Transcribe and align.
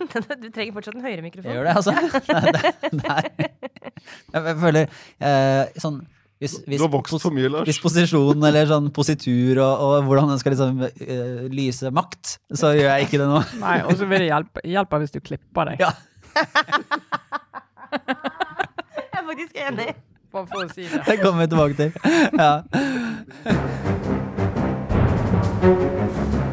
Du 0.42 0.48
trenger 0.48 0.72
fortsatt 0.76 0.96
en 0.96 1.04
høyere 1.04 1.24
mikrofon. 1.24 1.50
Jeg 1.50 1.58
gjør 1.58 1.66
det, 1.68 1.74
altså. 1.76 1.92
Er, 4.32 4.46
jeg 4.46 4.56
føler 4.62 4.86
eh, 5.20 5.80
sånn 5.82 5.98
hvis, 6.40 6.54
hvis, 6.64 6.78
Du 6.80 6.86
har 6.86 6.92
vokst 6.94 7.20
for 7.20 7.34
mye, 7.36 7.50
Lars. 7.52 7.66
Hvis 7.68 7.80
posisjon 7.82 8.46
eller 8.48 8.64
sånn 8.70 8.86
positur 8.96 9.58
og, 9.60 9.82
og 9.84 10.06
hvordan 10.08 10.30
den 10.32 10.40
skal 10.40 10.54
liksom 10.54 10.80
uh, 10.80 11.42
lyse 11.52 11.90
makt, 11.92 12.38
så 12.56 12.72
gjør 12.72 12.88
jeg 12.94 13.00
ikke 13.08 13.20
det 13.20 13.28
nå. 13.28 13.42
Nei, 13.66 13.76
og 13.84 13.92
så 14.00 14.08
vil 14.08 14.24
det 14.24 14.30
hjelpe, 14.30 14.64
hjelpe 14.64 15.02
hvis 15.02 15.12
du 15.12 15.20
klipper 15.20 15.64
deg. 15.68 15.84
Ja. 15.84 15.92
Jeg 17.92 19.20
er 19.20 19.24
faktisk 19.28 19.54
enig. 19.68 19.90
Bare 20.32 20.46
for 20.48 20.64
å 20.64 20.68
si 20.72 20.88
det. 20.88 21.04
Det 21.04 21.16
kommer 21.20 21.40
vi 21.44 21.48
tilbake 21.52 21.74
til. 21.76 21.90
Ja. 26.40 26.48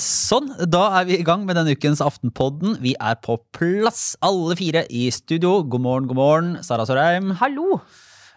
Sånn, 0.00 0.52
da 0.70 0.82
er 1.00 1.08
vi 1.08 1.18
i 1.20 1.24
gang 1.26 1.42
med 1.46 1.58
denne 1.58 1.74
ukens 1.76 2.00
Aftenpodden. 2.04 2.78
Vi 2.82 2.94
er 2.96 3.16
på 3.24 3.36
plass, 3.56 4.14
alle 4.24 4.56
fire 4.58 4.84
i 4.88 5.08
studio. 5.12 5.60
God 5.62 5.84
morgen, 5.84 6.06
god 6.10 6.18
morgen, 6.18 6.52
Sara 6.64 6.86
Sørheim. 6.88 7.34
Hallo! 7.40 7.80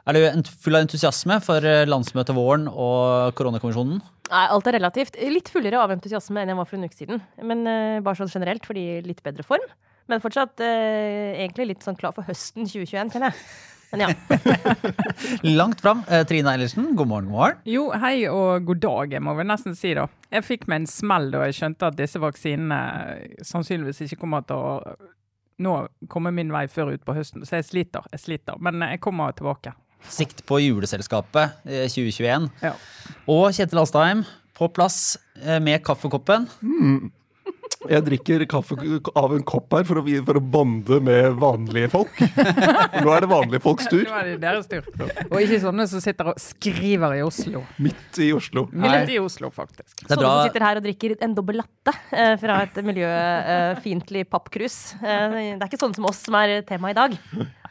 Er 0.04 0.18
du 0.18 0.50
full 0.60 0.76
av 0.76 0.84
entusiasme 0.84 1.38
for 1.46 1.64
eh, 1.64 1.86
landsmøtet 1.88 2.36
våren 2.36 2.66
og 2.68 3.32
koronakommisjonen? 3.38 4.02
Nei, 4.34 4.44
alt 4.52 4.68
er 4.68 4.76
relativt. 4.76 5.16
Litt 5.16 5.52
fullere 5.52 5.80
av 5.80 5.94
entusiasme 5.96 6.42
enn 6.42 6.52
jeg 6.52 6.60
var 6.60 6.68
for 6.68 6.80
en 6.80 6.90
uke 6.90 6.98
siden. 6.98 7.22
Men 7.40 7.64
eh, 7.70 8.02
bare 8.04 8.20
sånn 8.20 8.34
generelt, 8.34 8.68
fordi 8.68 9.00
litt 9.06 9.24
bedre 9.24 9.46
form. 9.48 9.64
Men 10.12 10.24
fortsatt 10.24 10.60
eh, 10.64 11.38
egentlig 11.38 11.70
litt 11.70 11.86
sånn 11.86 11.96
klar 12.00 12.12
for 12.16 12.28
høsten 12.28 12.68
2021, 12.68 13.14
kjenner 13.16 13.32
jeg. 13.32 13.46
Men 13.94 14.02
ja. 14.02 14.10
Langt 15.42 15.82
fram. 15.82 16.02
Eh, 16.10 16.24
Trine 16.26 16.50
Eilertsen, 16.50 16.96
god 16.98 17.08
morgen, 17.08 17.28
god 17.30 17.36
morgen. 17.38 17.60
Jo, 17.70 17.84
hei 18.02 18.24
og 18.26 18.66
god 18.66 18.82
dag, 18.82 19.12
jeg 19.14 19.22
må 19.22 19.36
vel 19.38 19.46
nesten 19.52 19.78
si 19.78 19.92
da. 19.94 20.08
Jeg 20.34 20.46
fikk 20.48 20.66
meg 20.72 20.82
en 20.82 20.90
smell 20.90 21.30
da 21.34 21.44
jeg 21.46 21.60
skjønte 21.60 21.92
at 21.92 22.00
disse 22.00 22.22
vaksinene 22.22 22.80
sannsynligvis 23.46 24.02
ikke 24.08 24.18
kommer 24.24 24.48
til 24.50 24.58
å 24.58 24.96
nå 25.64 25.76
komme 26.10 26.34
min 26.34 26.50
vei 26.54 26.66
før 26.72 26.96
ut 26.96 27.06
på 27.06 27.14
høsten. 27.14 27.46
Så 27.46 27.60
jeg 27.60 27.70
sliter, 27.70 28.10
jeg 28.16 28.24
sliter. 28.24 28.58
Men 28.58 28.82
jeg 28.82 29.02
kommer 29.04 29.36
tilbake. 29.38 29.76
Sikt 30.10 30.42
på 30.50 30.58
juleselskapet 30.60 31.62
eh, 31.70 31.86
2021. 31.86 32.50
Ja. 32.66 32.74
Og 33.30 33.52
Kjetil 33.54 33.84
Alstheim 33.84 34.26
på 34.58 34.74
plass 34.74 35.20
eh, 35.44 35.62
med 35.64 35.86
kaffekoppen. 35.86 36.50
Jeg 37.84 38.04
drikker 38.06 38.46
kaffe 38.48 38.78
av 39.20 39.34
en 39.36 39.44
kopp 39.44 39.74
her 39.76 39.84
for 39.88 40.00
å, 40.00 40.04
for 40.28 40.40
å 40.40 40.42
bonde 40.54 41.00
med 41.04 41.36
vanlige 41.42 41.90
folk. 41.92 42.22
Nå 43.04 43.12
er 43.12 43.26
det 43.26 43.30
vanlige 43.32 43.64
folks 43.64 43.90
tur. 43.92 44.06
Nå 44.08 44.16
er 44.22 44.30
det 44.32 44.38
deres 44.44 44.70
tur. 44.72 44.88
Og 45.28 45.36
ikke 45.42 45.60
sånne 45.66 45.88
som 45.92 46.04
sitter 46.04 46.32
og 46.32 46.40
skriver 46.40 47.18
i 47.18 47.24
Oslo. 47.26 47.64
Midt 47.84 48.22
i 48.24 48.30
Oslo. 48.36 48.66
Midt 48.72 49.12
i 49.12 49.20
Oslo, 49.20 49.52
faktisk. 49.54 50.06
Sånne 50.06 50.22
som 50.22 50.48
sitter 50.48 50.68
her 50.68 50.80
og 50.80 50.88
drikker 50.88 51.18
en 51.28 51.36
dobbel 51.36 51.60
latte 51.60 51.96
eh, 52.16 52.38
fra 52.40 52.62
et 52.64 52.80
miljøfiendtlig 52.88 54.26
pappkrus. 54.32 54.80
Eh, 55.02 55.38
det 55.54 55.60
er 55.60 55.68
ikke 55.68 55.82
sånne 55.84 56.00
som 56.00 56.08
oss 56.08 56.24
som 56.24 56.40
er 56.40 56.62
tema 56.68 56.94
i 56.94 56.98
dag. 56.98 57.20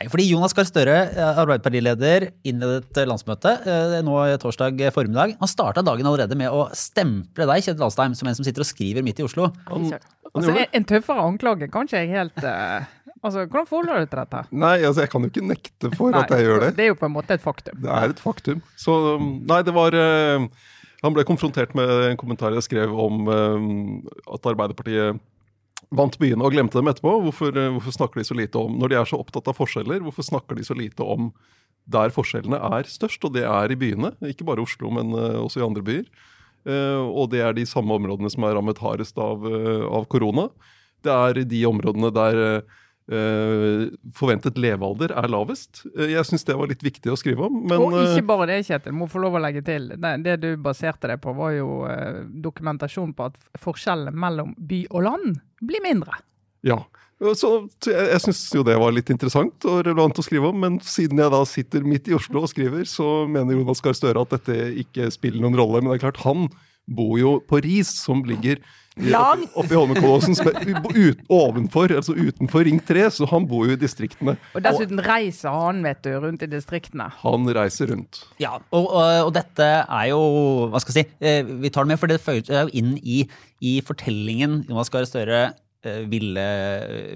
Nei, 0.03 0.09
fordi 0.11 0.25
Jonas 0.33 0.55
Gahr 0.57 0.67
Støre, 0.67 0.95
eh, 1.15 1.37
Arbeiderpartileder, 1.39 2.25
innledet 2.49 2.99
eh, 2.99 3.07
landsmøtet 3.07 3.67
eh, 3.71 3.99
nå 4.03 4.17
torsdag 4.43 4.81
formiddag. 4.95 5.37
Han 5.39 5.51
starta 5.51 5.85
dagen 5.87 6.09
allerede 6.09 6.35
med 6.39 6.51
å 6.51 6.65
stemple 6.75 7.47
deg, 7.47 7.63
Kjetil 7.63 7.87
Alstheim, 7.87 8.17
som 8.19 8.27
en 8.27 8.35
som 8.39 8.47
sitter 8.47 8.65
og 8.65 8.69
skriver 8.69 9.05
midt 9.07 9.21
i 9.23 9.27
Oslo. 9.27 9.51
Fy 9.69 9.82
søren. 9.91 10.11
Altså, 10.33 10.67
en 10.73 10.85
tøffere 10.89 11.25
anklage 11.29 11.69
kan 11.69 11.89
ikke 11.89 12.01
jeg 12.01 12.13
helt 12.15 12.45
uh, 12.47 12.85
Altså, 13.23 13.45
Hvordan 13.47 13.67
forholder 13.71 14.03
du 14.03 14.07
til 14.11 14.19
dette? 14.19 14.39
Nei, 14.51 14.77
altså 14.83 15.05
jeg 15.05 15.11
kan 15.13 15.23
jo 15.23 15.31
ikke 15.31 15.45
nekte 15.47 15.91
for 15.95 16.17
at 16.19 16.33
jeg 16.35 16.47
gjør 16.49 16.65
det. 16.65 16.71
Det 16.79 16.85
er 16.85 16.91
jo 16.91 16.99
på 16.99 17.07
en 17.07 17.15
måte 17.15 17.37
et 17.37 17.45
faktum. 17.45 17.77
Det 17.85 17.91
er 17.95 18.15
et 18.15 18.23
faktum. 18.23 18.63
Så 18.75 18.97
um, 19.15 19.29
nei, 19.47 19.61
det 19.63 19.75
var 19.77 19.95
uh, 19.95 20.49
Han 21.05 21.15
ble 21.15 21.25
konfrontert 21.27 21.77
med 21.79 21.93
en 22.09 22.19
kommentar 22.19 22.55
jeg 22.57 22.67
skrev 22.67 22.91
om 22.91 23.31
uh, 23.31 24.35
at 24.35 24.51
Arbeiderpartiet 24.51 25.23
vant 25.95 26.19
byene 26.19 26.43
og 26.43 26.55
glemte 26.55 26.81
dem 26.81 26.91
etterpå. 26.91 27.15
Hvorfor, 27.29 27.55
hvorfor 27.77 27.95
snakker 27.95 28.19
de 28.19 28.27
så 28.27 28.35
lite 28.35 28.59
om 28.59 28.75
Når 28.81 28.91
de 28.91 28.99
er 28.99 29.07
så 29.07 29.21
opptatt 29.21 29.51
av 29.51 29.59
forskjeller, 29.59 30.03
hvorfor 30.03 30.27
snakker 30.27 30.59
de 30.59 30.67
så 30.67 30.75
lite 30.75 31.07
om 31.07 31.31
der 31.87 32.11
forskjellene 32.15 32.59
er 32.59 32.91
størst? 32.91 33.23
Og 33.29 33.37
det 33.37 33.47
er 33.47 33.71
i 33.71 33.79
byene, 33.79 34.17
ikke 34.33 34.47
bare 34.49 34.63
i 34.63 34.67
Oslo, 34.67 34.91
men 34.95 35.15
også 35.15 35.61
i 35.61 35.67
andre 35.67 35.85
byer. 35.85 36.07
Eh, 36.69 37.01
og 37.03 37.33
det 37.33 37.43
er 37.43 37.57
de 37.57 37.67
samme 37.69 37.97
områdene 37.99 38.31
som 38.33 38.47
er 38.47 38.55
rammet 38.59 38.81
hardest 38.83 39.19
av, 39.19 39.47
eh, 39.49 39.83
av 39.87 40.07
korona. 40.13 40.49
Det 41.03 41.13
er 41.13 41.43
de 41.51 41.65
områdene 41.67 42.13
der 42.15 42.41
eh, 43.11 43.89
forventet 44.15 44.61
levealder 44.63 45.15
er 45.19 45.27
lavest. 45.31 45.83
Uh, 45.97 46.07
jeg 46.07 46.23
syns 46.29 46.47
det 46.47 46.55
var 46.57 46.71
litt 46.71 46.85
viktig 46.87 47.11
å 47.11 47.19
skrive 47.19 47.49
om. 47.49 47.59
Men 47.67 47.83
og 47.83 47.97
ikke 47.99 48.29
bare 48.31 48.47
det, 48.53 48.61
Kjetil. 48.69 48.95
Må 48.95 49.11
få 49.11 49.25
lov 49.25 49.37
å 49.37 49.43
legge 49.43 49.65
til. 49.67 49.91
Det, 49.99 50.13
det 50.23 50.39
du 50.45 50.51
baserte 50.63 51.11
det 51.11 51.19
på, 51.25 51.35
var 51.37 51.57
jo 51.57 51.83
uh, 51.83 52.23
dokumentasjon 52.47 53.11
på 53.19 53.27
at 53.33 53.39
forskjellene 53.61 54.15
mellom 54.15 54.55
by 54.57 54.85
og 54.93 55.09
land 55.09 55.41
blir 55.61 55.83
mindre. 55.85 56.23
ja. 56.67 56.85
Så, 57.39 57.51
jeg, 57.87 58.09
jeg 58.11 58.21
syns 58.25 58.43
jo 58.57 58.65
det 58.67 58.75
var 58.83 58.91
litt 58.97 59.11
interessant 59.15 59.67
og 59.71 59.85
relevant 59.87 60.19
å 60.19 60.25
skrive 60.27 60.51
om, 60.51 60.59
men 60.65 60.81
siden 60.83 61.23
jeg 61.23 61.31
da 61.31 61.43
sitter 61.47 61.87
midt 61.87 62.11
i 62.11 62.17
Oslo 62.19 62.43
og 62.43 62.51
skriver, 62.51 62.83
så 62.91 63.29
mener 63.31 63.55
Jonas 63.55 63.81
Gahr 63.85 63.95
Støre 63.95 64.25
at 64.27 64.35
dette 64.35 64.57
ikke 64.83 65.07
spiller 65.15 65.43
noen 65.45 65.55
rolle. 65.61 65.81
Men 65.85 65.93
det 65.95 66.01
er 66.01 66.07
klart, 66.11 66.23
han 66.27 66.49
bor 66.91 67.15
jo 67.21 67.37
på 67.47 67.61
Ris, 67.63 67.93
som 68.03 68.25
ligger 68.27 68.59
i- 68.99 69.09
Langt. 69.09 69.47
oppi 69.57 69.73
Holmenkollåsen, 69.79 70.35
som 70.37 70.49
er 70.51 70.67
ut, 70.99 71.21
ovenfor, 71.33 71.95
altså 71.97 72.13
utenfor 72.13 72.67
Ring 72.67 72.81
3, 72.85 73.07
så 73.15 73.25
han 73.31 73.47
bor 73.49 73.65
jo 73.71 73.73
i 73.73 73.81
distriktene. 73.81 74.35
Og 74.53 74.61
dessuten 74.67 74.99
reiser 75.07 75.49
han 75.55 75.79
vet 75.87 76.03
du, 76.05 76.11
rundt 76.21 76.43
i 76.45 76.51
distriktene. 76.53 77.07
Han 77.23 77.47
reiser 77.57 77.89
rundt. 77.95 78.25
Ja, 78.43 78.59
og, 78.75 78.91
og, 78.91 79.29
og 79.29 79.33
dette 79.39 79.65
er 79.87 80.11
jo 80.11 80.21
Hva 80.75 80.83
skal 80.83 80.99
jeg 80.99 81.07
si? 81.07 81.17
eh, 81.25 81.41
Vi 81.63 81.71
tar 81.73 81.87
det 81.87 81.95
med, 81.95 82.03
for 82.03 82.11
det 82.13 82.21
føyer 82.21 82.45
seg 82.45 82.67
jo 82.67 82.83
inn 82.83 82.99
i, 83.01 83.23
i 83.65 83.79
fortellingen 83.87 84.65
Jonas 84.69 84.91
Gahr 84.93 85.07
Støre 85.09 85.53
ville, 86.11 86.45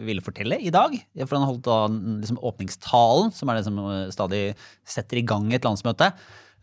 ville 0.07 0.25
fortelle 0.25 0.59
i 0.61 0.73
dag. 0.75 0.97
For 1.23 1.37
han 1.39 1.47
holdt 1.49 1.67
da 1.67 1.79
liksom 1.93 2.41
åpningstalen, 2.43 3.33
som 3.37 3.49
er 3.53 3.61
det 3.61 3.67
som 3.69 3.79
eh, 3.85 4.09
stadig 4.15 4.43
setter 4.87 5.21
i 5.21 5.27
gang 5.27 5.53
et 5.55 5.67
landsmøte. 5.67 6.13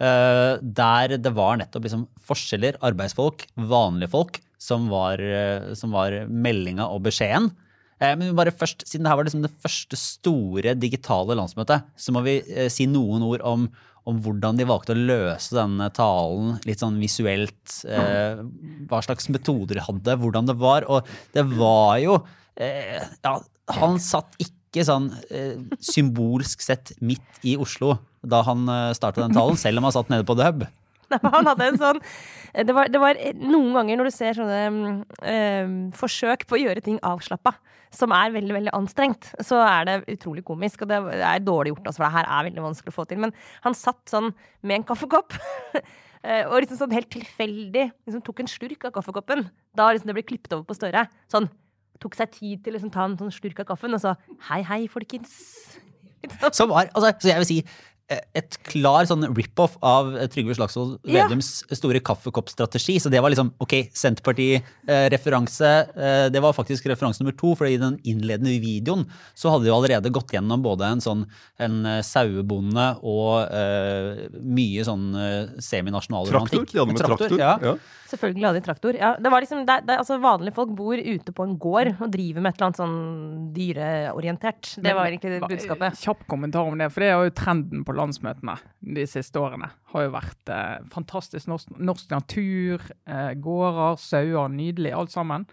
eh, 0.03 0.57
der 0.61 1.17
det 1.17 1.33
var 1.35 1.57
nettopp 1.61 1.85
liksom 1.87 2.07
forskjeller, 2.27 2.79
arbeidsfolk, 2.83 3.45
vanlige 3.55 4.11
folk, 4.11 4.41
som 4.59 4.89
var, 4.91 5.19
eh, 5.19 5.73
som 5.75 5.91
var 5.95 6.25
meldinga 6.27 6.87
og 6.89 7.03
beskjeden. 7.07 7.51
Eh, 8.01 8.15
Men 8.15 8.35
bare 8.35 8.51
først, 8.51 8.83
siden 8.89 9.03
dette 9.05 9.15
var 9.15 9.23
liksom 9.27 9.43
det 9.43 9.53
første 9.63 9.95
store 9.99 10.75
digitale 10.75 11.35
landsmøtet, 11.39 11.83
så 11.95 12.11
må 12.11 12.23
vi 12.25 12.41
eh, 12.41 12.69
si 12.69 12.85
noen 12.85 13.23
ord 13.23 13.41
om, 13.47 13.69
om 14.09 14.19
hvordan 14.23 14.59
de 14.59 14.67
valgte 14.67 14.95
å 14.95 14.99
løse 14.99 15.55
denne 15.55 15.87
talen 15.95 16.57
litt 16.67 16.81
sånn 16.83 16.99
visuelt. 17.01 17.77
Eh, 17.87 18.41
hva 18.89 19.01
slags 19.05 19.29
metoder 19.31 19.79
de 19.79 19.85
hadde, 19.85 20.17
hvordan 20.19 20.49
det 20.49 20.57
var. 20.59 20.87
Og 20.91 21.07
det 21.35 21.45
var 21.55 21.97
jo 22.03 22.19
eh, 22.59 22.99
Ja, 23.23 23.37
han 23.79 23.99
satt 24.03 24.35
ikke 24.43 24.83
sånn 24.87 25.11
eh, 25.31 25.55
symbolsk 25.79 26.63
sett 26.65 26.95
midt 26.99 27.45
i 27.47 27.55
Oslo 27.61 27.95
da 28.23 28.41
han 28.47 28.67
eh, 28.71 28.93
starta 28.97 29.23
den 29.23 29.35
talen, 29.35 29.59
selv 29.59 29.79
om 29.79 29.87
han 29.87 29.95
satt 29.95 30.11
nede 30.11 30.27
på 30.27 30.35
The. 30.39 30.69
Han 31.35 31.51
hadde 31.51 31.69
en 31.71 31.79
sånn 31.81 32.01
det 32.53 32.73
var, 32.75 32.89
det 32.91 32.99
var 33.01 33.17
noen 33.41 33.71
ganger 33.73 33.97
når 33.97 34.09
du 34.09 34.13
ser 34.13 34.35
sånne 34.37 35.05
eh, 35.25 35.71
forsøk 35.97 36.45
på 36.45 36.57
å 36.57 36.61
gjøre 36.61 36.83
ting 36.85 36.99
avslappa, 37.01 37.55
som 37.93 38.13
er 38.13 38.33
veldig 38.35 38.53
veldig 38.59 38.73
anstrengt, 38.77 39.31
så 39.41 39.57
er 39.65 39.87
det 39.89 39.95
utrolig 40.13 40.43
komisk. 40.45 40.83
Og 40.85 40.91
det 40.91 40.99
er 41.17 41.41
dårlig 41.41 41.73
gjort, 41.73 41.87
altså, 41.89 42.01
for 42.01 42.07
det 42.07 42.15
her 42.19 42.29
er 42.29 42.47
veldig 42.49 42.65
vanskelig 42.67 42.93
å 42.93 42.97
få 42.99 43.07
til. 43.09 43.21
Men 43.25 43.33
han 43.65 43.77
satt 43.77 44.01
sånn 44.09 44.31
med 44.61 44.79
en 44.79 44.85
kaffekopp. 44.91 45.33
eh, 45.79 46.43
Og 46.45 46.59
liksom 46.61 46.83
sånn 46.83 46.93
helt 46.93 47.09
tilfeldig 47.13 47.87
liksom 47.89 48.21
tok 48.25 48.43
en 48.43 48.53
slurk 48.53 48.85
av 48.89 48.93
kaffekoppen. 48.99 49.47
Da 49.77 49.89
liksom 49.89 50.13
det 50.13 50.17
ble 50.19 50.25
klippet 50.29 50.53
over 50.53 50.67
på 50.69 50.77
Støre. 50.77 51.07
Sånn 51.33 51.49
tok 52.03 52.17
seg 52.17 52.33
tid 52.35 52.61
til 52.63 52.73
å 52.73 52.77
liksom 52.77 52.93
ta 52.93 53.07
en 53.07 53.17
sånn 53.19 53.33
slurk 53.33 53.61
av 53.63 53.69
kaffen, 53.73 53.95
og 53.95 54.01
så 54.03 54.13
hei, 54.49 54.61
hei, 54.67 54.83
folkens. 54.91 55.33
Var, 56.23 56.89
altså, 56.95 57.09
så 57.19 57.29
jeg 57.33 57.41
vil 57.41 57.49
si 57.49 57.57
eh, 57.59 57.71
et 58.11 58.57
klar 58.67 59.05
sånn 59.07 59.23
rip-off 59.33 59.77
av 59.81 60.11
eh, 60.17 60.27
Trygve 60.31 60.55
Slagsvold 60.57 60.97
Ja. 61.07 61.23
Vedums 61.23 61.63
store 61.71 62.01
kaffekoppstrategi. 62.03 62.97
Så 62.99 63.09
det 63.09 63.21
var 63.23 63.31
liksom 63.33 63.53
ok, 63.63 63.73
Senterparti-referanse. 63.95 65.71
Eh, 65.95 66.25
det 66.33 66.41
var 66.43 66.53
faktisk 66.53 66.85
referanse 66.91 67.23
nummer 67.23 67.35
to, 67.39 67.53
for 67.55 67.69
i 67.69 67.77
den 67.79 67.97
innledende 68.03 68.53
videoen 68.61 69.05
så 69.35 69.53
hadde 69.53 69.65
de 69.65 69.71
jo 69.71 69.77
allerede 69.79 70.11
gått 70.13 70.33
gjennom 70.35 70.63
både 70.65 70.91
en 70.93 71.03
sånn 71.03 71.25
en 71.63 71.79
eh, 71.85 72.01
sauebonde 72.05 72.87
og 73.01 73.47
eh, 73.47 74.27
mye 74.43 74.85
sånn 74.87 75.09
eh, 75.17 75.57
seminasjonal 75.63 76.27
Traktor. 76.29 76.39
romantikk. 76.63 76.71
De 76.73 76.81
hadde 76.83 76.93
med 76.97 77.03
traktor. 77.05 77.37
ja. 77.39 77.57
Ja. 77.63 77.77
Selvfølgelig 78.13 78.45
hadde 78.45 78.59
de 78.59 78.65
traktor. 78.67 78.97
Ja, 78.99 79.15
det 79.17 79.29
var 79.33 79.41
liksom, 79.41 79.63
det, 79.65 79.79
det, 79.87 79.95
altså 79.97 80.19
Vanlige 80.21 80.53
folk 80.53 80.69
bor 80.77 80.99
ute 80.99 81.33
på 81.33 81.45
en 81.47 81.55
gård 81.57 81.95
og 81.95 82.11
driver 82.13 82.43
med 82.45 82.51
et 82.53 82.59
eller 82.59 82.67
annet 82.67 82.81
sånn 82.83 83.47
dyreorientert. 83.55 84.75
Det 84.85 84.93
var 84.93 85.09
egentlig 85.09 85.39
budskapet. 85.41 85.97
Kjapp 86.03 86.21
kommentar 86.29 86.67
om 86.69 86.77
det, 86.77 86.91
for 86.93 87.01
det 87.01 87.09
er 87.09 87.25
jo 87.25 87.33
trenden 87.33 87.81
på 87.87 87.95
landsmøtene 88.03 88.57
de 88.95 89.05
siste 89.09 89.39
årene. 89.41 89.71
Har 89.93 90.07
jo 90.07 90.13
vært 90.13 90.51
eh, 90.53 90.81
fantastisk 90.93 91.49
norsk, 91.49 91.73
norsk 91.79 92.11
natur, 92.13 92.83
eh, 93.09 93.31
gårder, 93.39 93.99
sauer, 94.01 94.51
nydelig, 94.53 94.93
alt 94.93 95.15
sammen. 95.15 95.47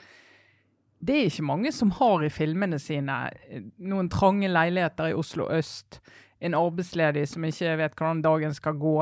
Det 1.00 1.16
er 1.16 1.30
ikke 1.30 1.46
mange 1.48 1.72
som 1.72 1.94
har 1.96 2.26
i 2.26 2.32
filmene 2.32 2.80
sine 2.82 3.22
eh, 3.48 3.64
noen 3.80 4.10
trange 4.12 4.50
leiligheter 4.50 5.12
i 5.12 5.16
Oslo 5.16 5.48
øst, 5.54 6.02
en 6.40 6.56
arbeidsledig 6.56 7.26
som 7.28 7.44
ikke 7.44 7.76
vet 7.80 7.96
hvordan 7.96 8.22
dagen 8.24 8.56
skal 8.56 8.76
gå, 8.80 8.96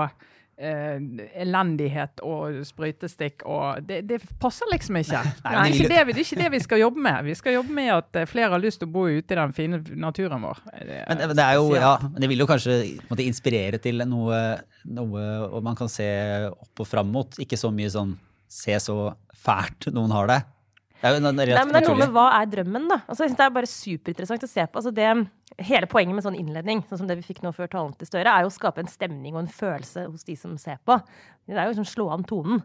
eh, 0.58 0.98
elendighet 1.42 2.20
og 2.26 2.58
sprøytestikk 2.66 3.44
og 3.46 3.82
det, 3.86 4.00
det 4.10 4.18
passer 4.42 4.68
liksom 4.72 4.98
ikke. 5.00 5.20
Nei, 5.44 5.52
det, 5.52 5.58
er 5.58 5.72
ikke 5.74 5.88
det, 5.94 6.02
vi- 6.08 6.16
det 6.16 6.22
er 6.22 6.26
ikke 6.26 6.40
det 6.42 6.50
vi 6.56 6.60
skal 6.64 6.82
jobbe 6.82 7.04
med. 7.08 7.18
Vi 7.28 7.36
skal 7.38 7.56
jobbe 7.58 7.76
med 7.78 7.90
at 7.94 8.18
eh, 8.22 8.26
flere 8.30 8.50
har 8.54 8.62
lyst 8.62 8.82
til 8.82 8.90
å 8.90 8.94
bo 8.98 9.06
ute 9.08 9.34
i 9.36 9.38
den 9.40 9.54
fine 9.56 9.80
naturen 10.02 10.42
vår. 10.44 10.62
Det 10.82 11.00
Men 11.08 11.22
det, 11.22 11.30
det 11.38 11.46
er 11.46 11.58
jo, 11.60 11.68
ja, 11.78 11.94
det 12.18 12.28
vil 12.34 12.44
jo 12.44 12.48
kanskje 12.50 12.78
måtte 13.10 13.26
inspirere 13.26 13.78
til 13.82 14.02
noe, 14.08 14.42
noe 14.86 15.62
man 15.64 15.78
kan 15.78 15.88
se 15.92 16.08
opp 16.50 16.84
og 16.84 16.90
fram 16.90 17.10
mot. 17.14 17.38
Ikke 17.42 17.58
så 17.60 17.70
mye 17.74 17.90
sånn 17.94 18.16
se 18.48 18.74
så 18.80 18.98
fælt 19.36 19.90
noen 19.92 20.10
har 20.16 20.26
det. 20.30 20.38
Det 20.98 21.06
er 21.06 21.14
Nei, 21.54 21.64
men 21.68 21.76
det 21.76 21.80
er 21.80 21.86
noe 21.86 22.00
med 22.00 22.14
hva 22.14 22.24
er 22.40 22.48
drømmen, 22.50 22.88
da. 22.90 22.96
Altså, 23.06 23.22
jeg 23.22 23.30
synes 23.30 23.38
det 23.38 23.44
er 23.44 23.54
bare 23.54 23.70
superinteressant 23.70 24.46
å 24.46 24.50
se 24.50 24.64
på. 24.66 24.80
Altså, 24.80 24.92
det, 24.94 25.06
hele 25.68 25.88
poenget 25.90 26.16
med 26.16 26.26
sånn 26.26 26.38
innledning, 26.38 26.82
sånn 26.88 27.02
som 27.02 27.10
det 27.10 27.18
vi 27.20 27.26
fikk 27.26 27.44
nå 27.44 27.52
før 27.54 27.70
talen 27.70 27.94
til 27.98 28.10
Støre, 28.10 28.32
er 28.32 28.44
jo 28.44 28.50
å 28.50 28.54
skape 28.54 28.82
en 28.82 28.90
stemning 28.90 29.36
og 29.36 29.44
en 29.44 29.52
følelse 29.60 30.08
hos 30.08 30.26
de 30.26 30.34
som 30.38 30.56
ser 30.58 30.80
på. 30.86 30.98
Det 31.46 31.56
er 31.56 31.68
jo 31.68 31.74
liksom 31.74 31.88
slå 31.88 32.08
an 32.14 32.26
tonen. 32.28 32.64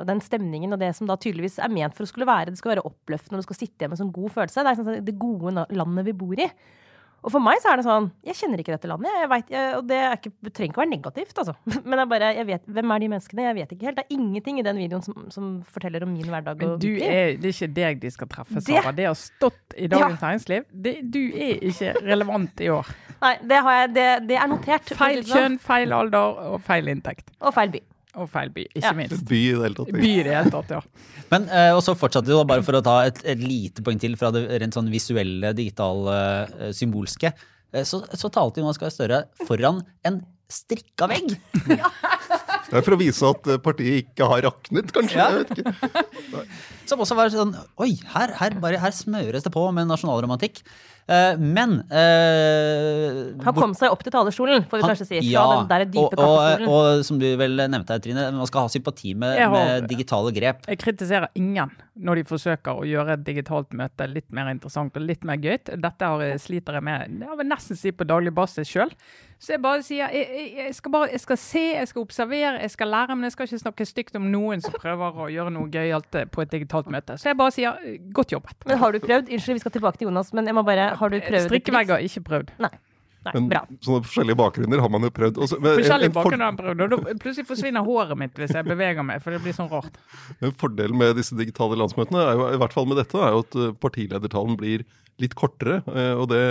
Og 0.00 0.08
den 0.08 0.22
stemningen 0.24 0.74
og 0.74 0.80
det 0.80 0.90
som 0.96 1.06
da 1.06 1.14
tydeligvis 1.20 1.60
er 1.62 1.70
ment 1.70 1.94
for 1.94 2.06
å 2.06 2.10
skulle 2.10 2.26
være, 2.26 2.50
det 2.50 2.58
skal 2.58 2.74
være 2.74 2.86
oppløftende, 2.88 3.38
og 3.38 3.44
du 3.44 3.46
skal 3.46 3.60
sitte 3.60 3.84
igjen 3.84 3.92
med 3.92 4.00
sånn 4.00 4.14
god 4.16 4.32
følelse. 4.34 4.64
Det 4.64 4.72
er 4.72 4.80
sånn 4.80 5.06
det 5.06 5.16
gode 5.20 5.66
landet 5.70 6.08
vi 6.08 6.16
bor 6.24 6.40
i. 6.40 6.48
Og 7.24 7.32
for 7.32 7.40
meg 7.40 7.60
så 7.64 7.70
er 7.72 7.80
det 7.80 7.86
sånn 7.86 8.10
Jeg 8.26 8.36
kjenner 8.36 8.60
ikke 8.60 8.74
dette 8.74 8.88
landet. 8.90 9.12
Jeg 9.16 9.30
vet, 9.32 9.52
jeg, 9.54 9.68
og 9.78 9.86
det, 9.88 10.00
er 10.06 10.18
ikke, 10.18 10.32
det 10.44 10.52
trenger 10.52 10.72
ikke 10.72 10.80
å 10.80 10.82
være 10.82 10.92
negativt, 10.92 11.38
altså. 11.40 11.54
Men 11.88 12.02
jeg 12.02 12.10
bare, 12.12 12.32
jeg 12.36 12.48
vet, 12.50 12.66
hvem 12.76 12.92
er 12.94 13.04
de 13.04 13.08
menneskene? 13.14 13.46
Jeg 13.46 13.58
vet 13.60 13.72
ikke 13.76 13.88
helt. 13.88 14.00
Det 14.00 14.04
er 14.04 14.18
ingenting 14.18 14.60
i 14.60 14.66
den 14.66 14.82
videoen 14.82 15.06
som, 15.06 15.16
som 15.32 15.48
forteller 15.76 16.04
om 16.04 16.12
min 16.12 16.28
hverdag. 16.28 16.60
Men 16.60 16.76
du 16.82 16.90
er, 16.98 17.38
det 17.40 17.50
er 17.50 17.56
ikke 17.56 17.70
deg 17.80 18.04
de 18.04 18.12
skal 18.12 18.30
treffe, 18.34 18.64
Sara. 18.66 18.92
Det 18.96 19.08
har 19.08 19.16
stått 19.18 19.78
i 19.80 19.88
Dagens 19.90 20.20
Næringsliv. 20.20 20.68
Det, 20.84 20.94
du 21.14 21.22
er 21.32 21.64
ikke 21.70 21.94
relevant 22.04 22.64
i 22.64 22.70
år. 22.74 22.92
Nei, 23.24 23.34
det, 23.48 23.64
har 23.64 23.80
jeg, 23.80 23.90
det, 23.96 24.06
det 24.28 24.38
er 24.42 24.52
notert. 24.52 24.94
Feil 24.98 25.22
det 25.22 25.28
sånn. 25.30 25.40
kjønn, 25.40 25.58
feil 25.64 25.96
alder 25.96 26.44
og 26.52 26.60
feil 26.66 26.92
inntekt. 26.92 27.32
Og 27.40 27.56
feil 27.56 27.72
by. 27.72 27.80
Og 28.20 28.28
feil 28.30 28.50
by, 28.54 28.62
ikke 28.70 28.84
Ja. 28.84 28.92
minst. 28.94 29.24
By 29.26 29.38
i 29.40 29.52
det 29.52 29.62
hele 29.64 29.74
tatt. 29.74 29.92
By 29.92 30.10
i 30.10 30.22
det 30.22 30.34
hele 30.36 30.50
tatt, 30.54 30.70
ja. 30.70 30.80
Men, 31.32 31.48
eh, 31.48 31.72
og 31.74 31.82
så 31.82 31.96
fortsatte 31.98 32.30
det, 32.30 32.36
bare 32.46 32.62
for 32.62 32.78
å 32.78 32.82
ta 32.84 33.00
et, 33.08 33.18
et 33.24 33.40
lite 33.42 33.82
poeng 33.82 33.98
til 34.02 34.14
fra 34.20 34.30
det 34.34 34.44
rent 34.62 34.76
sånn 34.76 34.90
visuelle, 34.92 35.50
digitale, 35.56 36.14
eh, 36.60 36.70
symbolske, 36.76 37.32
eh, 37.74 37.82
så, 37.88 38.04
så 38.14 38.30
talte 38.30 38.62
Jonas 38.62 38.78
Gahr 38.78 38.92
Støre 38.94 39.24
foran 39.48 39.82
en 40.06 40.20
strikka 40.52 41.08
vegg. 41.10 41.34
Det 42.64 42.78
er 42.80 42.84
for 42.86 42.94
å 42.96 42.98
vise 42.98 43.28
at 43.28 43.44
partiet 43.62 44.00
ikke 44.06 44.26
har 44.26 44.40
raknet, 44.46 44.88
kanskje. 44.94 45.18
Ja. 45.20 45.26
Jeg 45.30 45.44
vet 45.44 45.60
ikke. 45.60 46.40
Som 46.90 47.02
også 47.04 47.14
var 47.18 47.28
sånn 47.30 47.52
Oi, 47.84 47.90
her, 48.14 48.32
her, 48.40 48.56
bare, 48.62 48.80
her 48.82 48.94
smøres 48.96 49.44
det 49.44 49.52
på 49.54 49.62
med 49.76 49.86
nasjonalromantikk. 49.90 50.62
Eh, 51.04 51.36
men 51.36 51.82
uh, 51.92 53.42
Han 53.44 53.56
kom 53.56 53.74
seg 53.76 53.92
opp 53.92 54.00
til 54.06 54.12
talerstolen, 54.14 54.64
får 54.70 54.78
vi 54.80 54.84
han- 54.84 54.92
kanskje 54.94 55.06
si. 55.08 55.18
Fra 55.20 55.32
ja, 55.34 55.42
den 55.58 55.68
der 55.68 55.84
dype 55.92 56.16
og, 56.16 56.38
og, 56.38 56.64
og 56.68 57.04
som 57.04 57.18
du 57.20 57.26
vel 57.36 57.58
nevnte 57.60 57.92
her, 57.96 58.00
Trine, 58.04 58.24
man 58.32 58.48
skal 58.48 58.64
ha 58.64 58.72
sympati 58.72 59.12
med, 59.14 59.36
har- 59.38 59.52
med 59.52 59.88
digitale 59.90 60.32
grep. 60.32 60.64
Jeg 60.70 60.80
kritiserer 60.80 61.28
ingen 61.36 61.74
når 61.94 62.22
de 62.22 62.24
forsøker 62.30 62.80
å 62.80 62.86
gjøre 62.88 63.18
et 63.18 63.26
digitalt 63.26 63.76
møte 63.76 64.08
litt 64.10 64.30
mer 64.34 64.48
interessant 64.50 64.96
og 64.96 65.04
litt 65.04 65.24
mer 65.28 65.36
gøy. 65.36 65.58
Dette 65.76 66.08
har 66.08 66.24
sliter 66.40 66.80
jeg 66.80 66.88
med 66.88 67.20
jeg 67.20 67.38
vil 67.38 67.48
nesten 67.52 67.76
si 67.78 67.92
på 67.92 68.06
daglig 68.08 68.32
basis 68.34 68.68
sjøl. 68.70 68.90
Så 69.38 69.52
jeg 69.56 69.60
bare 69.64 69.82
sier 69.84 70.08
jeg, 70.14 70.28
jeg, 70.30 70.46
jeg, 70.60 70.74
skal 70.78 70.94
bare, 70.94 71.10
jeg 71.12 71.20
skal 71.20 71.38
se, 71.40 71.64
jeg 71.74 71.90
skal 71.90 72.04
observere, 72.06 72.54
jeg 72.62 72.70
skal 72.70 72.90
lære, 72.94 73.16
men 73.18 73.28
jeg 73.28 73.34
skal 73.34 73.48
ikke 73.48 73.60
snakke 73.64 73.86
stygt 73.88 74.16
om 74.20 74.30
noen 74.32 74.64
som 74.64 74.76
prøver 74.78 75.20
å 75.26 75.28
gjøre 75.32 75.52
noe 75.54 75.68
gøyalt 75.74 76.18
på 76.32 76.44
et 76.46 76.54
digitalt 76.54 76.88
møte. 76.92 77.18
Så 77.20 77.32
jeg 77.32 77.38
bare 77.40 77.54
sier 77.54 77.76
eh, 77.84 78.00
godt 78.14 78.32
jobbet. 78.36 78.56
Men 78.70 78.80
har 78.80 78.94
du 78.94 79.02
prøvd? 79.04 79.30
Unnskyld, 79.34 79.58
vi 79.60 79.64
skal 79.66 79.76
tilbake 79.76 80.00
til 80.00 80.08
Jonas, 80.10 80.32
men 80.36 80.48
jeg 80.48 80.56
må 80.56 80.64
bare 80.66 80.92
Har 81.00 81.12
du 81.12 81.20
prøvd 81.20 81.48
Strikkevegger 81.50 82.04
ikke 82.08 82.24
prøvd. 82.30 82.56
Nei. 82.64 82.72
Nei, 83.24 83.32
Men 83.38 83.46
bra. 83.48 83.60
sånne 83.80 84.04
forskjellige 84.04 84.36
bakgrunner 84.36 84.82
har 84.84 84.90
man 84.92 85.06
jo 85.06 85.10
prøvd. 85.16 85.38
Også, 85.46 85.56
men 85.64 85.78
Forskjellige 85.78 86.10
en, 86.10 86.12
for, 86.12 86.26
bakgrunner 86.26 86.44
har 86.44 86.52
man 86.52 86.58
prøvd, 86.60 86.82
og 86.84 86.90
da 86.92 87.14
plutselig 87.22 87.48
forsvinner 87.48 87.86
håret 87.86 88.20
mitt 88.20 88.36
hvis 88.36 88.52
jeg 88.52 88.66
beveger 88.68 89.06
meg, 89.06 89.22
for 89.24 89.32
det 89.32 89.40
blir 89.44 89.56
sånn 89.56 89.70
rart. 89.72 89.96
Men 90.42 90.52
Fordelen 90.60 91.00
med 91.00 91.16
disse 91.16 91.36
digitale 91.38 91.78
landsmøtene, 91.80 92.20
er 92.20 92.36
jo, 92.36 92.50
i 92.52 92.60
hvert 92.60 92.76
fall 92.76 92.88
med 92.90 93.00
dette, 93.00 93.16
er 93.16 93.32
jo 93.32 93.40
at 93.46 93.56
eh, 93.56 93.72
partiledertalen 93.80 94.58
blir 94.60 94.84
litt 95.24 95.36
kortere. 95.40 95.80
eh, 95.88 96.12
og 96.12 96.28
det 96.34 96.42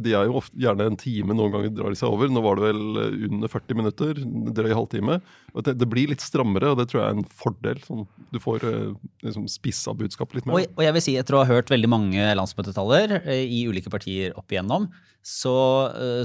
de 0.00 0.14
er 0.16 0.24
jo 0.24 0.38
ofte, 0.40 0.56
gjerne 0.56 0.86
en 0.88 0.96
time, 0.96 1.34
noen 1.36 1.52
ganger 1.52 1.72
drar 1.76 1.92
de 1.92 1.98
seg 2.00 2.08
over. 2.08 2.30
Nå 2.32 2.40
var 2.44 2.56
det 2.56 2.70
vel 2.70 3.00
eh, 3.02 3.16
under 3.28 3.50
40 3.52 3.76
minutter, 3.76 4.20
drøy 4.56 4.72
halvtime. 4.72 5.18
Og 5.52 5.66
det, 5.66 5.74
det 5.82 5.88
blir 5.90 6.08
litt 6.08 6.24
strammere, 6.24 6.70
og 6.72 6.78
det 6.80 6.86
tror 6.88 7.02
jeg 7.02 7.10
er 7.10 7.18
en 7.18 7.26
fordel. 7.42 7.80
Sånn, 7.84 8.06
du 8.32 8.38
får 8.40 8.64
eh, 8.70 8.94
liksom 9.26 9.44
spissa 9.52 9.92
budskapet 9.96 10.38
litt 10.38 10.48
mer. 10.48 10.64
og 10.64 10.84
jeg 10.86 10.96
vil 10.96 11.04
si, 11.04 11.16
etter 11.20 11.36
å 11.36 11.42
ha 11.42 11.50
hørt 11.50 11.72
veldig 11.72 11.90
mange 11.92 12.28
landsmøtetaler 12.38 13.18
eh, 13.20 13.44
i 13.44 13.66
ulike 13.68 13.92
partier 13.92 14.32
opp 14.40 14.54
igjennom, 14.54 14.88
så, 15.22 15.54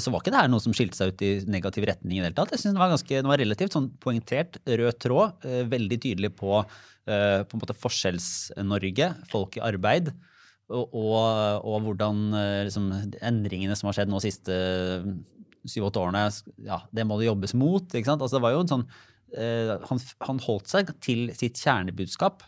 så 0.02 0.10
var 0.10 0.24
ikke 0.24 0.32
det 0.34 0.40
her 0.40 0.48
noe 0.50 0.64
som 0.64 0.74
skilte 0.74 0.98
seg 0.98 1.12
ut 1.12 1.20
i 1.22 1.28
negativ 1.46 1.86
retning 1.86 2.16
i 2.16 2.22
det 2.24 2.32
hele 2.32 2.38
tatt. 2.40 2.56
Jeg 2.56 2.64
synes 2.64 2.74
det 2.74 2.82
var, 2.82 2.90
ganske, 2.96 3.20
det 3.20 3.30
var 3.30 3.38
relativt 3.38 3.76
sånn 3.76 3.92
poengtert, 4.02 4.58
rød 4.66 4.98
tråd, 5.04 5.46
veldig 5.70 6.00
tydelig 6.02 6.32
på, 6.40 6.64
på 7.06 7.12
en 7.14 7.62
måte 7.62 7.76
Forskjells-Norge, 7.78 9.12
folk 9.30 9.60
i 9.60 9.62
arbeid, 9.68 10.10
og, 10.68 10.92
og, 10.92 11.64
og 11.64 11.86
hvordan 11.86 12.24
eh, 12.36 12.62
liksom, 12.68 12.90
endringene 13.24 13.76
som 13.78 13.90
har 13.90 13.98
skjedd 14.00 14.12
nå 14.12 14.20
de 14.20 14.28
siste 14.28 14.58
syv-åtte 15.68 16.02
årene, 16.02 16.28
ja, 16.68 16.82
det 16.96 17.06
må 17.08 17.20
det 17.20 17.30
jobbes 17.30 17.56
mot. 17.58 17.88
ikke 17.92 18.10
sant? 18.10 18.24
Altså, 18.24 18.38
det 18.38 18.46
var 18.46 18.56
jo 18.56 18.64
en 18.64 18.72
sånn, 18.72 18.86
eh, 19.36 19.74
han, 19.90 20.04
han 20.28 20.44
holdt 20.44 20.72
seg 20.72 20.92
til 21.04 21.28
sitt 21.36 21.60
kjernebudskap. 21.62 22.46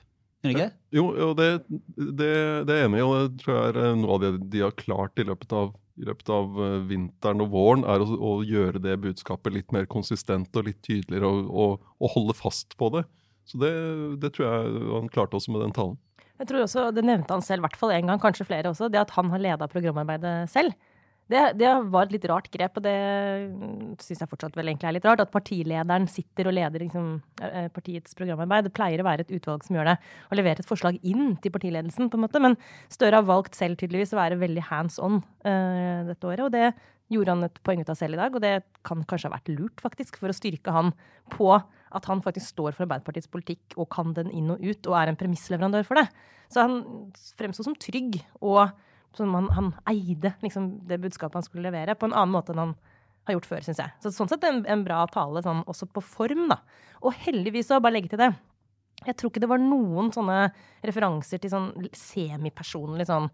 Ikke? 0.47 0.69
Jo, 0.95 1.09
jo 1.19 1.33
det, 1.35 1.49
det, 1.67 2.31
det 2.67 2.75
er 2.75 2.85
enig 2.85 3.01
og 3.03 3.15
det 3.17 3.41
tror 3.41 3.57
jeg 3.57 3.71
er 3.73 3.79
eh, 3.81 3.95
noe 3.99 4.15
av 4.15 4.21
det 4.23 4.29
de 4.53 4.61
har 4.63 4.75
klart 4.79 5.19
i 5.19 5.25
løpet 5.27 5.55
av, 5.55 5.73
i 5.99 6.07
løpet 6.07 6.31
av 6.31 6.61
eh, 6.63 6.75
vinteren 6.87 7.43
og 7.43 7.51
våren, 7.55 7.83
er 7.83 8.03
å, 8.03 8.07
å 8.15 8.31
gjøre 8.47 8.79
det 8.83 8.95
budskapet 9.03 9.55
litt 9.57 9.75
mer 9.75 9.89
konsistent 9.91 10.55
og 10.55 10.69
litt 10.69 10.79
tydeligere, 10.85 11.27
og, 11.27 11.49
og, 11.51 11.89
og 11.99 12.13
holde 12.15 12.37
fast 12.39 12.77
på 12.79 12.91
det. 12.95 13.03
Så 13.49 13.59
det, 13.59 13.73
det 14.21 14.31
tror 14.35 14.47
jeg 14.47 14.85
han 14.93 15.11
klarte 15.11 15.39
også 15.39 15.51
med 15.55 15.65
den 15.65 15.75
talen. 15.75 15.99
Jeg 16.39 16.47
tror 16.47 16.63
også, 16.63 16.85
Det 16.95 17.03
nevnte 17.03 17.35
han 17.35 17.43
selv, 17.43 17.61
i 17.61 17.67
hvert 17.67 17.79
fall 17.79 17.91
en 17.95 18.13
gang, 18.13 18.21
kanskje 18.21 18.47
flere 18.47 18.71
også, 18.71 18.89
det 18.91 19.01
at 19.01 19.11
han 19.17 19.29
har 19.33 19.43
leda 19.43 19.67
programarbeidet 19.67 20.49
selv. 20.51 20.73
Det, 21.29 21.41
det 21.61 21.69
var 21.93 22.07
et 22.07 22.13
litt 22.15 22.25
rart 22.25 22.47
grep, 22.49 22.79
og 22.79 22.85
det 22.87 22.95
syns 24.01 24.23
jeg 24.23 24.29
fortsatt 24.31 24.55
vel 24.57 24.71
egentlig 24.71 24.87
er 24.89 24.95
litt 24.95 25.05
rart. 25.05 25.21
At 25.21 25.33
partilederen 25.33 26.07
sitter 26.09 26.49
og 26.49 26.55
leder 26.57 26.81
liksom, 26.81 27.11
eh, 27.45 27.67
partiets 27.69 28.17
programarbeid. 28.17 28.65
Det 28.65 28.73
pleier 28.73 29.03
å 29.03 29.05
være 29.05 29.27
et 29.27 29.33
utvalg 29.37 29.67
som 29.67 29.77
gjør 29.77 29.91
det, 29.91 29.97
og 30.31 30.39
leverer 30.39 30.63
et 30.63 30.71
forslag 30.71 30.97
inn 31.05 31.35
til 31.43 31.53
partiledelsen, 31.53 32.09
på 32.09 32.17
en 32.17 32.25
måte. 32.25 32.41
Men 32.41 32.57
Støre 32.89 33.21
har 33.21 33.29
valgt 33.29 33.59
selv 33.59 33.77
tydeligvis 33.77 34.15
å 34.15 34.21
være 34.23 34.41
veldig 34.41 34.65
hands 34.71 34.97
on 35.05 35.21
uh, 35.45 36.07
dette 36.09 36.31
året, 36.31 36.47
og 36.47 36.55
det 36.55 36.71
gjorde 37.09 37.35
han 37.35 37.45
et 37.47 37.61
poeng 37.65 37.81
ut 37.81 37.91
av 37.91 37.97
selv 37.99 38.15
i 38.15 38.19
dag. 38.19 38.35
Og 38.35 38.43
det 38.43 38.53
kan 38.87 39.01
kanskje 39.09 39.29
ha 39.29 39.35
vært 39.35 39.51
lurt, 39.53 39.81
faktisk, 39.83 40.19
for 40.21 40.31
å 40.31 40.35
styrke 40.35 40.73
han 40.73 40.93
på 41.33 41.51
at 41.55 42.09
han 42.09 42.21
faktisk 42.21 42.53
står 42.53 42.75
for 42.75 42.85
Arbeiderpartiets 42.85 43.31
politikk 43.31 43.77
og 43.77 43.89
kan 43.93 44.13
den 44.17 44.29
inn 44.35 44.51
og 44.53 44.61
ut, 44.61 44.89
og 44.89 44.97
er 44.99 45.11
en 45.11 45.17
premissleverandør 45.19 45.87
for 45.87 46.01
det. 46.01 46.05
Så 46.53 46.65
han 46.65 47.09
fremsto 47.39 47.65
som 47.65 47.77
trygg, 47.77 48.19
og 48.45 48.69
som 49.17 49.33
han, 49.33 49.49
han 49.55 49.71
eide 49.89 50.35
liksom, 50.43 50.71
det 50.89 50.99
budskapet 51.01 51.39
han 51.39 51.45
skulle 51.45 51.65
levere, 51.69 51.97
på 51.97 52.09
en 52.09 52.13
annen 52.13 52.35
måte 52.35 52.53
enn 52.53 52.61
han 52.61 52.75
har 53.29 53.37
gjort 53.37 53.49
før, 53.49 53.65
syns 53.65 53.81
jeg. 53.81 53.95
Så 54.03 54.13
sånn 54.13 54.29
sett 54.31 54.45
en, 54.47 54.61
en 54.69 54.85
bra 54.85 55.01
tale, 55.11 55.41
sånn, 55.45 55.65
også 55.69 55.89
på 55.93 56.03
form, 56.05 56.45
da. 56.51 56.61
Og 57.01 57.17
heldigvis, 57.25 57.71
å 57.73 57.81
bare 57.81 57.97
legge 57.97 58.13
til 58.13 58.21
det, 58.21 58.31
jeg 59.05 59.15
tror 59.15 59.31
ikke 59.31 59.41
det 59.43 59.49
var 59.49 59.61
noen 59.63 60.09
sånne 60.11 60.49
referanser 60.85 61.39
til 61.39 61.51
sånn 61.53 61.69
semipersonlig 61.95 63.07
sånn 63.07 63.29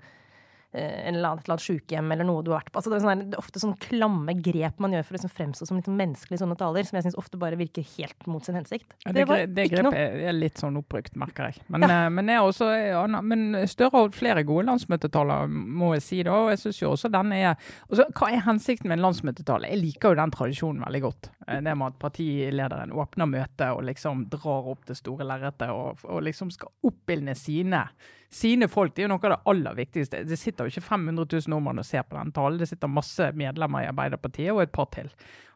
en 0.76 1.16
eller 1.16 1.30
annen, 1.30 1.40
et 1.40 1.46
eller 1.48 1.56
annet 1.56 1.66
sykehjem 1.66 2.12
eller 2.16 2.28
noe 2.28 2.44
du 2.46 2.52
har 2.52 2.60
vært 2.62 2.72
på. 2.74 2.80
Altså, 2.82 2.92
det, 2.92 2.98
er 3.00 3.06
sånne, 3.06 3.28
det 3.32 3.38
er 3.38 3.44
ofte 3.44 3.62
sånn 3.64 3.76
klamme 3.82 4.36
grep 4.44 4.80
man 4.84 4.96
gjør 4.96 5.06
for 5.08 5.16
å 5.16 5.18
liksom 5.20 5.34
fremstå 5.36 5.68
som 5.70 5.80
litt 5.80 5.88
menneskelig 5.92 6.40
i 6.40 6.42
sånne 6.44 6.58
taler, 6.60 6.88
som 6.88 7.00
jeg 7.00 7.06
syns 7.08 7.18
ofte 7.22 7.40
bare 7.42 7.60
virker 7.60 7.86
helt 7.96 8.28
mot 8.32 8.46
sin 8.46 8.58
hensikt. 8.60 8.92
Ja, 9.06 9.14
det, 9.16 9.26
det 9.56 9.68
ikke 9.70 9.80
grepet 9.82 9.88
noe. 9.90 10.06
er- 10.30 10.36
litt 10.36 10.60
sånn 10.60 10.76
oppbrukt, 10.82 11.16
merker 11.16 11.50
jeg. 11.52 11.62
Men, 11.72 11.88
ja. 11.88 12.10
men, 12.12 12.28
jeg 12.34 12.42
også, 12.50 12.70
ja, 12.76 13.06
men 13.22 13.46
Støre 13.72 13.92
har 13.94 14.04
holdt 14.06 14.18
flere 14.20 14.44
gode 14.48 14.66
landsmøtetaler, 14.68 15.48
må 15.50 15.94
jeg 15.96 16.04
si. 16.06 16.22
da, 16.28 16.34
og 16.46 16.52
jeg 16.54 16.60
syns 16.66 16.82
jo 16.82 16.92
også 16.92 17.12
den 17.14 17.32
er 17.38 17.56
også, 17.90 18.10
Hva 18.18 18.32
er 18.34 18.44
hensikten 18.46 18.90
med 18.92 19.00
en 19.00 19.06
landsmøtetale? 19.08 19.70
Jeg 19.72 19.82
liker 19.82 20.12
jo 20.14 20.20
den 20.20 20.34
tradisjonen 20.36 20.84
veldig 20.86 21.02
godt. 21.06 21.30
Eh, 21.48 21.62
Det 21.66 21.78
med 21.78 21.88
at 21.94 22.00
partilederen 22.02 22.92
åpner 22.92 23.30
møtet 23.30 23.70
og 23.72 23.84
liksom 23.88 24.26
drar 24.34 24.68
opp 24.74 24.86
det 24.90 24.98
store 25.00 25.26
lerretet 25.28 25.70
og, 25.72 26.04
og 26.10 26.22
liksom 26.26 26.52
skal 26.54 26.72
oppildne 26.86 27.36
sine, 27.38 27.86
sine 28.36 28.68
folk. 28.72 28.94
Det 28.96 29.04
er 29.04 29.08
jo 29.08 29.14
noe 29.14 29.24
av 29.30 29.36
det 29.38 29.42
aller 29.52 29.78
viktigste. 29.80 30.24
Det 30.28 30.38
sitter 30.40 30.68
jo 30.68 30.74
ikke 30.74 30.88
500 30.90 31.26
000 31.32 31.52
nordmenn 31.54 31.82
og 31.82 31.88
ser 31.88 32.04
på 32.04 32.18
den 32.18 32.34
talen. 32.36 32.60
Det 32.60 32.68
sitter 32.70 32.92
masse 32.92 33.32
medlemmer 33.38 33.86
i 33.86 33.90
Arbeiderpartiet 33.94 34.52
og 34.54 34.64
et 34.66 34.74
par 34.76 34.90
til. 34.96 35.10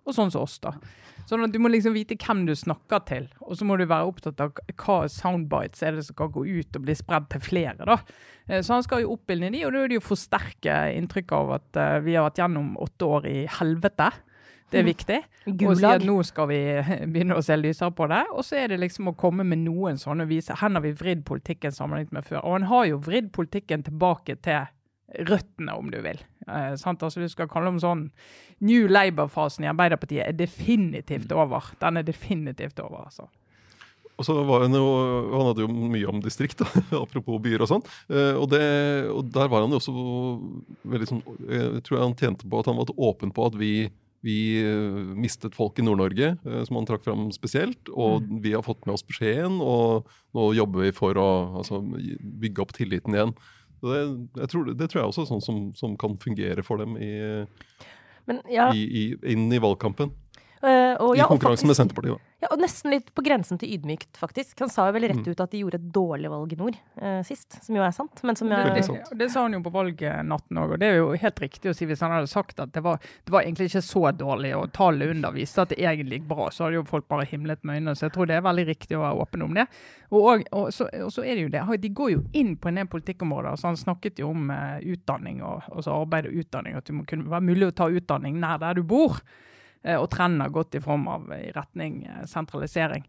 Og 0.08 0.16
sånn 0.16 0.32
som 0.32 0.46
oss, 0.46 0.56
da. 0.64 0.72
Sånn 1.28 1.44
at 1.46 1.52
Du 1.54 1.60
må 1.62 1.70
liksom 1.70 1.94
vite 1.94 2.16
hvem 2.18 2.46
du 2.48 2.54
snakker 2.58 3.04
til, 3.06 3.28
og 3.44 3.58
så 3.60 3.68
må 3.68 3.76
du 3.78 3.84
være 3.86 4.08
opptatt 4.10 4.40
av 4.42 4.56
hva 4.80 4.96
soundbites 5.12 5.84
er 5.86 5.98
det 6.00 6.06
som 6.08 6.16
kan 6.18 6.32
gå 6.34 6.46
ut 6.48 6.80
og 6.80 6.86
bli 6.88 6.96
spredd 6.98 7.28
til 7.30 7.44
flere. 7.44 7.86
da. 7.86 8.00
Eh, 8.48 8.62
Så 8.62 8.74
han 8.74 8.84
skal 8.84 9.04
jo 9.04 9.14
oppildne 9.18 9.52
de, 9.52 9.66
og 9.66 9.74
da 9.74 9.84
er 9.84 9.92
det 9.92 10.00
jo 10.00 10.08
forsterke 10.08 10.80
inntrykket 10.96 11.36
av 11.36 11.52
at 11.60 11.78
eh, 11.78 12.00
vi 12.08 12.16
har 12.16 12.26
vært 12.30 12.42
gjennom 12.42 12.78
åtte 12.80 13.06
år 13.06 13.28
i 13.30 13.46
helvete. 13.60 14.10
Det 14.70 14.80
er 14.80 14.88
viktig. 14.88 15.20
Og 15.66 15.78
si 15.80 15.88
at 15.90 16.06
nå 16.06 16.18
skal 16.28 16.50
vi 16.52 16.60
begynne 17.12 17.38
å 17.40 17.46
se 17.46 17.58
lysere 17.58 17.94
på 17.96 18.08
det. 18.12 18.24
Og 18.36 18.46
så 18.46 18.60
er 18.62 18.74
det 18.74 18.82
liksom 18.84 19.12
å 19.12 19.16
komme 19.18 19.46
med 19.48 19.64
noen 19.66 19.98
sånne 20.02 20.28
vise. 20.30 20.58
Her 20.60 20.76
har 20.76 20.86
vi 20.86 20.94
vridd 20.98 21.26
politikken 21.28 21.74
sammenlignet 21.76 22.14
med 22.16 22.28
før. 22.28 22.44
Og 22.44 22.60
han 22.60 22.70
har 22.72 22.86
jo 22.92 23.02
vridd 23.06 23.32
politikken 23.36 23.86
tilbake 23.88 24.38
til 24.46 24.70
røttene, 25.26 25.74
om 25.74 25.90
du 25.92 26.00
vil. 26.06 26.22
Eh, 26.48 26.76
sant? 26.78 27.04
Altså, 27.04 27.22
du 27.22 27.30
skal 27.32 27.50
kalle 27.50 27.72
dem 27.72 27.82
sånn 27.82 28.08
New 28.66 28.90
Labour-fasen 28.92 29.66
i 29.66 29.72
Arbeiderpartiet 29.72 30.28
er 30.28 30.38
definitivt 30.38 31.32
over. 31.34 31.72
Den 31.82 32.02
er 32.02 32.08
definitivt 32.08 32.82
over, 32.84 33.08
altså. 33.10 33.30
Og 34.20 34.26
så 34.28 34.36
var 34.44 34.66
han, 34.66 34.76
jo, 34.76 34.88
han 35.32 35.48
hadde 35.48 35.64
jo 35.64 35.70
mye 35.72 36.08
om 36.12 36.20
distrikt, 36.24 36.60
da, 36.60 36.68
apropos 37.04 37.40
byer 37.44 37.64
og 37.64 37.72
sånn. 37.72 37.86
Eh, 38.12 38.36
og, 38.36 38.52
og, 38.52 39.22
der 39.32 39.52
var 39.52 39.64
han 39.64 39.72
jo 39.72 39.80
også 39.80 39.94
veldig 40.92 41.08
sånn 41.08 41.22
Jeg 41.48 41.84
tror 41.88 42.04
han 42.04 42.18
tjente 42.20 42.50
på 42.50 42.60
at 42.60 42.68
han 42.68 42.80
var 42.82 42.92
åpen 43.10 43.32
på 43.36 43.48
at 43.48 43.56
vi, 43.60 43.74
vi 44.26 44.38
eh, 44.62 45.14
mistet 45.16 45.56
folk 45.56 45.80
i 45.80 45.86
Nord-Norge, 45.86 46.34
eh, 46.46 46.64
som 46.68 46.80
han 46.80 46.88
trakk 46.90 47.06
fram 47.06 47.30
spesielt. 47.36 47.92
Og 47.94 48.26
mm. 48.26 48.42
vi 48.44 48.54
har 48.56 48.66
fått 48.66 48.86
med 48.88 48.98
oss 48.98 49.06
beskjeden, 49.08 49.60
og 49.64 50.10
nå 50.36 50.50
jobber 50.58 50.88
vi 50.88 50.96
for 50.96 51.20
å 51.20 51.30
altså, 51.62 51.82
bygge 52.42 52.66
opp 52.66 52.76
tilliten 52.76 53.16
igjen. 53.16 53.34
Det, 53.80 54.50
tror, 54.52 54.68
det, 54.74 54.90
tror, 54.90 55.02
jeg 55.02 55.12
også 55.14 55.24
er 55.24 55.30
sånn 55.30 55.44
som, 55.46 55.60
som 55.78 55.96
kan 56.00 56.18
fungere 56.20 56.66
for 56.68 56.82
dem 56.82 56.98
i, 57.00 57.14
Men, 58.28 58.42
ja. 58.52 58.68
i, 58.76 58.84
i, 58.84 59.04
inn 59.32 59.48
i 59.56 59.62
valgkampen. 59.64 60.12
Uh, 60.60 60.96
og, 61.00 61.14
I 61.16 61.24
konkurransen 61.24 61.70
med 61.70 61.78
Senterpartiet, 61.78 62.18
da. 62.18 62.30
Ja, 62.44 62.50
og 62.52 62.60
nesten 62.60 62.92
litt 62.92 63.10
på 63.16 63.24
grensen 63.24 63.60
til 63.60 63.72
ydmykt, 63.76 64.18
faktisk. 64.20 64.58
Han 64.60 64.72
sa 64.72 64.90
jo 64.90 64.96
veldig 64.96 65.10
rett 65.12 65.26
mm. 65.26 65.32
ut 65.32 65.44
at 65.44 65.54
de 65.54 65.62
gjorde 65.62 65.80
et 65.80 65.86
dårlig 65.96 66.32
valg 66.32 66.54
i 66.56 66.58
nord 66.60 66.78
uh, 67.00 67.22
sist, 67.28 67.58
som 67.64 67.76
jo 67.76 67.84
er 67.84 67.94
sant. 67.96 68.20
Men 68.28 68.36
som 68.40 68.52
jeg, 68.52 68.74
det, 68.76 68.98
det, 69.20 69.30
sa 69.32 69.46
han 69.46 69.56
jo 69.56 69.62
på 69.64 69.72
valgnatten 69.72 70.60
òg, 70.60 70.76
og 70.76 70.82
det 70.82 70.90
er 70.90 71.00
jo 71.02 71.10
helt 71.20 71.42
riktig 71.44 71.72
å 71.72 71.76
si 71.76 71.88
hvis 71.88 72.04
han 72.04 72.16
hadde 72.16 72.32
sagt 72.32 72.60
at 72.64 72.72
det 72.76 72.84
var, 72.84 73.00
det 73.00 73.36
var 73.36 73.48
egentlig 73.48 73.70
ikke 73.72 73.84
så 73.88 74.04
dårlig, 74.16 74.54
og 74.60 74.72
tallet 74.76 75.16
under 75.16 75.36
viste 75.36 75.64
at 75.64 75.74
det 75.74 75.80
egentlig 75.80 76.22
gikk 76.22 76.30
bra, 76.32 76.52
så 76.52 76.68
hadde 76.68 76.80
jo 76.82 76.86
folk 76.92 77.08
bare 77.12 77.28
himlet 77.28 77.64
med 77.64 77.80
øynene. 77.80 77.96
Så 77.96 78.10
jeg 78.10 78.16
tror 78.16 78.28
det 78.28 78.40
er 78.40 78.48
veldig 78.48 78.70
riktig 78.74 79.00
å 79.00 79.04
være 79.04 79.24
åpen 79.24 79.48
om 79.48 79.60
det. 79.60 79.68
Og, 80.12 80.22
og, 80.22 80.48
og, 80.52 80.70
så, 80.76 80.88
og 81.06 81.12
så, 81.16 81.24
er 81.24 81.40
det 81.40 81.48
jo 81.48 81.56
det, 81.56 81.68
de 81.84 81.96
går 82.04 82.16
jo 82.18 82.24
inn 82.40 82.56
på 82.60 82.72
en 82.72 82.82
del 82.82 82.92
politikkområder. 82.92 83.56
så 83.56 83.72
Han 83.72 83.80
snakket 83.80 84.20
jo 84.20 84.32
om 84.32 84.52
uh, 84.52 84.80
utdanning, 84.84 85.44
og, 85.44 85.68
altså 85.72 85.96
arbeid 86.02 86.32
og 86.32 86.40
utdanning, 86.44 86.80
at 86.80 86.88
det 86.88 86.98
må 86.98 87.08
kunne 87.08 87.32
være 87.32 87.48
mulig 87.48 87.70
å 87.70 87.78
ta 87.80 87.88
utdanning 87.92 88.40
nær 88.44 88.60
der 88.60 88.80
du 88.80 88.84
bor. 88.88 89.22
Eh, 89.84 89.98
og 89.98 90.10
trenden 90.12 90.44
har 90.44 90.54
gått 90.54 90.76
i 90.76 90.84
form 90.84 91.08
av 91.08 91.28
i 91.36 91.52
retning 91.56 92.04
eh, 92.06 92.24
sentralisering. 92.28 93.06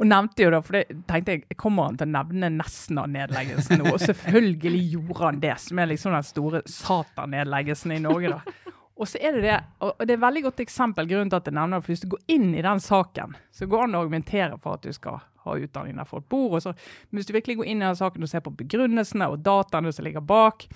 Og 0.00 0.08
nevnte 0.08 0.46
jo 0.46 0.52
da, 0.54 0.60
for 0.64 0.78
det 0.78 1.02
tenkte 1.08 1.34
jeg, 1.36 1.56
Kommer 1.60 1.90
han 1.90 1.98
til 2.00 2.08
å 2.08 2.14
nevne 2.14 2.48
Nesna-nedleggelsen 2.54 3.82
nå? 3.82 3.92
Og 3.92 4.00
selvfølgelig 4.00 4.84
gjorde 4.94 5.24
han 5.26 5.42
det, 5.42 5.56
som 5.60 5.80
er 5.82 5.90
liksom 5.92 6.16
den 6.16 6.26
store 6.26 6.62
Satan-nedleggelsen 6.66 7.96
i 7.96 8.00
Norge. 8.02 8.38
da. 8.38 8.72
Og 9.02 9.08
så 9.08 9.18
er 9.24 9.36
det 9.36 9.42
det, 9.44 9.58
og 9.82 10.00
det 10.04 10.14
er 10.14 10.18
et 10.18 10.24
veldig 10.24 10.42
godt 10.46 10.60
eksempel, 10.62 11.08
grunnen 11.10 11.30
til 11.32 11.40
at 11.40 11.48
jeg 11.48 11.56
nevner 11.56 11.80
det, 11.80 11.84
for 11.84 11.94
hvis 11.94 12.02
du 12.04 12.10
går 12.12 12.24
inn 12.34 12.50
i 12.54 12.64
den 12.64 12.82
saken, 12.82 13.36
så 13.50 13.66
går 13.66 13.80
det 13.80 13.86
an 13.88 13.96
å 13.96 14.02
argumentere 14.04 14.58
for 14.62 14.76
at 14.76 14.84
du 14.84 14.92
skal 14.94 15.22
ha 15.42 15.56
utdanning 15.58 15.96
der 15.98 16.08
folk 16.08 16.28
bor. 16.30 16.58
og 16.58 16.62
så, 16.62 16.74
Men 17.10 17.18
hvis 17.18 17.30
du 17.30 17.32
virkelig 17.34 17.56
går 17.58 17.70
inn 17.72 17.82
i 17.82 17.86
den 17.86 17.98
saken 17.98 18.22
og 18.22 18.30
ser 18.30 18.44
på 18.44 18.54
begrunnelsene 18.60 19.28
og 19.32 19.42
dataene 19.42 19.92
som 19.92 20.06
ligger 20.06 20.24
bak, 20.24 20.68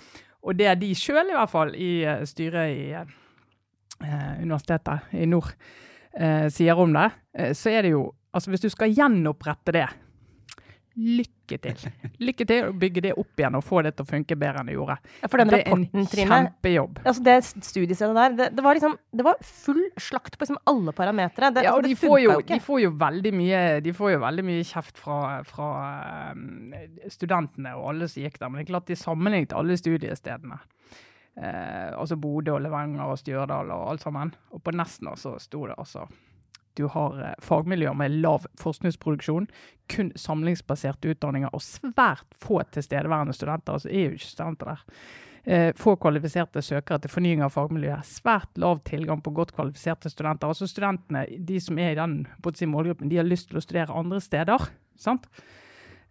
og 0.43 0.57
det 0.59 0.67
er 0.67 0.79
de 0.79 0.91
sjøl 0.95 1.31
i 1.31 1.37
hvert 1.37 1.51
fall 1.51 1.73
i 1.75 1.91
eh, 2.07 2.25
styret 2.27 2.73
i 2.73 2.83
eh, 2.95 3.15
universitetet 4.43 5.13
i 5.17 5.25
nord 5.29 5.53
eh, 6.19 6.47
sier 6.53 6.79
om 6.79 6.93
det, 6.93 7.09
eh, 7.37 7.53
så 7.57 7.73
er 7.73 7.87
det 7.87 7.97
jo 7.97 8.09
Altså 8.37 8.51
hvis 8.51 8.61
du 8.61 8.67
skal 8.69 8.91
gjenopprette 8.93 9.73
det 9.73 9.87
Lykke 10.97 11.57
til. 11.61 11.81
Lykke 12.25 12.45
til 12.49 12.67
å 12.67 12.73
bygge 12.75 13.01
det 13.05 13.11
opp 13.21 13.37
igjen 13.39 13.55
og 13.59 13.63
få 13.65 13.83
det 13.85 13.91
til 13.95 14.05
å 14.05 14.09
funke 14.09 14.37
bedre 14.39 14.63
enn 14.63 14.71
det 14.71 14.75
gjorde. 14.75 14.95
Ja, 15.21 15.29
for 15.29 15.41
den 15.41 15.51
det 15.53 15.59
er 15.59 15.75
en 15.75 16.07
kjempejobb. 16.09 17.01
Altså 17.03 17.25
det 17.27 17.35
studiestedet 17.45 18.17
der, 18.17 18.37
det, 18.39 18.47
det, 18.57 18.63
var 18.65 18.79
liksom, 18.79 18.95
det 19.13 19.25
var 19.27 19.37
full 19.45 19.83
slakt 20.01 20.39
på 20.39 20.47
liksom 20.47 20.57
alle 20.69 20.93
parametere. 20.97 21.51
Ja, 21.61 21.75
og 21.77 21.85
de 21.85 21.93
får, 21.97 22.17
jo, 22.23 22.39
de 22.49 22.59
får, 22.65 22.81
jo, 22.81 22.93
veldig 22.97 23.33
mye, 23.37 23.61
de 23.85 23.93
får 23.93 24.15
jo 24.15 24.23
veldig 24.25 24.47
mye 24.49 24.65
kjeft 24.65 24.97
fra, 25.01 25.19
fra 25.45 25.69
studentene 27.13 27.77
og 27.77 27.91
alle 27.93 28.09
som 28.09 28.25
gikk 28.25 28.41
der. 28.41 28.49
Men 28.49 28.63
det 28.63 28.65
er 28.65 28.73
klart 28.73 28.89
de 28.89 28.97
sammenlignet 28.97 29.53
alle 29.57 29.77
studiestedene. 29.77 30.57
Eh, 31.37 31.91
altså 31.93 32.17
Bodø 32.17 32.55
og 32.55 32.63
Levanger 32.65 33.11
og 33.11 33.19
Stjørdal 33.21 33.71
og 33.75 33.91
alt 33.91 34.05
sammen. 34.05 34.33
Og 34.51 34.63
på 34.63 34.73
Nesna 34.73 35.15
så 35.19 35.37
sto 35.41 35.67
det 35.69 35.77
altså 35.77 36.07
du 36.77 36.85
har 36.93 37.21
eh, 37.25 37.37
fagmiljøer 37.41 37.95
med 37.97 38.19
lav 38.21 38.45
forskningsproduksjon, 38.61 39.47
kun 39.89 40.11
samlingsbaserte 40.15 41.09
utdanninger 41.13 41.53
og 41.53 41.63
svært 41.65 42.35
få 42.37 42.61
tilstedeværende 42.73 43.33
studenter. 43.33 43.77
Altså 43.77 43.89
er 43.89 44.05
jo 44.05 44.19
ikke 44.19 44.29
studenter 44.29 44.71
der. 44.73 44.83
Eh, 45.47 45.69
få 45.79 45.95
kvalifiserte 45.95 46.61
søkere 46.61 47.01
til 47.01 47.13
fornying 47.13 47.43
av 47.45 47.53
fagmiljøet. 47.55 48.05
Svært 48.05 48.57
lav 48.61 48.81
tilgang 48.85 49.21
på 49.23 49.33
godt 49.33 49.55
kvalifiserte 49.57 50.11
studenter. 50.13 50.49
Altså 50.49 50.67
Studentene, 50.67 51.25
de 51.39 51.59
som 51.63 51.79
er 51.79 51.93
i 51.93 51.99
den 51.99 52.17
sin 52.53 52.73
målgruppen, 52.73 53.09
de 53.09 53.21
har 53.21 53.27
lyst 53.27 53.49
til 53.49 53.57
å 53.57 53.63
studere 53.63 53.95
andre 53.95 54.21
steder. 54.21 54.69
sant? 54.97 55.29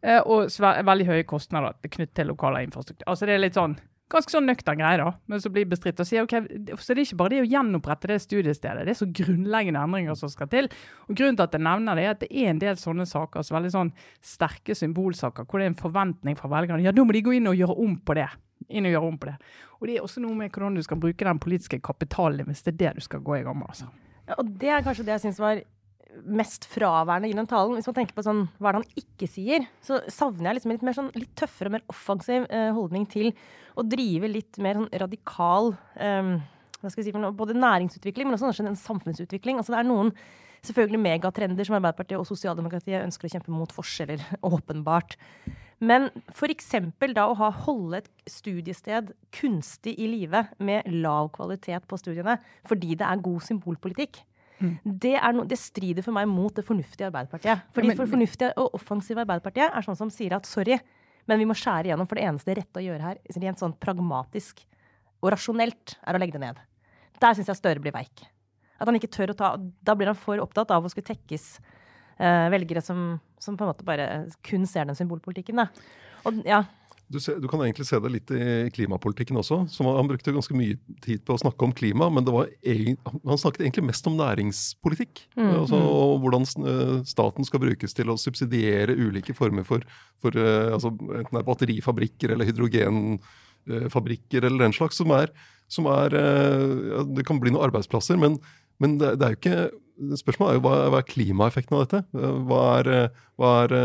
Eh, 0.03 0.21
og 0.21 0.49
veldig 0.87 1.07
høye 1.07 1.25
kostnader 1.25 1.75
knyttet 1.83 2.15
til 2.15 2.27
lokal 2.27 2.59
infrastruktur. 2.63 3.05
Altså 3.07 3.27
det 3.27 3.35
er 3.35 3.45
litt 3.45 3.55
sånn 3.55 3.79
ganske 4.13 4.31
sånn 4.31 4.47
nøktern 4.47 4.79
greie, 4.79 4.99
da, 5.01 5.09
men 5.27 5.43
så 5.43 5.51
blir 5.53 5.67
bestridt. 5.69 6.01
Og 6.03 6.09
sier, 6.09 6.27
ok, 6.27 6.35
Så 6.79 6.95
det 6.95 7.03
er 7.03 7.07
ikke 7.09 7.19
bare 7.23 7.35
det 7.35 7.43
å 7.43 7.51
gjenopprette 7.51 8.11
det 8.11 8.21
studiestedet, 8.23 8.87
det 8.87 8.95
er 8.95 9.01
så 9.01 9.09
grunnleggende 9.11 9.83
endringer 9.83 10.19
som 10.19 10.31
skal 10.31 10.51
til. 10.53 10.71
Og 11.09 11.19
Grunnen 11.19 11.39
til 11.39 11.47
at 11.47 11.57
jeg 11.57 11.65
nevner 11.67 11.99
det, 11.99 12.05
er 12.05 12.15
at 12.15 12.23
det 12.23 12.31
er 12.31 12.51
en 12.53 12.63
del 12.63 12.81
sånne 12.81 13.07
saker, 13.11 13.43
så 13.43 13.57
veldig 13.57 13.75
sånn 13.75 13.93
sterke 14.23 14.77
symbolsaker, 14.79 15.47
hvor 15.47 15.59
det 15.63 15.69
er 15.69 15.75
en 15.75 15.81
forventning 15.81 16.39
fra 16.39 16.51
velgerne. 16.53 16.85
Ja, 16.87 16.95
da 16.95 17.05
må 17.05 17.17
de 17.17 17.25
gå 17.27 17.35
inn 17.37 17.51
og 17.51 17.59
gjøre 17.59 17.79
om 17.83 17.99
på 17.99 18.19
det. 18.19 18.29
Inn 18.71 18.87
og 18.89 18.95
gjøre 18.95 19.11
om 19.11 19.19
på 19.19 19.31
det. 19.31 19.37
Og 19.81 19.89
det 19.89 19.97
er 19.97 20.07
også 20.07 20.23
noe 20.25 20.35
med 20.39 20.51
hvordan 20.55 20.79
du 20.79 20.83
skal 20.87 21.01
bruke 21.01 21.27
den 21.27 21.41
politiske 21.43 21.81
kapitalen 21.85 22.47
hvis 22.49 22.65
det 22.65 22.75
er 22.75 22.79
det 22.81 22.95
du 22.97 23.05
skal 23.05 23.21
gå 23.27 23.41
i 23.41 23.45
gang 23.47 23.59
med. 23.59 23.69
altså. 23.69 23.91
Ja, 24.27 24.39
og 24.39 24.55
det 24.59 24.71
er 24.71 24.87
kanskje 24.87 25.05
det 25.07 25.19
jeg 25.19 25.27
syns 25.27 25.43
var 25.43 25.61
mest 26.25 26.67
fraværende 26.71 27.29
i 27.31 27.37
den 27.37 27.49
talen. 27.51 27.77
Hvis 27.77 27.89
man 27.91 27.99
tenker 27.99 28.17
på 28.17 28.25
sånn, 28.27 28.47
hva 28.59 28.73
det 28.73 28.83
han 28.83 29.03
ikke 29.03 29.29
sier, 29.31 29.67
så 29.85 30.01
savner 30.13 30.51
jeg 30.51 30.59
liksom 30.59 30.75
litt, 30.75 30.85
mer 30.87 30.97
sånn, 30.97 31.13
litt 31.19 31.35
tøffere 31.39 31.71
og 31.71 31.77
mer 31.77 31.87
offensiv 31.93 32.47
eh, 32.49 32.73
holdning 32.77 33.07
til 33.11 33.33
å 33.77 33.85
drive 33.87 34.31
litt 34.33 34.61
mer 34.63 34.81
sånn 34.81 34.93
radikal 35.05 35.75
eh, 36.01 36.37
hva 36.81 36.93
skal 36.93 37.03
jeg 37.03 37.09
si 37.09 37.15
for 37.15 37.25
noe, 37.25 37.35
Både 37.37 37.57
næringsutvikling, 37.57 38.29
men 38.29 38.37
også 38.37 38.65
en 38.65 38.79
samfunnsutvikling. 38.79 39.61
Altså 39.61 39.75
det 39.75 39.81
er 39.81 39.89
noen 39.89 40.13
selvfølgelig 40.67 41.03
megatrender 41.03 41.67
som 41.67 41.79
Arbeiderpartiet 41.79 42.21
og 42.21 42.29
sosialdemokratiet 42.29 43.05
ønsker 43.05 43.29
å 43.29 43.33
kjempe 43.37 43.55
mot 43.55 43.73
forskjeller, 43.75 44.23
åpenbart. 44.55 45.17
Men 45.77 46.09
f.eks. 46.33 46.71
da 47.13 47.27
å 47.29 47.37
ha, 47.37 47.51
holde 47.67 48.01
et 48.01 48.09
studiested 48.31 49.13
kunstig 49.37 49.97
i 50.01 50.09
live 50.09 50.47
med 50.59 50.89
lav 51.03 51.29
kvalitet 51.35 51.85
på 51.89 51.99
studiene 52.01 52.39
fordi 52.69 52.97
det 52.97 53.05
er 53.05 53.25
god 53.25 53.45
symbolpolitikk. 53.45 54.23
Mm. 54.57 54.77
Det, 54.85 55.15
no, 55.37 55.45
det, 55.49 55.59
strider 55.61 56.05
for 56.05 56.17
meg 56.17 56.29
mot 56.31 56.55
det 56.57 56.65
fornuftige 56.67 57.11
Arbeiderpartiet. 57.11 57.67
Fordi 57.77 57.97
for 57.99 58.11
fornuftige 58.11 58.53
og 58.61 58.79
offensive 58.79 59.23
Arbeiderpartiet 59.25 59.69
er 59.69 59.85
sånn 59.85 59.99
som 59.99 60.13
sier 60.13 60.37
at 60.37 60.49
sorry, 60.49 60.79
men 61.27 61.43
vi 61.43 61.49
må 61.49 61.57
skjære 61.59 61.91
igjennom, 61.91 62.09
for 62.09 62.19
det 62.19 62.25
eneste 62.29 62.57
rette 62.57 62.81
å 62.81 62.85
gjøre 62.85 63.11
her, 63.11 63.21
rent 63.43 63.61
sånn 63.61 63.75
pragmatisk 63.83 64.63
og 65.25 65.33
rasjonelt, 65.35 65.97
er 66.07 66.17
å 66.17 66.23
legge 66.23 66.39
det 66.39 66.45
ned. 66.45 66.63
Der 67.21 67.37
syns 67.37 67.51
jeg 67.51 67.59
Støre 67.59 67.83
blir 67.83 67.95
veik. 67.95 68.25
At 68.77 68.89
han 68.89 68.99
ikke 68.99 69.13
tør 69.13 69.33
å 69.33 69.37
ta 69.39 69.55
Da 69.57 69.95
blir 69.97 70.11
han 70.11 70.19
for 70.21 70.41
opptatt 70.43 70.73
av 70.75 70.85
å 70.85 70.91
skulle 70.93 71.09
tekkes 71.09 71.47
eh, 72.21 72.49
velgere 72.53 72.83
som, 72.85 73.15
som, 73.41 73.57
på 73.57 73.65
en 73.65 73.71
måte 73.73 73.87
bare 73.89 74.27
kun 74.45 74.67
ser 74.69 74.89
den 74.89 74.99
symbolpolitikken. 74.99 75.63
Da. 75.63 75.69
Og, 76.29 76.43
ja. 76.49 76.63
Du, 77.07 77.21
ser, 77.23 77.37
du, 77.39 77.47
kan 77.47 77.61
egentlig 77.63 77.85
se 77.87 78.01
det 78.03 78.11
litt 78.11 78.31
i 78.35 78.67
klimapolitikken 78.75 79.39
også. 79.39 79.61
som 79.71 79.87
Han 79.95 80.09
brukte 80.11 80.35
ganske 80.35 80.57
mye 80.59 80.75
tid 81.05 81.23
på 81.27 81.37
å 81.37 81.39
snakke 81.39 81.67
om 81.67 81.75
klima, 81.77 82.09
men 82.11 82.27
var, 82.27 82.49
han 82.67 83.39
snakket 83.39 83.63
egentlig 83.63 83.87
mest 83.93 84.09
om 84.11 84.17
næringspolitikk. 84.19 85.23
Mm, 85.39 85.53
altså, 85.61 85.79
mm. 85.79 85.87
og 85.87 86.25
hvordan 86.25 86.45
eh, 86.73 86.97
staten 87.07 87.47
skal 87.47 87.63
brukes 87.63 87.95
til 87.95 88.11
å 88.11 88.19
subsidiere 88.19 88.99
ulike 88.99 89.37
former 89.39 89.63
for, 89.69 89.87
for 90.23 90.35
eh, 90.35 90.75
altså, 90.75 90.91
enten 90.91 91.31
det 91.31 91.43
er 91.43 91.51
batterifabrikker 91.53 92.35
eller 92.35 92.51
hydrogenfabrikker 92.51 94.41
eller 94.49 94.67
den 94.67 94.75
slags, 94.75 94.99
som 94.99 95.15
er, 95.15 95.31
som 95.71 95.87
er 95.91 96.11
Det 97.15 97.25
kan 97.27 97.39
bli 97.43 97.51
noen 97.55 97.67
arbeidsplasser, 97.71 98.17
men, 98.19 98.33
men 98.83 98.99
det, 98.99 99.15
det 99.21 99.27
er 99.27 99.33
jo 99.35 99.41
ikke 99.45 99.86
Spørsmålet 99.97 100.53
er 100.53 100.59
jo 100.59 100.65
hva, 100.67 100.75
hva 100.93 101.01
er 101.01 101.09
klimaeffekten 101.09 101.77
av 101.77 101.87
dette? 101.87 102.03
Hva 102.49 102.65
er, 102.81 102.91
hva, 103.41 103.53
er, 103.65 103.77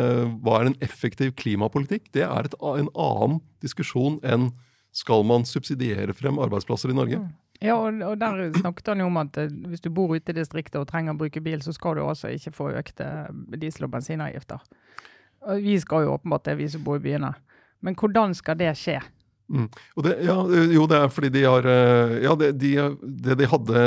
hva 0.43 0.57
er, 0.59 0.71
en 0.71 0.79
effektiv 0.83 1.31
klimapolitikk? 1.39 2.09
Det 2.15 2.25
er 2.27 2.49
et, 2.49 2.57
en 2.59 2.91
annen 2.91 3.39
diskusjon 3.63 4.19
enn 4.27 4.49
skal 4.91 5.23
man 5.23 5.47
subsidiere 5.47 6.11
frem 6.17 6.39
arbeidsplasser 6.43 6.91
i 6.91 6.97
Norge? 6.97 7.21
Mm. 7.21 7.31
Ja, 7.61 7.75
og, 7.77 8.17
der 8.17 8.49
snakket 8.57 8.89
han 8.89 9.03
jo 9.03 9.07
om 9.11 9.19
at 9.21 9.37
eh, 9.37 9.51
hvis 9.69 9.83
du 9.85 9.91
bor 9.93 10.11
ute 10.15 10.33
i 10.33 10.37
distriktet 10.37 10.79
og 10.81 10.87
trenger 10.89 11.13
å 11.13 11.19
bruke 11.19 11.43
bil, 11.45 11.61
så 11.61 11.73
skal 11.75 11.99
du 11.99 12.03
altså 12.03 12.31
ikke 12.33 12.55
få 12.55 12.71
økte 12.79 13.07
diesel- 13.61 13.85
og 13.85 13.93
bensinavgifter. 13.93 14.63
Vi 15.61 15.77
skal 15.81 16.05
jo 16.05 16.15
åpenbart 16.15 16.49
det, 16.49 16.57
vi 16.57 16.69
som 16.69 16.83
bor 16.85 16.97
i 16.97 17.03
byene. 17.05 17.31
Men 17.85 17.97
hvordan 17.97 18.33
skal 18.37 18.57
det 18.57 18.73
skje? 18.77 18.97
Mm. 19.51 19.67
Det, 20.05 20.11
ja, 20.23 20.35
jo, 20.71 20.85
det 20.87 20.95
er 20.95 21.09
fordi 21.11 21.29
de 21.33 21.41
har 21.43 21.65
Ja, 22.23 22.35
det 22.39 22.53
de, 22.61 22.69
det 23.01 23.35
de 23.41 23.47
hadde 23.51 23.81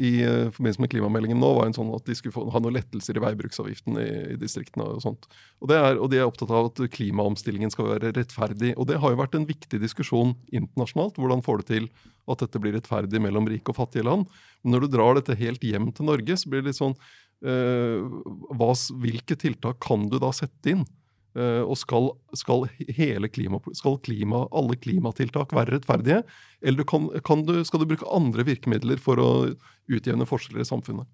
i 0.00 0.12
forbindelse 0.54 0.80
med 0.80 0.92
klimameldingen 0.94 1.42
nå, 1.42 1.50
var 1.58 1.68
en 1.68 1.76
sånn 1.76 1.90
at 1.92 2.06
de 2.08 2.16
skulle 2.16 2.32
få, 2.32 2.46
ha 2.54 2.62
noen 2.62 2.78
lettelser 2.78 3.18
i 3.18 3.24
veibruksavgiften 3.24 3.98
i, 4.00 4.08
i 4.32 4.38
distriktene. 4.40 4.86
Og 4.88 5.02
sånt. 5.04 5.28
Og, 5.60 5.68
er, 5.74 5.98
og, 5.98 6.08
de 6.12 6.20
er 6.20 6.28
opptatt 6.28 6.52
av 6.52 6.70
at 6.70 6.80
klimaomstillingen 6.94 7.72
skal 7.74 7.90
være 7.92 8.14
rettferdig. 8.16 8.72
Og 8.78 8.88
det 8.88 9.02
har 9.02 9.12
jo 9.12 9.20
vært 9.20 9.36
en 9.36 9.48
viktig 9.48 9.82
diskusjon 9.82 10.32
internasjonalt. 10.48 11.20
Hvordan 11.20 11.44
får 11.44 11.62
det 11.62 11.68
til 11.74 11.90
at 12.30 12.44
dette 12.44 12.62
blir 12.62 12.76
rettferdig 12.78 13.20
mellom 13.20 13.50
rike 13.50 13.74
og 13.74 13.80
fattige 13.82 14.06
land? 14.08 14.24
Men 14.62 14.76
når 14.76 14.86
du 14.86 14.96
drar 14.96 15.18
dette 15.18 15.38
helt 15.38 15.64
hjem 15.66 15.90
til 15.92 16.08
Norge, 16.08 16.38
så 16.38 16.48
blir 16.48 16.64
det 16.64 16.72
litt 16.72 16.80
sånn 16.80 16.96
øh, 17.44 18.08
hva, 18.56 18.72
Hvilke 19.04 19.36
tiltak 19.36 19.82
kan 19.84 20.08
du 20.08 20.18
da 20.22 20.32
sette 20.36 20.76
inn? 20.76 20.86
Eh, 21.32 21.62
og 21.64 21.78
skal, 21.80 22.10
skal, 22.36 22.66
klima, 23.32 23.60
skal 23.78 23.98
klima, 24.04 24.44
alle 24.52 24.76
klimatiltak 24.76 25.54
være 25.56 25.78
rettferdige? 25.78 26.20
Eller 26.60 26.88
kan, 26.88 27.08
kan 27.24 27.46
du, 27.48 27.54
skal 27.64 27.82
du 27.82 27.88
bruke 27.88 28.08
andre 28.12 28.44
virkemidler 28.48 29.00
for 29.00 29.22
å 29.22 29.30
utjevne 29.92 30.28
forskjeller 30.28 30.64
i 30.64 30.68
samfunnet? 30.68 31.08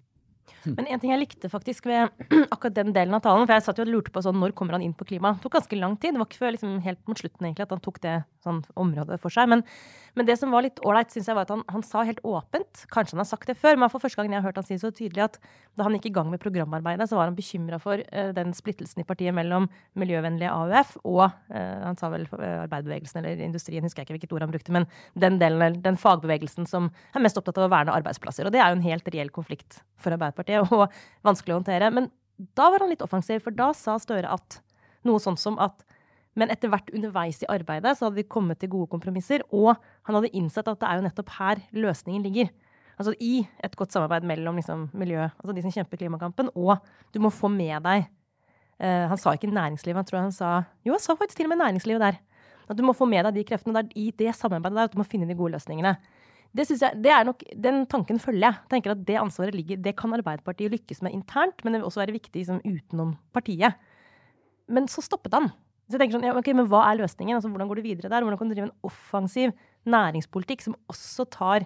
Men 0.65 0.87
en 0.87 1.01
ting 1.01 1.13
jeg 1.13 1.21
likte 1.21 1.51
faktisk 1.51 1.87
ved 1.89 2.09
akkurat 2.53 2.75
den 2.75 2.93
delen 2.95 3.15
av 3.17 3.23
talen, 3.25 3.47
for 3.47 3.55
jeg 3.55 3.65
satt 3.67 3.79
jo 3.81 3.85
og 3.87 3.93
lurte 3.93 4.13
på 4.15 4.23
sånn, 4.25 4.39
når 4.41 4.55
kommer 4.57 4.77
han 4.77 4.85
inn 4.85 4.95
på 4.97 5.07
klima. 5.09 5.35
Det 5.37 5.45
tok 5.45 5.59
ganske 5.59 5.79
lang 5.79 5.95
tid. 5.97 6.15
Det 6.15 6.21
var 6.21 6.29
ikke 6.29 6.41
før 6.43 6.55
liksom, 6.55 6.75
helt 6.85 7.01
mot 7.09 7.21
slutten 7.21 7.49
egentlig 7.49 7.67
at 7.67 7.75
han 7.75 7.83
tok 7.85 8.01
det 8.03 8.15
sånn, 8.45 8.61
området 8.79 9.19
for 9.21 9.33
seg. 9.33 9.49
Men, 9.51 9.63
men 10.17 10.27
det 10.27 10.37
som 10.39 10.53
var 10.53 10.65
litt 10.65 10.79
ålreit, 10.85 11.11
syns 11.13 11.29
jeg 11.29 11.37
var 11.37 11.47
at 11.47 11.53
han, 11.53 11.63
han, 11.71 11.83
sa 11.85 12.03
helt 12.07 12.21
åpent, 12.27 12.83
kanskje 12.93 13.15
han 13.15 13.23
har 13.23 13.29
sagt 13.29 13.49
det 13.49 13.57
før, 13.59 13.79
men 13.79 13.91
for 13.91 14.03
første 14.03 14.19
gang 14.19 14.31
jeg 14.33 14.41
har 14.41 14.49
hørt 14.49 14.59
han 14.61 14.67
si 14.67 14.79
så 14.81 14.91
tydelig, 14.95 15.25
at 15.27 15.39
da 15.79 15.87
han 15.87 15.95
gikk 15.97 16.09
i 16.09 16.13
gang 16.15 16.29
med 16.31 16.41
programarbeidet, 16.43 17.09
så 17.09 17.19
var 17.19 17.29
han 17.29 17.37
bekymra 17.37 17.79
for 17.81 18.01
uh, 18.01 18.31
den 18.35 18.53
splittelsen 18.55 19.03
i 19.03 19.07
partiet 19.07 19.35
mellom 19.35 19.69
miljøvennlige 19.99 20.51
AUF 20.51 20.95
og 21.03 21.25
uh, 21.27 21.77
han 21.85 21.99
sa 21.99 22.11
vel 22.13 22.27
uh, 22.31 22.65
arbeiderbevegelsen 22.65 23.21
eller 23.21 23.43
industrien, 23.45 23.85
husker 23.85 24.03
jeg 24.03 24.09
ikke 24.09 24.17
hvilket 24.17 24.35
ord 24.37 24.47
han 24.47 24.53
brukte, 24.53 24.75
men 24.75 24.87
den 25.19 25.39
delen, 25.41 25.79
den 25.83 25.99
fagbevegelsen 25.99 26.67
som 26.69 26.91
er 27.13 27.23
mest 27.23 27.39
opptatt 27.39 27.59
av 27.59 27.67
å 27.69 27.73
verne 27.73 27.95
arbeidsplasser. 27.95 28.47
Og 28.47 28.55
det 28.55 28.61
er 28.63 28.71
jo 28.71 28.79
en 28.79 28.87
helt 28.87 29.07
reell 29.13 29.31
konflikt 29.33 29.81
for 29.99 30.15
Arbeiderpartiet 30.15 30.38
og 30.63 30.87
vanskelig 31.27 31.55
å 31.55 31.59
håndtere. 31.59 31.91
Men 31.95 32.09
da 32.55 32.69
var 32.71 32.85
han 32.85 32.91
litt 32.93 33.03
offensiv, 33.03 33.43
for 33.43 33.55
da 33.55 33.71
sa 33.75 33.97
Støre 33.99 34.31
at 34.31 34.61
noe 35.07 35.19
sånt 35.23 35.41
som 35.41 35.59
at 35.59 35.83
men 36.37 36.51
etter 36.53 36.71
hvert 36.71 36.91
underveis 36.95 37.41
i 37.43 37.49
arbeidet 37.51 37.95
så 37.97 38.07
hadde 38.07 38.21
de 38.21 38.29
kommet 38.31 38.59
til 38.61 38.71
gode 38.71 38.87
kompromisser, 38.91 39.43
og 39.51 39.73
han 40.07 40.15
hadde 40.15 40.31
innsett 40.37 40.69
at 40.69 40.79
det 40.79 40.87
er 40.87 40.99
jo 40.99 41.05
nettopp 41.07 41.33
her 41.39 41.63
løsningen 41.75 42.23
ligger. 42.23 42.51
Altså 42.99 43.13
i 43.23 43.41
et 43.63 43.75
godt 43.79 43.95
samarbeid 43.95 44.27
mellom 44.27 44.59
liksom, 44.59 44.89
miljø, 44.99 45.25
altså 45.25 45.55
de 45.55 45.63
som 45.63 45.73
kjemper 45.73 46.01
klimakampen, 46.01 46.51
og 46.55 46.77
du 47.15 47.19
må 47.23 47.31
få 47.31 47.47
med 47.51 47.79
deg 47.85 48.05
uh, 48.05 49.05
Han 49.11 49.19
sa 49.19 49.33
ikke 49.35 49.51
næringslivet, 49.51 49.99
han 49.99 50.07
tror 50.07 50.21
han 50.21 50.35
sa 50.35 50.51
Jo, 50.85 50.93
han 50.93 51.03
sa 51.03 51.15
faktisk 51.15 51.39
til 51.39 51.47
og 51.47 51.55
med 51.55 51.63
næringslivet 51.63 52.03
der. 52.03 52.19
At 52.69 52.77
du 52.77 52.83
må 52.85 52.93
få 52.93 53.07
med 53.09 53.23
deg 53.25 53.39
de 53.39 53.45
kreftene 53.47 53.79
der, 53.79 53.91
i 53.97 54.11
det 54.15 54.35
samarbeidet 54.37 54.77
der, 54.77 54.89
at 54.91 54.93
du 54.93 54.99
må 54.99 55.07
finne 55.07 55.27
de 55.27 55.37
gode 55.37 55.55
løsningene. 55.55 55.95
Det 56.55 56.65
synes 56.65 56.81
jeg, 56.81 56.97
det 57.03 57.11
er 57.13 57.25
nok, 57.27 57.43
Den 57.53 57.83
tanken 57.85 58.19
følger 58.21 58.47
jeg. 58.47 58.57
tenker 58.71 58.95
at 58.95 59.05
Det 59.05 59.17
ansvaret 59.21 59.55
ligger, 59.55 59.77
det 59.77 59.95
kan 59.97 60.13
Arbeiderpartiet 60.17 60.73
lykkes 60.73 61.03
med 61.05 61.13
internt, 61.13 61.63
men 61.63 61.73
det 61.73 61.81
vil 61.81 61.89
også 61.89 62.01
være 62.01 62.15
viktig 62.17 62.41
liksom, 62.41 62.61
utenom 62.65 63.17
partiet. 63.33 63.77
Men 64.69 64.87
så 64.89 65.03
stoppet 65.05 65.33
han. 65.33 65.51
Så 65.89 65.97
jeg 65.97 66.03
tenker 66.03 66.17
sånn, 66.17 66.27
ja, 66.29 66.35
ok, 66.37 66.51
men 66.53 66.69
Hva 66.69 66.83
er 66.89 67.01
løsningen? 67.01 67.37
Altså, 67.37 67.49
Hvordan 67.49 67.69
går 67.69 67.81
du 67.81 67.85
videre 67.85 68.09
der? 68.09 68.25
Hvordan 68.25 68.37
kan 68.41 68.49
du 68.49 68.55
drive 68.55 68.69
en 68.69 68.77
offensiv 68.85 69.53
næringspolitikk 69.89 70.65
som 70.65 70.77
også 70.89 71.25
tar 71.33 71.65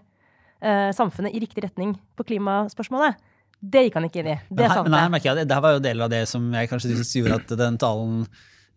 eh, 0.64 0.92
samfunnet 0.96 1.36
i 1.36 1.42
riktig 1.44 1.64
retning 1.66 1.96
på 2.16 2.28
klimaspørsmålet? 2.28 3.20
Det 3.64 3.86
gikk 3.86 3.96
han 4.00 4.08
ikke 4.08 4.20
inn 4.20 4.32
i. 4.34 4.40
Det 4.52 4.66
men 4.68 4.72
her, 4.72 4.88
men 4.88 5.00
her 5.00 5.12
merker 5.12 5.30
jeg, 5.32 5.40
det, 5.42 5.48
det 5.52 5.60
var 5.64 5.76
jo 5.76 5.84
del 5.84 6.04
av 6.04 6.12
det 6.12 6.26
som 6.28 6.50
jeg 6.52 6.72
kanskje 6.72 6.92
synes 6.92 7.14
gjorde 7.16 7.38
at 7.40 7.54
den 7.60 7.78
talen 7.80 8.26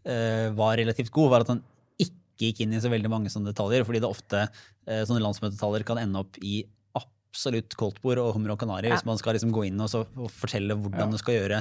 eh, 0.07 0.53
var 0.55 0.79
relativt 0.79 1.11
god, 1.15 1.33
var 1.33 1.47
at 1.47 1.51
han 1.55 1.63
ikke 2.37 2.53
gikk 2.53 2.65
inn 2.67 2.77
i 2.77 2.85
så 2.85 2.93
veldig 2.93 3.11
mange 3.13 3.33
sånne 3.33 3.51
detaljer. 3.51 3.87
fordi 3.89 4.05
det 4.05 4.13
ofte 4.13 4.47
eh, 4.47 5.03
sånne 5.09 5.25
landsmøtetaler 5.25 5.87
kan 5.89 6.01
ende 6.03 6.23
opp 6.23 6.39
i 6.45 6.61
absolutt 7.37 7.75
koldtbord 7.77 8.21
og 8.23 8.31
hummer 8.37 8.55
og 8.55 8.61
kanari 8.63 8.89
ja. 8.89 8.97
hvis 8.97 9.05
man 9.05 9.19
skal 9.21 9.37
liksom 9.37 9.53
gå 9.53 9.67
inn 9.69 9.81
og, 9.85 9.91
så, 9.93 10.03
og 10.17 10.31
fortelle 10.33 10.73
hvordan 10.79 11.05
ja. 11.05 11.13
du 11.13 11.21
skal 11.21 11.37
gjøre 11.37 11.59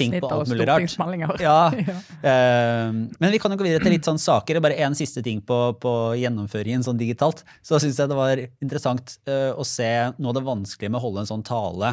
ting 0.00 0.14
på 0.16 0.30
alt 0.32 0.48
mulig 0.48 0.68
rart. 0.70 1.42
Ja. 1.44 1.58
ja. 1.84 1.98
Uh, 2.24 3.04
men 3.20 3.34
vi 3.34 3.40
kan 3.42 3.52
jo 3.52 3.58
gå 3.60 3.68
videre 3.68 3.84
til 3.84 3.92
litt 3.92 4.08
sånn 4.08 4.20
saker. 4.22 4.62
Bare 4.64 4.78
én 4.80 4.96
siste 4.96 5.22
ting 5.24 5.42
på, 5.44 5.58
på, 5.82 5.94
gjennomføringen 6.18 6.86
sånn 6.86 7.00
digitalt. 7.00 7.44
Så 7.60 7.80
syns 7.82 8.00
jeg 8.00 8.08
det 8.08 8.18
var 8.18 8.40
interessant 8.40 9.18
uh, 9.28 9.52
å 9.52 9.66
se 9.68 9.90
noe 10.16 10.32
av 10.32 10.38
det 10.40 10.46
vanskelige 10.48 10.94
med 10.94 11.02
å 11.02 11.04
holde 11.04 11.26
en 11.26 11.32
sånn 11.34 11.44
tale 11.46 11.92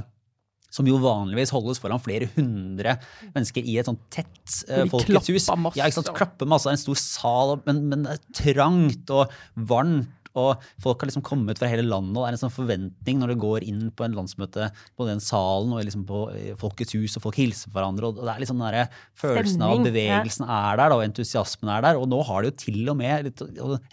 som 0.76 0.90
jo 0.90 1.00
vanligvis 1.02 1.54
holdes 1.56 1.80
foran 1.82 2.02
flere 2.04 2.28
hundre 2.36 2.98
mennesker 3.32 3.64
i 3.64 3.78
et 3.80 3.88
sånn 3.88 4.00
tett 4.14 4.60
uh, 4.68 4.84
folkets 4.92 5.32
hus. 5.32 5.48
Ja, 5.78 5.88
ikke 5.88 6.02
sant? 6.02 6.14
Klapper 6.18 6.50
masse, 6.52 6.72
en 6.72 6.82
stor 6.82 7.00
sal, 7.00 7.58
men, 7.68 7.86
men 7.92 8.06
det 8.08 8.18
er 8.18 8.54
trangt 8.56 9.16
og 9.16 9.34
varmt 9.72 10.12
og 10.36 10.64
folk 10.84 11.02
har 11.02 11.10
liksom 11.10 11.24
kommet 11.26 11.60
fra 11.60 11.70
hele 11.72 11.86
landet, 11.88 12.16
og 12.16 12.24
det 12.24 12.30
er 12.30 12.38
en 12.38 12.44
sånn 12.46 12.54
forventning 12.54 13.22
når 13.22 13.34
du 13.34 13.42
går 13.44 13.66
inn 13.68 13.84
på 13.96 14.06
en 14.06 14.16
landsmøte 14.18 14.70
på 14.98 15.08
den 15.08 15.22
salen 15.24 15.74
og 15.76 15.84
liksom 15.88 16.06
på 16.08 16.24
Folkets 16.60 16.96
hus, 16.98 17.16
og 17.18 17.26
folk 17.26 17.40
hilser 17.40 17.72
på 17.72 17.80
hverandre. 17.80 18.10
og 18.10 18.22
det 18.22 18.34
er 18.34 18.44
liksom 18.44 18.62
den 18.62 18.96
Følelsen 19.20 19.64
av 19.66 19.78
at 19.78 19.86
bevegelsen 19.88 20.48
ja. 20.48 20.58
er 20.72 20.82
der, 20.82 20.96
og 20.96 21.04
entusiasmen 21.06 21.72
er 21.72 21.86
der. 21.86 22.00
Og 22.00 22.10
nå 22.12 22.20
har 22.28 22.44
de 22.44 22.52
jo 22.52 22.58
til 22.66 22.92
og 22.92 22.98
med 23.00 23.30
litt, 23.30 23.44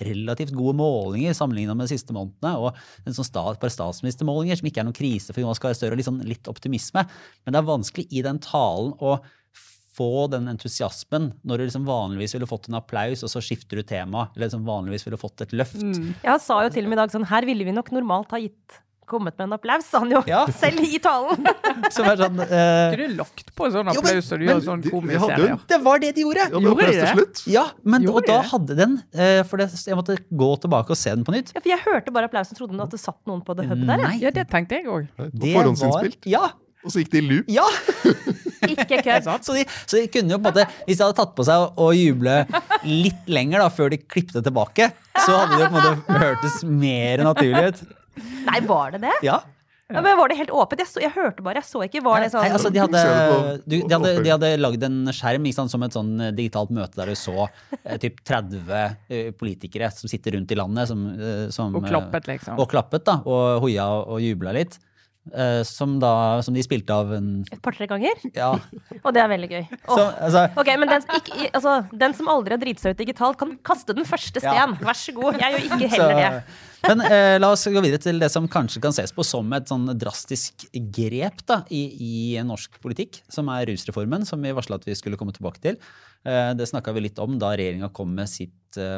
relativt 0.02 0.55
gode 0.57 0.74
målinger 0.78 1.37
sammenligna 1.37 1.76
med 1.78 1.88
de 1.88 1.96
siste 1.96 2.14
månedene. 2.16 2.55
Og 2.59 3.07
en 3.07 3.16
sånn 3.16 3.28
stat, 3.28 3.61
par 3.62 3.72
statsministermålinger 3.72 4.61
som 4.61 4.70
ikke 4.70 4.83
er 4.83 4.88
noen 4.88 4.98
krise 4.98 5.35
for 5.35 5.44
Jonas 5.44 5.62
Gahr 5.62 5.76
Støre, 5.78 5.94
og 5.94 6.02
liksom 6.02 6.20
litt 6.26 6.50
optimisme. 6.50 7.07
Men 7.44 7.55
det 7.55 7.62
er 7.62 7.70
vanskelig 7.70 8.09
i 8.11 8.24
den 8.26 8.42
talen 8.42 8.96
å 8.98 9.20
få 9.96 10.26
den 10.33 10.48
entusiasmen 10.52 11.33
når 11.44 11.61
du 11.61 11.66
liksom 11.66 11.88
vanligvis 11.88 12.37
ville 12.37 12.48
fått 12.48 12.70
en 12.70 12.78
applaus, 12.81 13.24
og 13.24 13.33
så 13.33 13.42
skifter 13.44 13.81
du 13.81 13.87
tema. 13.87 14.28
Eller 14.35 14.48
liksom 14.48 14.64
vanligvis 14.68 15.07
ville 15.07 15.20
fått 15.20 15.44
et 15.44 15.52
løft. 15.57 15.83
Mm. 15.83 16.14
Ja, 16.22 16.37
han 16.37 16.42
sa 16.42 16.62
jo 16.64 16.72
til 16.72 16.87
og 16.87 16.92
med 16.92 16.98
i 16.98 17.02
dag 17.02 17.12
sånn 17.12 17.28
Her 17.28 17.46
ville 17.48 17.66
vi 17.68 17.74
nok 17.76 17.92
normalt 17.94 18.33
ha 18.35 18.40
gitt 18.42 18.83
kommet 19.12 19.37
med 19.37 19.44
en 19.44 19.57
applaus, 19.59 19.85
sa 19.90 20.00
han 20.02 20.12
jo 20.14 20.22
ja. 20.28 20.44
selv 20.62 20.81
i 20.87 20.98
talen. 21.02 21.44
Som 21.94 22.09
er 22.09 22.20
sånn 22.22 22.38
uh... 22.40 22.94
du 22.96 23.05
lagt 23.18 23.52
på 23.59 23.68
en 23.68 23.74
sånn 23.74 23.90
applaus 23.92 24.31
når 24.33 24.40
du 24.40 24.46
gjør 24.46 24.62
sånn 24.68 24.85
komiserie? 24.87 25.59
Det 25.68 25.81
var 25.85 26.02
det 26.05 26.14
de 26.16 26.24
gjorde! 26.24 26.48
Ja, 26.48 26.62
gjorde 26.66 26.88
de 26.88 27.02
det? 27.02 27.44
Ja, 27.52 27.66
men, 27.83 28.09
og 28.09 28.22
da 28.28 28.38
hadde 28.52 28.78
den 28.78 28.96
uh, 29.18 29.42
For 29.50 29.61
det, 29.61 29.68
jeg 29.76 29.98
måtte 29.98 30.16
gå 30.31 30.50
tilbake 30.64 30.94
og 30.94 31.00
se 31.00 31.12
den 31.12 31.26
på 31.28 31.35
nytt. 31.35 31.52
Ja, 31.52 31.61
for 31.61 31.74
Jeg 31.74 31.85
hørte 31.85 32.14
bare 32.14 32.31
applausen. 32.31 32.57
Trodde 32.57 32.78
at 32.81 32.94
det 32.94 33.02
satt 33.02 33.20
noen 33.28 33.42
på 33.44 33.57
det 33.59 33.68
hubbet 33.68 33.88
der? 33.90 34.07
Nei. 34.07 34.16
Ja, 34.22 34.33
det 34.35 34.46
tenkte 34.52 34.78
jeg 34.78 34.88
òg. 34.88 35.11
Forhåndsinnspilt? 35.18 36.31
Ja, 36.31 36.52
og 36.82 36.92
så 36.92 37.02
gikk 37.02 37.12
de 37.14 37.22
i 37.22 37.26
loop? 37.28 37.52
Ja! 37.52 37.66
Ikke 38.72 39.00
kødd. 39.02 39.26
Så, 39.42 39.56
de, 39.56 39.64
så 39.90 39.98
de 39.98 40.04
kunne 40.12 40.36
jo 40.36 40.38
på 40.38 40.52
en 40.52 40.54
måte, 40.54 40.66
Hvis 40.86 41.00
de 41.00 41.02
hadde 41.02 41.16
tatt 41.18 41.32
på 41.34 41.46
seg 41.46 41.80
å 41.82 41.88
juble 41.96 42.36
litt 42.86 43.30
lenger 43.30 43.64
da, 43.64 43.70
før 43.74 43.90
de 43.90 43.98
klipte 43.98 44.42
tilbake, 44.44 44.92
så 45.16 45.40
hadde 45.40 45.58
det 45.58 45.66
på 45.66 45.72
en 45.72 45.80
måte 45.80 46.20
hørtes 46.22 46.60
mer 46.66 47.24
naturlig 47.26 47.64
ut. 47.72 47.82
Nei, 48.46 48.60
var 48.68 48.94
det 48.94 49.02
det? 49.08 49.16
Ja. 49.26 49.40
Ja, 49.92 50.00
men 50.00 50.16
Var 50.16 50.28
det 50.28 50.36
helt 50.38 50.50
åpent? 50.50 50.80
Jeg, 50.80 50.88
så, 50.88 51.00
jeg, 51.02 51.12
hørte 51.12 51.44
bare, 51.44 51.60
jeg 51.60 51.68
så 51.68 51.82
ikke. 51.84 52.00
Var 52.04 52.22
det 52.24 52.30
sånn 52.32 52.44
Nei, 52.46 52.52
altså, 52.56 52.70
de, 52.72 52.80
hadde, 52.80 53.02
de, 53.66 53.80
de, 53.82 53.92
hadde, 53.92 54.12
de 54.24 54.32
hadde 54.32 54.50
lagd 54.60 54.86
en 54.88 55.00
skjerm 55.12 55.48
sant, 55.52 55.72
som 55.72 55.84
et 55.84 55.96
sånn 55.96 56.12
digitalt 56.36 56.72
møte 56.72 56.96
der 56.96 57.12
du 57.12 57.18
så 57.18 57.44
eh, 57.44 57.98
typ 58.00 58.22
30 58.24 58.72
eh, 58.72 59.28
politikere 59.36 59.90
som 59.92 60.10
sitter 60.10 60.38
rundt 60.38 60.54
i 60.54 60.58
landet. 60.58 60.88
Som, 60.88 61.04
eh, 61.12 61.44
som, 61.52 61.76
og 61.76 61.84
klappet, 61.88 62.30
liksom. 62.30 62.56
Og 62.62 62.70
klappet, 62.72 63.04
da, 63.08 63.18
og 63.28 63.66
hoia 63.66 63.90
og 64.06 64.22
jubla 64.24 64.56
litt. 64.56 64.78
Uh, 65.30 65.62
som, 65.62 66.00
da, 66.02 66.42
som 66.42 66.50
de 66.50 66.62
spilte 66.66 66.90
av 66.90 67.12
en 67.14 67.26
Et 67.46 67.61
par-tre 67.62 67.87
ganger? 67.87 68.18
Ja. 68.35 68.56
og 69.04 69.12
det 69.14 69.20
er 69.22 69.28
veldig 69.30 69.48
gøy. 69.52 69.61
Oh. 69.87 69.94
Så, 69.94 70.06
altså, 70.26 70.42
ok, 70.58 70.70
Men 70.82 70.90
den, 70.90 71.04
ikke, 71.14 71.37
altså, 71.54 71.74
den, 71.94 72.16
som 72.18 72.30
aldri 72.32 72.56
har 72.56 72.61
driti 72.62 72.82
seg 72.82 72.96
ut 72.96 73.02
digitalt, 73.04 73.38
kan 73.38 73.52
kaste 73.62 73.94
den 73.94 74.08
første 74.08 74.42
sten. 74.42 74.58
Ja. 74.58 74.66
Vær 74.82 74.98
så 74.98 75.14
god. 75.14 75.38
Jeg 75.38 75.54
gjør 75.54 75.68
ikke 75.68 75.90
heller 75.94 76.16
så, 76.16 76.18
det. 76.18 76.58
Men 76.88 77.04
uh, 77.06 77.37
la 77.38 77.52
oss 77.54 77.62
gå 77.70 77.85
videre 77.85 78.02
til 78.02 78.18
det 78.18 78.32
som 78.35 78.48
kanskje 78.50 78.82
kan 78.82 78.96
ses 78.96 79.14
på 79.14 79.22
som 79.26 79.54
et 79.54 79.70
sånn 79.70 79.87
drastisk 79.94 80.66
grep 80.98 81.44
da, 81.46 81.61
i, 81.70 81.85
i 82.02 82.14
norsk 82.48 82.80
politikk, 82.82 83.20
som 83.30 83.52
er 83.54 83.68
rusreformen, 83.70 84.26
som 84.26 84.42
vi 84.42 84.56
varsla 84.56 84.80
at 84.82 84.88
vi 84.90 84.98
skulle 84.98 85.20
komme 85.20 85.37
tilbake 85.37 85.62
til. 85.62 85.78
Uh, 86.26 86.50
det 86.58 86.66
snakka 86.72 86.96
vi 86.98 87.06
litt 87.06 87.22
om 87.22 87.38
da 87.38 87.54
regjeringa 87.54 87.92
kom 87.94 88.11
med 88.18 88.30
sitt 88.30 88.56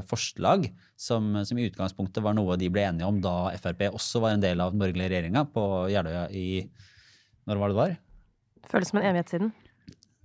forslag, 0.08 0.68
som, 0.96 1.30
som, 1.46 1.58
i 1.58 1.68
utgangspunktet 1.70 2.22
var 2.24 2.37
noe 2.37 2.58
de 2.60 2.70
ble 2.72 2.84
enige 2.87 3.08
om 3.08 3.20
da 3.24 3.52
Frp 3.60 3.87
også 3.90 4.22
var 4.24 4.34
en 4.34 4.44
del 4.44 4.62
av 4.62 4.74
den 4.74 4.82
borgerlige 4.82 5.12
regjeringa 5.12 5.44
på 5.54 5.64
Jeløya 5.92 6.26
i 6.30 6.48
Når 7.48 7.60
var 7.60 7.68
det 7.68 7.74
det 7.74 7.80
var? 7.80 7.96
Føles 8.70 8.90
som 8.90 9.00
en 9.00 9.08
evighet 9.10 9.32
siden. 9.34 9.50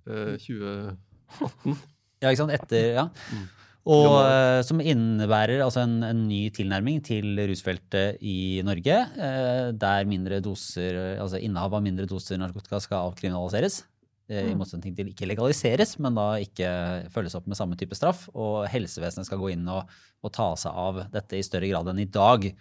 Eh, 0.07 0.35
2018. 0.39 1.79
ja, 2.21 2.29
ikke 2.29 2.41
sant. 2.43 2.53
Etter, 2.55 2.91
ja. 2.95 3.07
Mm. 3.33 3.47
Og 3.89 4.07
uh, 4.21 4.59
Som 4.65 4.81
innebærer 4.83 5.63
altså 5.65 5.83
en, 5.85 5.99
en, 6.05 6.25
ny 6.29 6.49
tilnærming 6.53 6.99
til 7.05 7.39
rusfeltet 7.49 8.19
i 8.21 8.62
Norge. 8.65 8.97
eh, 9.17 9.69
der 9.73 10.09
mindre 10.09 10.41
doser, 10.43 11.17
altså 11.21 11.39
innehav 11.41 11.73
av 11.73 11.83
mindre 11.85 12.05
doser 12.09 12.38
narkotika 12.41 12.81
skal 12.83 13.09
avkriminaliseres. 13.09 13.81
Uh, 14.29 14.43
I 14.43 14.51
mm. 14.53 14.59
motsetning 14.61 14.97
til 14.97 15.09
ikke 15.11 15.29
legaliseres, 15.29 15.95
men 16.01 16.17
da 16.17 16.31
ikke 16.43 16.69
følges 17.13 17.37
opp 17.39 17.47
med 17.49 17.57
samme 17.57 17.77
type 17.79 17.97
straff. 17.97 18.27
Og 18.33 18.67
helsevesenet 18.69 19.29
skal 19.29 19.41
gå 19.41 19.53
inn 19.55 19.65
og, 19.71 19.89
og 20.21 20.33
ta 20.35 20.51
seg 20.59 20.83
av 20.87 21.05
dette 21.13 21.39
i 21.39 21.45
større 21.45 21.71
grad 21.71 21.89
enn 21.89 22.03
i 22.03 22.09
dag. 22.09 22.51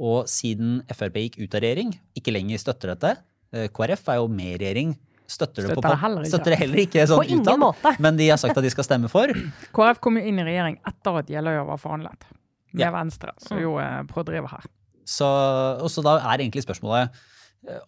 Og 0.00 0.24
siden 0.30 0.80
Frp 0.88 1.20
gikk 1.26 1.42
ut 1.42 1.58
av 1.58 1.64
regjering, 1.66 1.92
ikke 2.16 2.32
lenger 2.32 2.62
støtter 2.62 2.94
dette 2.94 3.18
KrF 3.50 4.10
er 4.12 4.20
jo 4.20 4.26
med 4.30 4.52
i 4.54 4.58
regjering 4.60 4.92
støtter, 5.30 5.62
støtter, 5.62 5.76
det, 5.76 5.82
på, 5.82 5.94
heller 6.02 6.26
støtter 6.26 6.54
det 6.54 6.58
heller 6.58 6.82
ikke 6.82 7.06
sånn 7.06 7.22
på 7.22 7.36
ingen 7.36 7.62
måte. 7.62 7.94
men 8.02 8.18
de 8.18 8.26
har 8.32 8.38
sagt 8.40 8.56
at 8.58 8.66
de 8.66 8.70
skal 8.72 8.86
stemme 8.86 9.10
for. 9.10 9.30
KrF 9.76 10.02
kom 10.02 10.18
jo 10.18 10.26
inn 10.26 10.40
i 10.42 10.46
regjering 10.46 10.78
etter 10.90 11.20
at 11.22 11.30
Jeløya 11.30 11.64
var 11.68 11.80
forhandlet 11.82 12.30
med 12.74 12.84
ja. 12.84 12.92
Venstre, 12.94 13.34
som 13.42 13.58
jo 13.62 13.76
er 13.82 14.06
pådriver 14.10 14.50
her. 14.50 14.66
Så, 15.06 15.26
og 15.26 15.90
så 15.90 16.02
da 16.06 16.18
er 16.20 16.42
egentlig 16.42 16.62
spørsmålet 16.62 17.08
eh, 17.08 17.22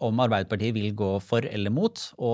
om 0.05 0.21
Arbeiderpartiet 0.21 0.75
vil 0.77 0.91
gå 0.97 1.15
for 1.25 1.47
eller 1.49 1.73
mot 1.73 2.01
å 2.21 2.33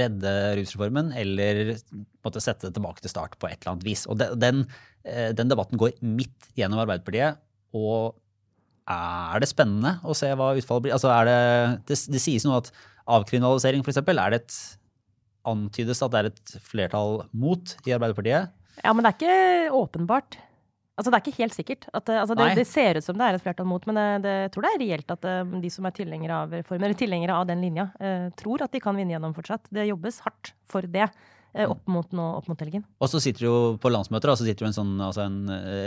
redde 0.00 0.32
rusreformen, 0.58 1.12
eller 1.16 1.76
måtte 2.24 2.42
sette 2.42 2.68
det 2.68 2.78
tilbake 2.78 3.04
til 3.04 3.12
start 3.12 3.36
på 3.38 3.46
et 3.50 3.60
eller 3.60 3.76
annet 3.76 3.86
vis. 3.86 4.06
Og 4.10 4.18
den, 4.18 4.64
eh, 5.04 5.30
den 5.36 5.52
debatten 5.52 5.78
går 5.78 6.00
midt 6.02 6.50
gjennom 6.58 6.82
Arbeiderpartiet. 6.82 7.38
og 7.72 8.18
er 8.90 9.38
det 9.38 9.46
spennende 9.46 10.00
å 10.02 10.14
se 10.18 10.26
hva 10.34 10.50
utfallet 10.58 10.82
blir? 10.82 10.94
Altså 10.96 11.12
det, 11.28 11.36
det, 11.86 11.98
det, 12.10 12.18
sies 12.18 12.42
noe 12.42 12.58
at 12.58 12.72
avkriminalisering, 13.06 13.84
f.eks., 13.84 14.00
er 14.02 14.34
det 14.34 14.40
et 14.40 14.56
antydes 15.46 16.02
at 16.02 16.10
det 16.10 16.18
er 16.18 16.28
et 16.32 16.54
flertall 16.58 17.20
mot 17.30 17.76
i 17.86 17.94
Arbeiderpartiet? 17.94 18.50
Ja, 18.82 18.92
men 18.92 19.06
det 19.06 19.12
er 19.12 19.18
ikke 19.20 19.78
åpenbart. 19.78 20.40
Altså, 21.00 21.10
Det 21.10 21.18
er 21.18 21.24
ikke 21.24 21.40
helt 21.40 21.56
sikkert. 21.56 21.88
At, 21.96 22.12
eh, 22.12 22.20
altså, 22.20 22.36
det, 22.36 22.50
det 22.60 22.66
ser 22.68 23.00
ut 23.00 23.06
som 23.06 23.16
det 23.16 23.26
er 23.26 23.38
et 23.38 23.44
flertall 23.44 23.68
mot, 23.68 23.88
men 23.88 23.96
det, 23.96 24.06
det, 24.26 24.36
jeg 24.44 24.52
tror 24.54 24.66
det 24.66 24.72
er 24.74 24.82
reelt 24.84 25.16
at 25.16 25.26
eh, 25.30 25.56
de 25.64 25.72
som 25.72 25.88
er 25.88 25.96
tilhengere 25.96 26.44
av 26.44 26.54
reformen, 26.60 26.86
eller 26.86 27.00
tilhengere 27.00 27.40
av 27.40 27.48
den 27.48 27.64
linja, 27.64 27.88
eh, 28.00 28.28
tror 28.40 28.66
at 28.66 28.76
de 28.76 28.84
kan 28.84 28.98
vinne 28.98 29.16
gjennom 29.16 29.34
fortsatt. 29.36 29.70
Det 29.72 29.88
jobbes 29.88 30.20
hardt 30.26 30.52
for 30.68 30.84
det 30.84 31.06
eh, 31.08 31.64
opp 31.64 31.88
mot, 31.88 32.12
nå, 32.12 32.28
opp 32.42 32.52
mot 32.52 32.60
helgen. 32.60 32.84
Og 33.00 33.12
så 33.12 33.22
sitter 33.24 33.48
jo 33.48 33.56
på 33.80 33.92
landsmøter 33.92 34.34
og 34.34 34.40
så 34.40 34.46
sitter 34.48 34.66
jo 34.66 34.70
en, 34.70 34.76
sånn, 34.76 34.94
altså 35.08 35.24
en 35.24 35.42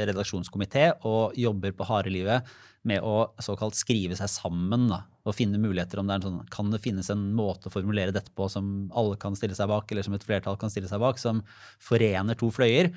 redaksjonskomité 0.09 0.89
og 1.05 1.37
jobber 1.39 1.77
på 1.77 1.91
harde 1.91 2.13
livet 2.13 2.53
med 2.87 3.03
å 3.03 3.29
såkalt 3.39 3.77
skrive 3.79 4.15
seg 4.19 4.27
sammen 4.31 4.89
da, 4.91 5.03
og 5.23 5.35
finne 5.37 5.59
muligheter. 5.61 6.01
om 6.01 6.07
det 6.07 6.17
er 6.17 6.19
en 6.19 6.27
sånn, 6.27 6.49
Kan 6.51 6.71
det 6.71 6.81
finnes 6.83 7.09
en 7.09 7.31
måte 7.33 7.69
å 7.69 7.73
formulere 7.73 8.11
dette 8.11 8.31
på 8.35 8.49
som 8.51 8.91
alle 8.93 9.15
kan 9.15 9.35
stille 9.39 9.55
seg 9.55 9.69
bak, 9.71 9.89
eller 9.91 10.03
som 10.03 10.13
et 10.13 10.23
flertall 10.23 10.57
kan 10.59 10.69
stille 10.69 10.89
seg 10.91 10.99
bak, 10.99 11.17
som 11.17 11.43
forener 11.79 12.35
to 12.35 12.51
fløyer? 12.51 12.91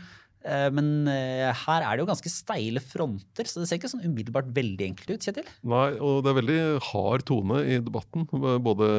Eh, 0.45 0.69
Men 0.75 1.09
eh, 1.11 1.49
her 1.65 1.83
er 1.87 1.97
det 1.97 2.05
jo 2.05 2.11
ganske 2.11 2.33
steile 2.33 2.83
fronter, 2.85 3.49
så 3.49 3.63
det 3.63 3.71
ser 3.71 3.81
ikke 3.81 3.93
sånn 3.93 4.07
umiddelbart 4.07 4.53
veldig 4.57 4.91
enkelt 4.93 5.15
ut, 5.15 5.27
Kjetil? 5.27 5.51
Nei, 5.67 5.89
og 5.97 6.23
det 6.23 6.33
er 6.33 6.41
veldig 6.43 6.61
hard 6.93 7.27
tone 7.29 7.65
i 7.65 7.81
debatten. 7.83 8.29
Både 8.63 8.93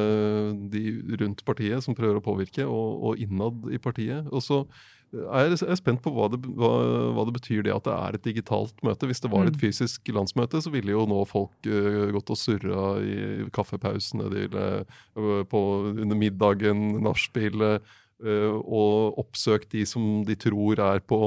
de 0.74 0.84
rundt 1.22 1.44
partiet 1.48 1.84
som 1.84 1.96
prøver 1.98 2.20
å 2.20 2.24
påvirke, 2.24 2.66
og, 2.68 3.02
og 3.10 3.24
innad 3.24 3.68
i 3.72 3.80
partiet. 3.82 4.28
Og 4.32 4.44
så 4.44 4.64
er 5.08 5.54
jeg 5.54 5.78
spent 5.80 6.02
på 6.04 6.10
hva 6.12 6.26
det, 6.28 6.40
hva, 6.58 6.70
hva 7.16 7.24
det 7.24 7.34
betyr 7.38 7.62
det 7.64 7.72
at 7.72 7.86
det 7.86 7.94
er 7.94 8.18
et 8.18 8.26
digitalt 8.26 8.82
møte. 8.84 9.08
Hvis 9.08 9.22
det 9.24 9.30
var 9.32 9.48
et 9.48 9.56
fysisk 9.60 10.10
landsmøte, 10.12 10.60
så 10.60 10.72
ville 10.74 10.92
jo 10.92 11.06
nå 11.08 11.22
folk 11.28 11.68
eh, 11.68 12.10
gått 12.12 12.34
og 12.34 12.40
surra 12.40 12.82
i 13.00 13.48
kaffepausene 13.54 14.28
eller, 14.28 14.84
eh, 15.16 15.56
under 15.56 16.18
middagen, 16.18 17.00
nachspielet, 17.06 17.88
og 18.24 19.18
oppsøkt 19.22 19.70
de 19.76 19.84
som 19.86 20.24
de 20.26 20.34
tror 20.34 20.80
er, 20.82 21.02
på, 21.06 21.18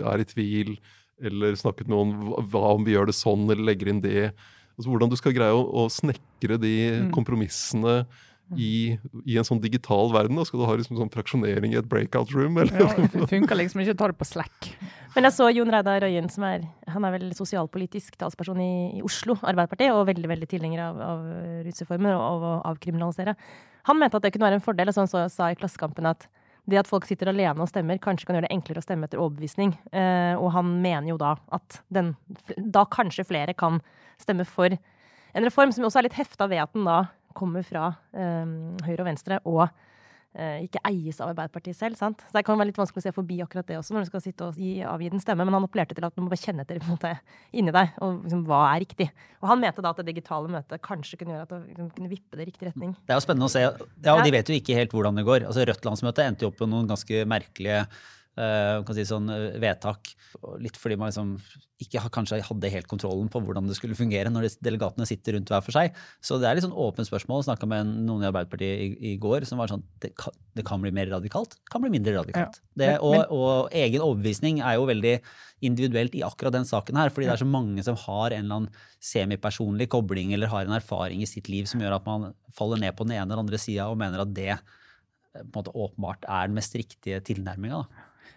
er 0.00 0.22
i 0.22 0.28
tvil, 0.28 0.76
eller 1.20 1.58
snakket 1.58 1.88
med 1.90 1.96
noen 1.96 2.46
hva- 2.52 2.74
om 2.76 2.86
vi 2.86 2.94
gjør 2.94 3.10
det 3.10 3.18
sånn, 3.18 3.44
eller 3.50 3.66
legger 3.72 3.90
inn 3.92 4.00
det. 4.04 4.30
Altså, 4.78 4.88
hvordan 4.92 5.10
du 5.10 5.16
skal 5.18 5.34
greie 5.34 5.52
å, 5.52 5.64
å 5.82 5.88
snekre 5.90 6.56
de 6.62 6.72
kompromissene 7.14 8.04
i, 8.56 8.96
i 9.28 9.34
en 9.36 9.44
sånn 9.44 9.60
digital 9.60 10.08
verden. 10.14 10.38
Da. 10.38 10.44
Skal 10.48 10.62
du 10.62 10.64
ha 10.64 10.76
liksom 10.78 10.96
sånn 10.96 11.10
fraksjonering 11.12 11.74
i 11.74 11.78
et 11.80 11.88
breakout 11.90 12.30
room? 12.32 12.56
Eller? 12.62 12.78
Ja, 12.80 13.08
det 13.12 13.26
funker 13.28 13.58
liksom 13.58 13.82
ikke 13.82 13.96
å 13.96 13.98
ta 14.00 14.08
det 14.08 14.16
på 14.22 14.28
Slack. 14.28 14.70
Men 15.16 15.26
jeg 15.28 15.34
så 15.36 15.50
Jon 15.52 15.72
Reidar 15.74 16.00
Røyen, 16.04 16.30
som 16.32 16.46
er, 16.48 16.64
han 16.88 17.04
er 17.04 17.16
vel 17.18 17.26
sosialpolitisk 17.36 18.16
talsperson 18.20 18.60
i, 18.64 18.70
i 19.00 19.04
Oslo 19.04 19.36
Arbeiderparti, 19.42 19.90
og 19.92 20.06
veldig 20.08 20.30
veldig 20.32 20.48
tilhenger 20.48 20.84
av, 20.86 21.02
av 21.10 21.26
rusreformer 21.66 22.14
og 22.16 22.24
av 22.24 22.46
å 22.48 22.54
avkriminalisere. 22.72 23.34
Han 23.88 23.98
mente 24.00 24.18
at 24.18 24.26
det 24.26 24.34
kunne 24.34 24.48
være 24.48 24.60
en 24.60 24.64
fordel, 24.64 24.92
og 24.92 25.08
så 25.08 25.24
sa 25.32 25.50
i 25.50 25.56
Klassekampen 25.58 26.08
at 26.10 26.28
det 26.68 26.82
at 26.82 26.88
folk 26.88 27.06
sitter 27.08 27.30
alene 27.30 27.64
og 27.64 27.70
stemmer, 27.70 27.96
kanskje 28.02 28.28
kan 28.28 28.36
gjøre 28.36 28.44
det 28.44 28.52
enklere 28.52 28.82
å 28.82 28.84
stemme 28.84 29.08
etter 29.08 29.20
overbevisning. 29.22 29.72
Eh, 29.88 30.34
og 30.36 30.50
han 30.52 30.74
mener 30.82 31.08
jo 31.14 31.16
da 31.20 31.32
at 31.56 31.80
den, 31.94 32.12
da 32.58 32.84
kanskje 32.92 33.24
flere 33.24 33.54
kan 33.56 33.80
stemme 34.20 34.44
for 34.48 34.74
en 34.76 35.46
reform 35.46 35.72
som 35.72 35.86
også 35.88 36.02
er 36.02 36.08
litt 36.08 36.18
hefta 36.18 36.48
ved 36.50 36.60
at 36.60 36.74
den 36.76 36.84
da 36.88 37.06
kommer 37.38 37.64
fra 37.64 37.92
eh, 38.12 38.52
høyre 38.84 39.00
og 39.00 39.08
venstre, 39.08 39.40
og 39.48 39.68
ikke 40.36 40.82
eies 40.86 41.16
av 41.22 41.32
Arbeiderpartiet 41.32 41.76
selv. 41.76 41.96
sant? 41.98 42.20
Så 42.28 42.36
Det 42.36 42.44
kan 42.46 42.58
være 42.58 42.68
litt 42.70 42.78
vanskelig 42.78 43.00
å 43.00 43.06
se 43.08 43.12
forbi 43.16 43.40
akkurat 43.42 43.66
det 43.66 43.78
også, 43.78 43.94
når 43.94 44.04
du 44.04 44.10
skal 44.10 44.22
sitte 44.22 44.44
og 44.44 44.58
gi, 44.60 44.82
avgi 44.84 45.10
den 45.10 45.22
stemme. 45.22 45.44
Men 45.44 45.56
han 45.56 45.64
appellerte 45.64 45.96
til 45.96 46.04
at 46.04 46.14
du 46.14 46.22
må 46.22 46.28
bare 46.28 46.42
kjenne 46.42 46.62
etter 46.62 46.78
måte, 46.86 47.14
inni 47.52 47.72
deg, 47.74 47.96
og 48.04 48.22
liksom, 48.26 48.44
hva 48.46 48.60
er 48.74 48.84
riktig. 48.84 49.08
Og 49.42 49.48
han 49.48 49.62
mente 49.62 49.82
da 49.82 49.90
at 49.94 50.02
det 50.02 50.06
digitale 50.12 50.52
møtet 50.52 50.84
kanskje 50.84 51.18
kunne 51.18 51.34
gjøre 51.34 51.48
at 51.48 51.54
du 51.54 51.72
liksom, 51.72 51.90
kunne 51.96 52.12
vippe 52.12 52.36
det 52.36 52.44
i 52.44 52.50
riktig 52.52 52.68
retning. 52.70 52.94
Det 53.06 53.16
er 53.16 53.18
jo 53.18 53.26
spennende 53.26 53.48
å 53.48 53.54
se. 53.56 53.64
Ja, 53.64 54.14
og 54.14 54.24
De 54.26 54.34
vet 54.36 54.52
jo 54.52 54.58
ikke 54.58 54.78
helt 54.78 54.94
hvordan 54.94 55.18
det 55.18 55.26
går. 55.26 55.48
Altså 55.48 55.66
Rødt-landsmøtet 55.66 56.24
endte 56.26 56.46
jo 56.46 56.52
opp 56.52 56.62
med 56.62 56.74
noen 56.74 56.92
ganske 56.92 57.24
merkelige 57.28 57.82
eh, 57.86 58.06
si 58.96 59.06
sånn, 59.08 59.30
eh, 59.32 59.58
vedtak. 59.62 60.12
Litt 60.62 60.78
fordi 60.78 60.98
man 60.98 61.10
liksom 61.10 61.36
ikke 61.78 62.02
kanskje 62.10 62.40
hadde 62.42 62.70
helt 62.72 62.88
kontrollen 62.90 63.28
på 63.30 63.40
hvordan 63.44 63.68
det 63.70 63.76
skulle 63.78 63.96
fungere 63.98 64.32
når 64.32 64.48
delegatene 64.64 65.06
sitter 65.06 65.36
rundt 65.36 65.50
hver 65.52 65.62
for 65.62 65.74
seg. 65.76 65.94
Så 66.24 66.40
det 66.42 66.48
er 66.48 66.58
litt 66.58 66.66
sånn 66.66 66.74
åpent 66.74 67.06
spørsmål. 67.06 67.44
Snakka 67.46 67.68
med 67.70 67.92
noen 68.06 68.24
i 68.24 68.28
Arbeiderpartiet 68.30 68.82
i, 68.82 69.12
i 69.12 69.18
går 69.22 69.46
som 69.46 69.62
var 69.62 69.70
sånn 69.70 69.84
det 70.02 70.10
kan, 70.18 70.34
det 70.58 70.64
kan 70.66 70.82
bli 70.82 70.90
mer 70.94 71.06
radikalt, 71.12 71.54
kan 71.70 71.84
bli 71.84 71.92
mindre 71.94 72.16
radikalt. 72.16 72.58
Ja. 72.58 72.72
Det, 72.82 72.90
og, 72.98 73.30
og 73.34 73.70
egen 73.78 74.02
overbevisning 74.02 74.58
er 74.58 74.78
jo 74.78 74.88
veldig 74.90 75.14
individuelt 75.68 76.18
i 76.18 76.24
akkurat 76.26 76.54
den 76.54 76.66
saken 76.66 76.98
her. 76.98 77.14
Fordi 77.14 77.30
det 77.30 77.36
er 77.36 77.44
så 77.44 77.48
mange 77.48 77.86
som 77.86 77.98
har 78.08 78.34
en 78.34 78.42
eller 78.42 78.60
annen 78.62 78.82
semipersonlig 78.98 79.86
kobling 79.94 80.34
eller 80.34 80.50
har 80.50 80.66
en 80.66 80.76
erfaring 80.80 81.22
i 81.22 81.30
sitt 81.30 81.50
liv 81.52 81.70
som 81.70 81.82
gjør 81.82 82.00
at 82.00 82.10
man 82.10 82.32
faller 82.58 82.82
ned 82.82 82.98
på 82.98 83.06
den 83.06 83.20
ene 83.20 83.30
eller 83.30 83.44
andre 83.44 83.62
sida 83.62 83.86
og 83.86 83.98
mener 84.02 84.24
at 84.24 84.34
det 84.34 84.50
eh, 84.56 84.60
på 85.38 85.46
en 85.46 85.56
måte 85.60 85.78
åpenbart 85.78 86.26
er 86.26 86.50
den 86.50 86.58
mest 86.58 86.74
riktige 86.74 87.22
tilnærminga. 87.22 87.84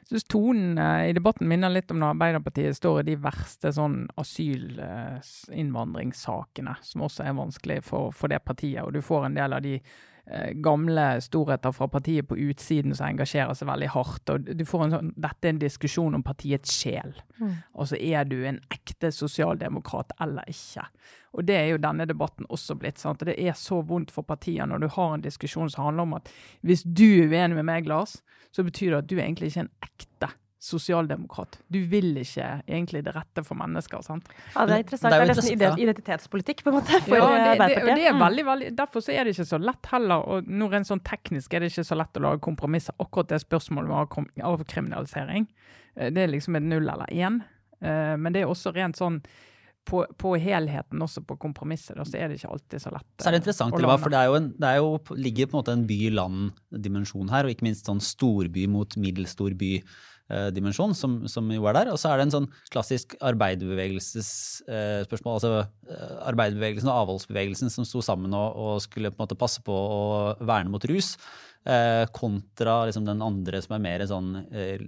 Jeg 0.01 0.07
synes 0.09 0.31
tonen 0.33 0.77
eh, 0.81 1.09
i 1.09 1.15
debatten 1.15 1.47
minner 1.47 1.69
litt 1.71 1.91
om 1.93 1.99
når 2.01 2.13
Arbeiderpartiet 2.15 2.77
står 2.77 2.95
i 3.01 3.09
de 3.11 3.23
verste 3.23 3.69
sånn 3.75 3.97
asyl-innvandringssakene, 4.19 6.73
som 6.83 7.01
også 7.07 7.21
er 7.25 7.33
vanskelig 7.37 7.79
for, 7.87 8.03
for 8.15 8.27
det 8.31 8.41
partiet. 8.43 8.83
Og 8.83 8.91
du 8.95 9.01
får 9.05 9.21
en 9.29 9.37
del 9.37 9.51
av 9.55 9.61
de 9.63 9.73
eh, 9.77 9.83
gamle 10.63 11.05
storheter 11.21 11.73
fra 11.75 11.87
partiet 11.91 12.27
på 12.29 12.37
utsiden 12.37 12.95
som 12.95 13.09
engasjerer 13.09 13.55
seg 13.57 13.67
veldig 13.67 13.89
hardt. 13.95 14.29
og 14.29 14.51
du 14.55 14.63
får 14.65 14.83
en 14.85 14.95
sånn, 14.95 15.13
Dette 15.17 15.47
er 15.47 15.55
en 15.55 15.61
diskusjon 15.63 16.15
om 16.15 16.23
partiets 16.23 16.71
sjel. 16.81 17.15
Altså 17.73 17.97
er 17.97 18.25
du 18.29 18.37
en 18.45 18.61
ekte 18.71 19.11
sosialdemokrat 19.11 20.13
eller 20.21 20.47
ikke? 20.47 20.85
Og 21.33 21.45
det 21.47 21.55
er 21.55 21.67
jo 21.71 21.81
denne 21.81 22.05
debatten 22.05 22.45
også 22.49 22.75
blitt. 22.75 22.99
sant? 22.99 23.21
Og 23.21 23.31
Det 23.31 23.39
er 23.39 23.53
så 23.53 23.81
vondt 23.81 24.11
for 24.11 24.27
partier 24.27 24.67
når 24.67 24.83
du 24.83 24.87
har 24.87 25.13
en 25.15 25.23
diskusjon 25.23 25.69
som 25.69 25.85
handler 25.85 26.03
om 26.03 26.13
at 26.19 26.31
hvis 26.61 26.83
du 26.83 27.23
er 27.23 27.31
uenig 27.31 27.55
med 27.55 27.65
meg, 27.65 27.87
Lars, 27.87 28.21
så 28.51 28.63
betyr 28.63 28.91
det 28.91 28.97
at 29.03 29.09
du 29.09 29.17
er 29.17 29.25
egentlig 29.25 29.51
ikke 29.51 29.65
en 29.65 29.75
ekte 29.87 30.31
sosialdemokrat. 30.61 31.55
Du 31.73 31.79
vil 31.89 32.11
ikke 32.21 32.45
egentlig 32.69 33.01
det 33.07 33.15
rette 33.15 33.41
for 33.45 33.57
mennesker. 33.57 34.03
sant? 34.05 34.27
Ja, 34.55 34.65
det 34.69 34.75
er 34.75 34.83
interessant. 34.83 35.11
Det 35.11 35.17
er 35.17 35.23
er 35.25 35.33
nesten 35.33 35.55
ide- 35.57 35.79
identitetspolitikk, 35.87 36.61
på 36.63 36.69
en 36.69 36.77
måte, 36.77 36.99
for 37.07 37.17
Ja, 37.17 37.55
det, 37.55 37.59
det, 37.59 37.95
det 37.95 38.05
er 38.07 38.13
Mm. 38.13 38.21
veldig, 38.21 38.45
veldig, 38.45 38.75
Derfor 38.77 39.01
så 39.01 39.13
er 39.13 39.23
det 39.25 39.33
ikke 39.35 39.47
så 39.49 39.59
lett 39.59 39.85
heller. 39.91 40.21
og 40.27 40.45
nå 40.45 40.69
Rent 40.71 40.85
sånn 40.87 41.01
teknisk 41.03 41.53
er 41.53 41.59
det 41.65 41.71
ikke 41.71 41.85
så 41.89 41.97
lett 41.97 42.13
å 42.13 42.21
lage 42.21 42.39
kompromisser. 42.41 42.93
Akkurat 42.99 43.27
det 43.27 43.41
spørsmålet 43.41 43.89
med 43.89 44.45
avkriminalisering, 44.45 45.47
eh, 45.97 46.09
det 46.11 46.17
er 46.17 46.27
liksom 46.27 46.55
et 46.57 46.63
null 46.63 46.87
eller 46.87 47.07
én. 47.11 47.41
Eh, 47.81 48.15
Men 48.17 48.31
det 48.33 48.43
er 48.43 48.47
også 48.47 48.71
rent 48.75 48.95
sånn 48.95 49.23
på, 49.83 50.05
på 50.15 50.37
helheten, 50.39 51.01
også 51.01 51.25
på 51.25 51.39
kompromisser, 51.39 51.95
da, 51.95 52.03
så 52.03 52.13
er 52.21 52.27
det 52.29 52.37
ikke 52.37 52.51
alltid 52.53 52.79
så 52.83 52.91
lett. 52.93 53.07
Så 53.17 53.27
er 53.27 53.31
det 53.31 53.39
eh, 53.39 53.41
interessant, 53.41 53.73
å 53.73 53.97
for 53.99 54.09
det, 54.13 54.19
er 54.19 54.25
jo 54.29 54.35
en, 54.35 54.51
det 54.53 54.67
er 54.69 54.77
jo, 54.77 54.99
ligger 55.17 55.47
på 55.47 55.57
en 55.57 55.63
måte 55.63 55.73
en 55.73 55.87
by-land-dimensjon 55.89 57.31
her, 57.31 57.45
og 57.45 57.49
ikke 57.55 57.65
minst 57.65 57.85
sånn 57.89 57.99
storby 57.99 58.67
mot 58.69 58.93
middelstor 58.95 59.55
by-dimensjon, 60.31 60.93
som, 60.97 61.27
som 61.31 61.51
jo 61.51 61.65
er 61.69 61.73
der. 61.77 61.87
Og 61.93 61.99
så 61.99 62.07
er 62.11 62.15
det 62.17 62.23
en 62.27 62.35
sånn 62.37 62.49
klassisk 62.71 63.07
arbeiderbevegelsesspørsmål. 63.19 65.33
altså 65.35 65.51
eh, 65.91 66.15
arbeiderbevegelsen 66.31 66.89
og 66.91 66.99
avholdsbevegelsen 67.03 67.69
som 67.73 67.83
sto 67.87 67.99
sammen 68.05 68.31
og, 68.37 68.49
og 68.55 68.73
skulle 68.85 69.11
på 69.11 69.17
en 69.19 69.25
måte 69.25 69.39
passe 69.39 69.59
på 69.65 69.73
å 69.73 70.01
verne 70.39 70.71
mot 70.73 70.85
rus. 70.89 71.09
eh, 71.65 72.05
kontra 72.15 72.85
liksom 72.85 73.05
den 73.05 73.21
andre 73.21 73.61
som 73.61 73.75
er 73.75 73.83
mer 73.83 74.05
sånn 74.09 74.45
eh, 74.51 74.81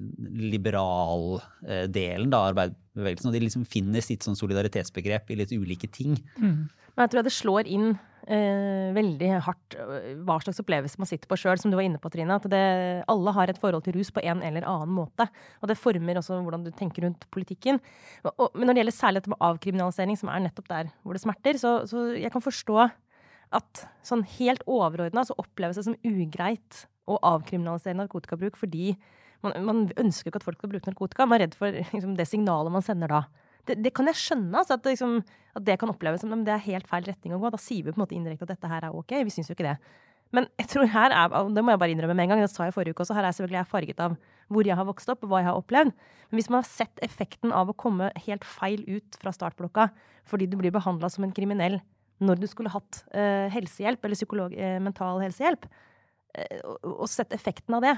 liberal-delen 0.54 2.34
av 2.34 2.48
arbeiderbevegelsen. 2.54 3.30
Og 3.30 3.36
de 3.36 3.44
liksom 3.46 3.66
finner 3.70 4.02
sitt 4.06 4.24
sånn 4.26 4.40
solidaritetsbegrep 4.40 5.24
i 5.30 5.36
litt 5.44 5.54
ulike 5.54 5.88
ting. 5.92 6.18
Mm. 6.40 6.70
Men 6.94 7.06
jeg 7.06 7.12
tror 7.14 7.24
det 7.26 7.34
slår 7.34 7.64
inn 7.70 7.88
eh, 7.94 8.00
veldig 8.24 9.30
hardt 9.44 9.76
øh, 9.76 10.06
hva 10.24 10.38
slags 10.40 10.62
opplevelse 10.64 11.00
man 11.02 11.10
sitter 11.10 11.28
på 11.28 11.38
sjøl, 11.40 11.60
som 11.60 11.74
du 11.74 11.76
var 11.76 11.84
inne 11.88 12.00
på, 12.00 12.12
Trine. 12.14 12.38
At 12.40 12.48
det, 12.52 12.64
alle 13.12 13.34
har 13.36 13.52
et 13.52 13.60
forhold 13.60 13.84
til 13.84 13.98
rus 13.98 14.14
på 14.16 14.24
en 14.24 14.44
eller 14.46 14.68
annen 14.70 14.94
måte. 14.96 15.28
Og 15.62 15.72
det 15.72 15.80
former 15.80 16.22
også 16.22 16.40
hvordan 16.46 16.64
du 16.64 16.72
tenker 16.72 17.08
rundt 17.08 17.28
politikken. 17.36 17.82
Og, 18.32 18.50
men 18.54 18.70
når 18.70 18.78
det 18.78 18.84
gjelder 18.84 18.98
særlig 19.00 19.22
dette 19.22 19.34
med 19.34 19.44
avkriminalisering, 19.50 20.20
som 20.20 20.32
er 20.32 20.46
nettopp 20.46 20.72
der 20.72 20.94
hvor 21.04 21.18
det 21.18 21.24
smerter, 21.26 21.60
så, 21.60 21.76
så 21.90 22.06
jeg 22.16 22.32
kan 22.34 22.46
forstå 22.46 22.80
at 23.54 23.84
sånn 24.06 24.24
helt 24.40 24.64
overordna 24.70 25.26
så 25.28 25.38
oppleves 25.38 25.78
det 25.78 25.86
som 25.86 26.00
ugreit 26.08 26.86
å 27.10 27.20
avkriminalisere 27.28 28.00
narkotikabruk 28.00 28.56
fordi 28.58 28.94
man, 29.44 29.56
man 29.68 29.82
ønsker 30.00 30.32
ikke 30.32 30.40
at 30.40 30.46
folk 30.48 30.62
skal 30.62 30.72
bruke 30.72 30.88
narkotika. 30.88 31.28
Man 31.28 31.42
er 31.42 31.48
redd 31.48 31.58
for 31.60 31.76
liksom, 31.76 32.16
det 32.16 32.30
signalet 32.30 32.74
man 32.74 32.86
sender 32.86 33.12
da. 33.12 33.26
Det, 33.68 33.76
det 33.84 33.92
kan 33.96 34.08
jeg 34.08 34.20
skjønne, 34.20 34.56
altså, 34.60 34.78
at, 34.80 34.88
liksom, 34.88 35.20
at 35.54 35.66
det 35.66 35.78
kan 35.82 35.92
oppleves 35.92 36.24
som 36.24 36.34
det 36.46 36.54
er 36.54 36.66
helt 36.66 36.90
feil 36.90 37.06
retning 37.06 37.36
å 37.36 37.42
gå. 37.42 37.52
Da 37.54 37.60
sier 37.62 37.86
vi 37.86 37.94
på 37.94 38.00
en 38.00 38.06
måte 38.06 38.18
indirekte 38.18 38.48
at 38.48 38.56
dette 38.56 38.72
her 38.72 38.88
er 38.88 38.98
ok. 38.98 39.20
Vi 39.28 39.34
syns 39.34 39.52
jo 39.52 39.58
ikke 39.58 39.68
det. 39.68 39.78
Men 40.34 40.48
jeg 40.58 40.72
tror 40.72 40.90
her 40.90 41.14
er, 41.14 41.34
det 41.54 41.62
må 41.62 41.76
jeg 41.76 41.82
bare 41.84 41.94
innrømme 41.94 42.16
med 42.18 42.26
en 42.26 42.34
gang, 42.34 42.42
det 42.42 42.50
sa 42.50 42.66
jeg 42.66 42.74
forrige 42.74 42.96
uke 42.96 43.04
også, 43.06 43.14
her 43.14 43.28
er 43.28 43.36
selvfølgelig 43.38 43.60
jeg 43.60 43.70
farget 43.70 44.02
av 44.02 44.16
hvor 44.54 44.66
jeg 44.66 44.78
har 44.80 44.88
vokst 44.88 45.12
opp, 45.14 45.22
og 45.22 45.30
hva 45.30 45.44
jeg 45.44 45.50
har 45.52 45.60
opplevd. 45.60 45.94
Men 46.32 46.40
hvis 46.40 46.50
man 46.50 46.64
har 46.64 46.70
sett 46.70 47.04
effekten 47.06 47.54
av 47.54 47.70
å 47.70 47.76
komme 47.78 48.10
helt 48.26 48.48
feil 48.48 48.82
ut 48.90 49.20
fra 49.22 49.34
startblokka 49.36 49.92
fordi 50.30 50.48
du 50.50 50.58
blir 50.58 50.74
behandla 50.74 51.10
som 51.12 51.26
en 51.28 51.36
kriminell 51.36 51.78
når 52.24 52.40
du 52.42 52.48
skulle 52.48 52.72
hatt 52.72 53.04
eh, 53.14 53.52
helsehjelp, 53.54 54.02
eller 54.06 54.18
psykolog, 54.18 54.54
eh, 54.56 54.80
mental 54.82 55.22
helsehjelp, 55.22 55.68
eh, 56.40 56.62
og, 56.64 56.78
og 56.94 57.10
sett 57.12 57.34
effekten 57.36 57.78
av 57.78 57.84
det, 57.86 57.94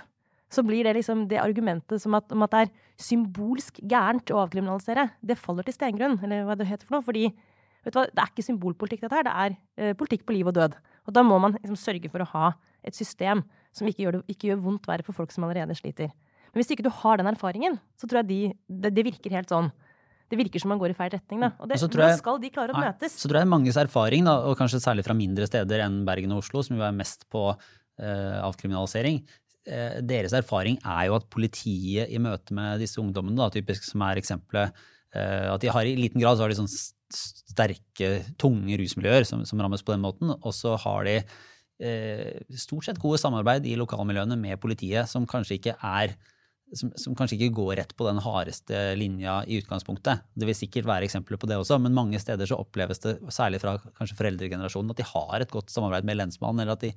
så 0.52 0.64
blir 0.66 0.86
det 0.86 0.94
liksom 0.98 1.26
det 1.28 1.40
argumentet 1.42 2.02
som 2.02 2.16
at, 2.18 2.30
om 2.32 2.44
at 2.46 2.54
det 2.54 2.62
er 2.66 2.72
symbolsk 3.02 3.80
gærent 3.82 4.30
å 4.32 4.44
avkriminalisere, 4.44 5.10
det 5.26 5.38
faller 5.42 5.66
til 5.68 5.76
stengrunn, 5.76 6.20
eller 6.24 6.46
hva 6.48 6.56
det 6.60 6.68
heter 6.70 6.88
for 6.88 6.98
noe. 6.98 7.06
Fordi 7.06 7.26
vet 7.32 7.94
du 7.94 8.00
hva, 8.00 8.06
det 8.08 8.22
er 8.24 8.32
ikke 8.32 8.46
symbolpolitikk, 8.46 9.06
dette 9.06 9.18
her. 9.18 9.26
Det 9.28 9.34
er 9.46 9.58
eh, 9.90 9.98
politikk 9.98 10.26
på 10.28 10.38
liv 10.38 10.48
og 10.52 10.56
død. 10.58 10.78
Og 11.06 11.18
da 11.18 11.26
må 11.26 11.40
man 11.42 11.58
liksom 11.58 11.80
sørge 11.80 12.12
for 12.14 12.24
å 12.24 12.30
ha 12.36 12.54
et 12.86 12.96
system 12.98 13.44
som 13.76 13.90
ikke 13.90 14.06
gjør, 14.06 14.20
det, 14.20 14.36
ikke 14.36 14.52
gjør 14.52 14.62
vondt 14.64 14.88
verre 14.90 15.06
for 15.06 15.18
folk 15.18 15.34
som 15.34 15.48
allerede 15.48 15.76
sliter. 15.78 16.14
Men 16.54 16.62
hvis 16.62 16.72
ikke 16.72 16.86
du 16.86 16.94
har 17.02 17.20
den 17.20 17.28
erfaringen, 17.28 17.80
så 18.00 18.08
tror 18.08 18.22
jeg 18.22 18.30
de, 18.30 18.40
det, 18.70 18.94
det 18.96 19.04
virker 19.10 19.34
helt 19.36 19.52
sånn 19.52 19.74
det 20.26 20.40
virker 20.40 20.62
som 20.62 20.72
man 20.74 20.80
går 20.82 20.90
i 20.90 20.98
feil 20.98 21.12
retning. 21.14 21.44
Da. 21.44 21.52
Og 21.62 21.70
det, 21.70 21.78
hvordan 21.78 22.10
jeg- 22.10 22.18
skal 22.18 22.40
de 22.42 22.50
klare 22.50 22.74
å 22.74 22.80
Nei, 22.80 22.88
møtes? 22.90 23.14
Så 23.22 23.30
tror 23.30 23.44
jeg 23.44 23.48
manges 23.52 23.78
erfaring, 23.78 24.26
da, 24.26 24.40
og 24.50 24.58
kanskje 24.58 24.82
særlig 24.82 25.06
fra 25.06 25.14
mindre 25.14 25.46
steder 25.46 25.84
enn 25.86 26.00
Bergen 26.08 26.32
og 26.34 26.42
Oslo, 26.42 26.64
som 26.66 26.80
jo 26.80 26.82
er 26.82 26.96
mest 26.98 27.28
på 27.30 27.44
eh, 28.00 28.40
avkriminalisering, 28.42 29.22
deres 29.66 30.36
erfaring 30.38 30.78
er 30.86 31.08
jo 31.10 31.16
at 31.18 31.30
politiet 31.34 32.12
i 32.14 32.20
møte 32.22 32.54
med 32.54 32.84
disse 32.84 33.00
ungdommene, 33.02 33.38
da, 33.40 33.50
typisk 33.54 33.88
som 33.88 34.04
er 34.06 34.22
eksempelet, 34.22 34.86
eh, 35.16 35.48
at 35.50 35.64
de 35.64 35.72
har 35.74 35.88
i 35.88 35.96
liten 35.98 36.22
grad 36.22 36.38
så 36.38 36.46
har 36.46 36.54
de 36.54 36.60
sånn 36.60 36.72
sterke, 37.16 38.12
tunge 38.42 38.78
rusmiljøer 38.82 39.26
som, 39.28 39.44
som 39.48 39.62
rammes 39.62 39.84
på 39.86 39.94
den 39.96 40.04
måten, 40.04 40.34
og 40.36 40.54
så 40.54 40.76
har 40.82 41.06
de 41.08 41.18
eh, 41.18 42.46
stort 42.60 42.88
sett 42.88 43.02
gode 43.02 43.22
samarbeid 43.22 43.68
i 43.70 43.78
lokalmiljøene 43.80 44.38
med 44.40 44.62
politiet, 44.62 45.10
som 45.10 45.28
kanskje 45.30 45.60
ikke 45.60 45.78
er 45.82 46.16
som, 46.74 46.90
som 46.98 47.14
kanskje 47.18 47.38
ikke 47.38 47.56
går 47.60 47.76
rett 47.80 47.92
på 47.98 48.08
den 48.08 48.20
hardeste 48.26 48.80
linja 48.98 49.38
i 49.46 49.60
utgangspunktet. 49.62 50.26
Det 50.34 50.48
vil 50.50 50.58
sikkert 50.58 50.88
være 50.90 51.08
eksempler 51.08 51.40
på 51.40 51.50
det 51.50 51.60
også, 51.62 51.78
men 51.82 51.96
mange 51.96 52.20
steder 52.20 52.50
så 52.50 52.58
oppleves 52.60 53.04
det, 53.04 53.16
særlig 53.34 53.62
fra 53.62 53.76
kanskje 54.00 54.18
foreldregenerasjonen, 54.18 54.92
at 54.92 55.00
de 55.00 55.08
har 55.12 55.46
et 55.46 55.54
godt 55.54 55.72
samarbeid 55.72 56.08
med 56.10 56.18
lensmannen. 56.20 56.64
eller 56.64 56.74
at 56.74 56.88
de, 56.88 56.92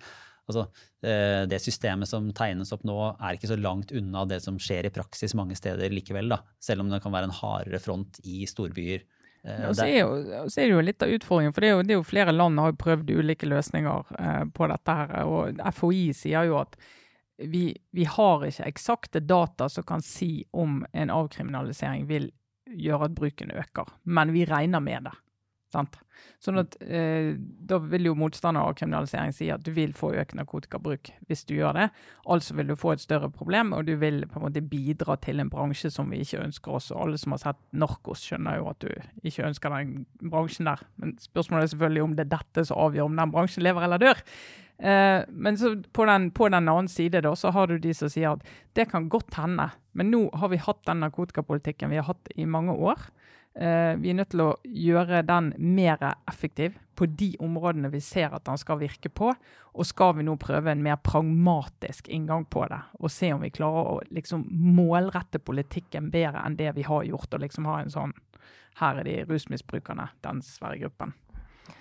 altså, 0.49 0.65
eh, 1.05 1.45
Det 1.51 1.61
systemet 1.63 2.11
som 2.11 2.31
tegnes 2.37 2.73
opp 2.75 2.85
nå, 2.89 2.97
er 3.17 3.37
ikke 3.37 3.51
så 3.51 3.59
langt 3.61 3.93
unna 3.93 4.25
det 4.29 4.41
som 4.45 4.59
skjer 4.61 4.89
i 4.89 4.95
praksis 4.95 5.37
mange 5.39 5.57
steder 5.59 5.93
likevel. 5.95 6.29
da, 6.33 6.43
Selv 6.61 6.85
om 6.85 6.91
det 6.91 7.03
kan 7.05 7.15
være 7.15 7.31
en 7.31 7.39
hardere 7.39 7.81
front 7.83 8.21
i 8.25 8.45
storbyer. 8.49 9.07
Ja, 9.47 9.69
Og 9.69 9.77
så 9.79 9.87
er, 9.87 10.01
jo, 10.03 10.47
så 10.51 10.61
er 10.61 10.67
det 10.67 10.75
jo 10.75 10.85
litt 10.85 11.03
av 11.05 11.13
utfordringen, 11.15 11.55
for 11.55 11.63
det 11.63 11.69
er 11.69 11.77
jo, 11.77 11.83
det 11.87 11.95
er 11.95 12.01
jo 12.01 12.07
flere 12.07 12.35
land 12.35 12.59
har 12.59 12.75
prøvd 12.77 13.13
ulike 13.15 13.49
løsninger 13.49 14.15
eh, 14.19 14.45
på 14.55 14.69
dette. 14.73 14.97
her, 14.99 15.31
og 15.31 15.63
FHI 15.75 16.09
sier 16.17 16.49
jo 16.51 16.59
at 16.61 16.75
vi, 17.39 17.71
vi 17.95 18.05
har 18.05 18.43
ikke 18.49 18.67
eksakte 18.67 19.23
data 19.23 19.69
som 19.71 19.87
kan 19.87 20.03
si 20.03 20.43
om 20.51 20.83
en 20.93 21.13
avkriminalisering 21.15 22.09
vil 22.11 22.33
gjøre 22.69 23.09
at 23.09 23.15
bruken 23.17 23.55
øker, 23.55 23.95
men 24.05 24.35
vi 24.35 24.45
regner 24.49 24.83
med 24.83 25.07
det. 25.09 25.15
Sant? 25.69 25.99
Sånn 26.43 26.61
at 26.63 26.77
eh, 26.81 27.35
Da 27.37 27.77
vil 27.83 28.09
jo 28.09 28.15
motstander 28.19 28.65
av 28.65 28.77
kriminalisering 28.79 29.35
si 29.37 29.51
at 29.53 29.65
du 29.67 29.71
vil 29.77 29.93
få 29.97 30.15
økt 30.19 30.37
narkotikabruk 30.39 31.11
hvis 31.29 31.45
du 31.49 31.55
gjør 31.59 31.77
det. 31.77 31.89
Altså 32.31 32.57
vil 32.59 32.71
du 32.73 32.77
få 32.79 32.95
et 32.95 33.05
større 33.05 33.29
problem, 33.33 33.75
og 33.77 33.85
du 33.89 33.95
vil 34.01 34.23
på 34.27 34.41
en 34.41 34.47
måte 34.47 34.65
bidra 34.65 35.19
til 35.25 35.43
en 35.43 35.51
bransje 35.53 35.93
som 35.95 36.09
vi 36.13 36.23
ikke 36.25 36.41
ønsker 36.47 36.79
oss. 36.79 36.93
Og 36.95 37.03
alle 37.05 37.21
som 37.21 37.37
har 37.37 37.43
sett 37.43 37.61
Narkos, 37.77 38.25
skjønner 38.25 38.61
jo 38.61 38.71
at 38.73 38.81
du 38.85 39.29
ikke 39.29 39.49
ønsker 39.51 39.77
den 39.77 40.07
bransjen 40.25 40.71
der. 40.71 40.87
Men 40.97 41.19
spørsmålet 41.23 41.69
er 41.69 41.75
selvfølgelig 41.75 42.07
om 42.07 42.17
det 42.17 42.27
er 42.27 42.33
dette 42.39 42.65
som 42.69 42.81
avgjør 42.87 43.11
om 43.11 43.21
den 43.21 43.37
bransjen 43.37 43.67
lever 43.67 43.85
eller 43.85 44.03
dør. 44.03 44.25
Eh, 44.79 45.21
men 45.29 45.59
på 45.93 46.09
den, 46.09 46.31
på 46.31 46.49
den 46.49 46.71
annen 46.71 46.89
side 46.89 47.23
da, 47.27 47.35
så 47.37 47.53
har 47.55 47.69
du 47.69 47.79
de 47.83 47.95
som 47.97 48.11
sier 48.13 48.37
at 48.37 48.47
det 48.79 48.89
kan 48.93 49.11
godt 49.11 49.35
hende, 49.37 49.73
men 49.99 50.13
nå 50.15 50.29
har 50.39 50.53
vi 50.53 50.63
hatt 50.63 50.85
den 50.87 51.03
narkotikapolitikken 51.03 51.91
vi 51.91 51.99
har 51.99 52.07
hatt 52.09 52.31
i 52.39 52.47
mange 52.47 52.73
år. 52.73 53.09
Eh, 53.59 53.97
vi 53.99 54.13
er 54.13 54.15
nødt 54.15 54.31
til 54.31 54.45
å 54.45 54.53
gjøre 54.63 55.25
den 55.27 55.51
mer 55.59 55.99
effektiv 56.31 56.77
på 56.95 57.09
de 57.11 57.33
områdene 57.43 57.91
vi 57.91 57.99
ser 58.03 58.31
at 58.35 58.45
den 58.47 58.59
skal 58.61 58.79
virke 58.79 59.11
på. 59.11 59.33
Og 59.75 59.87
skal 59.87 60.15
vi 60.15 60.27
nå 60.27 60.37
prøve 60.39 60.71
en 60.71 60.83
mer 60.85 61.01
pragmatisk 61.03 62.07
inngang 62.15 62.47
på 62.51 62.65
det, 62.71 62.79
og 62.99 63.11
se 63.11 63.33
om 63.35 63.43
vi 63.43 63.51
klarer 63.55 63.91
å 63.93 64.01
liksom 64.15 64.45
målrette 64.79 65.43
politikken 65.43 66.11
bedre 66.15 66.45
enn 66.47 66.59
det 66.59 66.73
vi 66.77 66.87
har 66.87 67.07
gjort, 67.07 67.35
og 67.35 67.43
liksom 67.43 67.67
ha 67.71 67.81
en 67.83 67.95
sånn 67.95 68.15
her 68.79 69.01
er 69.01 69.07
de 69.09 69.15
rusmisbrukerne, 69.27 70.07
den 70.23 70.43
svære 70.47 70.79
gruppen. 70.85 71.15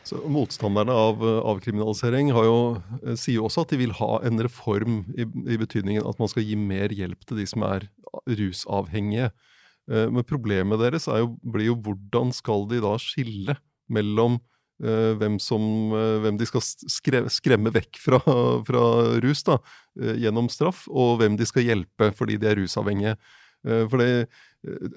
Så 0.07 0.17
Motstanderne 0.33 0.93
av 0.97 1.21
avkriminalisering 1.21 2.31
jo, 2.33 2.55
eh, 3.03 3.13
sier 3.13 3.37
jo 3.37 3.45
også 3.45 3.67
at 3.67 3.75
de 3.75 3.81
vil 3.83 3.93
ha 3.99 4.17
en 4.25 4.41
reform 4.41 5.03
i, 5.13 5.27
i 5.27 5.59
betydningen 5.61 6.09
at 6.09 6.17
man 6.17 6.31
skal 6.31 6.45
gi 6.47 6.57
mer 6.57 6.89
hjelp 6.89 7.21
til 7.27 7.37
de 7.37 7.45
som 7.49 7.65
er 7.67 7.85
rusavhengige. 8.25 9.29
Eh, 9.87 10.09
Men 10.11 10.25
problemet 10.27 10.81
deres 10.81 11.07
er 11.11 11.23
jo, 11.23 11.33
blir 11.41 11.71
jo 11.71 11.79
hvordan 11.79 12.33
skal 12.35 12.67
de 12.71 12.81
da 12.83 12.93
skille 13.01 13.55
mellom 13.91 14.37
eh, 14.83 15.15
hvem, 15.19 15.39
som, 15.39 15.63
eh, 15.95 16.19
hvem 16.25 16.39
de 16.39 16.47
skal 16.49 16.63
skre, 16.63 17.23
skremme 17.31 17.71
vekk 17.75 17.99
fra, 18.03 18.21
fra 18.67 18.85
rus 19.23 19.45
da, 19.47 19.59
gjennom 19.95 20.51
straff, 20.51 20.85
og 20.91 21.21
hvem 21.21 21.39
de 21.39 21.47
skal 21.47 21.65
hjelpe 21.65 22.11
fordi 22.15 22.39
de 22.41 22.51
er 22.51 22.59
rusavhengige. 22.61 23.17
For 23.67 23.99
det, 23.99 24.27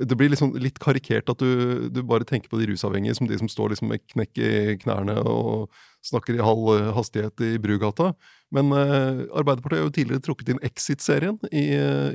det 0.05 0.15
blir 0.21 0.29
liksom 0.31 0.53
litt 0.61 0.77
karikert 0.79 1.31
at 1.33 1.41
du, 1.41 1.89
du 1.91 2.03
bare 2.07 2.27
tenker 2.29 2.53
på 2.53 2.59
de 2.61 2.69
rusavhengige 2.69 3.17
som 3.17 3.27
de 3.27 3.39
som 3.41 3.49
står 3.51 3.73
liksom 3.73 3.89
med 3.91 4.05
knekk 4.13 4.39
i 4.39 4.51
knærne 4.83 5.17
og 5.27 5.73
snakker 6.07 6.37
i 6.37 6.45
halv 6.45 6.69
hastighet 6.95 7.41
i 7.49 7.57
Brugata. 7.59 8.13
Men 8.55 8.75
uh, 8.75 9.25
Arbeiderpartiet 9.39 9.79
har 9.79 9.87
jo 9.87 9.95
tidligere 9.95 10.25
trukket 10.27 10.53
inn 10.53 10.63
Exit-serien 10.67 11.39
i, 11.51 11.65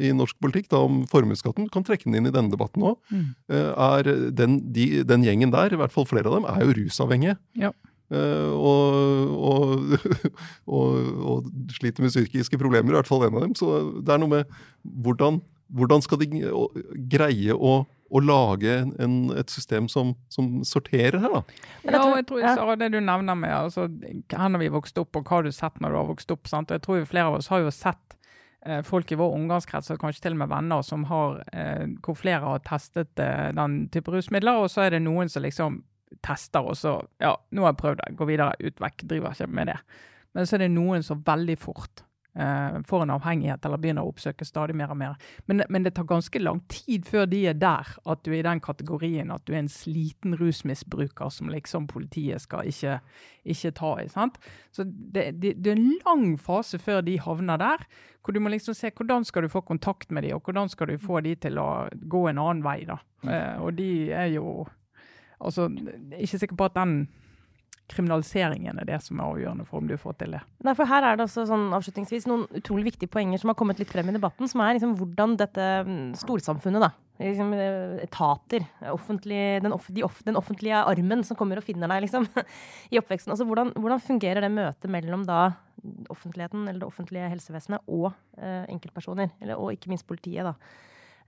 i 0.08 0.14
norsk 0.16 0.38
politikk 0.44 0.70
da, 0.74 0.84
om 0.84 1.04
formuesskatten. 1.12 1.70
Kan 1.74 1.88
trekke 1.88 2.10
den 2.10 2.20
inn 2.20 2.30
i 2.30 2.36
denne 2.36 2.52
debatten 2.54 2.84
òg. 2.86 3.00
Mm. 3.10 3.28
er 3.50 4.10
den, 4.36 4.60
de, 4.76 4.88
den 5.08 5.26
gjengen 5.26 5.54
der, 5.56 5.74
i 5.74 5.80
hvert 5.80 5.94
fall 5.96 6.08
flere 6.10 6.32
av 6.32 6.40
dem, 6.40 6.48
er 6.52 6.66
jo 6.66 6.78
rusavhengige. 6.82 7.38
Ja. 7.60 7.72
Uh, 8.14 8.54
og, 8.54 8.96
og, 9.34 9.96
og, 10.78 10.98
og 11.26 11.48
sliter 11.74 12.06
med 12.06 12.14
psykiske 12.14 12.60
problemer, 12.62 12.94
i 12.94 12.98
hvert 13.00 13.10
fall 13.10 13.26
en 13.26 13.38
av 13.40 13.46
dem. 13.48 13.56
Så 13.58 13.72
det 13.98 14.14
er 14.14 14.22
noe 14.22 14.32
med 14.32 14.58
hvordan, 15.06 15.40
hvordan 15.74 16.06
skal 16.06 16.22
de 16.22 16.44
greie 17.10 17.56
å, 17.56 17.80
å 18.14 18.22
lage 18.22 18.74
en, 19.02 19.16
et 19.34 19.50
system 19.50 19.88
som, 19.90 20.14
som 20.30 20.60
sorterer 20.68 21.18
her, 21.24 21.32
da? 21.34 21.42
Ja, 21.88 22.02
og 22.04 22.18
jeg 22.20 22.28
tror. 22.30 22.44
Sara, 22.46 22.76
det 22.78 22.92
du 22.94 23.00
nevner 23.02 23.38
med 23.40 23.54
altså, 23.56 23.88
her 24.32 24.44
har 24.44 24.62
vi 24.62 24.70
vokst 24.74 25.00
opp, 25.02 25.18
og 25.18 25.26
hva 25.26 25.40
har 25.40 25.48
du 25.48 25.56
sett 25.56 25.80
når 25.82 25.94
du 25.94 26.00
har 26.00 26.12
vokst 26.12 26.36
opp? 26.36 26.46
sant? 26.52 26.70
Og 26.70 26.78
jeg 26.78 26.86
tror 26.86 27.02
jo 27.02 27.10
flere 27.10 27.32
av 27.32 27.40
oss 27.40 27.50
har 27.54 27.66
jo 27.66 27.74
sett 27.74 28.18
eh, 28.66 28.84
folk 28.86 29.12
i 29.12 29.20
vår 29.20 29.36
omgangskrets, 29.40 29.90
og 29.96 30.02
kanskje 30.04 30.28
til 30.28 30.38
og 30.38 30.44
med 30.44 30.54
venner, 30.54 30.86
som 30.86 31.08
har, 31.10 31.42
eh, 31.52 31.86
hvor 32.06 32.18
flere 32.20 32.46
har 32.46 32.66
testet 32.68 33.26
eh, 33.26 33.50
den 33.58 33.86
type 33.94 34.14
rusmidler, 34.14 34.62
og 34.62 34.70
så 34.74 34.86
er 34.86 34.96
det 34.96 35.04
noen 35.06 35.32
som 35.32 35.46
liksom 35.46 35.82
tester, 36.26 36.62
og 36.62 36.78
så 36.78 37.00
Ja, 37.20 37.34
nå 37.52 37.66
har 37.66 37.74
jeg 37.74 37.82
prøvd 37.82 38.04
det, 38.04 38.18
går 38.20 38.30
videre, 38.30 38.60
ut 38.62 38.84
vekk, 38.86 39.08
driver 39.10 39.34
ikke 39.34 39.50
med 39.50 39.74
det. 39.74 39.80
Men 40.36 40.46
så 40.46 40.58
er 40.58 40.68
det 40.68 40.76
noen 40.76 41.04
som 41.04 41.24
veldig 41.26 41.58
fort 41.58 42.06
eh, 42.36 42.78
får 42.88 43.04
en 43.04 43.14
avhengighet 43.16 43.66
eller 43.66 43.82
begynner 43.82 44.06
å 44.06 44.12
oppsøke 44.12 44.48
stadig 44.48 44.76
mer 44.78 44.94
og 44.94 45.00
mer. 45.00 45.16
Men, 45.50 45.64
men 45.70 45.86
det 45.86 45.96
tar 45.98 46.08
ganske 46.10 46.42
lang 46.42 46.62
tid 46.72 47.08
før 47.10 47.28
de 47.32 47.42
er 47.52 47.60
der, 47.60 47.96
at 48.06 48.24
du 48.26 48.32
er 48.34 48.40
i 48.42 48.48
den 48.48 48.62
kategorien 48.64 49.34
at 49.34 49.46
du 49.48 49.54
er 49.54 49.64
en 49.64 49.72
sliten 49.72 50.38
rusmisbruker 50.40 51.32
som 51.34 51.52
liksom 51.52 51.88
politiet 51.92 52.44
skal 52.44 52.70
ikke, 52.72 53.00
ikke 53.56 53.74
ta 53.80 53.94
i. 54.04 54.10
sant? 54.12 54.40
Så 54.76 54.86
det, 54.86 55.32
det, 55.42 55.56
det 55.64 55.74
er 55.74 55.80
en 55.80 56.00
lang 56.06 56.28
fase 56.42 56.80
før 56.82 57.04
de 57.06 57.20
havner 57.22 57.62
der, 57.62 57.86
hvor 58.26 58.34
du 58.34 58.42
må 58.42 58.50
liksom 58.50 58.74
se 58.74 58.90
hvordan 58.90 59.26
skal 59.26 59.46
du 59.46 59.54
få 59.54 59.62
kontakt 59.62 60.12
med 60.12 60.26
dem, 60.26 60.38
og 60.38 60.48
hvordan 60.48 60.70
skal 60.70 60.90
du 60.90 60.98
få 60.98 61.22
dem 61.26 61.38
til 61.42 61.60
å 61.62 61.86
gå 61.94 62.26
en 62.30 62.42
annen 62.42 62.66
vei. 62.66 62.82
da. 62.90 62.98
Eh, 63.26 63.62
og 63.62 63.78
de 63.78 63.92
er 64.12 64.34
jo 64.34 64.66
altså, 65.40 65.70
ikke 66.18 66.42
sikker 66.42 66.58
på 66.58 66.68
at 66.68 66.78
den 66.78 67.06
kriminaliseringen 67.92 68.80
er 68.82 68.88
det 68.88 68.98
som 69.06 69.20
er 69.20 69.30
avgjørende 69.30 69.66
for 69.68 69.82
om 69.82 69.90
du 69.90 69.96
får 70.00 70.18
til 70.22 70.36
det. 70.36 70.42
Nei, 70.66 70.74
for 70.78 70.90
her 70.90 71.06
er 71.06 71.18
det 71.18 71.26
også 71.28 71.46
sånn 71.50 71.68
avslutningsvis 71.78 72.28
noen 72.30 72.46
utrolig 72.58 72.88
viktige 72.90 73.12
poenger 73.14 73.42
som 73.42 73.52
har 73.52 73.58
kommet 73.60 73.82
litt 73.82 73.92
frem 73.92 74.10
i 74.10 74.16
debatten, 74.16 74.50
som 74.50 74.64
er 74.66 74.78
liksom 74.78 74.96
hvordan 75.00 75.36
dette 75.40 75.68
mm, 75.86 76.08
storsamfunnet, 76.18 76.82
da, 76.82 76.90
liksom, 77.22 77.54
eh, 77.54 78.00
etater, 78.08 78.66
offentlig, 78.92 79.44
den, 79.66 79.76
off, 79.76 79.92
de 79.94 80.06
off, 80.08 80.24
den 80.26 80.40
offentlige 80.40 80.82
armen 80.82 81.22
som 81.28 81.38
kommer 81.38 81.62
og 81.62 81.68
finner 81.68 81.92
deg 81.94 82.08
liksom, 82.08 82.26
i 82.94 83.02
oppveksten. 83.02 83.36
Altså, 83.36 83.48
hvordan, 83.50 83.76
hvordan 83.78 84.04
fungerer 84.04 84.42
det 84.46 84.54
møtet 84.56 84.90
mellom 84.92 85.28
da 85.30 85.44
offentligheten, 86.10 86.66
eller 86.66 86.82
det 86.82 86.90
offentlige 86.90 87.30
helsevesenet, 87.30 87.86
og 87.86 88.10
eh, 88.40 88.66
enkeltpersoner, 88.74 89.30
eller, 89.44 89.62
og 89.62 89.76
ikke 89.76 89.94
minst 89.94 90.10
politiet, 90.10 90.48
da. 90.48 90.58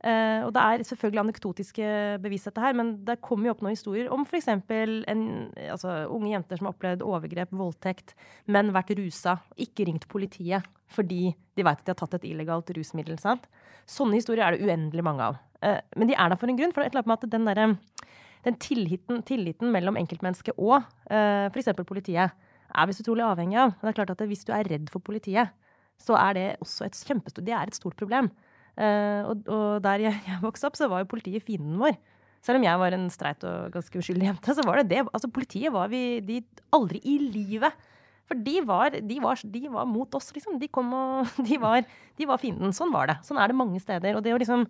Eh, 0.05 0.45
og 0.45 0.53
Det 0.53 0.61
er 0.61 0.83
selvfølgelig 0.85 1.21
anekdotiske 1.23 1.85
bevis, 2.21 2.43
dette 2.45 2.61
her, 2.61 2.75
men 2.77 2.93
det 3.05 3.17
kommer 3.25 3.49
jo 3.49 3.55
opp 3.55 3.63
noen 3.65 3.73
historier 3.73 4.11
om 4.13 4.25
f.eks. 4.27 4.49
Altså, 4.53 5.93
unge 6.13 6.31
jenter 6.31 6.59
som 6.59 6.69
har 6.69 6.75
opplevd 6.75 7.05
overgrep, 7.05 7.53
voldtekt, 7.57 8.13
men 8.45 8.73
vært 8.75 8.93
rusa, 8.99 9.39
ikke 9.57 9.87
ringt 9.89 10.07
politiet 10.07 10.65
fordi 10.87 11.33
de 11.57 11.65
vet 11.67 11.81
at 11.81 11.83
de 11.83 11.91
har 11.91 11.99
tatt 11.99 12.13
et 12.15 12.29
illegalt 12.29 12.69
rusmiddel. 12.77 13.17
sant? 13.19 13.43
Sånne 13.91 14.21
historier 14.21 14.45
er 14.45 14.55
det 14.55 14.63
uendelig 14.63 15.03
mange 15.03 15.25
av. 15.25 15.39
Uh, 15.59 15.81
men 15.99 16.07
de 16.07 16.15
er 16.15 16.29
der 16.31 16.39
for 16.39 16.47
en 16.47 16.55
grunn. 16.55 16.71
for 16.71 16.79
det 16.79 16.85
er 16.85 16.89
et 16.91 16.95
eller 16.95 17.03
annet 17.03 17.11
med 17.11 17.25
at 17.25 17.31
den, 17.33 17.47
der, 17.49 18.13
den 18.45 18.59
tilliten, 18.63 19.23
tilliten 19.27 19.73
mellom 19.73 19.97
enkeltmennesket 19.99 20.55
og 20.55 20.77
uh, 21.11 21.49
f.eks. 21.51 21.73
politiet 21.83 22.31
er 22.31 22.87
vi 22.87 22.95
så 22.95 23.03
utrolig 23.03 23.25
avhengig 23.25 23.59
av. 23.59 23.75
Det 23.81 23.91
er 23.91 23.97
klart 23.99 24.15
at 24.15 24.27
Hvis 24.27 24.45
du 24.45 24.53
er 24.53 24.67
redd 24.69 24.89
for 24.93 24.99
politiet, 24.99 25.51
så 25.99 26.15
er 26.15 26.33
det 26.33 26.47
også 26.61 26.85
et 26.85 27.43
det 27.43 27.53
er 27.53 27.67
et 27.67 27.75
stort 27.75 27.97
problem. 27.97 28.29
Eh, 28.77 29.25
og, 29.25 29.47
og 29.49 29.81
der 29.85 30.05
jeg, 30.05 30.21
jeg 30.27 30.43
vokste 30.43 30.69
opp, 30.69 30.77
så 30.77 30.89
var 30.91 31.03
jo 31.03 31.11
politiet 31.11 31.45
fienden 31.45 31.79
vår. 31.81 31.97
Selv 32.45 32.61
om 32.61 32.65
jeg 32.67 32.79
var 32.79 32.95
en 32.95 33.07
streit 33.11 33.43
og 33.47 33.73
ganske 33.73 33.99
uskyldig 33.99 34.29
jente, 34.29 34.53
så 34.55 34.65
var 34.65 34.79
det 34.79 34.89
det. 34.93 35.05
Altså, 35.09 35.29
politiet 35.33 35.73
var 35.73 35.89
vi 35.91 36.19
de 36.25 36.41
aldri 36.75 37.01
i 37.03 37.17
livet. 37.23 37.87
For 38.27 38.39
de 38.43 38.59
var, 38.67 38.95
de 39.07 39.17
var, 39.23 39.39
de 39.39 39.63
var 39.71 39.87
mot 39.89 40.17
oss, 40.19 40.29
liksom. 40.35 40.59
De 40.61 40.69
kom 40.71 40.91
og 40.95 41.31
De 41.47 41.57
var, 41.61 41.81
de 42.19 42.29
var 42.29 42.41
fienden. 42.41 42.75
Sånn 42.75 42.93
var 42.93 43.09
det. 43.11 43.17
Sånn 43.27 43.39
er 43.41 43.51
det 43.51 43.57
mange 43.57 43.81
steder. 43.83 44.17
Og 44.17 44.23
det 44.23 44.35
å 44.35 44.41
liksom 44.41 44.67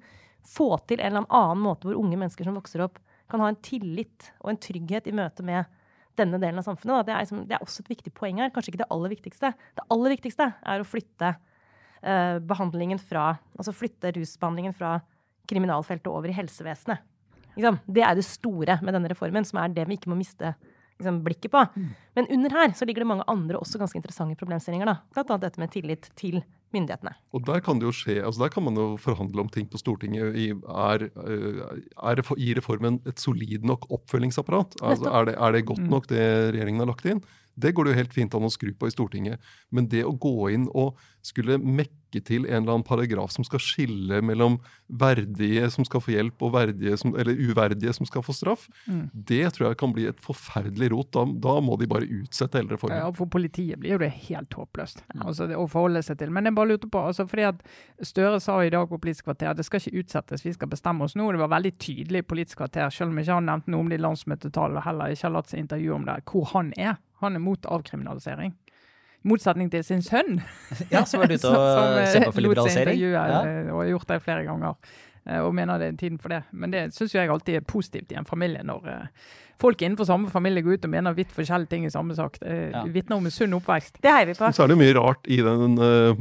få 0.47 0.69
til 0.87 1.01
en 1.01 1.11
eller 1.11 1.27
annen 1.33 1.63
måte 1.65 1.89
hvor 1.89 1.99
unge 1.99 2.19
mennesker 2.19 2.47
som 2.47 2.55
vokser 2.55 2.85
opp, 2.85 3.01
kan 3.27 3.41
ha 3.43 3.49
en 3.51 3.59
tillit 3.59 4.29
og 4.39 4.53
en 4.53 4.61
trygghet 4.63 5.09
i 5.09 5.15
møte 5.15 5.43
med 5.43 5.67
denne 6.17 6.39
delen 6.41 6.61
av 6.61 6.65
samfunnet, 6.65 7.05
det, 7.05 7.13
er 7.13 7.25
liksom, 7.25 7.41
det 7.49 7.57
er 7.57 7.65
også 7.65 7.83
et 7.83 7.91
viktig 7.91 8.13
poeng 8.15 8.39
her. 8.41 8.49
Kanskje 8.53 8.71
ikke 8.73 8.81
det 8.81 8.89
aller 8.93 9.11
viktigste. 9.11 9.51
Det 9.77 9.85
aller 9.93 10.15
viktigste 10.15 10.47
er 10.65 10.81
å 10.81 10.87
flytte 10.87 11.33
behandlingen 12.47 12.99
fra 13.01 13.31
Altså 13.57 13.73
flytte 13.73 14.11
rusbehandlingen 14.13 14.75
fra 14.77 14.99
kriminalfeltet 15.49 16.09
over 16.11 16.29
i 16.29 16.35
helsevesenet. 16.37 17.01
Liksom, 17.57 17.79
det 17.89 18.03
er 18.05 18.17
det 18.17 18.25
store 18.27 18.77
med 18.85 18.93
denne 18.93 19.09
reformen, 19.09 19.45
som 19.47 19.57
er 19.61 19.73
det 19.73 19.87
vi 19.89 19.97
ikke 19.97 20.11
må 20.11 20.19
miste 20.19 20.51
liksom, 20.99 21.23
blikket 21.25 21.53
på. 21.53 21.63
Men 22.17 22.29
under 22.33 22.53
her 22.59 22.75
så 22.77 22.85
ligger 22.85 23.05
det 23.05 23.11
mange 23.13 23.25
andre 23.31 23.57
også 23.57 23.81
ganske 23.81 23.97
interessante 23.97 24.37
problemstillinger. 24.37 24.89
da. 24.89 24.99
Blant 25.15 25.33
annet 25.33 25.47
dette 25.47 25.63
med 25.63 25.73
tillit 25.73 26.11
til 26.19 26.43
myndighetene. 26.75 27.13
Og 27.33 27.45
der 27.47 27.61
kan 27.63 27.79
det 27.79 27.87
jo 27.87 27.95
skje, 27.95 28.19
altså 28.19 28.43
der 28.43 28.51
kan 28.53 28.65
man 28.65 28.77
jo 28.77 28.87
forhandle 28.99 29.45
om 29.45 29.49
ting 29.49 29.69
på 29.71 29.79
Stortinget. 29.79 30.35
I, 30.35 30.49
er, 30.51 31.07
eh, 31.07 31.61
er, 32.11 32.23
i 32.35 32.53
reformen 32.57 32.99
et 33.07 33.23
solid 33.23 33.65
nok 33.65 33.87
oppfølgingsapparat? 33.89 34.77
Altså, 34.81 35.09
er, 35.09 35.31
det, 35.31 35.37
er 35.39 35.55
det 35.55 35.65
godt 35.69 35.85
nok 35.87 36.09
det 36.11 36.23
regjeringen 36.53 36.83
har 36.83 36.91
lagt 36.91 37.07
inn? 37.07 37.23
Det 37.57 37.73
går 37.73 37.87
det 37.87 37.93
jo 37.95 38.01
helt 38.03 38.15
fint 38.15 38.35
an 38.37 38.45
å 38.45 38.53
skru 38.53 38.71
på 38.77 38.89
i 38.89 38.93
Stortinget. 38.93 39.41
Men 39.73 39.89
det 39.89 40.05
å 40.05 40.13
gå 40.13 40.51
inn 40.53 40.67
og 40.77 40.99
skulle 41.25 41.57
mekke 41.59 42.21
til 42.23 42.45
en 42.45 42.61
eller 42.61 42.77
annen 42.77 42.85
paragraf 42.87 43.33
som 43.33 43.43
skal 43.43 43.59
skille 43.61 44.21
mellom 44.23 44.59
verdige 44.87 45.67
som 45.73 45.83
skal 45.85 46.01
få 46.03 46.13
hjelp, 46.13 46.39
og 46.45 46.53
verdige 46.55 46.95
som, 46.99 47.11
eller 47.19 47.35
uverdige 47.35 47.91
som 47.97 48.07
skal 48.07 48.23
få 48.23 48.35
straff, 48.35 48.67
det 49.11 49.41
tror 49.55 49.69
jeg 49.69 49.79
kan 49.81 49.95
bli 49.95 50.07
et 50.07 50.21
forferdelig 50.23 50.91
rot. 50.93 51.09
Da, 51.17 51.25
da 51.47 51.57
må 51.63 51.75
de 51.81 51.89
bare 51.89 52.07
utsette 52.21 52.61
hele 52.61 52.75
reformen. 52.75 53.01
Ja, 53.01 53.09
for 53.15 53.29
politiet 53.31 53.81
blir 53.81 53.97
jo 53.97 54.01
det 54.05 54.13
helt 54.29 54.55
håpløst 54.55 55.03
altså, 55.17 55.49
å 55.57 55.65
forholde 55.71 56.03
seg 56.05 56.21
til. 56.21 56.31
Men 56.33 56.47
jeg 56.47 56.55
bare 56.57 56.71
lurte 56.71 56.91
på, 56.91 57.03
altså, 57.09 57.27
fordi 57.27 57.49
at 57.49 57.65
Støre 58.07 58.39
sa 58.43 58.59
i 58.61 58.71
dag 58.71 58.87
på 58.87 58.99
Politisk 59.01 59.27
kvarter 59.27 59.51
at 59.51 59.59
det 59.59 59.65
skal 59.67 59.81
ikke 59.81 60.03
utsettes, 60.03 60.45
vi 60.45 60.53
skal 60.55 60.69
bestemme 60.71 61.05
oss 61.05 61.17
nå. 61.17 61.27
Det 61.33 61.41
var 61.41 61.51
veldig 61.57 61.73
tydelig 61.81 62.23
i 62.23 62.27
Politisk 62.29 62.61
kvarter, 62.61 62.93
selv 62.93 63.11
om 63.11 63.19
ikke 63.19 63.39
han 63.39 63.49
nevnte 63.49 63.73
noe 63.73 63.83
om 63.83 63.91
de 63.91 63.99
landsmøtetallene 63.99 64.85
heller 64.85 65.13
ikke 65.13 65.27
har 65.27 65.35
latt 65.35 65.51
seg 65.51 65.65
intervjue 65.65 65.97
om 65.97 66.07
det, 66.07 66.21
hvor 66.29 66.47
han 66.53 66.71
er. 66.77 66.95
Han 67.21 67.35
er 67.35 67.39
mot 67.43 67.65
avkriminalisering. 67.65 68.53
I 69.25 69.27
motsetning 69.27 69.71
til 69.73 69.83
sin 69.83 70.01
sønn, 70.05 70.41
Ja, 70.93 71.01
så 71.03 71.17
var 71.17 71.27
du 71.27 71.33
ute 71.35 71.41
som- 71.47 71.55
som, 71.57 71.83
og 71.91 71.99
eh, 72.03 72.11
se 72.13 72.19
på 72.27 72.31
for 72.33 72.41
liberalisering. 72.45 72.93
intervjue, 72.93 73.11
Ja. 73.11 73.41
eh, 73.43 73.73
og 73.73 73.81
har 73.83 73.91
gjort 73.95 74.07
det 74.13 74.21
flere 74.23 74.45
ganger. 74.45 74.75
eh, 75.27 75.39
Og 75.41 75.53
mener 75.55 75.77
det 75.79 75.87
er 75.93 75.97
tiden 75.97 76.19
for 76.21 76.29
det. 76.29 76.43
Men 76.53 76.71
det 76.71 76.93
syns 76.93 77.11
jeg 77.13 77.29
alltid 77.29 77.55
er 77.55 77.65
positivt 77.67 78.11
i 78.11 78.15
en 78.15 78.25
familie, 78.25 78.61
når 78.63 78.87
eh, 78.87 79.07
folk 79.59 79.81
innenfor 79.81 80.05
samme 80.05 80.29
familie 80.29 80.61
går 80.61 80.77
ut 80.77 80.85
og 80.85 80.91
mener 80.93 81.15
vidt 81.17 81.31
forskjellige 81.33 81.67
ting 81.69 81.85
i 81.85 81.89
samme 81.89 82.13
sak. 82.15 82.37
Det 82.39 82.71
Ja. 82.71 82.83
vitner 82.85 83.17
om 83.17 83.25
en 83.25 83.31
sunn 83.33 83.53
oppvekst. 83.57 83.97
Det 84.01 84.11
heier 84.13 84.27
vi 84.29 84.33
på. 84.37 84.51
Så 84.53 84.63
er 84.63 84.67
det 84.69 84.77
mye 84.77 84.93
rart 84.93 85.25
i 85.27 85.37
den 85.41 85.79
uh, 85.81 86.13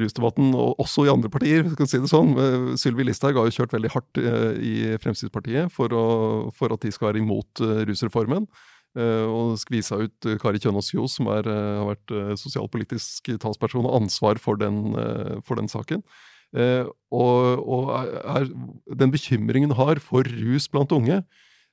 rusdebatten, 0.00 0.54
og 0.56 0.78
også 0.80 1.04
i 1.06 1.12
andre 1.12 1.28
partier. 1.28 1.62
vi 1.62 1.74
skal 1.76 1.86
si 1.86 1.98
det 2.00 2.08
sånn. 2.08 2.32
Sylvi 2.80 3.04
Listhaug 3.04 3.36
har 3.36 3.44
jo 3.44 3.54
kjørt 3.60 3.76
veldig 3.76 3.90
hardt 3.92 4.18
uh, 4.24 4.56
i 4.56 4.96
Fremskrittspartiet 5.04 5.70
for, 5.70 5.88
å, 5.92 6.50
for 6.56 6.72
at 6.72 6.80
de 6.80 6.90
skal 6.90 7.12
være 7.12 7.20
imot 7.22 7.60
uh, 7.60 7.84
rusreformen. 7.84 8.48
Eh, 8.96 9.26
og 9.26 9.58
skvisa 9.60 9.98
ut 10.00 10.28
eh, 10.28 10.38
Kari 10.40 10.60
Kjønaas 10.62 10.90
Kjos, 10.92 11.18
som 11.18 11.28
er, 11.34 11.48
eh, 11.48 11.76
har 11.80 11.90
vært 11.90 12.14
sosialpolitisk 12.40 13.32
talsperson 13.42 13.88
og 13.88 13.98
ansvar 14.02 14.40
for 14.42 14.60
den, 14.60 14.94
for 15.44 15.60
den 15.60 15.70
saken. 15.70 16.04
Og 17.12 17.60
og 17.68 17.90
er, 17.92 18.46
den 18.96 19.12
bekymringen 19.12 19.74
har 19.76 20.00
for 20.00 20.24
rus 20.24 20.68
blant 20.72 20.94
unge, 20.96 21.20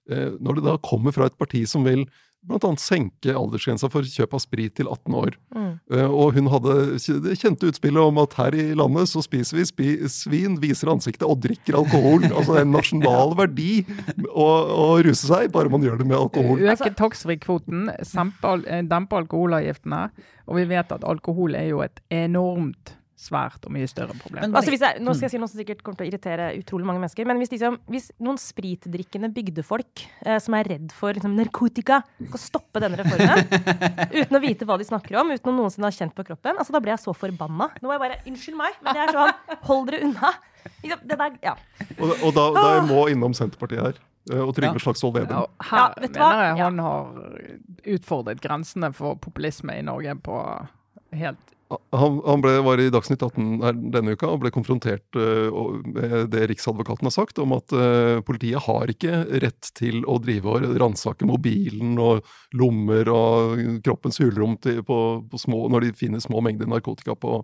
når 0.06 0.58
det 0.58 0.64
da 0.66 0.76
kommer 0.84 1.16
fra 1.16 1.30
et 1.30 1.38
parti 1.40 1.64
som 1.66 1.86
vil 1.88 2.04
bl.a. 2.46 2.72
senke 2.82 3.34
aldersgrensa 3.36 3.90
for 3.92 4.08
kjøp 4.08 4.36
av 4.38 4.42
sprit 4.44 4.76
til 4.78 4.90
18 4.92 5.18
år. 5.18 5.38
Mm. 5.56 5.72
Eh, 5.92 6.10
Og 6.10 6.38
hun 6.38 6.50
hadde 6.54 6.76
det 7.26 7.38
kjente 7.42 7.70
utspillet 7.72 8.02
om 8.02 8.22
at 8.22 8.36
her 8.40 8.58
i 8.58 8.68
landet 8.78 9.10
så 9.12 9.24
spiser 9.26 9.60
vi 9.60 9.68
spi 9.70 9.90
svin, 10.12 10.60
viser 10.62 10.92
ansiktet 10.94 11.28
og 11.28 11.42
drikker 11.46 11.80
alkohol. 11.82 12.28
altså 12.36 12.56
det 12.56 12.62
er 12.62 12.68
en 12.68 12.76
nasjonal 12.76 13.36
verdi 13.40 13.72
å, 14.30 14.46
å 14.46 14.90
ruse 15.06 15.30
seg, 15.30 15.50
bare 15.56 15.72
man 15.74 15.86
gjør 15.86 16.02
det 16.02 16.10
med 16.10 16.20
alkohol. 16.20 16.62
Øke 16.76 16.94
taxfree-kvoten, 16.98 17.90
eh, 17.96 18.84
dempe 18.86 19.22
alkoholavgiftene. 19.24 20.04
Og 20.46 20.60
vi 20.60 20.68
vet 20.70 20.94
at 20.94 21.08
alkohol 21.08 21.58
er 21.58 21.72
jo 21.72 21.82
et 21.86 22.00
enormt 22.14 22.94
svært 23.16 23.64
og 23.66 23.72
mye 23.72 23.88
større 23.88 24.12
problem. 24.20 24.42
Men- 24.50 24.56
Altså 24.60 24.72
hvis 24.74 24.82
jeg, 24.84 25.00
nå 25.00 25.14
skal 25.16 25.26
jeg 25.30 25.32
si 25.32 25.38
noe 25.40 25.48
som 25.48 25.60
sikkert 25.62 25.82
kommer 25.84 25.98
til 25.98 26.08
å 26.08 26.10
irritere 26.12 26.48
utrolig 26.60 26.86
mange 26.86 27.00
mennesker. 27.00 27.26
Men 27.26 27.38
hvis, 27.40 27.52
liksom, 27.54 27.78
hvis 27.88 28.10
noen 28.20 28.38
spritdrikkende 28.38 29.30
bygdefolk 29.34 30.04
eh, 30.26 30.40
som 30.44 30.54
er 30.60 30.68
redd 30.68 30.92
for 30.92 31.14
liksom, 31.16 31.36
narkotika, 31.40 32.02
skal 32.28 32.42
stoppe 32.44 32.82
denne 32.84 33.00
reformen 33.00 33.48
uten 34.20 34.36
å 34.36 34.42
vite 34.44 34.68
hva 34.68 34.78
de 34.78 34.84
snakker 34.90 35.16
om, 35.22 35.32
uten 35.32 35.52
å 35.54 35.56
noensinne 35.56 35.88
ha 35.88 35.96
kjent 35.96 36.14
på 36.18 36.26
kroppen, 36.28 36.60
altså 36.60 36.76
da 36.76 36.82
blir 36.84 36.92
jeg 36.98 37.04
så 37.06 37.16
forbanna. 37.16 37.70
Nå 37.80 37.88
må 37.88 37.96
jeg 37.96 38.04
bare 38.04 38.20
Unnskyld 38.28 38.58
meg, 38.60 38.76
men 38.84 38.94
det 38.98 39.06
er 39.06 39.16
sånn 39.16 39.64
Hold 39.70 39.88
dere 39.90 40.04
unna. 40.10 40.34
Liksom, 40.84 41.08
Det 41.08 41.18
der, 41.24 41.40
ja. 41.46 41.56
Og, 42.00 42.12
og 42.20 42.30
da, 42.36 42.46
da 42.60 42.68
jeg 42.80 42.86
må 42.92 43.02
innom 43.14 43.34
Senterpartiet 43.38 43.82
her, 43.86 44.00
eh, 44.34 44.42
og 44.44 44.52
Trygve 44.58 44.76
Ja. 44.76 44.84
Slagsvold 44.90 45.16
Vedum. 45.22 45.48
her 45.72 45.78
Ja, 45.80 45.88
vet 46.02 46.20
mener 46.20 46.46
jeg 46.52 46.64
han 46.66 46.80
har 46.80 47.06
utfordret 47.96 48.42
grensene 48.44 48.92
for 48.94 49.16
populisme 49.22 49.78
i 49.80 49.84
Norge 49.86 50.16
på 50.26 50.40
helt 51.16 51.55
Han, 51.96 52.20
han 52.26 52.44
ble, 52.44 52.54
var 52.66 52.82
i 52.82 52.90
Dagsnytt 52.94 53.24
18 53.26 53.90
denne 53.94 54.16
uka 54.16 54.30
og 54.32 54.42
ble 54.44 54.52
konfrontert 54.54 55.18
eh, 55.20 55.58
med 55.96 56.30
det 56.34 56.46
Riksadvokaten 56.52 57.10
har 57.10 57.16
sagt, 57.16 57.42
om 57.42 57.56
at 57.58 57.76
eh, 57.76 58.20
politiet 58.26 58.66
har 58.68 58.92
ikke 58.92 59.24
rett 59.44 59.72
til 59.78 60.04
å 60.10 60.18
drive 60.24 60.56
og 60.56 60.78
ransake 60.82 61.28
mobilen 61.28 61.98
og 62.02 62.26
lommer 62.58 63.12
og 63.14 63.66
kroppens 63.86 64.22
hulrom 64.24 64.58
til, 64.62 64.82
på, 64.86 65.00
på 65.32 65.42
små, 65.42 65.66
når 65.74 65.88
de 65.88 65.98
finner 66.00 66.24
små 66.24 66.44
mengder 66.46 66.70
narkotika 66.72 67.18
på, 67.20 67.42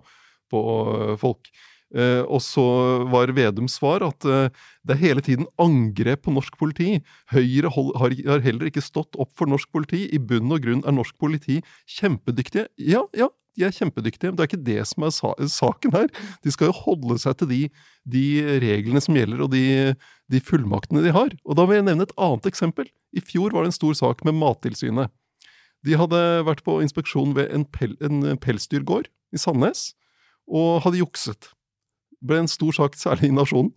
på 0.51 0.63
eh, 0.95 1.19
folk. 1.21 1.51
Uh, 1.91 2.23
og 2.31 2.39
så 2.39 2.63
var 3.11 3.33
Vedums 3.35 3.73
svar 3.75 4.03
at 4.05 4.23
uh, 4.23 4.47
det 4.87 4.93
er 4.95 5.01
hele 5.01 5.23
tiden 5.25 5.47
angrep 5.59 6.23
på 6.23 6.31
norsk 6.31 6.55
politi. 6.59 7.01
Høyre 7.33 7.71
hold, 7.75 7.91
har, 7.99 8.15
har 8.29 8.45
heller 8.45 8.69
ikke 8.69 8.83
stått 8.83 9.17
opp 9.19 9.33
for 9.35 9.51
norsk 9.51 9.67
politi. 9.75 10.05
I 10.15 10.21
bunn 10.23 10.53
og 10.55 10.63
grunn 10.63 10.85
er 10.87 10.95
norsk 10.95 11.17
politi 11.19 11.59
kjempedyktige. 11.97 12.69
Ja, 12.79 13.03
ja, 13.17 13.27
de 13.57 13.65
er 13.67 13.75
kjempedyktige. 13.75 14.31
men 14.31 14.37
Det 14.37 14.43
er 14.43 14.49
ikke 14.49 14.65
det 14.69 14.87
som 14.87 15.03
er 15.03 15.13
sa 15.15 15.33
saken 15.37 15.95
her. 15.95 16.07
De 16.43 16.51
skal 16.53 16.71
jo 16.71 16.77
holde 16.85 17.17
seg 17.19 17.37
til 17.39 17.49
de, 17.51 17.61
de 18.07 18.25
reglene 18.63 19.01
som 19.03 19.17
gjelder, 19.17 19.43
og 19.43 19.51
de, 19.51 19.95
de 20.31 20.39
fullmaktene 20.39 21.03
de 21.03 21.11
har. 21.15 21.33
Og 21.45 21.57
da 21.59 21.65
vil 21.67 21.81
jeg 21.81 21.87
nevne 21.89 22.07
et 22.07 22.15
annet 22.17 22.47
eksempel. 22.47 22.87
I 23.11 23.23
fjor 23.23 23.51
var 23.51 23.65
det 23.65 23.73
en 23.73 23.79
stor 23.79 23.97
sak 23.97 24.23
med 24.27 24.37
Mattilsynet. 24.39 25.11
De 25.85 25.97
hadde 25.97 26.19
vært 26.45 26.63
på 26.63 26.77
inspeksjon 26.83 27.33
ved 27.35 27.49
en, 27.55 27.65
pel, 27.65 27.97
en 28.05 28.37
pelsdyrgård 28.39 29.09
i 29.33 29.41
Sandnes, 29.41 29.91
og 30.47 30.83
hadde 30.85 31.01
jukset. 31.01 31.49
Det 32.21 32.29
ble 32.29 32.43
en 32.43 32.51
stor 32.51 32.75
sak, 32.77 32.95
særlig 32.99 33.31
i 33.31 33.35
Nasjonen, 33.35 33.71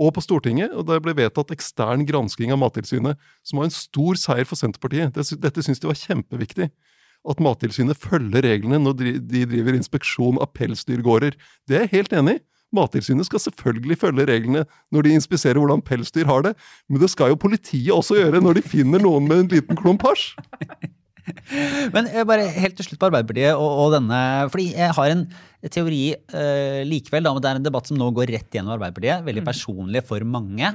og 0.00 0.14
på 0.16 0.22
Stortinget. 0.24 0.72
og 0.72 0.86
Det 0.88 1.00
ble 1.04 1.14
vedtatt 1.18 1.52
ekstern 1.52 2.06
gransking 2.08 2.54
av 2.54 2.60
Mattilsynet, 2.62 3.20
som 3.44 3.60
var 3.60 3.68
en 3.68 3.74
stor 3.74 4.16
seier 4.18 4.48
for 4.48 4.56
Senterpartiet. 4.56 5.12
Dette 5.14 5.64
syntes 5.66 5.82
de 5.82 5.90
var 5.90 5.98
kjempeviktig. 5.98 6.70
At 7.28 7.40
Mattilsynet 7.42 7.98
følger 8.00 8.46
reglene 8.46 8.80
når 8.80 8.96
de 9.00 9.16
driver 9.50 9.76
inspeksjon 9.76 10.40
av 10.40 10.52
pelsdyrgårder. 10.56 11.36
Det 11.68 11.76
er 11.76 11.84
jeg 11.86 11.94
helt 11.98 12.16
enig 12.16 12.38
i. 12.38 12.44
Mattilsynet 12.74 13.26
skal 13.26 13.42
selvfølgelig 13.42 13.98
følge 13.98 14.28
reglene 14.30 14.62
når 14.94 15.06
de 15.06 15.16
inspiserer 15.18 15.58
hvordan 15.58 15.82
pelsdyr 15.82 16.28
har 16.28 16.44
det, 16.46 16.54
men 16.86 17.02
det 17.02 17.10
skal 17.10 17.32
jo 17.32 17.40
politiet 17.42 17.90
også 17.90 18.20
gjøre 18.20 18.42
når 18.44 18.60
de 18.60 18.62
finner 18.62 19.02
noen 19.02 19.26
med 19.26 19.44
en 19.44 19.52
liten 19.56 19.78
klump 19.78 20.06
hasj. 20.06 20.30
Men 21.94 22.08
eh, 22.08 22.24
bare 22.26 22.46
helt 22.48 22.74
til 22.78 22.86
slutt 22.86 22.98
på 23.02 23.06
Arbeiderpartiet 23.10 23.52
og, 23.52 23.68
og 23.84 23.92
denne 23.94 24.18
Fordi 24.50 24.70
jeg 24.72 24.94
har 24.96 25.12
en 25.12 25.24
teori 25.70 26.00
uh, 26.16 26.80
likevel, 26.88 27.26
da, 27.26 27.34
men 27.36 27.44
det 27.44 27.50
er 27.50 27.58
en 27.60 27.66
debatt 27.66 27.90
som 27.90 27.98
nå 28.00 28.08
går 28.16 28.32
rett 28.32 28.56
gjennom 28.56 28.72
Arbeiderpartiet. 28.74 29.26
Veldig 29.26 29.44
personlig 29.46 30.02
for 30.08 30.24
mange. 30.26 30.72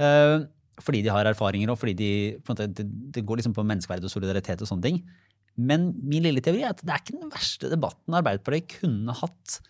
Eh, 0.00 0.36
fordi 0.82 1.02
de 1.04 1.12
har 1.12 1.28
erfaringer, 1.28 1.70
og 1.70 1.78
fordi 1.78 1.94
de, 1.98 2.10
på 2.40 2.50
en 2.50 2.56
måte, 2.56 2.66
det, 2.80 2.86
det 3.14 3.22
går 3.26 3.38
liksom 3.38 3.54
på 3.54 3.62
menneskeverd 3.68 4.08
og 4.08 4.10
solidaritet 4.10 4.64
og 4.64 4.70
sånne 4.70 4.88
ting. 4.88 5.02
Men 5.56 5.92
min 6.02 6.24
lille 6.26 6.42
teori 6.44 6.64
er 6.64 6.74
at 6.74 6.82
det 6.82 6.90
er 6.90 7.02
ikke 7.02 7.20
den 7.20 7.30
verste 7.32 7.70
debatten 7.70 8.16
Arbeiderpartiet 8.18 8.80
kunne 8.80 9.14
hatt 9.20 9.60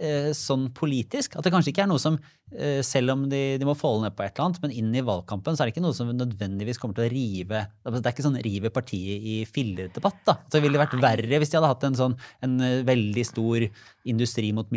eh, 0.00 0.30
sånn 0.36 0.68
politisk. 0.76 1.36
At 1.36 1.46
det 1.46 1.52
kanskje 1.54 1.72
ikke 1.72 1.84
er 1.84 1.90
noe 1.90 2.02
som, 2.02 2.18
eh, 2.52 2.80
selv 2.86 3.14
om 3.14 3.26
de, 3.30 3.42
de 3.60 3.68
må 3.68 3.76
falle 3.78 4.06
ned 4.06 4.16
på 4.16 4.24
et 4.24 4.32
eller 4.34 4.48
annet, 4.48 4.62
men 4.64 4.74
inn 4.80 4.96
i 4.96 5.04
valgkampen 5.04 5.56
så 5.56 5.64
er 5.64 5.70
det 5.70 5.76
ikke 5.76 5.84
noe 5.86 5.96
som 5.96 6.12
nødvendigvis 6.12 6.80
kommer 6.82 6.98
til 6.98 7.06
å 7.06 7.12
rive 7.12 7.64
Det 7.84 8.02
er 8.02 8.12
ikke 8.14 8.26
sånn 8.26 8.42
rive 8.44 8.72
partiet 8.74 9.30
i 9.32 9.38
filler-debatt. 9.48 10.20
da. 10.28 10.38
Så 10.46 10.58
det 10.58 10.66
ville 10.66 10.80
vært 10.80 10.98
verre 11.02 11.40
hvis 11.40 11.52
de 11.52 11.60
hadde 11.60 11.72
hatt 11.74 11.88
en 11.90 12.00
sånn 12.02 12.20
en 12.46 12.60
eh, 12.60 12.84
veldig 12.86 13.26
stor 13.28 13.68
industri 14.08 14.52
mot 14.56 14.70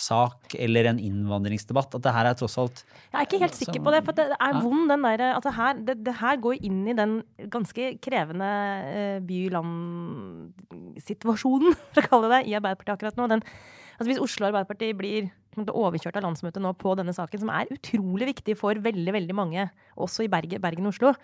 miljø-sak 0.00 0.54
eller 0.58 0.84
en 0.90 0.98
innvandringsdebatt. 0.98 1.94
At 1.94 2.02
det 2.02 2.12
her 2.12 2.26
er 2.26 2.34
tross 2.34 2.58
alt 2.58 2.84
Jeg 3.12 3.20
er 3.20 3.26
ikke 3.26 3.38
helt 3.40 3.54
sikker 3.54 3.80
på 3.82 3.90
det, 3.92 4.04
for 4.04 4.12
det 4.12 4.32
er 4.32 4.62
vond 4.62 4.90
den 4.90 5.02
der, 5.02 5.40
det 5.40 5.54
her, 5.54 5.74
det, 5.74 6.04
det 6.04 6.14
her 6.20 6.36
går 6.40 6.54
inn 6.62 6.88
i 6.88 6.94
den 6.94 7.22
ganske 7.50 7.98
krevende 8.00 8.46
eh, 8.90 9.20
by-land-situasjonen, 9.20 11.74
for 11.92 12.02
å 12.02 12.08
kalle 12.08 12.28
det, 12.34 12.46
i 12.48 12.54
Arbeiderpartiet 12.54 12.94
akkurat 12.96 13.16
nå. 13.16 13.26
Den, 13.28 13.42
altså 13.98 14.10
hvis 14.10 14.22
Oslo 14.22 14.46
Arbeiderparti 14.48 14.92
blir 14.94 15.30
overkjørt 15.60 16.16
av 16.16 16.22
landsmøtet 16.24 16.62
nå 16.62 16.72
på 16.78 16.94
denne 16.98 17.12
saken, 17.12 17.38
som 17.42 17.50
er 17.52 17.66
utrolig 17.74 18.26
viktig 18.34 18.54
for 18.58 18.74
veldig, 18.74 19.12
veldig 19.12 19.34
mange, 19.36 19.70
også 19.96 20.22
i 20.24 20.30
Bergen 20.30 20.86
og 20.86 20.92
Oslo. 20.94 21.14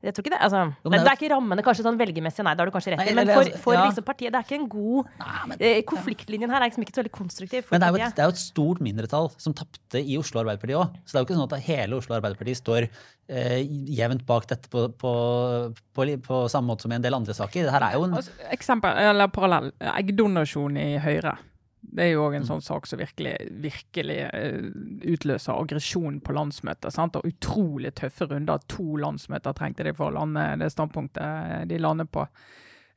Jeg 0.00 0.14
tror 0.16 0.24
ikke 0.24 0.32
det, 0.32 0.40
altså, 0.40 0.60
Jo, 0.80 0.88
men 0.88 0.94
det, 0.94 0.98
det 0.98 1.00
er 1.00 1.04
det 1.04 1.10
er 1.12 1.18
ikke 1.18 1.30
rammene 1.34 1.64
kanskje 1.64 1.84
sånn 1.84 1.98
velgermessig, 2.00 2.44
nei, 2.46 2.54
det 2.56 2.62
har 2.62 2.70
du 2.70 2.72
kanskje 2.72 2.92
rett 2.94 3.02
i. 3.04 3.14
Men 3.18 3.28
for, 3.28 3.42
altså, 3.42 3.60
for 3.60 3.76
ja. 3.76 3.82
liksom 3.84 4.06
partiet, 4.06 4.32
det 4.32 4.38
er 4.38 4.46
ikke 4.46 4.56
en 4.56 4.68
god 4.72 5.58
eh, 5.58 5.80
Konfliktlinjen 5.90 6.54
her 6.54 6.64
er 6.64 6.70
liksom 6.70 6.86
ikke 6.86 6.94
så 6.94 7.02
veldig 7.02 7.12
konstruktiv. 7.18 7.66
For 7.66 7.76
Men 7.76 7.82
det 7.82 7.90
er, 7.90 7.92
jo 7.92 8.06
et, 8.06 8.16
det 8.16 8.24
er 8.24 8.30
jo 8.30 8.34
et 8.36 8.40
stort 8.40 8.80
mindretall 8.86 9.28
som 9.36 9.56
tapte 9.58 10.00
i 10.00 10.16
Oslo 10.20 10.40
Arbeiderparti 10.40 10.78
òg. 10.80 10.96
Så 11.04 11.12
det 11.12 11.20
er 11.20 11.26
jo 11.26 11.28
ikke 11.28 11.38
sånn 11.42 11.50
at 11.50 11.68
hele 11.68 12.00
Oslo 12.00 12.16
Arbeiderparti 12.16 12.56
står 12.62 12.88
eh, 12.88 13.60
jevnt 14.00 14.24
bak 14.30 14.48
dette 14.54 14.72
på, 14.72 14.86
på, 15.04 15.12
på, 15.76 16.08
på 16.24 16.40
samme 16.52 16.72
måte 16.72 16.88
som 16.88 16.96
i 16.96 16.96
en 16.96 17.04
del 17.04 17.20
andre 17.20 17.36
saker. 17.36 17.68
Det 17.68 17.76
her 17.76 17.88
er 17.90 18.00
jo 18.00 18.08
en 18.08 18.16
altså, 18.22 18.32
Eksempel, 18.56 18.96
eller 19.12 19.28
parallell. 19.36 19.68
Eggdonasjon 19.98 20.80
i 20.80 20.90
Høyre. 21.04 21.36
Det 21.80 22.04
er 22.04 22.10
jo 22.12 22.26
òg 22.26 22.36
en 22.36 22.46
sånn 22.46 22.62
sak 22.62 22.86
som 22.86 23.00
virkelig, 23.00 23.34
virkelig 23.64 24.18
eh, 24.26 24.66
utløser 25.10 25.56
aggresjon 25.56 26.20
på 26.24 26.34
landsmøtet. 26.36 26.92
sant? 26.94 27.16
Og 27.16 27.26
utrolig 27.26 27.94
tøffe 27.98 28.28
runder. 28.30 28.60
To 28.70 28.98
landsmøter 29.00 29.56
trengte 29.56 29.86
de 29.86 29.94
for 29.96 30.10
å 30.10 30.18
lande 30.20 30.44
det 30.60 30.70
standpunktet 30.74 31.68
de 31.70 31.80
lander 31.80 32.08
på. 32.10 32.26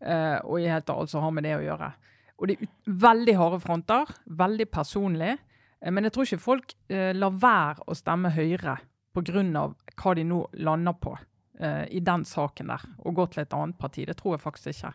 Eh, 0.03 0.38
og 0.43 0.59
i 0.59 0.67
helt 0.67 0.86
tatt 0.89 0.99
altså 0.99 1.23
har 1.23 1.31
med 1.31 1.47
det 1.47 1.55
å 1.57 1.63
gjøre. 1.63 1.93
Og 2.38 2.49
det 2.49 2.57
er 2.57 2.71
veldig 3.07 3.36
harde 3.39 3.59
fronter, 3.63 4.15
veldig 4.25 4.67
personlig. 4.73 5.38
Eh, 5.79 5.91
men 5.91 6.07
jeg 6.07 6.15
tror 6.15 6.27
ikke 6.27 6.43
folk 6.43 6.75
eh, 6.91 7.11
lar 7.15 7.38
være 7.39 7.88
å 7.88 7.97
stemme 7.97 8.34
Høyre 8.36 8.79
pga. 9.13 9.67
hva 9.95 10.15
de 10.17 10.23
nå 10.25 10.39
lander 10.65 10.97
på 10.97 11.13
eh, 11.59 11.86
i 11.93 11.99
den 11.99 12.25
saken 12.25 12.71
der, 12.73 12.84
og 13.05 13.15
gå 13.15 13.27
til 13.31 13.43
et 13.43 13.53
annet 13.53 13.77
parti. 13.77 14.05
Det 14.05 14.17
tror 14.17 14.36
jeg 14.36 14.43
faktisk 14.43 14.73
ikke. 14.73 14.93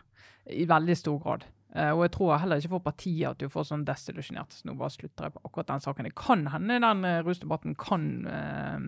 I 0.49 0.65
veldig 0.65 0.97
stor 0.97 1.19
grad. 1.23 1.45
Eh, 1.75 1.91
og 1.93 2.01
jeg 2.07 2.13
tror 2.15 2.39
heller 2.41 2.61
ikke 2.61 2.73
for 2.73 2.85
partiet 2.85 3.29
at 3.29 3.41
du 3.41 3.49
får 3.51 3.67
sånn 3.69 3.85
desillusjonert. 3.85 4.55
Så 4.55 4.69
nå 4.69 4.75
bare 4.79 4.93
slutter 4.93 5.27
jeg 5.27 5.35
på 5.35 5.43
akkurat 5.45 5.69
den 5.69 5.83
saken. 5.85 6.09
Det 6.09 6.15
kan 6.17 6.47
hende 6.49 6.79
den 6.81 7.05
uh, 7.05 7.19
rusdebatten 7.27 7.75
kan 7.77 8.07
uh, 8.25 8.79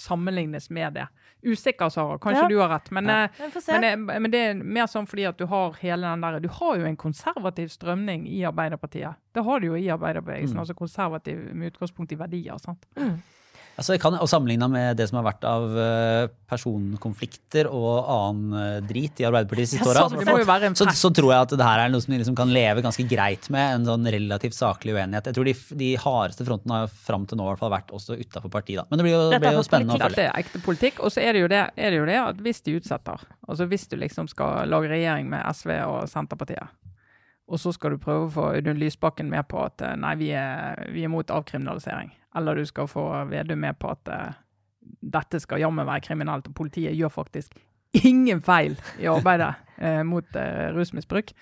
sammenlignes 0.00 0.70
med 0.70 0.96
det. 0.96 1.06
Usikker, 1.42 1.88
Sara. 1.88 2.18
Kanskje 2.18 2.42
Ja. 2.42 2.48
du 2.48 2.58
har 2.58 2.68
rett. 2.68 2.90
Men, 2.90 3.06
Ja, 3.06 3.24
eh, 3.24 3.30
men, 3.68 3.82
det, 3.82 4.20
men 4.20 4.30
det 4.30 4.38
er 4.38 4.54
mer 4.54 4.86
sånn 4.86 5.06
fordi 5.06 5.28
at 5.28 5.38
du 5.38 5.46
har 5.46 5.76
hele 5.80 6.02
den 6.06 6.20
der 6.20 6.40
Du 6.40 6.48
har 6.48 6.76
jo 6.76 6.84
en 6.84 6.96
konservativ 6.96 7.68
strømning 7.68 8.26
i 8.28 8.42
Arbeiderpartiet. 8.44 9.14
Det 9.32 9.44
har 9.44 9.60
du 9.60 9.66
jo 9.66 9.74
i 9.76 9.88
arbeiderbevegelsen. 9.88 10.56
Mm. 10.56 10.60
Altså 10.60 10.74
konservativ 10.74 11.54
med 11.54 11.72
utgangspunkt 11.72 12.12
i 12.12 12.16
verdier. 12.16 12.58
sant? 12.58 12.86
Altså, 13.76 13.94
jeg 13.94 14.00
kan 14.00 14.16
og 14.16 14.28
Sammenligna 14.30 14.68
med 14.72 14.96
det 14.96 15.08
som 15.10 15.18
har 15.20 15.26
vært 15.26 15.44
av 15.46 15.74
eh, 15.76 16.28
personkonflikter 16.48 17.68
og 17.68 18.08
annen 18.08 18.56
eh, 18.60 18.78
drit 18.88 19.20
i 19.20 19.26
Arbeiderpartiet 19.28 19.68
de 19.68 19.72
siste 19.74 19.90
åra, 19.90 20.06
sånn 20.08 20.78
så, 20.78 20.88
så 20.96 21.10
tror 21.14 21.32
jeg 21.34 21.46
at 21.46 21.54
det 21.60 21.66
her 21.66 21.82
er 21.84 21.92
noe 21.92 22.04
som 22.04 22.14
de 22.14 22.20
liksom 22.22 22.38
kan 22.38 22.52
leve 22.52 22.84
ganske 22.84 23.04
greit 23.08 23.50
med. 23.52 23.80
En 23.80 23.88
sånn 23.88 24.08
relativt 24.16 24.56
saklig 24.56 24.96
uenighet. 24.96 25.30
Jeg 25.30 25.38
tror 25.38 25.48
de, 25.48 25.56
de 25.82 25.90
hardeste 26.00 26.46
frontene 26.48 26.82
har 26.82 26.96
fram 27.08 27.28
til 27.28 27.40
nå 27.40 27.46
i 27.46 27.52
hvert 27.52 27.64
fall 27.64 27.74
vært 27.76 27.92
også 27.96 28.16
utafor 28.16 28.52
partiet. 28.52 28.82
da. 28.82 28.88
Men 28.90 29.02
det 29.02 29.08
blir 29.08 29.16
jo, 29.16 29.22
det 29.34 29.42
blir 29.44 29.58
jo 29.60 29.66
spennende 29.66 29.86
spennende 29.86 29.98
å 29.98 30.00
følge. 30.00 30.16
Dette 30.16 30.26
er 30.30 30.42
ekte 30.42 30.62
politikk. 30.64 31.04
Og 31.04 31.12
så 31.12 31.22
er 31.22 31.36
det, 31.36 31.44
jo 31.44 31.52
det, 31.52 31.62
er 31.76 31.92
det 31.92 32.00
jo 32.00 32.08
det 32.08 32.18
at 32.22 32.42
hvis 32.42 32.62
de 32.66 32.76
utsetter, 32.80 33.22
altså 33.46 33.68
hvis 33.70 33.86
du 33.90 33.96
liksom 34.00 34.28
skal 34.32 34.68
lage 34.70 34.90
regjering 34.92 35.30
med 35.30 35.44
SV 35.52 35.72
og 35.84 36.10
Senterpartiet, 36.10 36.74
og 37.46 37.60
så 37.62 37.70
skal 37.74 37.94
du 37.94 38.02
prøve 38.02 38.26
å 38.26 38.32
få 38.32 38.48
Audun 38.56 38.80
Lysbakken 38.80 39.28
med 39.30 39.46
på 39.50 39.60
at 39.62 39.82
eh, 39.86 39.94
nei, 40.02 40.16
vi 40.18 40.32
er, 40.34 40.80
vi 40.90 41.04
er 41.06 41.12
mot 41.12 41.28
avkriminalisering, 41.30 42.10
eller 42.36 42.54
du 42.60 42.64
skal 42.68 42.86
få 42.90 43.06
Vedum 43.30 43.58
med 43.64 43.78
på 43.80 43.90
at 43.90 44.08
uh, 44.12 44.32
dette 45.02 45.40
skal 45.42 45.60
jammen 45.64 45.86
være 45.88 46.04
kriminelt, 46.06 46.48
og 46.50 46.54
politiet 46.54 46.94
gjør 46.96 47.10
faktisk 47.14 47.56
ingen 48.04 48.42
feil 48.44 48.76
i 49.00 49.06
arbeidet 49.10 49.54
uh, 49.80 50.02
mot 50.12 50.36
uh, 50.36 50.68
rusmisbruk. 50.76 51.32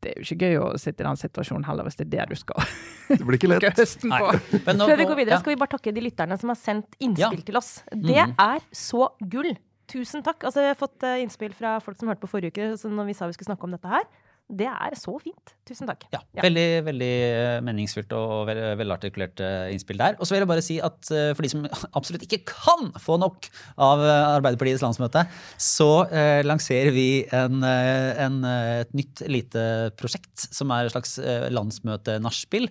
Det 0.00 0.12
er 0.14 0.20
jo 0.20 0.24
ikke 0.24 0.46
gøy 0.48 0.56
å 0.62 0.68
sitte 0.80 1.02
i 1.02 1.06
den 1.08 1.18
situasjonen 1.20 1.64
heller, 1.66 1.84
hvis 1.84 1.98
det 1.98 2.06
er 2.06 2.12
det 2.14 2.28
du 2.30 2.38
skal 2.40 2.62
Det 3.10 3.18
blir 3.26 3.36
ikke 3.40 3.50
lett. 3.50 3.66
høsten 3.76 4.12
på. 4.14 4.28
Men 4.66 4.78
nå- 4.78 4.86
Før 4.88 4.96
vi 5.02 5.06
går 5.10 5.18
videre, 5.18 5.34
ja. 5.36 5.40
skal 5.42 5.52
vi 5.54 5.58
bare 5.60 5.74
takke 5.74 5.92
de 5.96 6.04
lytterne 6.06 6.38
som 6.40 6.52
har 6.52 6.56
sendt 6.60 6.94
innspill 7.02 7.40
Ja. 7.42 7.46
til 7.50 7.58
oss. 7.58 7.72
Det 7.90 8.16
Mhm. 8.22 8.34
er 8.38 8.60
så 8.72 9.08
gull. 9.28 9.50
Tusen 9.90 10.22
takk. 10.22 10.44
Altså, 10.46 10.62
jeg 10.62 10.70
har 10.76 10.78
fått 10.78 11.02
innspill 11.18 11.52
fra 11.52 11.74
folk 11.82 11.98
som 11.98 12.08
hørte 12.08 12.22
på 12.22 12.30
forrige 12.30 12.52
uke 12.54 12.90
når 12.94 13.06
vi 13.10 13.12
sa 13.18 13.26
vi 13.26 13.34
skulle 13.34 13.50
snakke 13.50 13.66
om 13.66 13.72
dette 13.74 13.90
her. 13.90 14.04
Det 14.50 14.66
er 14.66 14.94
så 14.98 15.14
fint. 15.22 15.52
Tusen 15.68 15.86
takk. 15.86 16.04
Ja, 16.12 16.20
Ja. 16.34 16.42
Veldig 16.42 16.84
veldig 16.86 17.10
eh, 17.26 17.58
meningsfylt 17.66 18.12
og 18.16 18.46
vel, 18.48 18.60
velartikulert 18.80 19.40
eh, 19.44 19.70
innspill 19.74 19.98
der. 20.00 20.16
Og 20.18 20.26
så 20.26 20.34
vil 20.34 20.42
jeg 20.42 20.50
bare 20.50 20.64
si 20.64 20.78
at 20.82 21.10
eh, 21.14 21.30
for 21.36 21.46
de 21.46 21.50
som 21.52 21.66
absolutt 21.98 22.26
ikke 22.26 22.42
kan 22.48 22.90
få 22.98 23.18
nok 23.22 23.50
av 23.78 24.02
Arbeiderpartiets 24.02 24.82
landsmøte, 24.84 25.24
så 25.60 25.90
eh, 26.10 26.40
lanserer 26.46 26.94
vi 26.94 27.08
en, 27.36 27.62
en, 27.64 28.40
et 28.82 28.96
nytt 28.96 29.22
lite 29.30 29.66
prosjekt 30.00 30.48
som 30.50 30.72
er 30.74 30.88
et 30.88 30.96
slags 30.96 31.18
landsmøte-nachspiel. 31.54 32.70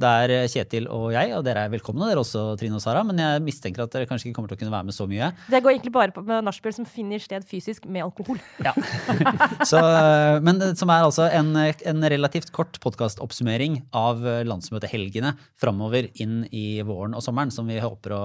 Der 0.00 0.32
er 0.32 0.46
Kjetil 0.50 0.86
og 0.92 1.10
jeg, 1.14 1.32
og 1.36 1.44
dere 1.46 1.66
er 1.66 1.72
velkomne, 1.72 2.08
dere 2.08 2.22
også 2.22 2.54
Trine 2.60 2.78
og 2.78 2.84
Sara, 2.84 3.02
men 3.06 3.20
jeg 3.20 3.42
mistenker 3.44 3.84
at 3.84 3.92
dere 3.94 4.08
kanskje 4.08 4.30
ikke 4.30 4.38
kommer 4.38 4.52
til 4.52 4.58
å 4.58 4.62
kunne 4.62 4.74
være 4.74 4.88
med 4.88 4.96
så 4.96 5.06
mye. 5.10 5.30
Det 5.52 5.60
går 5.62 5.74
egentlig 5.74 5.92
bare 5.94 6.14
på 6.14 6.24
med 6.26 6.46
nachspiel 6.46 6.76
som 6.76 6.88
finner 6.88 7.22
sted 7.22 7.44
fysisk 7.48 7.86
med 7.90 8.06
alkohol. 8.06 8.40
Ja. 8.64 8.72
Så, 9.70 9.80
øh, 9.80 10.38
men 10.44 10.62
som 10.78 10.90
er 10.92 11.04
altså 11.04 11.28
en, 11.34 11.52
en 11.56 12.08
relativt 12.14 12.50
kort 12.56 12.80
podkastoppsummering 12.82 13.80
av 13.96 14.24
landsmøtehelgene 14.48 15.34
framover 15.60 16.08
inn 16.22 16.42
i 16.50 16.80
våren 16.86 17.16
og 17.16 17.24
sommeren, 17.24 17.52
som 17.54 17.68
vi 17.68 17.80
håper 17.82 18.16
å, 18.16 18.24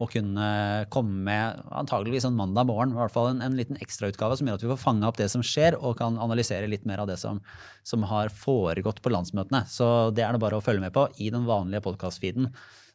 å 0.00 0.08
kunne 0.08 0.44
komme 0.92 1.24
med 1.26 1.60
antageligvis 1.76 2.24
en 2.24 2.36
mandag 2.38 2.68
morgen. 2.70 2.94
I 2.94 3.00
hvert 3.02 3.12
fall 3.12 3.28
en, 3.34 3.42
en 3.44 3.56
liten 3.58 3.76
ekstrautgave 3.84 4.38
som 4.38 4.48
gjør 4.48 4.56
at 4.56 4.64
vi 4.64 4.70
får 4.72 4.80
fanga 4.80 5.10
opp 5.10 5.18
det 5.20 5.28
som 5.32 5.44
skjer, 5.44 5.76
og 5.76 5.98
kan 5.98 6.16
analysere 6.20 6.70
litt 6.70 6.86
mer 6.88 7.02
av 7.02 7.10
det 7.10 7.18
som, 7.20 7.42
som 7.84 8.06
har 8.08 8.32
foregått 8.32 9.02
på 9.04 9.12
landsmøtene. 9.12 9.66
Så 9.68 10.10
det 10.16 10.24
er 10.24 10.32
det 10.32 10.42
bare 10.42 10.60
å 10.60 10.64
følge 10.64 10.86
med 10.86 10.94
på 10.96 11.04
i 11.20 11.28
den 11.34 11.44
vanlige 11.48 11.84
podkastfeeden. 11.84 12.48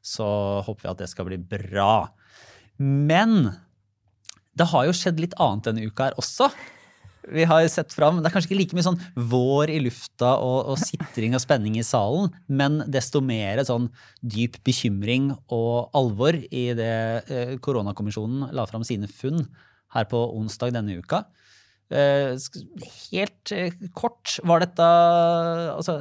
Så 0.05 0.25
håper 0.65 0.87
vi 0.87 0.93
at 0.93 1.03
det 1.03 1.11
skal 1.13 1.29
bli 1.29 1.37
bra. 1.37 2.07
Men 2.81 3.53
det 4.57 4.69
har 4.71 4.87
jo 4.87 4.95
skjedd 4.95 5.21
litt 5.21 5.37
annet 5.41 5.69
denne 5.69 5.85
uka 5.85 6.09
her 6.09 6.17
også. 6.21 6.49
Vi 7.33 7.45
har 7.47 7.65
sett 7.71 7.93
fram, 7.95 8.19
Det 8.21 8.29
er 8.29 8.33
kanskje 8.35 8.51
ikke 8.51 8.59
like 8.59 8.77
mye 8.77 8.85
sånn 8.85 8.99
vår 9.15 9.71
i 9.73 9.79
lufta 9.81 10.35
og, 10.43 10.73
og 10.73 10.81
sitring 10.81 11.33
og 11.37 11.41
spenning 11.41 11.77
i 11.79 11.85
salen, 11.85 12.29
men 12.47 12.83
desto 12.91 13.21
mer 13.23 13.63
sånn 13.65 13.87
dyp 14.21 14.59
bekymring 14.67 15.31
og 15.53 15.95
alvor 15.97 16.37
i 16.37 16.65
det 16.77 16.97
eh, 17.25 17.55
koronakommisjonen 17.65 18.51
la 18.55 18.67
fram 18.69 18.85
sine 18.85 19.09
funn 19.09 19.47
her 19.95 20.07
på 20.11 20.21
onsdag 20.37 20.75
denne 20.75 20.99
uka. 20.99 21.23
Eh, 21.93 22.33
helt 23.11 23.53
eh, 23.53 23.73
kort, 23.93 24.37
var 24.45 24.63
dette 24.63 24.85
altså, 25.75 25.99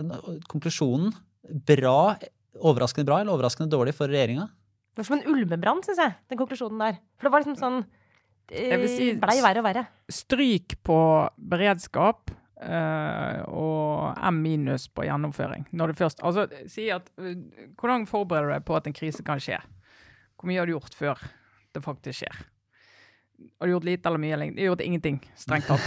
konklusjonen 0.51 1.12
bra, 1.68 2.16
overraskende 2.61 3.09
bra 3.09 3.20
eller 3.20 3.37
overraskende 3.37 3.72
dårlig 3.72 3.97
for 3.97 4.12
regjeringa? 4.12 4.49
Det 4.95 5.03
var 5.03 5.11
som 5.11 5.18
en 5.18 5.35
ulmebrann, 5.35 5.83
syns 5.85 6.01
jeg, 6.01 6.16
den 6.31 6.41
konklusjonen 6.41 6.81
der. 6.81 6.99
For 7.18 7.27
det 7.27 7.35
var 7.35 7.45
liksom 7.45 7.61
sånn 7.61 7.85
si- 8.51 9.11
eh, 9.11 9.21
Blei 9.23 9.41
verre 9.45 9.63
og 9.63 9.69
verre. 9.69 9.87
Stryk 10.13 10.79
på 10.85 10.99
beredskap 11.39 12.35
Uh, 12.65 13.43
og 13.51 14.15
M 14.31 14.39
minus 14.41 14.87
på 14.89 15.05
gjennomføring. 15.05 15.67
Når 15.77 15.91
du 15.91 15.99
først, 15.99 16.23
altså, 16.25 16.47
si 16.71 16.87
at, 16.89 17.11
hvor 17.19 17.35
hvordan 17.83 18.07
forbereder 18.09 18.47
du 18.49 18.55
deg 18.55 18.65
på 18.65 18.77
at 18.79 18.87
en 18.89 18.95
krise 18.97 19.25
kan 19.27 19.43
skje? 19.43 19.59
Hvor 20.39 20.49
mye 20.49 20.63
har 20.63 20.71
du 20.71 20.73
gjort 20.73 20.95
før 20.97 21.21
det 21.75 21.83
faktisk 21.85 22.23
skjer? 22.23 22.39
Har 23.59 23.67
du 23.69 23.75
gjort 23.75 23.89
lite 23.89 24.09
eller 24.09 24.23
mye? 24.23 24.39
Jeg? 24.39 24.55
Du 24.55 24.63
har 24.63 24.71
gjort 24.71 24.85
ingenting, 24.87 25.19
strengt 25.37 25.67
tatt. 25.69 25.83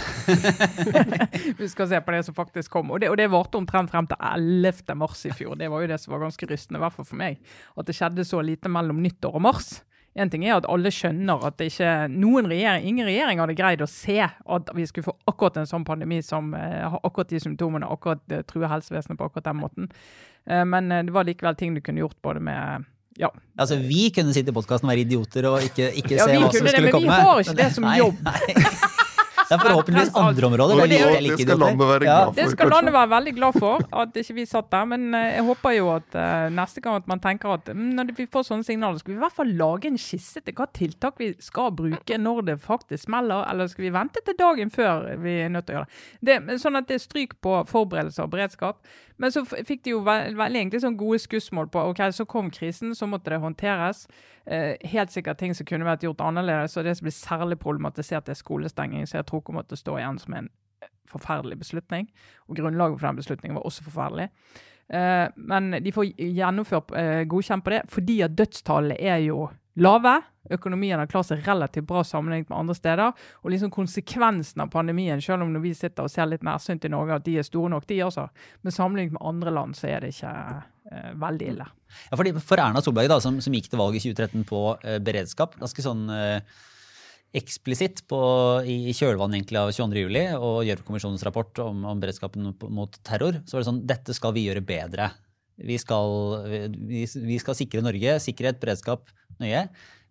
Vi 1.58 1.68
skal 1.72 1.88
se 1.90 2.00
på 2.04 2.14
det 2.14 2.22
som 2.28 2.36
faktisk 2.36 2.70
kom. 2.76 2.92
Og 2.92 3.00
det, 3.00 3.10
og 3.10 3.16
det 3.18 3.30
varte 3.32 3.58
omtrent 3.58 3.90
frem 3.90 4.06
til 4.06 4.20
11. 4.28 4.94
mars 5.00 5.24
i 5.26 5.32
fjor. 5.34 5.56
Det 5.58 5.70
var 5.72 5.82
jo 5.82 5.90
det 5.90 5.98
som 6.02 6.14
var 6.14 6.26
ganske 6.28 6.50
rystende, 6.52 6.78
i 6.78 6.84
hvert 6.84 6.94
fall 6.94 7.08
for 7.08 7.18
meg. 7.18 7.40
At 7.80 7.88
det 7.88 7.96
skjedde 7.96 8.28
så 8.28 8.44
lite 8.44 8.70
mellom 8.70 9.00
nyttår 9.02 9.40
og 9.40 9.46
mars. 9.48 9.78
En 10.18 10.30
ting 10.32 10.44
er 10.46 10.56
at 10.58 10.66
alle 10.68 10.90
skjønner 10.94 11.46
at 11.46 11.56
det 11.60 11.70
ikke 11.72 11.90
regjering, 12.50 12.86
ingen 12.90 13.06
regjering 13.06 13.40
hadde 13.42 13.56
greid 13.58 13.82
å 13.84 13.88
se 13.90 14.18
at 14.26 14.72
vi 14.74 14.86
skulle 14.90 15.06
få 15.08 15.14
akkurat 15.30 15.60
en 15.62 15.70
sånn 15.70 15.86
pandemi 15.86 16.20
som 16.26 16.52
eh, 16.58 16.84
har 16.90 17.00
akkurat 17.06 17.30
de 17.30 17.40
symptomene, 17.44 17.86
akkurat 17.86 18.22
eh, 18.34 18.42
truer 18.48 18.70
helsevesenet 18.72 19.18
på 19.18 19.28
akkurat 19.30 19.48
den 19.50 19.60
måten. 19.62 19.90
Eh, 20.48 20.64
men 20.66 20.90
det 20.90 21.14
var 21.14 21.28
likevel 21.28 21.58
ting 21.58 21.76
du 21.76 21.82
kunne 21.84 22.02
gjort 22.04 22.18
både 22.24 22.42
med 22.42 22.86
ja, 23.18 23.32
Altså, 23.58 23.76
Vi 23.82 24.10
kunne 24.14 24.30
sitte 24.34 24.52
i 24.52 24.54
podkasten 24.54 24.86
og 24.86 24.92
være 24.94 25.02
idioter 25.06 25.48
og 25.50 25.64
ikke, 25.66 25.88
ikke 25.98 26.14
Ja, 26.18 26.26
se 26.28 26.36
hva 26.38 26.50
som 26.50 26.52
kunne 26.54 26.70
det, 26.70 26.74
skulle 26.74 26.82
men 26.82 26.86
vi 26.86 26.92
komme. 26.94 27.16
har 27.26 27.40
ikke 27.42 27.56
det 27.58 27.72
som 27.74 27.88
jobb. 27.98 28.22
Nei, 28.28 28.54
nei. 28.54 28.76
Det 29.48 29.56
er 29.56 29.62
forhåpentligvis 29.62 30.10
andre 30.14 30.46
områder. 30.46 30.76
Det- 30.88 31.00
er 31.00 31.20
det 31.20 31.38
skal 31.40 31.58
landet 31.58 31.86
være 31.88 32.00
glad 32.00 32.24
for. 32.26 32.34
Det 32.34 32.50
skal 32.50 32.68
landet 32.68 32.92
være 32.92 33.08
veldig 33.08 33.34
glad 33.34 33.52
for, 33.58 33.78
at 34.02 34.16
ikke 34.20 34.34
vi 34.34 34.44
satt 34.44 34.70
der. 34.70 34.84
Men 34.84 35.14
eh, 35.14 35.36
jeg 35.36 35.44
håper 35.48 35.70
jo 35.76 35.88
at 35.94 36.14
eh, 36.14 36.48
neste 36.50 36.80
gang 36.84 36.96
at 36.96 37.08
man 37.08 37.20
tenker 37.20 37.54
at 37.54 37.64
mm, 37.72 37.94
når 37.96 38.12
vi 38.16 38.26
får 38.26 38.44
sånne 38.44 38.64
signaler, 38.64 38.98
skal 38.98 39.14
vi 39.14 39.16
i 39.16 39.22
hvert 39.24 39.32
fall 39.32 39.52
lage 39.56 39.86
en 39.88 39.98
skisse 39.98 40.40
til 40.44 40.54
hva 40.54 40.66
tiltak 40.72 41.14
vi 41.18 41.34
skal 41.40 41.72
bruke 41.72 42.18
når 42.18 42.44
det 42.44 42.60
faktisk 42.60 43.04
smeller, 43.08 43.46
eller 43.50 43.66
skal 43.72 43.84
vi 43.88 43.90
vente 43.96 44.20
til 44.26 44.34
dagen 44.38 44.70
før 44.70 45.16
vi 45.22 45.40
er 45.46 45.48
nødt 45.48 45.66
til 45.66 45.76
å 45.76 45.78
gjøre 45.80 45.88
det. 46.20 46.38
det 46.46 46.60
sånn 46.60 46.76
at 46.76 46.88
det 46.88 46.94
er 47.00 47.04
stryk 47.08 47.40
på 47.40 47.64
forberedelse 47.66 48.22
og 48.22 48.30
beredskap. 48.30 48.76
Men 49.18 49.32
så 49.34 49.42
fikk 49.48 49.82
de 49.82 49.90
jo 49.96 50.00
ve 50.06 50.18
veldig 50.38 50.60
egentlig 50.60 50.80
sånn 50.84 50.96
gode 50.98 51.18
skussmål 51.18 51.66
på 51.72 51.82
ok, 51.90 52.04
så 52.14 52.26
kom 52.28 52.50
krisen, 52.54 52.94
så 52.94 53.08
måtte 53.10 53.32
det 53.32 53.40
håndteres. 53.42 54.06
Eh, 54.48 54.88
helt 54.88 55.12
sikkert 55.12 55.38
ting 55.38 55.52
som 55.54 55.66
kunne 55.68 55.84
vært 55.84 56.06
gjort 56.06 56.22
annerledes, 56.24 56.76
og 56.80 56.86
det 56.86 56.94
som 56.96 57.04
blir 57.04 57.16
særlig 57.16 57.58
problematisert, 57.60 58.28
er 58.28 58.38
skolestenging, 58.38 59.04
så 59.06 59.18
jeg 59.18 59.28
tror 59.28 59.42
kommer 59.44 59.66
til 59.68 59.76
å 59.76 59.82
stå 59.82 59.98
igjen 59.98 60.20
som 60.22 60.38
en 60.38 60.48
forferdelig 61.08 61.58
beslutning. 61.60 62.08
Og 62.48 62.56
grunnlaget 62.56 63.00
for 63.00 63.08
den 63.08 63.20
beslutningen 63.20 63.58
var 63.58 63.68
også 63.68 63.84
forferdelig. 63.84 64.30
Eh, 64.88 65.28
men 65.36 65.70
de 65.84 65.92
får 65.92 66.14
gjennomført 66.16 66.94
eh, 66.96 67.22
godkjent 67.28 67.64
på 67.64 67.74
det, 67.74 67.82
fordi 67.92 68.22
at 68.24 68.36
dødstallene 68.38 68.96
er 68.96 69.20
jo 69.26 69.50
lave. 69.78 70.14
Økonomien 70.50 70.98
har 70.98 71.10
klart 71.12 71.28
seg 71.28 71.44
relativt 71.44 71.86
bra 71.90 72.00
sammenlignet 72.04 72.48
med 72.48 72.58
andre 72.58 72.76
steder. 72.76 73.12
Og 73.44 73.52
liksom 73.52 73.72
konsekvensen 73.74 74.64
av 74.64 74.72
pandemien, 74.72 75.20
selv 75.20 75.44
om 75.44 75.52
når 75.52 75.66
vi 75.66 75.74
sitter 75.76 76.08
og 76.08 76.12
ser 76.12 76.30
litt 76.30 76.46
nærsynt 76.46 76.88
i 76.88 76.92
Norge 76.92 77.20
at 77.20 77.28
de 77.28 77.36
er 77.38 77.46
store 77.46 77.74
nok, 77.74 77.86
de 77.88 78.00
også, 78.06 78.28
men 78.64 78.74
sammenlignet 78.74 79.18
med 79.18 79.28
andre 79.28 79.52
land 79.60 79.76
så 79.76 79.92
er 79.92 80.04
det 80.04 80.14
ikke 80.16 80.32
eh, 80.32 80.66
veldig 81.20 81.50
ille. 81.52 81.66
Ja, 82.08 82.16
fordi 82.16 82.32
For 82.40 82.60
Erna 82.60 82.82
Solberg, 82.84 83.10
da, 83.10 83.20
som, 83.22 83.38
som 83.44 83.54
gikk 83.56 83.70
til 83.72 83.80
valg 83.80 83.96
i 83.98 84.02
2013 84.02 84.46
på 84.48 84.62
eh, 84.82 84.98
beredskap, 85.04 85.56
ganske 85.60 85.84
sånn 85.84 86.06
eh, 86.14 86.58
eksplisitt 87.38 88.04
på, 88.08 88.20
i 88.64 88.94
kjølvannet 88.96 89.40
egentlig 89.40 89.60
av 89.60 89.72
22. 89.76 90.04
juli 90.06 90.24
og 90.36 90.62
Gjørv-kommisjonens 90.64 91.24
rapport 91.28 91.60
om, 91.64 91.84
om 91.90 92.00
beredskapen 92.00 92.54
mot 92.72 93.00
terror, 93.04 93.42
så 93.44 93.56
var 93.56 93.64
det 93.64 93.70
sånn 93.70 93.84
dette 93.88 94.16
skal 94.16 94.32
vi 94.36 94.46
gjøre 94.46 94.64
bedre. 94.64 95.10
Vi 95.58 95.76
skal, 95.80 96.14
vi, 96.88 97.04
vi 97.04 97.38
skal 97.42 97.56
sikre 97.58 97.82
Norge, 97.84 98.16
sikkerhet, 98.22 98.60
beredskap 98.62 99.10
nøye. 99.42 99.66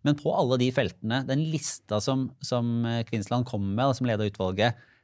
Men 0.05 0.17
på 0.19 0.29
alle 0.35 0.59
de 0.61 0.67
feltene, 0.75 1.23
den 1.25 1.47
lista 1.49 1.97
som, 2.03 2.27
som 2.43 2.85
Kvinnsland 3.07 3.47
kom 3.49 3.65
med, 3.65 3.95
som 3.97 4.07
leda 4.07 4.27
utvalget, 4.27 4.77
eh, 4.77 4.96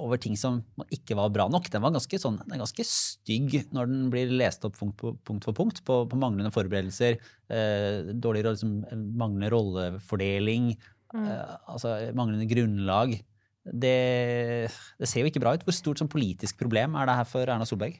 over 0.00 0.20
ting 0.20 0.36
som 0.40 0.62
ikke 0.88 1.16
var 1.18 1.32
bra 1.34 1.44
nok, 1.52 1.66
den 1.72 1.82
var 1.84 1.92
ganske, 1.92 2.20
sånn, 2.20 2.38
den 2.40 2.54
er 2.56 2.62
ganske 2.62 2.86
stygg 2.88 3.58
når 3.76 3.90
den 3.90 4.06
blir 4.12 4.32
lest 4.32 4.64
opp 4.64 4.78
punkt, 4.78 4.96
på, 5.00 5.12
punkt 5.26 5.44
for 5.44 5.56
punkt 5.56 5.82
på, 5.84 5.98
på 6.08 6.20
manglende 6.20 6.52
forberedelser, 6.54 7.18
eh, 7.52 8.14
dårlig, 8.16 8.46
liksom, 8.48 8.78
manglende 9.20 9.52
rollefordeling, 9.52 10.72
Mm. 11.10 11.26
eh, 11.26 11.56
altså 11.66 11.96
manglende 12.14 12.46
grunnlag. 12.46 13.16
Det, 13.64 14.70
det, 14.98 15.08
ser 15.08 15.24
jo 15.24 15.30
ikke 15.30 15.42
bra 15.42 15.54
ut. 15.56 15.64
Hvor 15.66 15.76
stort 15.76 16.00
som 16.00 16.08
politisk 16.10 16.58
problem 16.60 16.94
er 16.96 17.10
det 17.10 17.16
her 17.18 17.28
for 17.28 17.44
Erna 17.44 17.66
Solberg? 17.68 17.98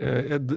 Eh, 0.00 0.38
det, 0.40 0.56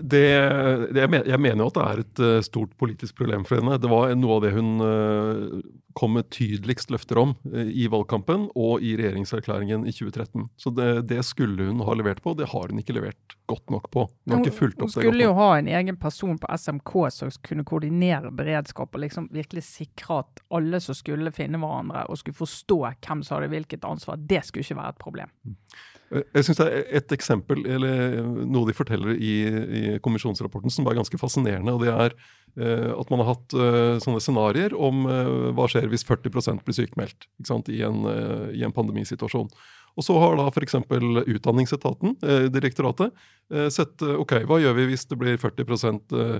det, 0.95 1.01
jeg 1.27 1.39
mener 1.41 1.59
jo 1.59 1.67
at 1.69 1.77
det 1.77 1.85
er 1.85 2.01
et 2.03 2.21
eh, 2.23 2.43
stort 2.45 2.75
politisk 2.79 3.17
problem 3.19 3.43
for 3.47 3.59
henne. 3.59 3.79
Det 3.81 3.89
var 3.91 4.13
noe 4.17 4.37
av 4.37 4.45
det 4.45 4.53
hun 4.55 4.69
eh, 4.85 5.57
kom 5.95 6.15
med 6.17 6.29
tydeligst 6.33 6.91
løfter 6.91 7.19
om 7.21 7.33
i 7.55 7.85
valgkampen 7.91 8.49
og 8.51 8.83
i 8.83 8.95
regjeringserklæringen 8.99 9.85
i 9.87 9.93
2013. 9.95 10.47
Så 10.59 10.71
det, 10.75 10.89
det, 11.11 11.21
skulle 11.27 11.69
hun 11.69 11.83
ha 11.87 11.95
levert 11.95 12.19
på, 12.23 12.33
det 12.35 12.49
har 12.51 12.71
hun 12.71 12.81
ikke 12.81 12.97
levert 12.97 13.37
godt 13.47 13.71
nok 13.71 13.87
på. 13.93 14.05
Hun, 14.27 14.43
hun, 14.43 14.73
hun 14.81 14.91
skulle 14.91 15.23
jo 15.23 15.31
ha 15.37 15.49
en 15.59 15.71
egen 15.71 15.99
person 15.99 16.35
på 16.41 16.51
SMK 16.51 16.93
som 17.15 17.31
kunne 17.47 17.67
koordinere 17.67 18.31
beredskap 18.35 18.91
og 18.91 19.05
liksom 19.05 19.29
virkelig 19.35 19.63
sikre 19.69 20.21
at 20.25 20.43
alle 20.55 20.83
som 20.83 20.97
skulle 20.97 21.31
finne 21.35 21.61
hverandre 21.63 22.07
og 22.11 22.19
skulle 22.19 22.43
forstå 22.43 22.81
hvem 22.91 23.23
som 23.23 23.37
hadde 23.37 23.53
hvilket 23.55 23.87
ansvar, 23.87 24.19
det 24.19 24.43
skulle 24.47 24.67
ikke 24.67 24.81
være 24.81 24.95
et 24.97 25.03
problem. 25.05 25.35
Mm. 26.15 26.25
Jeg 26.37 26.47
synes 26.47 26.59
det 26.61 26.67
er 26.67 26.89
et 26.99 27.13
eksempel, 27.15 27.61
eller 27.75 28.23
noe 28.47 28.69
de 28.69 28.75
forteller 28.77 29.15
i, 29.15 29.35
i 29.45 29.83
kommisjonsrapporten 30.05 30.73
som 30.73 30.87
er 30.87 30.97
ganske 30.97 31.19
fascinerende. 31.21 31.75
og 31.75 31.83
det 31.83 31.93
er 31.93 32.15
eh, 32.57 32.91
At 32.95 33.11
man 33.11 33.23
har 33.23 33.33
hatt 33.33 33.55
eh, 33.55 33.95
sånne 34.03 34.23
scenarioer 34.23 34.75
om 34.77 35.05
eh, 35.11 35.31
hva 35.55 35.69
skjer 35.71 35.89
hvis 35.91 36.07
40 36.07 36.33
blir 36.33 36.77
sykemeldt 36.79 37.29
i 37.69 37.81
en, 37.85 38.05
eh, 38.11 38.45
i, 38.59 38.63
en, 38.63 38.75
pandemisituasjon. 38.75 39.49
Og 39.95 40.03
så 40.03 40.17
har 40.19 40.35
da 40.35 40.49
f.eks. 40.51 40.75
Utdanningsetaten, 40.75 42.17
eh, 42.23 42.47
direktoratet, 42.51 43.15
eh, 43.53 43.69
sett 43.71 44.03
ok, 44.03 44.41
hva 44.49 44.59
gjør 44.59 44.75
vi 44.81 44.89
hvis 44.91 45.07
det 45.07 45.19
blir 45.21 45.39
40 45.39 45.63
eh, 45.63 46.35
Eh, 46.35 46.39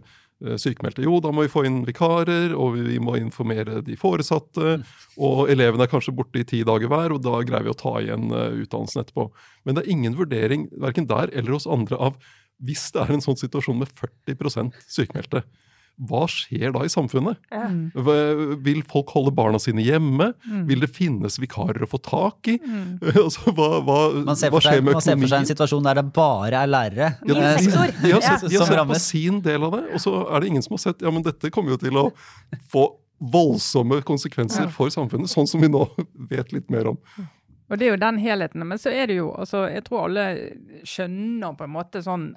sykemeldte. 0.59 1.03
Jo, 1.05 1.19
da 1.23 1.31
må 1.33 1.45
vi 1.45 1.51
få 1.51 1.63
inn 1.67 1.83
vikarer, 1.87 2.53
og 2.57 2.75
vi 2.75 2.99
må 3.01 3.15
informere 3.19 3.81
de 3.85 3.95
foresatte. 3.99 4.79
Og 5.15 5.51
elevene 5.51 5.87
er 5.87 5.91
kanskje 5.91 6.15
borte 6.15 6.41
i 6.41 6.47
ti 6.47 6.63
dager 6.67 6.91
hver, 6.91 7.15
og 7.15 7.23
da 7.25 7.39
greier 7.47 7.67
vi 7.67 7.73
å 7.73 7.77
ta 7.79 7.93
igjen 8.01 8.27
eh, 8.35 8.63
utdannelsen 8.65 9.03
etterpå. 9.03 9.29
Men 9.65 9.77
det 9.77 9.85
er 9.85 9.93
ingen 9.95 10.17
vurdering 10.19 10.67
verken 10.83 11.07
der 11.11 11.31
eller 11.33 11.55
hos 11.57 11.69
andre 11.69 11.99
av 12.09 12.19
hvis 12.63 12.87
det 12.95 13.01
er 13.03 13.11
en 13.11 13.23
sånn 13.23 13.39
situasjon 13.39 13.81
med 13.81 13.91
40% 13.99 14.75
sykemeldte 14.87 15.41
hva 15.95 16.25
skjer 16.27 16.73
da 16.75 16.81
i 16.83 16.89
samfunnet? 16.91 17.39
Ja. 17.53 17.69
Mm. 17.71 18.57
Vil 18.65 18.81
folk 18.87 19.13
holde 19.15 19.31
barna 19.35 19.59
sine 19.61 19.83
hjemme? 19.85 20.31
Mm. 20.43 20.65
Vil 20.67 20.83
det 20.83 20.89
finnes 20.91 21.39
vikarer 21.39 21.85
å 21.85 21.89
få 21.89 22.01
tak 22.03 22.49
i? 22.51 22.57
Mm. 22.59 22.97
altså, 23.23 23.53
hva, 23.55 23.69
hva, 23.85 23.99
man 24.27 24.39
ser, 24.39 24.51
hva 24.51 24.61
skjer 24.63 24.83
med 24.83 24.95
økonomien? 24.95 24.99
Man 24.99 25.07
ser 25.07 25.21
for 25.21 25.31
seg 25.31 25.45
en 25.45 25.49
situasjon 25.53 25.87
der 25.87 26.01
det 26.01 26.05
bare 26.15 26.65
er 26.65 26.71
lærere 26.71 27.07
ja, 27.29 27.31
de, 27.31 27.37
de, 27.39 27.87
de, 28.03 28.11
har 28.11 28.25
sett, 28.25 28.49
de 28.49 28.59
har 28.59 28.69
sett 28.69 28.91
på 28.91 28.99
sin 29.05 29.39
del 29.45 29.67
av 29.67 29.77
det, 29.77 29.85
og 29.95 30.03
så 30.03 30.17
er 30.27 30.43
det 30.43 30.51
ingen 30.51 30.65
som 30.65 30.75
har 30.75 30.83
sett 30.89 31.05
ja, 31.05 31.15
men 31.15 31.25
dette 31.25 31.51
kommer 31.53 31.75
jo 31.75 31.81
til 31.85 32.01
å 32.01 32.09
få 32.71 32.89
voldsomme 33.31 34.01
konsekvenser 34.05 34.67
for 34.75 34.91
samfunnet, 34.91 35.31
sånn 35.31 35.47
som 35.47 35.63
vi 35.63 35.71
nå 35.71 35.85
vet 36.31 36.51
litt 36.55 36.67
mer 36.73 36.91
om. 36.91 36.99
Og 37.69 37.79
det 37.79 37.87
er 37.87 37.95
jo 37.95 38.01
den 38.01 38.19
helheten. 38.21 38.65
Men 38.67 38.77
så 38.77 38.91
er 38.93 39.07
det 39.09 39.17
jo 39.17 39.31
altså, 39.33 39.65
Jeg 39.71 39.83
tror 39.87 40.05
alle 40.05 40.25
skjønner 40.85 41.55
på 41.57 41.65
en 41.65 41.73
måte 41.73 42.01
sånn 42.05 42.27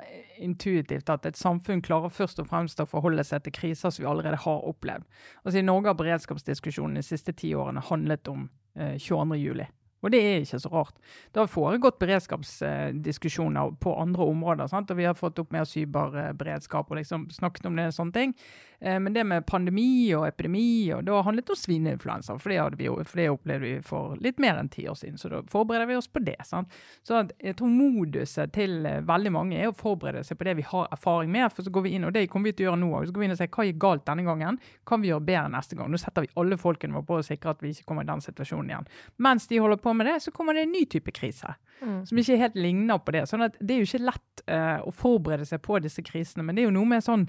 intuitivt 0.41 1.11
at 1.13 1.27
et 1.27 1.37
samfunn 1.37 1.83
klarer 1.85 2.13
først 2.15 2.41
og 2.41 2.49
fremst 2.49 2.81
å 2.81 2.89
forholde 2.89 3.25
seg 3.27 3.45
til 3.45 3.53
kriser 3.53 3.91
som 3.91 4.05
vi 4.05 4.11
allerede 4.11 4.41
har 4.45 4.69
opplevd. 4.71 5.05
Altså 5.45 5.59
I 5.59 5.67
Norge 5.67 5.91
har 5.91 5.99
beredskapsdiskusjonen 5.99 7.01
de 7.01 7.05
siste 7.05 7.35
ti 7.37 7.53
årene 7.59 7.85
handlet 7.91 8.31
om 8.31 8.49
eh, 8.79 8.97
22.07. 8.97 9.67
Og 9.99 10.13
det 10.15 10.21
er 10.23 10.45
ikke 10.45 10.61
så 10.63 10.71
rart. 10.71 10.99
Det 11.35 11.43
har 11.43 11.51
foregått 11.51 11.99
beredskapsdiskusjoner 11.99 13.73
på 13.83 13.95
andre 13.99 14.29
områder. 14.31 14.71
Sant? 14.71 14.91
og 14.91 14.97
Vi 14.97 15.09
har 15.09 15.19
fått 15.19 15.41
opp 15.43 15.53
mer 15.53 15.67
cyberberedskap 15.67 16.91
og 16.91 17.01
liksom 17.01 17.27
snakket 17.35 17.67
om 17.67 17.77
det. 17.77 17.89
og 17.91 17.97
sånne 17.97 18.15
ting. 18.15 18.35
Eh, 18.81 19.01
men 19.01 19.13
det 19.13 19.25
med 19.25 19.47
pandemi 19.47 20.15
og 20.15 20.27
epidemi, 20.29 20.93
og 20.95 21.05
det 21.05 21.13
har 21.13 21.25
handlet 21.27 21.51
om 21.51 21.59
svineinfluensa. 21.59 22.37
For 22.39 22.53
det, 22.53 22.79
vi, 22.79 22.89
for 22.89 23.21
det 23.21 23.29
opplevde 23.33 23.67
vi 23.67 23.83
for 23.83 24.15
litt 24.23 24.39
mer 24.43 24.61
enn 24.61 24.71
ti 24.71 24.87
år 24.89 24.99
siden. 24.99 25.19
Så 25.19 25.31
da 25.33 25.43
forbereder 25.51 25.89
vi 25.91 25.99
oss 25.99 26.09
på 26.09 26.23
det. 26.23 26.39
Sant? 26.47 26.75
Så 27.07 27.25
jeg 27.43 27.57
tror 27.59 27.73
moduset 27.73 28.55
til 28.55 28.87
eh, 28.87 29.01
veldig 29.07 29.35
mange 29.35 29.59
er 29.59 29.73
å 29.73 29.77
forberede 29.77 30.23
seg 30.27 30.39
på 30.39 30.49
det 30.49 30.59
vi 30.61 30.67
har 30.69 30.91
erfaring 30.95 31.33
med. 31.35 31.51
For 31.55 31.67
så 31.67 31.75
går 31.75 31.89
vi 31.89 31.97
inn, 31.99 32.07
og 32.07 32.15
det 32.15 32.29
kommer 32.31 32.53
vi 32.53 32.59
til 32.59 32.69
å 32.69 32.71
gjøre 32.71 32.83
nå 32.85 33.05
Så 33.09 33.15
går 33.15 33.25
vi 33.25 33.31
inn 33.31 33.37
og 33.37 33.41
ser 33.43 33.53
hva 33.55 33.67
gikk 33.67 33.83
galt 33.83 34.07
denne 34.07 34.27
gangen. 34.29 34.61
Kan 34.87 35.03
vi 35.03 35.13
gjøre 35.13 35.27
bedre 35.27 35.55
neste 35.57 35.79
gang? 35.79 35.91
Nå 35.91 36.01
setter 36.01 36.27
vi 36.27 36.33
alle 36.39 36.61
folkene 36.61 36.99
våre 36.99 37.09
på 37.09 37.19
å 37.19 37.27
sikre 37.27 37.57
at 37.57 37.65
vi 37.65 37.75
ikke 37.75 37.91
kommer 37.91 38.07
i 38.07 38.13
den 38.13 38.23
situasjonen 38.23 38.73
igjen. 38.73 38.91
Mens 39.27 39.51
de 39.51 39.63
holder 39.63 39.83
på 39.83 39.95
med 39.97 40.07
det, 40.11 40.21
så 40.23 40.35
kommer 40.35 40.55
det 40.55 40.69
en 40.69 40.75
ny 40.75 40.85
type 40.87 41.15
krise. 41.15 41.57
Mm. 41.83 42.01
Som 42.07 42.19
ikke 42.19 42.39
helt 42.39 42.57
ligner 42.59 42.99
på 43.03 43.15
det. 43.15 43.27
Sånn 43.31 43.45
at 43.47 43.59
Det 43.61 43.75
er 43.75 43.83
jo 43.83 43.91
ikke 43.91 44.07
lett 44.07 44.43
uh, 44.51 44.81
å 44.87 44.95
forberede 44.95 45.47
seg 45.47 45.63
på 45.63 45.79
disse 45.83 46.03
krisene. 46.03 46.47
Men 46.47 46.57
det 46.57 46.65
er 46.65 46.71
jo 46.71 46.75
noe 46.79 46.91
med 46.91 47.05
sånn 47.05 47.29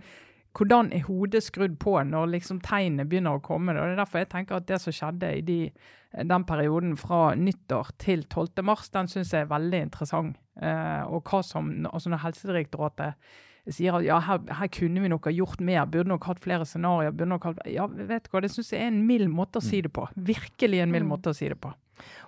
hvordan 0.60 0.91
er 0.91 1.05
hodet 1.07 1.39
skrudd 1.45 1.78
på 1.80 1.95
når 2.03 2.34
liksom 2.34 2.60
tegnene 2.66 3.07
begynner 3.07 3.39
å 3.39 3.43
komme? 3.43 3.72
Og 3.78 3.80
det 3.80 3.95
er 3.95 4.01
derfor 4.01 4.24
jeg 4.24 4.32
tenker 4.34 4.60
at 4.60 4.68
det 4.68 4.82
som 4.84 4.95
skjedde 4.95 5.32
i 5.38 5.43
de, 5.47 5.60
den 6.28 6.45
perioden 6.47 6.97
fra 6.99 7.30
nyttår 7.39 7.93
til 8.01 8.26
12. 8.28 8.60
mars, 8.68 8.89
den 8.91 9.07
syns 9.07 9.32
jeg 9.32 9.45
er 9.45 9.53
veldig 9.53 9.86
interessant. 9.88 10.36
Eh, 10.60 11.03
og 11.07 11.24
hva 11.30 11.39
som, 11.45 11.72
altså 11.88 12.12
Når 12.12 12.26
Helsedirektoratet 12.26 13.32
sier 13.72 13.95
at 13.95 14.03
ja, 14.03 14.18
her, 14.24 14.41
her, 14.60 14.72
kunne 14.74 15.03
vi 15.03 15.12
nok 15.12 15.30
ha 15.30 15.34
gjort 15.34 15.62
mer, 15.64 15.86
burde 15.88 16.12
nok 16.12 16.28
hatt 16.28 16.41
flere 16.43 16.68
scenarioer. 16.68 17.14
burde 17.16 17.30
nok 17.32 17.47
hatt, 17.51 17.62
ja, 17.70 17.86
vet 17.88 18.26
du 18.26 18.34
hva, 18.34 18.41
Det 18.43 18.51
syns 18.51 18.74
jeg 18.74 18.84
er 18.84 18.91
en 18.91 19.05
mild 19.07 19.30
måte 19.32 19.62
å 19.62 19.64
si 19.64 19.80
det 19.86 19.93
på. 19.95 20.07
Virkelig 20.16 20.82
en 20.84 20.91
mild 20.91 21.07
mm. 21.07 21.14
måte 21.14 21.32
å 21.32 21.38
si 21.38 21.47
det 21.51 21.60
på. 21.62 21.72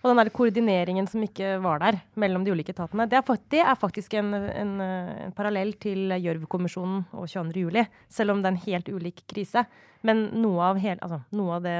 Og 0.01 0.09
den 0.09 0.21
der 0.21 0.31
koordineringen 0.33 1.07
som 1.09 1.23
ikke 1.25 1.55
var 1.63 1.81
der 1.83 1.99
mellom 2.19 2.45
de 2.45 2.53
ulike 2.55 2.73
etatene, 2.75 3.07
det 3.09 3.19
er, 3.19 3.39
det 3.53 3.61
er 3.63 3.79
faktisk 3.79 4.15
en, 4.19 4.33
en, 4.33 4.73
en, 4.81 5.35
parallell 5.37 5.73
til 5.81 6.13
Gjørv-kommisjonen 6.15 7.05
og 7.11 7.29
22.07., 7.29 7.85
selv 8.09 8.33
om 8.33 8.41
det 8.41 8.49
er 8.49 8.55
en 8.55 8.65
helt 8.65 8.91
ulik 8.91 9.23
krise. 9.31 9.65
Men 10.07 10.23
noe 10.41 10.71
av, 10.71 10.79
hel, 10.81 10.97
altså, 11.05 11.21
noe 11.37 11.59
av 11.59 11.65
det 11.65 11.75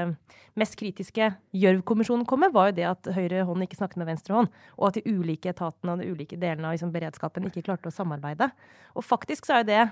mest 0.58 0.76
kritiske 0.78 1.32
Gjørv-kommisjonen 1.58 2.26
kom 2.28 2.44
med, 2.44 2.52
var 2.54 2.70
jo 2.70 2.76
det 2.78 2.86
at 2.86 3.10
høyre 3.16 3.42
hånd 3.48 3.66
ikke 3.66 3.80
snakket 3.80 4.02
med 4.02 4.12
venstre 4.12 4.36
hånd, 4.36 4.52
og 4.78 4.90
at 4.90 4.98
de 4.98 5.16
ulike 5.16 5.50
etatene 5.50 5.96
og 5.96 6.02
de 6.02 6.12
ulike 6.12 6.38
delene 6.38 6.70
av 6.70 6.76
liksom, 6.76 6.92
beredskapen 6.94 7.50
ikke 7.50 7.64
klarte 7.66 7.90
å 7.90 7.94
samarbeide. 7.94 8.52
Og 8.94 9.06
faktisk 9.06 9.48
så 9.48 9.58
er 9.58 9.64
jo 9.64 9.70
det 9.72 9.82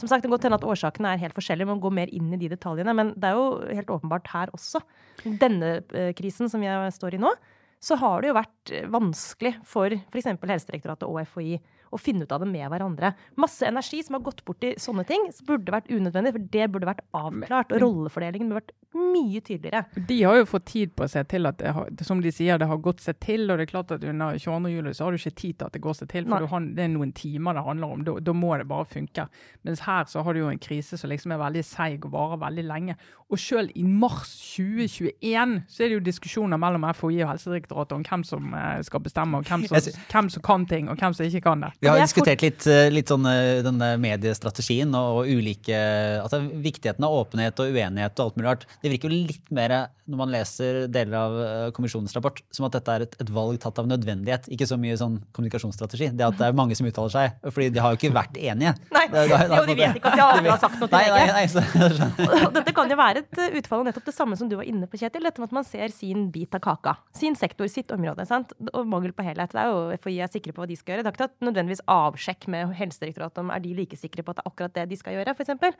som 0.00 0.08
sagt, 0.08 0.22
Det 0.22 0.28
kan 0.28 0.34
godt 0.34 0.48
hende 0.48 0.58
at 0.58 0.66
årsakene 0.66 1.12
er 1.12 1.22
helt 1.22 1.36
forskjellige, 1.36 1.68
man 1.68 1.80
går 1.82 1.92
mer 1.92 2.12
inn 2.16 2.32
i 2.32 2.40
de 2.40 2.48
detaljene. 2.48 2.94
Men 2.96 3.12
det 3.16 3.28
er 3.30 3.36
jo 3.36 3.60
helt 3.68 3.92
åpenbart 3.92 4.30
her 4.32 4.52
også. 4.56 4.80
Denne 5.24 5.80
eh, 5.92 6.12
krisen 6.16 6.48
som 6.48 6.64
vi 6.64 6.70
står 6.96 7.16
i 7.16 7.22
nå, 7.22 7.34
så 7.80 7.96
har 8.00 8.20
det 8.20 8.30
jo 8.30 8.38
vært 8.38 8.72
eh, 8.72 8.88
vanskelig 8.92 9.54
for 9.68 9.92
f.eks. 9.92 10.32
Helsedirektoratet 10.40 11.08
og 11.08 11.20
FHI 11.28 11.60
å 11.90 11.98
finne 12.00 12.26
ut 12.26 12.32
av 12.34 12.44
det 12.44 12.50
med 12.50 12.66
hverandre. 12.70 13.12
Masse 13.40 13.66
energi 13.66 14.02
som 14.06 14.16
har 14.16 14.24
gått 14.26 14.44
bort 14.46 14.64
i 14.66 14.74
sånne 14.80 15.04
ting, 15.08 15.28
burde 15.46 15.74
vært 15.74 15.90
unødvendig. 15.90 16.34
For 16.36 16.50
det 16.54 16.68
burde 16.72 16.90
vært 16.90 17.04
avklart. 17.16 17.74
Og 17.74 17.82
rollefordelingen 17.84 18.50
burde 18.52 18.62
vært 18.62 18.76
mye 18.90 19.40
tydeligere. 19.40 19.84
De 20.08 20.22
har 20.22 20.40
jo 20.40 20.46
fått 20.50 20.66
tid 20.72 20.94
på 20.98 21.06
seg 21.10 21.28
til 21.30 21.46
at 21.46 21.58
det 21.60 21.74
har, 21.76 21.90
som 22.06 22.22
de 22.22 22.32
sier, 22.34 22.58
det 22.58 22.66
har 22.70 22.80
gått 22.82 23.02
seg 23.04 23.18
til. 23.22 23.46
Og 23.46 23.58
det 23.58 23.68
er 23.68 23.72
klart 23.72 23.94
at 23.94 24.04
under 24.06 24.38
22. 24.38 24.72
juli 24.74 24.94
så 24.96 25.06
har 25.06 25.14
du 25.14 25.20
ikke 25.20 25.36
tid 25.42 25.58
til 25.60 25.68
at 25.68 25.76
det 25.76 25.82
går 25.84 25.98
seg 26.00 26.10
til, 26.10 26.26
for 26.30 26.50
har, 26.50 26.66
det 26.76 26.86
er 26.86 26.92
noen 26.94 27.14
timer 27.16 27.58
det 27.58 27.66
handler 27.66 27.94
om. 27.94 28.04
Da, 28.06 28.16
da, 28.30 28.34
må 28.40 28.52
det 28.58 28.68
bare 28.70 28.88
funke. 28.88 29.26
Mens 29.66 29.84
her 29.86 30.06
så 30.10 30.24
har 30.26 30.34
du 30.34 30.42
jo 30.42 30.50
en 30.50 30.62
krise 30.62 30.98
som 30.98 31.10
liksom 31.10 31.34
er 31.34 31.42
veldig 31.42 31.64
seig 31.66 32.06
og 32.06 32.14
varer 32.14 32.42
veldig 32.42 32.66
lenge. 32.66 32.98
Og 33.30 33.38
selv 33.38 33.70
i 33.78 33.84
mars 33.86 34.32
2021 34.56 35.60
så 35.70 35.84
er 35.84 35.90
det 35.90 35.98
jo 36.00 36.06
diskusjoner 36.06 36.58
mellom 36.58 36.86
FHI 36.90 37.20
og 37.22 37.30
Helsedirektoratet 37.30 37.94
om 37.94 38.06
hvem 38.06 38.24
som 38.26 38.54
eh, 38.58 38.80
skal 38.86 39.04
bestemme, 39.04 39.38
og 39.38 39.46
hvem 39.46 39.68
som, 39.70 40.00
hvem 40.10 40.30
som 40.34 40.46
kan 40.46 40.66
ting, 40.70 40.90
og 40.90 40.98
hvem 40.98 41.14
som 41.14 41.28
ikke 41.28 41.44
kan 41.46 41.62
det. 41.66 41.70
Vi 41.80 41.88
har 41.88 41.96
diskutert 41.96 42.42
litt, 42.44 42.66
eh, 42.68 42.90
litt 42.92 43.08
sånn 43.08 43.24
eh, 43.24 43.62
denne 43.64 43.94
mediestrategien 44.00 44.90
og, 44.92 45.22
og 45.22 45.30
ulike 45.32 45.78
altså 46.20 46.42
Viktigheten 46.60 47.06
av 47.06 47.14
åpenhet 47.22 47.62
og 47.62 47.72
uenighet 47.72 48.20
og 48.20 48.26
alt 48.26 48.36
mulig 48.36 48.48
rart 48.50 48.66
det 48.82 48.92
virker 48.92 49.08
jo 49.08 49.20
litt 49.30 49.46
mer, 49.54 49.72
når 50.10 50.18
man 50.20 50.32
leser 50.32 50.80
deler 50.92 51.16
av 51.16 51.36
eh, 51.40 51.70
kommisjonens 51.76 52.12
rapport, 52.16 52.40
som 52.52 52.66
at 52.66 52.76
dette 52.76 52.96
er 52.96 53.04
et, 53.06 53.16
et, 53.22 53.30
valg 53.32 53.56
tatt 53.62 53.78
av 53.80 53.88
nødvendighet, 53.88 54.48
ikke 54.52 54.68
så 54.68 54.76
mye 54.80 54.96
sånn 55.00 55.18
kommunikasjonsstrategi. 55.36 56.10
Det 56.16 56.26
at 56.26 56.36
det 56.38 56.48
er 56.48 56.56
mange 56.56 56.76
som 56.76 56.88
uttaler 56.88 57.12
seg, 57.14 57.36
fordi 57.48 57.70
de 57.72 57.82
har 57.82 57.94
jo 57.94 58.00
ikke 58.00 58.12
vært 58.16 58.36
enige. 58.36 58.74
Nei, 58.96 59.04
det, 59.12 59.24
det, 59.30 59.38
det, 59.38 59.60
jo, 59.60 59.66
de 59.70 59.76
vet 59.78 60.00
ikke 60.00 60.12
at 60.12 60.18
de 60.20 60.26
aldri 60.26 60.52
har 60.54 60.62
sagt 60.62 60.80
noe 60.80 60.90
til 60.90 60.98
nei, 61.36 62.48
Dette 62.58 62.74
kan 62.76 62.92
jo 62.92 62.98
være 63.00 63.24
et 63.24 63.60
utfall 63.62 63.84
av 63.84 63.90
nettopp 63.90 64.10
det 64.10 64.16
samme 64.16 64.38
som 64.40 64.50
du 64.50 64.56
var 64.58 64.68
inne 64.68 64.88
på, 64.90 65.00
Kjetil. 65.00 65.24
Dette 65.28 65.42
med 65.42 65.50
at 65.52 65.56
man 65.60 65.68
ser 65.68 65.94
sin 65.94 66.28
bit 66.34 66.56
av 66.56 66.64
kaka. 66.64 66.96
Sin 67.16 67.38
sektor, 67.38 67.70
sitt 67.72 67.92
område. 67.94 68.26
Sant? 68.28 68.52
Og 68.74 68.88
mangel 68.88 69.14
på 69.16 69.24
helhet. 69.24 69.54
Det 69.54 69.62
er 69.62 69.70
jo 69.70 70.00
FHI 70.02 70.18
er 70.26 70.32
sikre 70.32 70.56
på 70.56 70.64
hva 70.64 70.68
de 70.70 70.78
skal 70.78 70.96
gjøre. 70.96 71.06
Det 71.06 71.12
har 71.12 71.30
ikke 71.30 71.48
nødvendigvis 71.48 71.69
avsjekk 71.86 72.48
med 72.50 72.72
Helsedirektoratet 72.74 73.38
om 73.38 73.52
er 73.54 73.62
de 73.62 73.74
like 73.78 73.98
sikre 73.98 74.24
på 74.24 74.32
at 74.32 74.40
det 74.40 74.42
er 74.42 74.50
akkurat 74.50 74.74
det 74.74 74.86
de 74.90 74.98
skal 74.98 75.14
gjøre, 75.14 75.34
f.eks. 75.36 75.76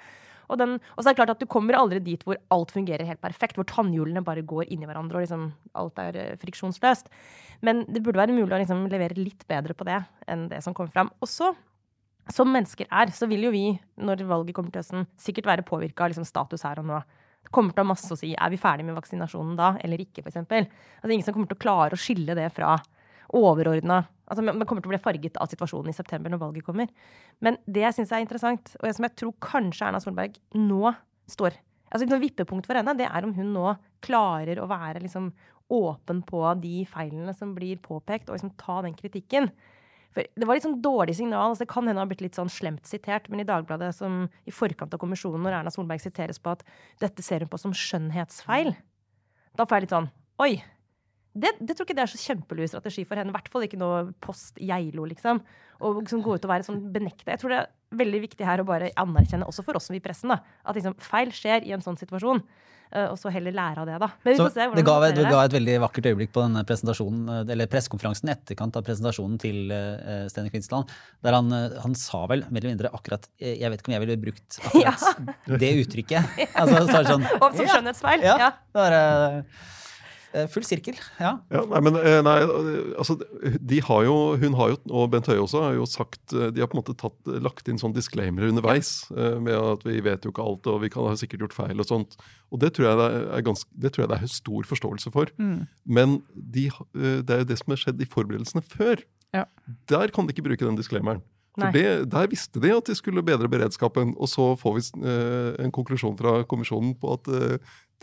Og, 0.50 0.62
og 0.62 1.00
så 1.02 1.08
er 1.08 1.10
det 1.10 1.18
klart 1.18 1.32
at 1.34 1.42
du 1.42 1.48
kommer 1.50 1.78
aldri 1.78 1.98
dit 2.04 2.22
hvor 2.26 2.38
alt 2.54 2.70
fungerer 2.74 3.06
helt 3.06 3.22
perfekt, 3.22 3.58
hvor 3.58 3.66
tannhjulene 3.66 4.22
bare 4.26 4.46
går 4.46 4.70
inni 4.70 4.86
hverandre 4.86 5.18
og 5.18 5.26
liksom 5.26 5.48
alt 5.78 5.98
er 6.02 6.18
eh, 6.18 6.36
friksjonsløst. 6.42 7.10
Men 7.66 7.82
det 7.90 8.02
burde 8.04 8.22
være 8.22 8.36
mulig 8.36 8.54
å 8.54 8.60
liksom 8.62 8.86
levere 8.90 9.18
litt 9.18 9.42
bedre 9.50 9.74
på 9.74 9.86
det 9.88 9.98
enn 10.30 10.48
det 10.50 10.62
som 10.64 10.76
kommer 10.76 10.94
fram. 10.94 11.10
Og 11.18 11.30
så 11.30 11.52
som 12.30 12.50
mennesker 12.52 12.86
er, 12.90 13.10
så 13.14 13.26
vil 13.30 13.48
jo 13.48 13.54
vi, 13.54 13.64
når 13.98 14.22
valget 14.28 14.54
kommer 14.54 14.70
til 14.74 14.82
høsten, 14.84 15.08
sikkert 15.18 15.48
være 15.50 15.66
påvirka 15.66 16.04
av 16.04 16.12
liksom 16.12 16.28
status 16.28 16.62
her 16.66 16.78
og 16.82 16.86
nå. 16.86 17.00
Det 17.40 17.52
kommer 17.54 17.74
til 17.74 17.82
å 17.82 17.86
ha 17.86 17.90
masse 17.94 18.10
å 18.12 18.18
si. 18.18 18.32
Er 18.36 18.52
vi 18.52 18.60
ferdig 18.60 18.84
med 18.86 18.96
vaksinasjonen 18.98 19.56
da, 19.58 19.72
eller 19.82 20.02
ikke, 20.02 20.22
f.eks.? 20.22 20.38
Altså, 20.44 21.10
ingen 21.10 21.26
som 21.26 21.34
kommer 21.34 21.50
til 21.50 21.58
å 21.58 21.62
klare 21.64 21.96
å 21.96 22.00
skille 22.00 22.36
det 22.38 22.50
fra 22.54 22.76
overordna 23.36 24.02
altså, 24.30 24.42
Man 24.42 24.66
kommer 24.66 24.82
til 24.82 24.90
å 24.90 24.94
bli 24.94 25.02
farget 25.02 25.38
av 25.40 25.50
situasjonen 25.50 25.92
i 25.92 25.96
september 25.96 26.32
når 26.32 26.42
valget 26.42 26.66
kommer. 26.66 26.90
Men 27.42 27.58
det 27.66 27.84
jeg 27.86 27.98
syns 27.98 28.14
er 28.14 28.24
interessant, 28.24 28.74
og 28.80 28.94
som 28.96 29.06
jeg 29.06 29.16
tror 29.18 29.34
kanskje 29.44 29.88
Erna 29.88 30.02
Solberg 30.02 30.38
nå 30.58 30.94
står 31.30 31.58
altså 31.90 32.06
Et 32.06 32.22
vippepunkt 32.22 32.68
for 32.68 32.78
henne, 32.78 32.94
det 32.94 33.08
er 33.08 33.24
om 33.26 33.32
hun 33.34 33.48
nå 33.50 33.72
klarer 34.04 34.60
å 34.62 34.68
være 34.70 35.02
liksom 35.02 35.32
åpen 35.74 36.20
på 36.26 36.42
de 36.62 36.84
feilene 36.86 37.34
som 37.34 37.50
blir 37.56 37.80
påpekt, 37.82 38.28
og 38.28 38.36
liksom 38.36 38.52
ta 38.58 38.80
den 38.86 38.94
kritikken. 38.94 39.48
For 40.14 40.26
det 40.26 40.46
var 40.46 40.58
litt 40.58 40.66
sånn 40.66 40.80
dårlig 40.82 41.16
signal. 41.18 41.52
altså 41.52 41.64
Det 41.64 41.72
kan 41.72 41.86
hende 41.86 42.02
ha 42.02 42.08
blitt 42.10 42.22
litt 42.24 42.38
sånn 42.38 42.50
slemt 42.50 42.86
sitert, 42.86 43.26
men 43.30 43.42
i 43.42 43.46
Dagbladet 43.46 43.92
som 43.94 44.24
i 44.46 44.54
forkant 44.54 44.94
av 44.94 45.02
kommisjonen, 45.02 45.42
når 45.42 45.60
Erna 45.60 45.74
Solberg 45.74 46.02
siteres 46.02 46.42
på 46.42 46.54
at 46.54 46.64
dette 47.02 47.26
ser 47.26 47.44
hun 47.44 47.50
på 47.50 47.58
som 47.62 47.74
skjønnhetsfeil, 47.74 48.74
da 49.58 49.66
får 49.66 49.78
jeg 49.78 49.86
litt 49.86 49.96
sånn 49.98 50.10
Oi! 50.40 50.52
Det, 51.30 51.52
det 51.62 51.76
tror 51.76 51.86
ikke 51.86 51.94
det 51.94 52.02
er 52.04 52.10
så 52.10 52.18
kjempelur 52.18 52.70
strategi 52.70 53.04
for 53.06 53.20
henne. 53.20 53.30
I 53.30 53.36
hvert 53.36 53.50
fall 53.52 53.66
ikke 53.66 53.78
noe 53.80 54.08
post 54.22 54.58
Geilo, 54.58 55.04
liksom. 55.06 55.42
Og 55.86 56.00
liksom 56.02 56.24
gå 56.24 56.34
ut 56.34 56.46
og 56.46 56.50
være 56.50 56.66
sånn 56.66 56.80
benekta. 56.94 57.30
Jeg 57.32 57.42
tror 57.42 57.54
det 57.54 57.60
er 57.62 58.00
veldig 58.00 58.24
viktig 58.26 58.46
her 58.46 58.62
å 58.62 58.66
bare 58.66 58.90
anerkjenne, 58.98 59.46
også 59.46 59.64
for 59.66 59.78
oss 59.78 59.86
som 59.90 59.96
i 59.96 60.02
pressen, 60.02 60.32
da, 60.32 60.40
at 60.66 60.76
liksom, 60.78 60.98
feil 61.02 61.30
skjer 61.34 61.66
i 61.66 61.72
en 61.76 61.84
sånn 61.84 61.98
situasjon. 62.00 62.42
Uh, 62.90 63.12
og 63.12 63.18
så 63.20 63.30
heller 63.30 63.54
lære 63.54 63.78
av 63.78 63.86
det, 63.86 63.96
da. 64.02 64.08
Men 64.24 64.34
vi 64.34 64.38
får 64.40 64.48
se 64.50 64.64
det 64.74 64.82
ga, 64.82 64.94
det 65.14 65.26
ga 65.30 65.44
et 65.46 65.52
veldig 65.54 65.76
vakkert 65.84 66.08
øyeblikk 66.10 66.32
på 66.34 66.42
denne 66.42 66.64
presentasjonen, 66.66 67.20
eh, 67.30 67.52
eller 67.54 67.70
pressekonferansen 67.70 68.32
etterkant 68.32 68.74
av 68.80 68.82
presentasjonen 68.88 69.36
til 69.38 69.70
uh, 69.70 70.24
Steinar 70.26 70.50
Kvinsland, 70.50 70.90
der 71.22 71.36
han, 71.38 71.54
uh, 71.54 71.76
han, 71.84 71.94
sa 71.94 72.24
vel 72.32 72.42
mer 72.48 72.64
eller 72.64 72.74
mindre 72.74 72.90
akkurat 72.90 73.30
Jeg 73.38 73.70
vet 73.70 73.78
ikke 73.78 73.92
om 73.92 73.94
jeg 73.94 74.02
ville 74.08 74.18
brukt 74.26 74.58
akkurat 74.72 75.06
ja. 75.06 75.60
det 75.62 75.70
uttrykket. 75.84 76.34
Altså, 76.60 76.82
så 76.90 77.04
sånn, 77.06 77.28
som 77.60 77.70
skjønnhetsfeil. 77.76 78.26
Ja. 78.26 78.34
ja. 78.48 78.50
Det 78.74 78.82
var, 78.82 78.98
Eh, 79.00 79.42
full 80.50 80.64
sirkel, 80.66 80.98
ja. 81.18 81.32
ja 81.50 81.62
nei, 81.70 81.80
men 81.82 81.96
eh, 81.98 82.20
nei, 82.22 82.36
altså, 83.00 83.16
de 83.72 83.80
har 83.82 84.04
jo, 84.06 84.16
Hun 84.40 84.54
har 84.58 84.72
jo, 84.72 84.76
og 84.94 85.08
Bent 85.12 85.30
Høie 85.30 85.40
også, 85.42 85.62
har 85.64 85.78
jo 85.78 85.86
sagt 85.90 86.34
eh, 86.36 86.52
De 86.54 86.62
har 86.62 86.70
på 86.70 86.76
en 86.76 86.82
måte 86.82 86.94
tatt, 86.98 87.16
lagt 87.42 87.70
inn 87.70 87.80
sånn 87.80 87.94
disclaimer 87.96 88.46
underveis. 88.48 88.92
med 89.10 89.54
at 89.56 89.86
vi 89.86 89.98
vet 90.04 90.24
jo 90.24 90.32
ikke 90.34 90.44
alt, 90.46 90.68
og 90.70 90.84
vi 90.84 90.92
kan 90.92 91.08
ha 91.08 91.16
sikkert 91.18 91.46
gjort 91.46 91.56
feil 91.56 91.82
og 91.82 91.88
sånt. 91.88 92.16
Og 92.54 92.62
det 92.62 92.72
tror 92.76 92.90
jeg 92.90 93.00
det 93.00 93.08
er, 93.22 93.44
ganske, 93.46 93.68
det 93.74 93.92
tror 93.94 94.04
jeg 94.04 94.12
det 94.12 94.20
er 94.20 94.32
stor 94.36 94.70
forståelse 94.70 95.12
for. 95.14 95.34
Mm. 95.40 95.66
Men 95.86 96.16
de, 96.34 96.68
det 96.94 97.34
er 97.34 97.44
jo 97.44 97.50
det 97.50 97.58
som 97.60 97.74
har 97.74 97.82
skjedd 97.84 98.02
i 98.02 98.08
forberedelsene 98.10 98.64
før. 98.66 99.02
Ja. 99.34 99.44
Der 99.90 100.14
kan 100.14 100.26
de 100.26 100.34
ikke 100.34 100.46
bruke 100.46 100.66
den 100.66 100.78
disclaimeren. 100.78 101.22
For 101.58 101.74
det, 101.74 102.10
Der 102.12 102.30
visste 102.30 102.62
de 102.62 102.70
at 102.72 102.86
de 102.86 102.94
skulle 102.94 103.24
bedre 103.26 103.50
beredskapen, 103.50 104.14
og 104.16 104.30
så 104.30 104.52
får 104.58 104.76
vi 104.76 105.14
en 105.64 105.72
konklusjon 105.74 106.18
fra 106.18 106.40
kommisjonen 106.48 106.94
på 106.98 107.16
at 107.18 107.30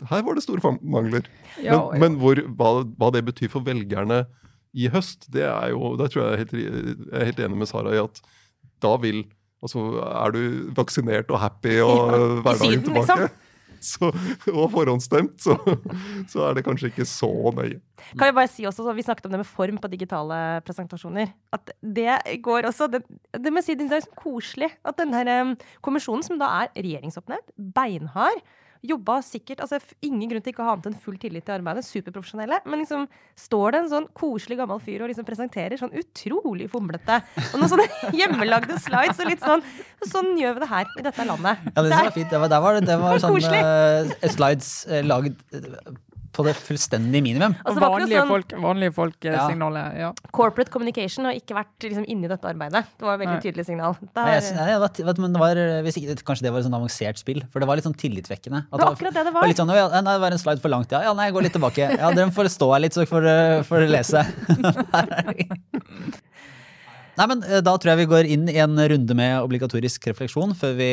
her 0.06 0.22
var 0.26 0.38
det 0.38 0.44
store 0.44 0.76
mangler. 0.82 1.26
Ja, 1.62 1.80
men, 1.92 2.00
men 2.00 2.20
hvor, 2.22 2.38
hva, 2.58 2.70
hva, 2.98 3.10
det 3.14 3.24
betyr 3.26 3.50
for 3.52 3.66
velgerne 3.66 4.24
i 4.76 4.86
høst, 4.92 5.26
det 5.32 5.46
er 5.48 5.72
jo 5.72 5.94
Der 5.98 6.10
tror 6.12 6.22
jeg 6.22 6.28
jeg 6.28 6.34
er 6.34 6.42
helt, 6.44 6.52
jeg 7.08 7.20
er 7.20 7.28
helt 7.30 7.40
enig 7.46 7.58
med 7.58 7.70
Sara 7.70 7.94
i 7.96 8.00
at 8.02 8.22
da 8.84 8.94
vil 9.02 9.24
Altså, 9.58 9.80
er 10.06 10.30
du 10.30 10.42
vaksinert 10.76 11.32
og 11.34 11.40
happy 11.42 11.80
og 11.82 11.96
ja, 12.12 12.18
hverdagen 12.44 12.84
tilbake? 12.86 13.22
Liksom. 13.24 13.44
Så, 13.78 14.08
og 14.50 14.72
forhåndsstemt, 14.72 15.36
så, 15.38 15.54
så, 16.26 16.40
er 16.48 16.56
det 16.56 16.64
kanskje 16.66 16.88
ikke 16.90 17.04
så 17.06 17.28
nøye. 17.54 17.76
Kan 18.18 18.26
jeg 18.26 18.34
bare 18.34 18.50
si 18.50 18.64
også, 18.66 18.82
så 18.82 18.94
Vi 18.96 19.04
snakket 19.06 19.28
om 19.28 19.34
det 19.36 19.38
med 19.44 19.46
form 19.46 19.78
på 19.78 19.90
digitale 19.92 20.38
presentasjoner. 20.66 21.30
At 21.54 21.70
det 21.78 22.16
går 22.42 22.66
også 22.66 22.88
Det, 22.90 23.04
det 23.38 23.52
må 23.52 23.62
jeg 23.62 23.68
si, 23.68 23.76
det 23.78 23.86
er 23.94 24.08
koselig 24.18 24.72
at 24.82 24.98
denne 24.98 25.22
um, 25.42 25.54
kommisjonen, 25.84 26.26
som 26.26 26.40
da 26.42 26.50
er 26.64 26.72
regjeringsoppnevnt, 26.74 27.54
beinhard, 27.54 28.42
Jobba 28.86 29.18
sikkert 29.26 29.62
altså 29.64 29.80
Ingen 30.04 30.30
grunn 30.30 30.42
til 30.44 30.52
ikke 30.52 30.62
å 30.62 30.68
ha 30.68 30.74
annet 30.76 30.90
enn 30.90 30.98
full 31.02 31.16
tillit 31.20 31.46
til 31.46 31.56
arbeidet. 31.56 31.86
Superprofesjonelle. 31.88 32.60
Men 32.68 32.82
liksom 32.82 33.06
står 33.38 33.74
det 33.74 33.82
en 33.82 33.90
sånn 33.92 34.08
koselig 34.16 34.58
gammel 34.60 34.82
fyr 34.84 35.04
og 35.04 35.12
liksom 35.12 35.26
presenterer 35.28 35.80
sånn 35.80 35.94
utrolig 35.98 36.68
fomlete 36.72 37.20
og 37.52 37.56
noen 37.58 37.72
sånne 37.72 37.88
hjemmelagde 38.18 38.78
slides 38.82 39.22
og 39.22 39.32
litt 39.32 39.44
sånn 39.44 39.64
Sånn 40.08 40.36
gjør 40.38 40.54
vi 40.54 40.62
det 40.62 40.68
her 40.70 40.90
i 41.00 41.02
dette 41.02 41.24
landet. 41.26 41.64
Ja, 41.72 41.82
det, 41.82 41.88
det 41.90 41.96
var 42.06 42.12
fint. 42.14 42.28
Det 42.30 42.38
var, 42.38 42.50
det 42.52 42.60
var, 42.62 42.76
det 42.90 42.98
var 43.02 43.22
sånn 43.22 43.34
uh, 43.34 44.28
slides 44.30 44.70
uh, 44.86 45.00
lagd 45.02 45.40
på 46.34 46.44
det 46.46 46.54
fullstendige 46.58 47.24
minimum. 47.24 47.54
Altså, 47.62 47.80
vanlige, 47.82 48.18
sånn, 48.20 48.30
folk, 48.30 48.52
vanlige 48.62 48.94
folk 48.96 49.26
ja. 49.26 49.46
signalet, 49.48 49.96
ja. 50.00 50.10
Corporate 50.34 50.72
communication 50.74 51.28
har 51.28 51.38
ikke 51.38 51.56
vært 51.56 51.86
liksom, 51.88 52.06
inni 52.10 52.30
dette 52.30 52.48
arbeidet. 52.50 52.84
Det 52.98 53.08
var 53.08 53.16
et 53.16 53.22
veldig 53.24 53.38
tydelig 53.44 53.66
signal. 53.68 53.96
Der, 54.04 54.28
nei, 54.28 54.68
jeg, 54.72 54.82
vet, 55.08 55.22
men 55.24 55.38
var, 55.40 55.60
ikke, 55.92 56.18
kanskje 56.28 56.48
det 56.48 56.54
var 56.54 56.62
et 56.62 56.68
sånn 56.68 56.78
avansert 56.78 57.22
spill, 57.22 57.42
for 57.52 57.64
det 57.64 57.70
var 57.70 57.80
litt 57.80 57.88
sånn 57.88 57.98
tillitvekkende. 57.98 58.64
det 58.68 58.82
var 58.82 58.94
akkurat 58.94 59.18
det 59.18 59.26
det 59.28 59.34
var. 59.34 59.42
var 59.42 59.52
litt 59.52 59.62
sånn, 59.62 59.74
ja, 59.76 59.88
nei, 59.96 60.14
det 60.14 60.24
var 60.26 60.36
en 60.36 60.42
slide 60.44 60.64
for 60.64 60.74
langt, 60.74 60.94
ja. 60.94 61.02
ja 61.08 61.16
nei, 61.16 61.28
jeg 61.30 61.38
går 61.38 61.48
litt 61.48 61.56
tilbake. 61.58 61.90
Ja, 61.98 62.12
Dere 62.14 62.30
får 62.34 62.50
stå 62.54 62.70
her 62.74 62.84
litt, 62.84 62.96
så 62.96 63.06
får 63.08 63.28
dere 63.28 63.90
lese. 63.92 64.24
Nei, 67.18 67.26
men 67.26 67.40
eh, 67.46 67.62
Da 67.64 67.74
tror 67.74 67.92
jeg 67.92 68.04
vi 68.04 68.12
går 68.12 68.28
inn 68.30 68.46
i 68.50 68.60
en 68.62 68.78
runde 68.78 69.16
med 69.18 69.40
obligatorisk 69.42 70.06
refleksjon 70.12 70.54
før 70.58 70.76
vi, 70.78 70.92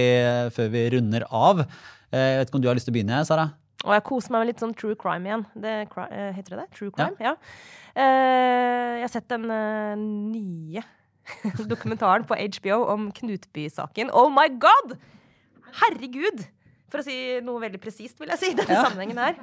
før 0.55 0.71
vi 0.73 0.87
runder 0.95 1.27
av. 1.29 1.61
Eh, 2.09 2.31
jeg 2.31 2.39
vet 2.39 2.49
ikke 2.49 2.59
om 2.59 2.65
du 2.65 2.69
har 2.71 2.77
lyst 2.77 2.89
til 2.89 2.95
å 2.95 2.97
begynne, 2.97 3.21
Sara? 3.27 3.51
Og 3.85 3.93
jeg 3.93 4.05
koser 4.07 4.33
meg 4.33 4.43
med 4.43 4.49
litt 4.51 4.63
sånn 4.63 4.75
true 4.77 4.97
crime 4.99 5.29
igjen. 5.29 5.45
Det, 5.61 5.73
uh, 5.93 6.29
heter 6.35 6.55
det 6.55 6.61
det? 6.63 6.67
True 6.73 6.93
crime? 6.95 7.15
Ja. 7.21 7.33
ja. 7.33 7.61
Uh, 7.95 8.93
jeg 8.99 9.05
har 9.05 9.13
sett 9.13 9.29
den 9.31 9.45
uh, 9.51 9.93
nye 9.99 10.83
dokumentaren 11.71 12.25
på 12.27 12.37
HBO 12.57 12.81
om 12.95 13.11
Knutby-saken. 13.15 14.11
Oh 14.13 14.31
my 14.33 14.47
god! 14.61 14.97
Herregud! 15.83 16.47
For 16.91 17.01
å 17.01 17.05
si 17.05 17.15
noe 17.45 17.61
veldig 17.63 17.81
presist, 17.83 18.17
vil 18.21 18.33
jeg 18.33 18.41
si. 18.41 18.51
Denne 18.57 18.77
ja. 18.77 18.85
sammenhengen 18.87 19.21
her. 19.21 19.39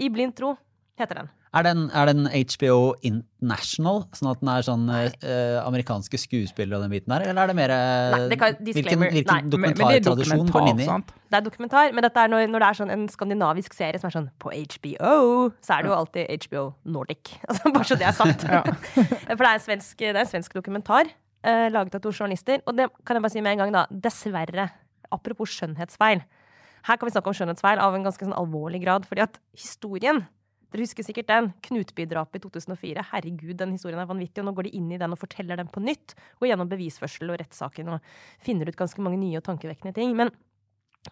I 0.00 0.10
blind 0.10 0.34
tro 0.38 0.54
heter 0.98 1.22
den. 1.22 1.32
Er 1.54 1.62
den, 1.62 1.84
er 1.94 2.08
den 2.10 2.26
HBO 2.26 2.94
International, 3.06 4.00
sånn 4.16 4.30
at 4.32 4.40
den 4.42 4.50
er 4.50 4.64
sånn 4.66 4.88
uh, 4.90 5.60
amerikanske 5.62 6.18
skuespillere 6.18 6.80
og 6.80 6.86
den 6.86 6.94
biten 6.96 7.14
der? 7.14 7.28
Eller 7.30 7.44
er 7.44 7.52
det 7.52 7.56
mer 7.58 7.74
Nei, 7.74 8.22
det 8.32 8.38
kan, 8.40 8.56
Hvilken, 8.58 9.04
hvilken 9.14 9.52
dokumentartradisjon 9.52 10.50
går 10.50 10.66
den 10.66 10.72
inn 10.74 10.82
i? 10.82 11.16
Det 11.30 11.38
er 11.38 11.46
dokumentar, 11.46 11.94
men 11.94 12.06
dette 12.06 12.24
er 12.24 12.32
når, 12.32 12.46
når, 12.50 12.64
det 12.64 12.70
er 12.70 12.80
sånn 12.80 12.94
en 12.94 13.06
skandinavisk 13.10 13.76
serie 13.76 14.02
som 14.02 14.10
er 14.10 14.16
sånn 14.16 14.30
på 14.42 14.50
HBO, 14.50 15.14
så 15.62 15.76
er 15.76 15.84
det 15.84 15.92
jo 15.92 15.98
alltid 16.00 16.46
HBO 16.46 16.64
Nordic. 16.96 17.36
Altså, 17.48 17.70
bare 17.70 17.86
så 17.86 17.98
det 18.00 18.08
er 18.10 18.16
sant. 18.16 18.46
For 19.28 19.44
det 19.44 19.50
er 19.50 19.52
en 19.52 19.66
svensk, 19.68 19.98
det 20.00 20.14
er 20.14 20.24
en 20.24 20.32
svensk 20.34 20.56
dokumentar 20.58 21.06
uh, 21.46 21.68
laget 21.70 21.98
av 21.98 22.02
to 22.02 22.12
journalister. 22.14 22.62
Og 22.66 22.76
det 22.78 22.90
kan 23.06 23.18
jeg 23.18 23.24
bare 23.24 23.34
si 23.36 23.44
med 23.44 23.54
en 23.54 23.64
gang, 23.64 23.74
da. 23.74 23.84
Dessverre. 23.90 24.68
Apropos 25.14 25.54
skjønnhetsfeil. 25.54 26.24
Her 26.84 26.98
kan 26.98 27.08
vi 27.08 27.14
snakke 27.14 27.30
om 27.30 27.36
skjønnhetsfeil 27.36 27.80
av 27.80 27.94
en 27.96 28.04
ganske 28.04 28.26
sånn 28.26 28.36
alvorlig 28.36 28.82
grad, 28.82 29.06
fordi 29.08 29.24
at 29.24 29.38
historien 29.56 30.24
dere 30.74 30.84
husker 30.88 31.06
sikkert 31.06 31.30
den. 31.30 31.50
Knutby-drapet 31.62 32.40
i 32.40 32.42
2004. 32.42 33.04
Herregud, 33.12 33.54
den 33.60 33.76
historien 33.76 34.00
er 34.02 34.08
vanvittig. 34.10 34.42
Og 34.42 34.48
nå 34.48 34.54
går 34.56 34.68
de 34.68 34.74
inn 34.80 34.88
i 34.90 34.98
den 34.98 35.14
og 35.14 35.20
forteller 35.20 35.60
den 35.60 35.70
på 35.70 35.82
nytt. 35.84 36.16
Går 36.40 36.50
gjennom 36.50 36.70
bevisførsel 36.70 37.30
og 37.30 37.38
rettssaken 37.44 37.92
og 37.94 38.14
finner 38.42 38.70
ut 38.70 38.78
ganske 38.80 39.04
mange 39.04 39.20
nye 39.22 39.38
og 39.38 39.46
tankevekkende 39.46 39.94
ting. 39.94 40.16
Men 40.18 40.32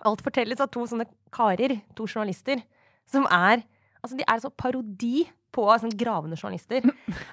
alt 0.08 0.24
fortelles 0.24 0.62
av 0.64 0.72
to 0.74 0.82
sånne 0.90 1.06
karer, 1.34 1.76
to 1.94 2.08
journalister, 2.10 2.64
som 3.10 3.28
er 3.30 3.64
Altså, 4.02 4.16
de 4.18 4.24
er 4.26 4.40
så 4.42 4.48
parodi 4.50 5.28
på 5.54 5.64
sånn 5.78 5.92
gravende 5.94 6.34
journalister 6.34 6.82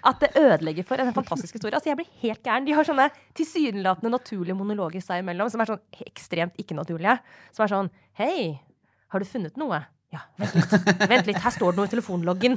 at 0.06 0.20
det 0.22 0.36
ødelegger 0.38 0.86
for 0.86 1.02
en 1.02 1.16
fantastisk 1.16 1.56
historie. 1.58 1.74
Altså, 1.74 1.90
jeg 1.90 1.98
blir 1.98 2.12
helt 2.22 2.44
gæren. 2.46 2.68
De 2.68 2.76
har 2.78 2.86
sånne 2.86 3.08
tilsynelatende 3.38 4.12
naturlige 4.14 4.58
monologer 4.60 5.02
seg 5.02 5.24
imellom 5.24 5.50
som 5.50 5.64
er 5.64 5.72
sånn 5.72 6.06
ekstremt 6.06 6.60
ikke-naturlige. 6.62 7.16
Som 7.56 7.66
er 7.66 7.74
sånn 7.74 7.90
Hei, 8.20 8.60
har 9.10 9.24
du 9.24 9.26
funnet 9.26 9.58
noe? 9.58 9.82
Ja, 10.10 10.24
vent 10.42 10.56
litt. 10.58 10.72
Vent 11.12 11.28
litt, 11.30 11.38
her 11.44 11.54
står 11.54 11.76
det 11.76 11.78
noe 11.78 11.86
i 11.86 11.92
telefonloggen. 11.92 12.56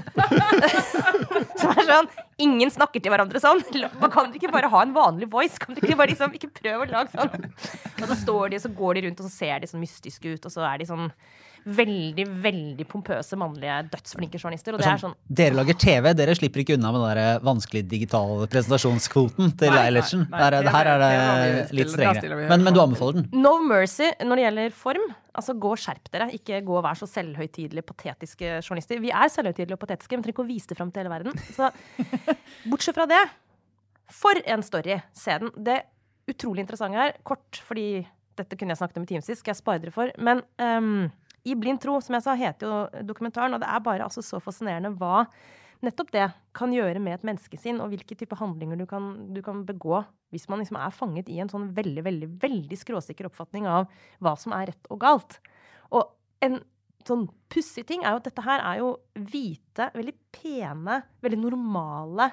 Som 1.60 1.74
er 1.74 1.84
sånn 1.84 2.08
Ingen 2.40 2.72
snakker 2.72 3.02
til 3.02 3.12
hverandre 3.12 3.42
sånn. 3.42 3.60
Man 4.00 4.12
kan 4.14 4.32
ikke 4.32 4.48
bare 4.54 4.70
ha 4.72 4.80
en 4.86 4.94
vanlig 4.96 5.28
voice? 5.30 5.60
Kan 5.60 5.76
du 5.76 5.82
ikke 5.82 5.98
bare 6.00 6.14
liksom 6.14 6.32
Ikke 6.38 6.48
prøve 6.48 6.86
å 6.86 6.90
lage 6.90 7.12
sånn. 7.12 7.50
Og 8.00 8.06
så 8.08 8.16
står 8.22 8.54
de, 8.54 8.58
og 8.58 8.64
så 8.64 8.72
går 8.80 8.96
de 8.96 9.04
rundt, 9.06 9.20
og 9.20 9.28
så 9.28 9.34
ser 9.34 9.60
de 9.60 9.68
sånn 9.68 9.84
mystiske 9.84 10.32
ut, 10.32 10.48
og 10.48 10.54
så 10.54 10.64
er 10.70 10.80
de 10.80 10.88
sånn 10.88 11.10
veldig 11.64 12.26
veldig 12.42 12.86
pompøse 12.90 13.36
mannlige 13.38 13.78
dødsflinke 13.92 14.40
journalister. 14.40 14.74
Og 14.74 14.82
det 14.82 14.88
er 14.90 15.00
sånn, 15.02 15.14
dere 15.28 15.56
lager 15.58 15.78
TV, 15.78 16.08
dere 16.18 16.36
slipper 16.38 16.62
ikke 16.64 16.76
unna 16.78 16.92
med 16.94 17.04
den 17.04 17.18
der 17.18 17.44
vanskelige 17.46 17.88
digitale 17.90 18.48
presentasjonskvoten 18.52 19.52
til 19.60 19.76
Eilertsen. 19.78 20.24
Her, 20.32 20.58
her, 20.66 20.90
er 20.94 21.04
det 21.04 21.66
litt 21.78 21.92
strengere. 21.92 22.40
Men, 22.50 22.64
men, 22.66 22.74
du 22.74 22.82
anbefaler 22.82 23.20
den? 23.20 23.28
No 23.44 23.58
mercy 23.66 24.10
når 24.22 24.40
det 24.40 24.46
gjelder 24.46 24.74
form. 24.82 25.06
Altså, 25.32 25.56
Gå 25.62 25.70
og 25.76 25.80
skjerp 25.80 26.10
dere. 26.12 26.30
Ikke 26.36 26.58
gå 26.66 26.74
og 26.76 26.84
vær 26.84 26.98
så 26.98 27.08
selvhøytidelige, 27.08 27.86
patetiske 27.86 28.58
journalister. 28.58 29.00
Vi 29.02 29.12
er 29.14 29.30
selvhøytidelige 29.32 29.78
og 29.78 29.84
patetiske, 29.84 30.18
men 30.18 30.26
trenger 30.26 30.36
ikke 30.36 30.44
å 30.44 30.50
vise 30.50 30.72
det 30.72 30.78
fram 30.80 30.90
til 30.92 31.04
hele 31.04 31.14
verden. 31.14 31.38
Så 31.54 31.70
bortsett 32.70 32.98
fra 32.98 33.08
det 33.10 33.22
for 34.12 34.42
en 34.44 34.64
story! 34.66 34.98
Se 35.16 35.38
den. 35.40 35.54
Det 35.56 35.78
utrolig 36.30 36.66
interessante 36.66 37.00
her. 37.00 37.16
Kort, 37.26 37.62
fordi 37.64 38.04
dette 38.38 38.56
kunne 38.56 38.72
jeg 38.72 38.80
snakket 38.80 38.98
om 39.00 39.06
i 39.06 39.10
timevis, 39.10 39.40
skal 39.40 39.52
jeg 39.52 39.60
spare 39.60 39.82
dere 39.82 39.94
for. 39.94 40.12
Men 40.22 40.42
ehm, 40.62 41.10
I 41.48 41.56
blind 41.58 41.82
tro, 41.82 41.96
som 42.00 42.14
jeg 42.16 42.24
sa, 42.24 42.36
heter 42.38 42.68
jo 42.68 43.02
dokumentaren, 43.08 43.56
og 43.56 43.62
det 43.62 43.68
er 43.70 43.82
bare 43.82 44.06
altså 44.06 44.22
så 44.24 44.38
fascinerende 44.42 44.92
hva 45.00 45.24
nettopp 45.82 46.12
det 46.14 46.28
kan 46.54 46.72
gjøre 46.74 47.00
med 47.02 47.16
et 47.16 47.24
menneskesinn, 47.26 47.80
og 47.82 47.90
hvilke 47.90 48.16
type 48.18 48.38
handlinger 48.38 48.78
du 48.78 48.86
kan, 48.86 49.12
du 49.34 49.40
kan 49.44 49.64
begå 49.66 50.04
hvis 50.32 50.46
man 50.48 50.62
liksom 50.62 50.78
er 50.80 50.94
fanget 50.94 51.28
i 51.28 51.40
en 51.42 51.50
sånn 51.50 51.72
veldig, 51.76 52.04
veldig, 52.06 52.28
veldig 52.42 52.78
skråsikker 52.78 53.28
oppfatning 53.28 53.66
av 53.68 53.90
hva 54.22 54.36
som 54.40 54.54
er 54.56 54.70
rett 54.70 54.88
og 54.94 55.02
galt. 55.02 55.36
Og 55.92 56.14
en 56.44 56.62
sånn 57.06 57.26
pussig 57.52 57.84
ting 57.88 58.04
er 58.04 58.14
jo 58.14 58.22
at 58.22 58.28
dette 58.30 58.44
her 58.46 58.62
er 58.62 58.80
jo 58.80 58.94
hvite, 59.18 59.90
veldig 59.96 60.14
pene, 60.32 61.02
veldig 61.24 61.40
normale 61.42 62.30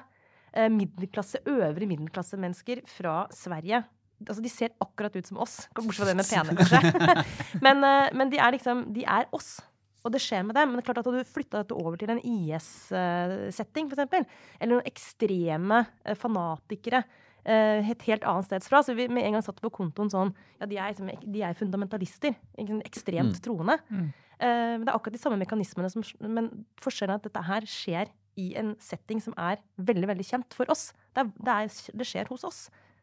eh, 0.54 0.70
middelklasse, 0.72 1.42
øvre 1.50 1.88
middelklassemennesker 1.90 2.84
fra 2.88 3.24
Sverige. 3.34 3.82
Altså, 4.26 4.42
de 4.44 4.50
ser 4.52 4.70
akkurat 4.84 5.14
ut 5.16 5.26
som 5.26 5.38
oss, 5.40 5.62
bortsett 5.74 6.02
fra 6.02 6.08
det 6.10 6.16
med 6.18 6.28
pene, 6.28 6.54
kanskje. 6.58 7.24
men, 7.64 7.84
eh, 7.84 8.10
men 8.14 8.30
de 8.32 8.38
er 8.38 8.52
liksom 8.52 8.82
De 8.92 9.04
er 9.08 9.26
oss. 9.32 9.58
Og 10.04 10.12
det 10.14 10.20
skjer 10.24 10.44
med 10.48 10.56
dem. 10.56 10.70
Men 10.70 10.78
det 10.78 10.84
er 10.84 10.88
klart 10.92 11.00
at 11.02 11.08
hadde 11.10 11.22
du 11.24 11.28
flytta 11.28 11.60
dette 11.62 11.76
over 11.76 11.96
til 12.00 12.08
en 12.12 12.20
IS-setting, 12.24 13.90
f.eks., 13.90 14.28
eller 14.60 14.74
noen 14.76 14.88
ekstreme 14.88 15.82
eh, 16.04 16.16
fanatikere 16.16 17.02
eh, 17.44 17.90
et 17.92 18.06
helt 18.08 18.24
annet 18.28 18.48
sted 18.48 18.64
fra, 18.68 18.80
så 18.84 18.94
vi 18.96 19.08
med 19.12 19.26
en 19.26 19.36
gang 19.36 19.44
satt 19.44 19.60
på 19.60 19.72
kontoen 19.72 20.12
sånn 20.12 20.32
Ja, 20.60 20.68
de 20.70 20.78
er, 20.80 20.92
liksom, 20.94 21.10
de 21.32 21.44
er 21.44 21.56
fundamentalister. 21.58 22.36
Ekstremt 22.84 23.36
Mm. 23.36 23.44
troende. 23.44 23.78
Mm. 23.90 24.10
Men 24.40 24.84
det 24.86 24.88
er 24.88 24.96
akkurat 24.96 25.12
de 25.12 25.20
samme 25.20 25.36
mekanismene 25.36 25.90
som 25.92 26.00
Men 26.24 26.46
forskjellen 26.80 27.12
er 27.12 27.18
at 27.20 27.26
dette 27.26 27.42
her 27.44 27.66
skjer 27.68 28.08
i 28.40 28.54
en 28.56 28.70
setting 28.80 29.20
som 29.20 29.34
er 29.36 29.60
veldig 29.76 30.08
veldig 30.08 30.24
kjent 30.24 30.56
for 30.56 30.70
oss. 30.72 30.94
Det, 31.12 31.26
er, 31.26 31.32
det, 31.44 31.56
er, 31.56 31.98
det 32.00 32.06
skjer 32.08 32.30
hos 32.32 32.46
oss. 32.48 32.60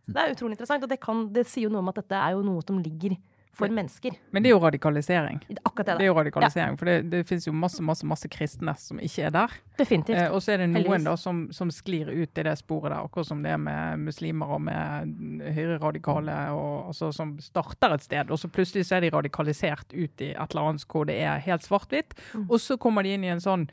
Det 0.08 0.22
er 0.24 0.34
utrolig 0.36 0.56
interessant, 0.58 0.84
og 0.84 0.90
det, 0.90 1.00
kan, 1.04 1.26
det 1.36 1.46
sier 1.48 1.68
jo 1.68 1.74
noe 1.74 1.84
om 1.84 1.90
at 1.92 2.00
dette 2.02 2.16
er 2.16 2.32
jo 2.38 2.44
noe 2.48 2.62
som 2.66 2.80
ligger 2.80 3.18
for 3.58 3.74
mennesker. 3.74 4.14
Men 4.32 4.44
det 4.46 4.52
er 4.52 4.54
jo 4.54 4.60
radikalisering. 4.62 5.40
Er 5.50 5.58
Akkurat 5.66 5.88
det. 5.88 5.94
Det 5.98 6.06
er 6.06 6.12
jo 6.12 6.14
radikalisering, 6.20 6.76
For 6.78 6.86
det, 6.86 6.96
det 7.10 7.22
finnes 7.26 7.48
jo 7.48 7.54
masse 7.58 7.82
masse, 7.82 8.06
masse 8.06 8.30
kristne 8.30 8.76
som 8.78 9.00
ikke 9.02 9.24
er 9.26 9.32
der. 9.34 9.56
Definitivt. 9.80 10.20
Eh, 10.22 10.30
og 10.30 10.44
så 10.46 10.54
er 10.54 10.62
det 10.62 10.68
noen 10.70 10.84
Heldigvis. 10.84 11.08
da 11.08 11.16
som, 11.18 11.40
som 11.52 11.72
sklir 11.74 12.12
ut 12.14 12.38
i 12.38 12.46
det 12.46 12.54
sporet 12.60 12.92
der, 12.94 13.00
akkurat 13.02 13.26
som 13.32 13.42
det 13.42 13.56
er 13.56 13.58
med 13.58 14.04
muslimer 14.06 14.54
og 14.54 14.62
med 14.62 15.50
høyreradikale, 15.58 16.38
og, 16.54 16.88
altså, 16.92 17.10
som 17.18 17.34
starter 17.42 17.98
et 17.98 18.06
sted, 18.06 18.30
og 18.30 18.40
så 18.40 18.48
plutselig 18.54 18.86
så 18.88 18.98
er 19.00 19.08
de 19.08 19.14
radikalisert 19.18 19.90
ut 19.94 20.22
i 20.22 20.32
et 20.36 20.38
eller 20.54 20.70
annet 20.70 20.86
hvor 20.88 21.10
det 21.10 21.18
er 21.26 21.42
helt 21.50 21.66
svart-hvitt, 21.66 22.14
Mm. 22.38 22.46
og 22.52 22.60
så 22.62 22.78
kommer 22.78 23.04
de 23.04 23.14
inn 23.18 23.24
i 23.26 23.34
en 23.34 23.42
sånn 23.42 23.68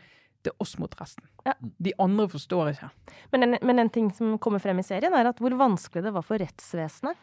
det 0.44 0.52
er 0.52 0.62
oss 0.62 0.76
mot 0.80 0.92
resten. 1.00 1.24
Ja. 1.46 1.54
De 1.60 1.94
andre 2.02 2.26
forstår 2.32 2.74
ikke. 2.74 2.90
Men 3.32 3.46
en, 3.46 3.58
men 3.64 3.82
en 3.82 3.92
ting 3.92 4.10
som 4.14 4.36
kommer 4.42 4.62
frem 4.62 4.80
i 4.80 4.86
serien, 4.86 5.14
er 5.16 5.30
at 5.30 5.40
hvor 5.42 5.56
vanskelig 5.58 6.04
det 6.04 6.12
var 6.14 6.26
for 6.26 6.40
rettsvesenet 6.42 7.20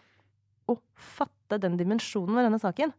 å 0.71 0.77
fatte 0.95 1.59
den 1.61 1.77
dimensjonen 1.79 2.37
ved 2.37 2.47
denne 2.47 2.61
saken. 2.61 2.93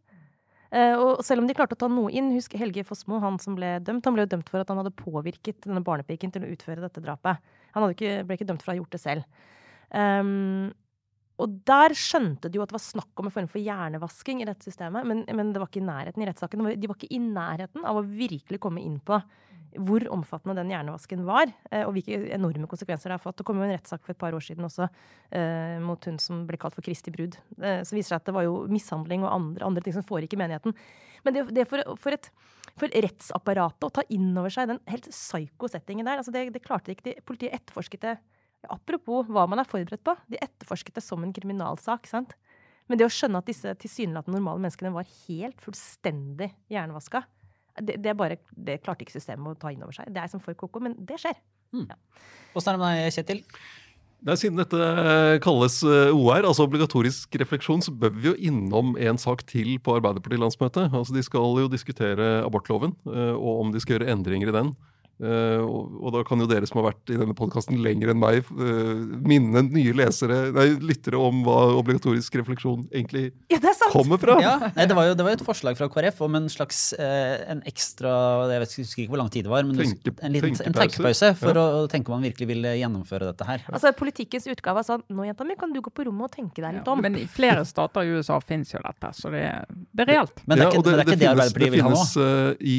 Eh, 0.72 0.94
og 0.96 1.20
selv 1.26 1.42
om 1.42 1.48
de 1.48 1.56
klarte 1.56 1.76
å 1.76 1.82
ta 1.82 1.88
noe 1.92 2.12
inn 2.16 2.30
Husk 2.32 2.54
Helge 2.56 2.84
Fossmo, 2.88 3.18
han 3.22 3.38
som 3.42 3.56
ble 3.58 3.74
dømt. 3.84 4.06
Han 4.08 4.16
ble 4.16 4.24
jo 4.24 4.34
dømt 4.36 4.52
for 4.52 4.62
at 4.62 4.70
han 4.72 4.80
hadde 4.80 4.94
påvirket 4.96 5.66
denne 5.66 5.84
barnepiken 5.84 6.32
til 6.32 6.46
å 6.46 6.52
utføre 6.52 6.84
dette 6.84 7.02
drapet. 7.04 7.42
Han 7.74 7.92
ikke, 7.92 8.22
ble 8.28 8.38
ikke 8.38 8.48
dømt 8.48 8.64
for 8.64 8.72
å 8.72 8.76
ha 8.76 8.80
gjort 8.80 8.96
det 8.96 9.02
selv. 9.02 9.42
Um, 9.92 10.70
og 11.42 11.58
der 11.68 11.92
skjønte 11.96 12.48
de 12.48 12.58
jo 12.58 12.64
at 12.64 12.70
det 12.70 12.76
var 12.76 12.84
snakk 12.84 13.20
om 13.20 13.28
en 13.28 13.34
form 13.34 13.48
for 13.50 13.60
hjernevasking 13.60 14.42
i 14.42 14.48
dette 14.48 14.64
systemet, 14.64 15.04
men, 15.08 15.24
men 15.36 15.52
det 15.52 15.60
var 15.60 15.68
ikke 15.68 15.82
i 15.82 15.86
nærheten 15.86 16.24
i 16.24 16.28
rettssaken. 16.28 16.68
De 16.80 16.90
var 16.90 16.98
ikke 16.98 17.12
i 17.12 17.20
nærheten 17.22 17.86
av 17.88 17.98
å 17.98 18.04
virkelig 18.06 18.60
komme 18.62 18.84
inn 18.84 18.98
på 19.04 19.18
hvor 19.80 20.04
omfattende 20.12 20.56
den 20.58 20.72
hjernevasken 20.72 21.22
var, 21.24 21.50
eh, 21.70 21.84
og 21.86 21.94
hvilke 21.96 22.18
enorme 22.34 22.68
konsekvenser 22.70 23.10
det 23.10 23.16
har 23.16 23.22
fått. 23.22 23.38
Det 23.40 23.46
kom 23.48 23.60
jo 23.60 23.66
en 23.66 23.72
rettssak 23.74 24.02
for 24.04 24.14
et 24.14 24.20
par 24.20 24.36
år 24.36 24.44
siden 24.44 24.66
også 24.68 24.88
eh, 24.88 25.78
mot 25.82 26.08
hun 26.08 26.18
som 26.22 26.42
ble 26.48 26.60
kalt 26.60 26.76
for 26.76 26.84
Kristi 26.84 27.14
brud. 27.14 27.38
Eh, 27.60 27.80
som 27.88 27.96
viser 27.96 28.12
seg 28.12 28.20
at 28.20 28.28
det 28.28 28.36
var 28.36 28.46
jo 28.48 28.62
mishandling 28.72 29.24
og 29.24 29.32
andre, 29.32 29.66
andre 29.68 29.84
ting 29.84 29.96
som 29.96 30.06
foregikk 30.06 30.36
i 30.36 30.42
menigheten. 30.42 30.76
Men 31.24 31.36
det, 31.36 31.46
det 31.56 31.66
for, 31.70 31.84
for, 32.02 32.16
et, 32.16 32.28
for 32.80 32.92
rettsapparatet 33.06 33.88
å 33.88 33.94
ta 34.00 34.06
inn 34.12 34.30
over 34.34 34.52
seg 34.52 34.70
den 34.72 34.82
helt 34.90 35.08
psyko-settingen 35.08 36.08
der, 36.08 36.20
altså 36.20 36.34
det, 36.34 36.48
det 36.54 36.64
klarte 36.64 36.94
ikke. 36.94 37.08
De, 37.08 37.18
politiet 37.26 37.56
etterforsket 37.60 38.06
det 38.08 38.16
Apropos 38.70 39.26
hva 39.26 39.42
man 39.50 39.58
er 39.58 39.66
forberedt 39.66 40.04
på. 40.06 40.12
De 40.30 40.38
etterforsket 40.38 40.94
det 40.94 41.02
som 41.02 41.24
en 41.24 41.32
kriminalsak. 41.34 42.06
sant? 42.06 42.36
Men 42.86 43.00
det 43.00 43.08
å 43.08 43.10
skjønne 43.10 43.40
at 43.42 43.48
disse 43.48 43.72
tilsynelatende 43.82 44.38
normale 44.38 44.62
menneskene 44.62 44.92
var 44.94 45.08
helt 45.24 45.58
fullstendig 45.64 46.52
hjernevaska, 46.70 47.24
det, 47.80 47.96
det, 48.02 48.12
er 48.12 48.18
bare, 48.18 48.40
det 48.52 48.80
klarte 48.84 49.06
ikke 49.06 49.16
systemet 49.16 49.54
å 49.54 49.60
ta 49.60 49.72
inn 49.72 49.84
over 49.84 49.96
seg. 49.96 50.10
Det 50.12 50.20
er 50.22 50.32
som 50.32 50.42
for 50.42 50.56
koko, 50.58 50.82
men 50.84 50.96
det 50.98 51.20
skjer. 51.22 51.38
Åssen 51.72 52.74
er 52.74 52.76
det 52.76 52.82
med 52.82 52.98
deg, 52.98 53.14
Kjetil? 53.16 53.40
Nei, 54.22 54.36
Siden 54.38 54.60
dette 54.60 54.78
eh, 54.78 55.36
kalles 55.42 55.80
eh, 55.82 56.12
OR, 56.14 56.44
altså 56.46 56.68
obligatorisk 56.68 57.34
refleksjon, 57.42 57.82
så 57.82 57.90
bør 57.90 58.12
vi 58.14 58.28
jo 58.28 58.34
innom 58.38 58.92
en 58.94 59.18
sak 59.18 59.42
til 59.50 59.74
på 59.82 59.96
Arbeiderparti-landsmøtet. 59.98 60.92
Altså, 60.94 61.16
De 61.16 61.24
skal 61.26 61.58
jo 61.64 61.70
diskutere 61.72 62.36
abortloven, 62.44 62.94
eh, 63.10 63.32
og 63.34 63.64
om 63.64 63.72
de 63.74 63.82
skal 63.82 63.96
gjøre 63.96 64.12
endringer 64.14 64.52
i 64.52 64.56
den. 64.60 64.70
Eh, 65.22 65.60
og, 65.62 65.92
og 66.02 66.12
da 66.16 66.20
kan 66.26 66.40
jo 66.42 66.48
dere 66.50 66.66
som 66.66 66.80
har 66.80 66.88
vært 66.90 67.10
i 67.14 67.18
denne 67.20 67.34
podkasten 67.38 67.76
lenger 67.84 68.10
enn 68.10 68.18
meg, 68.18 68.42
uh, 68.58 69.02
minne 69.22 69.60
nye 69.70 69.92
lesere, 69.94 70.48
nei, 70.50 70.64
lyttere 70.82 71.14
om 71.22 71.44
hva 71.46 71.58
obligatorisk 71.78 72.34
refleksjon 72.40 72.88
egentlig 72.90 73.28
Ja, 73.52 73.60
det 73.62 73.70
er 73.70 73.76
sant! 73.78 73.92
kommer 73.94 74.18
fra. 74.18 74.34
Ja, 74.42 74.56
nei, 74.74 74.86
det, 74.90 74.96
var 74.98 75.06
jo, 75.06 75.14
det 75.14 75.22
var 75.26 75.34
jo 75.34 75.38
et 75.38 75.44
forslag 75.46 75.78
fra 75.78 75.86
KrF 75.92 76.24
om 76.26 76.34
en 76.40 76.48
slags 76.50 76.80
uh, 76.98 77.36
en 77.54 77.62
ekstra 77.70 78.14
Jeg 78.50 78.64
vet, 78.64 78.74
husker 78.82 79.04
ikke 79.04 79.12
hvor 79.14 79.20
lang 79.22 79.30
tid 79.30 79.46
det 79.46 79.52
var, 79.52 79.62
men 79.68 79.78
Tenke- 79.78 80.14
en 80.26 80.34
liten 80.34 80.58
en 80.66 80.76
tenkepause. 80.80 81.30
for 81.38 81.52
for 81.52 81.60
å 81.62 81.86
tenke 81.92 82.10
om 82.10 82.18
man 82.18 82.26
virkelig 82.26 82.48
ville 82.48 82.72
gjennomføre 82.80 83.28
dette 83.30 83.46
her. 83.46 83.62
Altså, 83.70 83.92
Politikkens 83.98 84.46
utgave 84.50 84.82
er 84.82 84.88
sånn 84.88 85.02
Nå, 85.12 85.26
jenta 85.28 85.44
mi, 85.46 85.54
kan 85.60 85.70
du 85.74 85.78
gå 85.84 85.90
på 85.94 86.06
rommet 86.08 86.30
og 86.30 86.34
tenke 86.34 86.62
deg 86.64 86.80
litt 86.80 86.88
om. 86.90 86.98
Men 87.04 87.20
i 87.20 87.26
flere 87.30 87.62
stater 87.68 88.08
i 88.08 88.16
USA 88.18 88.40
fins 88.42 88.72
jo 88.74 88.80
dette, 88.82 89.12
så 89.14 89.30
det, 89.30 89.44
er- 89.52 89.66
det 89.92 90.06
er 90.08 90.12
reelt. 90.16 90.42
Men 90.48 90.58
det 90.58 90.66
er 90.66 90.72
ikke 90.72 90.82
det, 90.88 90.92
det, 90.96 91.06
det, 91.06 91.14
finnes- 91.14 91.30
Arbeiderpartiet 91.32 91.74
vil 91.76 91.86
ha 91.86 91.94
nå. 91.94 92.02
finnes, 92.02 92.58
i, 92.74 92.78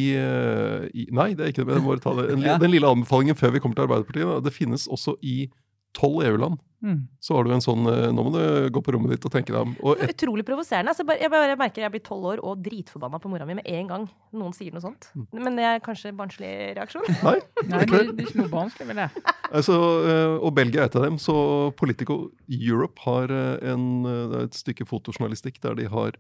i 1.03 1.07
Nei, 1.13 1.29
det 1.37 1.45
er 1.47 1.53
ikke 1.53 1.63
det. 1.63 1.69
men 1.71 1.79
Jeg 1.79 1.85
må 1.87 1.97
ta 2.03 2.13
det. 2.19 2.32
En, 2.33 2.43
Ja. 2.45 2.57
Den 2.61 2.73
lille 2.73 2.89
anbefalingen 2.89 3.37
før 3.39 3.53
vi 3.55 3.63
kommer 3.63 3.79
til 3.79 3.87
Arbeiderpartiet. 3.87 4.29
Da, 4.29 4.39
det 4.43 4.53
finnes 4.55 4.87
også 4.91 5.17
i 5.21 5.47
tolv 5.93 6.23
EU-land. 6.25 6.57
Mm. 6.83 7.07
Så 7.23 7.35
har 7.37 7.45
du 7.47 7.51
en 7.55 7.61
sånn 7.63 7.85
eh, 7.87 8.09
Nå 8.11 8.23
må 8.25 8.31
du 8.33 8.41
gå 8.75 8.81
på 8.83 8.91
rommet 8.91 9.13
ditt 9.13 9.23
og 9.23 9.31
tenke 9.31 9.53
deg 9.53 9.61
om. 9.61 9.75
Og 9.87 10.01
et, 10.03 10.11
Utrolig 10.17 10.43
provoserende. 10.43 10.91
Altså, 10.91 11.05
bare, 11.07 11.21
jeg 11.23 11.31
bare 11.31 11.55
merker 11.59 11.85
jeg 11.85 11.93
blir 11.93 12.03
tolv 12.03 12.25
år 12.33 12.41
og 12.43 12.59
dritforbanna 12.65 13.21
på 13.23 13.31
mora 13.31 13.47
mi 13.47 13.55
med 13.55 13.69
en 13.71 13.87
gang 13.87 14.07
noen 14.35 14.51
sier 14.57 14.73
noe 14.75 14.83
sånt. 14.83 15.07
Mm. 15.15 15.27
Men 15.45 15.59
det 15.61 15.67
er 15.69 15.79
kanskje 15.85 16.11
barnslig 16.17 16.51
reaksjon. 16.75 17.07
nei, 17.29 17.37
Nei, 17.69 17.85
det, 17.87 18.01
det 18.17 18.25
er 18.25 18.27
ikke 18.27 18.41
noe 18.41 18.51
barnslig 18.51 18.89
med 18.89 18.99
det. 18.99 19.07
altså, 19.53 19.77
eh, 20.11 20.35
og 20.43 20.51
Belgia 20.59 20.83
er 20.83 20.91
et 20.91 20.99
av 20.99 21.07
dem. 21.07 21.21
Så 21.23 21.37
Politico 21.79 22.19
Europe 22.51 22.99
har 23.05 23.31
eh, 23.31 23.71
en, 23.71 23.87
det 24.33 24.43
et 24.49 24.59
stykke 24.59 24.89
fotojournalistikk 24.89 25.61
der 25.63 25.79
de 25.79 25.87
har 25.93 26.19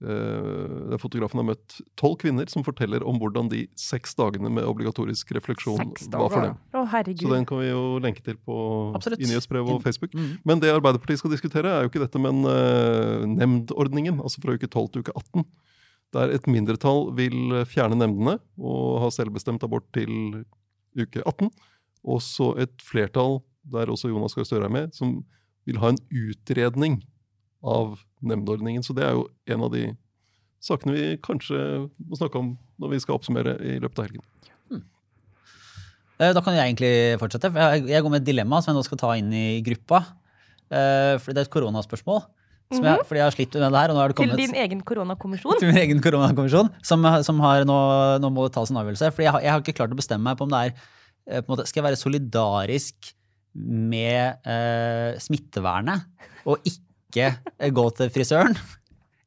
der 0.00 1.00
Fotografen 1.00 1.42
har 1.42 1.44
møtt 1.50 1.74
tolv 2.00 2.16
kvinner 2.22 2.48
som 2.48 2.64
forteller 2.64 3.04
om 3.04 3.18
hvordan 3.20 3.50
de 3.52 3.66
seks 3.78 4.14
dagene 4.16 4.48
med 4.48 4.64
obligatorisk 4.64 5.34
refleksjon 5.36 5.76
var 6.14 6.32
for 6.32 6.46
dem. 6.46 6.54
Å. 6.72 6.84
Så 7.20 7.28
den 7.28 7.44
kan 7.48 7.60
vi 7.60 7.68
jo 7.68 7.82
lenke 8.00 8.24
til 8.24 8.38
på 8.40 8.56
Absolutt. 8.96 9.20
i 9.20 9.28
nyhetsbrev 9.28 9.68
og 9.74 9.82
Facebook. 9.84 10.16
Mm. 10.16 10.30
Men 10.48 10.62
det 10.62 10.72
Arbeiderpartiet 10.72 11.20
skal 11.20 11.34
diskutere, 11.34 11.68
er 11.68 11.84
jo 11.84 11.92
ikke 11.92 12.00
dette, 12.00 12.22
men 12.22 12.40
uh, 12.48 13.26
nemndordningen. 13.28 14.22
Altså 14.24 14.40
fra 14.40 14.56
uke 14.56 14.70
12 14.70 14.88
til 14.94 15.04
uke 15.04 15.16
18. 15.16 15.44
Der 16.16 16.32
et 16.34 16.48
mindretall 16.50 17.10
vil 17.18 17.60
fjerne 17.70 17.98
nemndene 18.00 18.38
og 18.58 19.02
ha 19.04 19.12
selvbestemt 19.14 19.62
abort 19.66 19.86
til 19.94 20.42
uke 20.96 21.22
18. 21.22 21.52
Og 22.08 22.22
så 22.24 22.54
et 22.64 22.80
flertall, 22.82 23.42
der 23.68 23.92
også 23.92 24.10
Jonas 24.10 24.34
Gahr 24.34 24.48
Støre 24.48 24.70
er 24.70 24.74
med, 24.74 24.94
som 24.96 25.20
vil 25.68 25.78
ha 25.82 25.92
en 25.92 26.00
utredning 26.08 27.02
av 27.60 28.00
nemndordningen. 28.22 28.84
Så 28.86 28.96
det 28.96 29.06
er 29.06 29.16
jo 29.16 29.26
en 29.50 29.66
av 29.66 29.72
de 29.74 29.90
sakene 30.60 30.96
vi 30.96 31.06
kanskje 31.24 31.60
må 32.04 32.18
snakke 32.18 32.40
om 32.40 32.54
når 32.80 32.94
vi 32.94 33.00
skal 33.02 33.16
oppsummere 33.16 33.56
i 33.64 33.78
løpet 33.80 34.00
av 34.00 34.08
helgen. 34.08 34.24
Hmm. 34.70 34.84
Da 36.20 36.42
kan 36.44 36.56
jeg 36.56 36.68
egentlig 36.68 36.92
fortsette. 37.20 37.52
for 37.52 37.88
Jeg, 37.88 38.02
går 38.02 38.12
med 38.12 38.22
et 38.22 38.28
dilemma 38.28 38.60
som 38.60 38.72
jeg 38.72 38.80
nå 38.80 38.84
skal 38.88 39.00
ta 39.00 39.14
inn 39.16 39.32
i 39.32 39.62
gruppa. 39.64 40.04
Eh, 40.70 41.16
Fordi 41.18 41.34
det 41.34 41.42
er 41.42 41.48
et 41.48 41.56
koronaspørsmål. 41.56 42.22
Som 42.70 42.84
jeg, 42.86 43.02
fordi 43.02 43.18
jeg 43.18 43.26
har 43.26 43.34
slitt 43.34 43.54
med 43.58 43.64
det 43.66 43.80
her. 43.82 43.90
og 43.90 43.96
nå 43.96 44.02
har 44.04 44.12
kommet, 44.14 44.36
Til 44.38 44.46
din 44.46 44.60
egen 44.62 44.82
koronakommisjon. 44.86 45.58
til 45.62 45.72
min 45.72 45.80
egen 45.80 46.02
koronakommisjon, 46.04 46.68
som, 46.86 47.06
som 47.26 47.40
har 47.42 47.64
nå, 47.66 47.78
nå 48.22 48.30
må 48.30 48.46
det 48.46 48.54
tas 48.54 48.70
en 48.70 48.78
avgjørelse. 48.78 49.10
Fordi 49.16 49.26
jeg 49.26 49.34
har, 49.34 49.42
jeg 49.42 49.52
har 49.54 49.64
ikke 49.64 49.78
klart 49.80 49.96
å 49.96 49.98
bestemme 49.98 50.28
meg 50.28 50.38
på 50.38 50.46
om 50.46 50.52
det 50.52 50.60
er 50.68 50.76
eh, 50.76 51.40
på 51.40 51.48
en 51.48 51.56
måte, 51.56 51.66
Skal 51.66 51.82
jeg 51.82 51.88
være 51.88 51.98
solidarisk 51.98 53.10
med 53.58 54.46
eh, 54.46 55.18
smittevernet 55.18 56.06
og 56.46 56.62
ikke 56.62 56.89
eh, 57.16 57.70
gå 57.74 57.86
til 57.98 58.10
frisøren? 58.14 58.56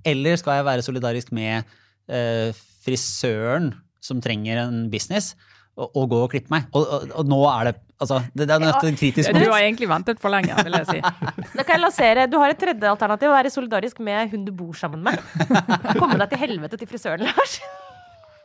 Eller 0.05 0.37
skal 0.39 0.59
jeg 0.59 0.67
være 0.67 0.85
solidarisk 0.85 1.31
med 1.35 1.63
eh, 2.11 2.51
frisøren 2.83 3.73
som 4.03 4.19
trenger 4.21 4.65
en 4.65 4.89
business, 4.91 5.33
og, 5.79 5.89
og 5.95 6.09
gå 6.11 6.21
og 6.25 6.31
klippe 6.35 6.51
meg? 6.53 6.67
Og, 6.75 6.83
og, 6.83 7.13
og 7.19 7.29
nå 7.29 7.39
er 7.49 7.71
det 7.71 7.75
altså, 8.03 8.19
det, 8.33 8.47
det 8.47 8.55
er 8.55 8.65
nødt 8.65 8.81
til 8.81 8.91
en 8.91 8.99
kritisk 8.99 9.31
Du 9.33 9.39
har 9.51 9.61
egentlig 9.61 9.89
ventet 9.89 10.19
for 10.21 10.33
lenge, 10.33 10.55
vil 10.63 10.75
jeg 10.79 10.89
si. 10.89 10.99
Da 11.53 11.63
kan 11.63 11.77
jeg 11.77 11.83
lansere. 11.85 12.27
Du 12.31 12.37
har 12.41 12.53
et 12.53 12.59
tredje 12.59 12.89
alternativ. 12.89 13.31
Å 13.31 13.37
være 13.37 13.53
solidarisk 13.53 14.03
med 14.03 14.33
hun 14.33 14.43
du 14.47 14.51
bor 14.55 14.75
sammen 14.77 15.03
med. 15.05 15.23
Komme 16.01 16.19
deg 16.19 16.29
til 16.33 16.43
helvete 16.43 16.79
til 16.81 16.89
frisøren, 16.91 17.25
Lars. 17.29 17.57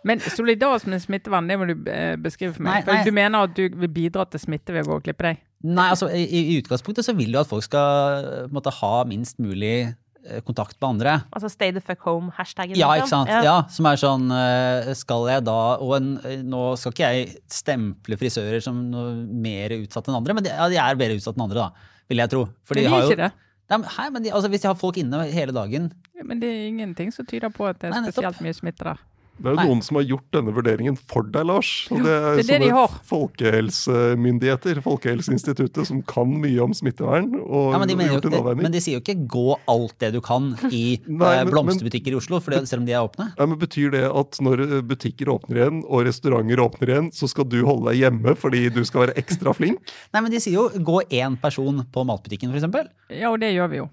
Men 0.06 0.22
solidarisk 0.22 0.86
med 0.86 1.02
smittevern, 1.02 1.48
det 1.50 1.58
må 1.58 1.66
du 1.68 1.74
eh, 1.90 2.14
beskrive 2.22 2.54
for 2.54 2.64
meg. 2.64 2.84
Nei, 2.86 3.00
For. 3.00 3.10
Du 3.10 3.14
mener 3.16 3.48
at 3.48 3.56
du 3.56 3.64
vil 3.82 3.90
bidra 3.92 4.24
til 4.30 4.40
smitte 4.40 4.76
ved 4.76 4.86
å 4.86 4.92
gå 4.92 5.00
og 5.00 5.08
klippe 5.08 5.26
deg? 5.26 5.40
Nei, 5.66 5.88
altså 5.90 6.06
i, 6.14 6.22
i 6.22 6.58
utgangspunktet 6.60 7.06
så 7.06 7.14
vil 7.18 7.32
du 7.34 7.38
at 7.40 7.48
folk 7.50 7.64
skal 7.66 8.26
eh, 8.44 8.52
måte, 8.54 8.70
ha 8.78 8.92
minst 9.10 9.40
mulig 9.42 9.88
eh, 9.88 10.38
kontakt 10.46 10.76
med 10.78 10.86
andre. 10.92 11.14
Altså 11.34 11.50
stay 11.50 11.72
the 11.74 11.82
fuck 11.82 12.04
home-hashtagen? 12.06 12.78
Ja, 12.78 12.92
liksom. 12.94 13.26
ikke 13.26 13.34
sant. 13.34 13.48
Ja. 13.48 13.56
som 13.74 13.88
er 13.90 13.98
sånn 13.98 14.30
eh, 14.36 14.92
Skal 14.98 15.26
jeg 15.32 15.44
da 15.48 15.58
Og 15.82 15.96
en, 15.98 16.12
nå 16.46 16.62
skal 16.78 16.94
ikke 16.94 17.10
jeg 17.10 17.34
stemple 17.50 18.20
frisører 18.20 18.62
som 18.62 18.78
noe 18.92 19.16
mer 19.18 19.74
utsatt 19.80 20.06
enn 20.10 20.20
andre, 20.20 20.38
men 20.38 20.46
de, 20.46 20.54
ja, 20.54 20.70
de 20.70 20.78
er 20.84 21.00
bedre 21.02 21.18
utsatt 21.18 21.34
enn 21.34 21.48
andre, 21.48 21.66
da. 21.66 21.92
Vil 22.08 22.22
jeg 22.22 22.32
tro. 22.32 22.46
For 22.64 22.78
de 22.78 22.86
har 22.88 23.04
jo- 23.04 23.18
det. 23.18 23.32
Nei, 23.68 23.76
men, 23.82 23.88
hei, 23.98 24.08
men 24.14 24.24
de, 24.24 24.30
altså, 24.32 24.48
hvis 24.48 24.62
de 24.62 24.70
har 24.70 24.78
folk 24.80 24.96
inne 24.96 25.26
hele 25.28 25.52
dagen 25.52 25.90
Ja, 26.16 26.24
Men 26.24 26.40
det 26.40 26.48
er 26.48 26.68
ingenting 26.70 27.10
som 27.12 27.26
tyder 27.28 27.52
på 27.52 27.66
at 27.68 27.82
det 27.82 27.90
er 27.90 27.98
Nei, 27.98 28.08
spesielt 28.08 28.40
mye 28.40 28.56
smitte 28.56 28.86
der. 28.86 29.02
Det 29.38 29.46
er 29.46 29.54
jo 29.54 29.58
Nei. 29.60 29.66
noen 29.70 29.82
som 29.86 29.96
har 30.00 30.04
gjort 30.08 30.26
denne 30.34 30.52
vurderingen 30.54 30.96
for 30.98 31.22
deg, 31.22 31.44
Lars. 31.46 31.68
Og 31.94 32.00
det 32.02 32.10
er, 32.10 32.24
det 32.24 32.28
er 32.28 32.34
det 32.36 32.46
de 32.48 32.68
sånne 32.68 32.74
har. 32.74 32.94
folkehelsemyndigheter, 33.10 34.80
Folkehelseinstituttet, 34.82 35.86
som 35.86 36.00
kan 36.02 36.32
mye 36.42 36.58
om 36.64 36.74
smittevern. 36.74 37.30
Og 37.44 37.72
ja, 37.74 37.78
men, 37.78 37.88
de 37.90 37.96
mener 37.98 38.16
gjort 38.16 38.28
en 38.30 38.36
avveining. 38.40 38.62
men 38.66 38.74
de 38.74 38.80
sier 38.82 38.98
jo 38.98 39.02
ikke 39.04 39.26
'gå 39.30 39.56
alt 39.68 39.94
det 40.02 40.12
du 40.16 40.20
kan' 40.20 40.50
i 40.72 40.98
Nei, 41.06 41.34
eh, 41.36 41.44
men- 41.44 41.52
blomsterbutikker 41.52 42.12
i 42.12 42.18
Oslo, 42.18 42.40
for 42.40 42.52
selv 42.66 42.80
om 42.82 42.86
de 42.86 42.92
er 42.92 43.02
åpne. 43.06 43.32
Ja, 43.38 43.46
men 43.46 43.58
Betyr 43.58 43.90
det 43.90 44.04
at 44.06 44.38
når 44.40 44.82
butikker 44.86 45.26
åpner 45.28 45.56
igjen 45.58 45.80
og 45.88 46.06
restauranter 46.06 46.58
åpner 46.62 46.88
igjen, 46.88 47.10
så 47.12 47.28
skal 47.28 47.44
du 47.44 47.64
holde 47.66 47.90
deg 47.92 48.00
hjemme 48.04 48.34
fordi 48.38 48.68
du 48.72 48.84
skal 48.84 49.06
være 49.06 49.16
ekstra 49.18 49.52
flink? 49.54 49.78
Nei, 50.14 50.20
men 50.22 50.30
de 50.30 50.40
sier 50.40 50.54
jo 50.54 50.68
'gå 50.70 51.02
én 51.10 51.38
person 51.40 51.84
på 51.92 52.04
matbutikken', 52.06 52.50
for 52.50 52.58
eksempel. 52.58 52.88
Ja, 53.10 53.30
og 53.30 53.40
det 53.40 53.54
gjør 53.54 53.70
vi 53.70 53.76
jo. 53.82 53.88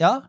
Ja, 0.00 0.22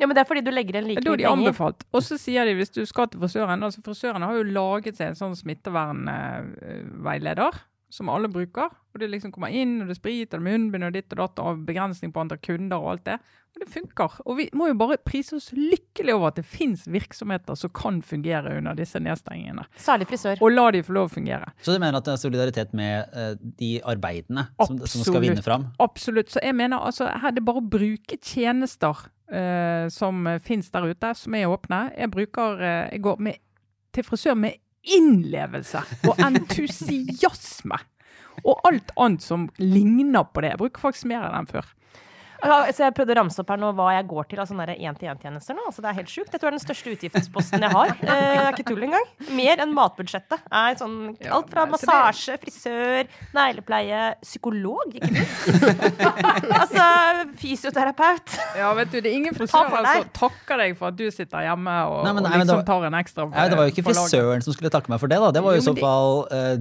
Ja, 0.00 0.06
men 0.06 0.14
det 0.16 0.20
er 0.22 0.28
fordi 0.28 0.42
du 0.44 0.50
legger 0.52 0.74
igjen 0.76 0.88
like 0.90 1.00
Det 1.00 1.06
er 1.06 1.08
da 1.08 1.12
mye 1.12 1.20
de 1.20 1.24
penger. 1.24 1.38
anbefalt. 1.38 1.80
Og 1.92 2.00
så 2.04 2.14
sier 2.20 2.42
de 2.44 2.52
hvis 2.58 2.72
du 2.74 2.82
skal 2.88 3.06
til 3.12 3.20
frisøren 3.22 3.62
altså 3.64 3.80
Frisørene 3.86 4.26
har 4.28 4.34
jo 4.36 4.44
laget 4.44 4.94
seg 4.98 5.06
en 5.12 5.20
sånn 5.22 5.36
smittevernveileder 5.38 7.52
som 7.96 8.10
alle 8.10 8.28
bruker. 8.28 8.68
Og 8.94 9.00
det 9.00 9.08
liksom 9.12 9.32
kommer 9.32 9.52
inn, 9.52 9.80
og 9.80 9.88
det 9.88 9.96
er 9.96 10.00
sprit, 10.00 10.28
og 10.28 10.36
det 10.36 10.40
er 10.40 10.46
munnbind 10.46 10.86
og 10.88 10.94
ditt 10.96 11.12
og 11.14 11.20
datt, 11.20 11.42
og 11.42 11.64
begrensning 11.68 12.12
på 12.14 12.22
antall 12.22 12.40
kunder 12.44 12.82
og 12.82 12.94
alt 12.94 13.04
det. 13.08 13.16
Og 13.54 13.62
det 13.62 13.68
funker. 13.72 14.10
Og 14.26 14.38
vi 14.40 14.46
må 14.56 14.68
jo 14.68 14.76
bare 14.80 14.98
prise 15.00 15.38
oss 15.38 15.48
lykkelig 15.56 16.16
over 16.16 16.32
at 16.32 16.40
det 16.40 16.44
fins 16.48 16.84
virksomheter 16.90 17.56
som 17.56 17.72
kan 17.76 18.02
fungere 18.04 18.56
under 18.58 18.76
disse 18.76 19.00
nedstengingene. 19.00 19.64
Særlig 19.80 20.10
frisør. 20.10 20.42
Og 20.44 20.52
la 20.52 20.66
de 20.74 20.82
få 20.84 20.96
lov 20.96 21.08
å 21.08 21.14
fungere. 21.14 21.48
Så 21.64 21.72
du 21.72 21.80
mener 21.80 22.00
at 22.00 22.08
det 22.08 22.16
er 22.16 22.22
solidaritet 22.24 22.76
med 22.76 23.16
uh, 23.16 23.32
de 23.60 23.70
arbeidene 23.84 24.48
som, 24.60 24.80
som 24.84 25.06
skal 25.06 25.24
vinne 25.24 25.44
fram? 25.44 25.70
Absolutt. 25.80 26.32
Så 26.34 26.44
jeg 26.44 26.56
mener 26.58 26.84
altså, 26.84 27.08
her 27.08 27.32
er 27.32 27.38
det 27.38 27.46
bare 27.48 27.62
å 27.62 27.68
bruke 27.76 28.20
tjenester 28.20 29.06
eh, 29.32 29.88
som 29.92 30.26
fins 30.44 30.70
der 30.74 30.88
ute, 30.90 31.12
som 31.14 31.34
er 31.34 31.50
åpne. 31.50 31.90
Jeg 31.96 32.12
bruker 32.14 32.62
eh, 32.62 32.92
Jeg 32.92 33.02
går 33.02 33.20
med, 33.28 33.42
til 33.94 34.06
frisør 34.06 34.34
med 34.38 34.58
innlevelse 34.86 35.82
og 36.06 36.20
entusiasme. 36.22 37.78
Og 38.44 38.60
alt 38.68 38.92
annet 39.00 39.24
som 39.24 39.48
ligner 39.58 40.26
på 40.30 40.44
det. 40.44 40.54
Jeg 40.54 40.60
bruker 40.60 40.88
faktisk 40.88 41.08
mer 41.10 41.24
enn 41.26 41.40
den 41.40 41.50
før. 41.50 41.72
Ja, 42.44 42.56
så 42.72 42.84
jeg 42.86 42.94
prøvde 42.96 43.14
å 43.14 43.18
ramse 43.20 43.40
opp 43.42 43.48
her 43.52 43.60
nå 43.60 43.70
hva 43.76 43.86
jeg 43.96 44.06
går 44.10 44.26
til 44.30 44.40
av 44.42 44.48
sånne 44.50 44.66
én-til-én-tjenester 44.76 45.56
nå. 45.56 45.64
Altså, 45.70 45.82
det 45.84 45.90
er 45.90 45.96
helt 46.00 46.10
sjukt. 46.12 46.32
Jeg 46.34 46.40
tror 46.42 46.50
det 46.50 46.54
er 46.54 46.58
den 46.58 46.64
største 46.66 46.92
utgiftsposten 46.96 47.64
jeg 47.64 47.72
har. 47.72 47.92
Eh, 47.96 48.24
det 48.36 48.42
er 48.42 48.50
ikke 48.52 48.66
tull 48.70 48.84
engang. 48.86 49.06
Mer 49.38 49.62
enn 49.64 49.72
matbudsjettet. 49.76 50.44
Er 50.52 50.76
sånn, 50.80 50.96
alt 51.32 51.50
fra 51.52 51.64
massasje, 51.70 52.36
frisør, 52.42 53.08
neglepleie, 53.36 54.02
psykolog, 54.22 54.94
ikke 54.98 55.12
minst. 55.16 55.48
altså 56.62 56.86
fysioterapeut. 57.40 58.36
Ja, 58.58 58.72
vet 58.78 58.92
du, 58.92 59.00
Det 59.00 59.10
er 59.10 59.16
ingen 59.20 59.36
frisører 59.36 59.70
som 59.76 60.02
som 60.02 60.10
takker 60.20 60.60
deg 60.62 60.76
for 60.78 60.90
at 60.92 60.98
du 60.98 61.06
sitter 61.14 61.46
hjemme 61.46 61.72
og, 61.88 62.04
Nei, 62.04 62.12
men- 62.12 62.22
nei, 62.26 62.32
og 62.32 62.42
liksom 62.44 62.60
var- 62.60 62.68
tar 62.68 62.84
en 62.90 62.98
ekstra 63.00 63.28
Nei, 63.30 63.48
det 63.48 63.56
var 63.58 63.64
jo 63.68 63.72
ikke 63.74 63.84
for 63.86 63.94
frisøren 63.96 64.42
som 64.44 64.52
skulle 64.56 64.70
takke 64.70 64.88
meg 64.92 65.00
for 65.00 65.08
det, 65.08 65.18
da. 65.22 65.30
Det 65.30 65.42
var 65.42 65.56
jo 65.56 65.62
i 65.62 65.66
så 65.66 65.74
fall 65.78 66.28
eh, 66.30 66.56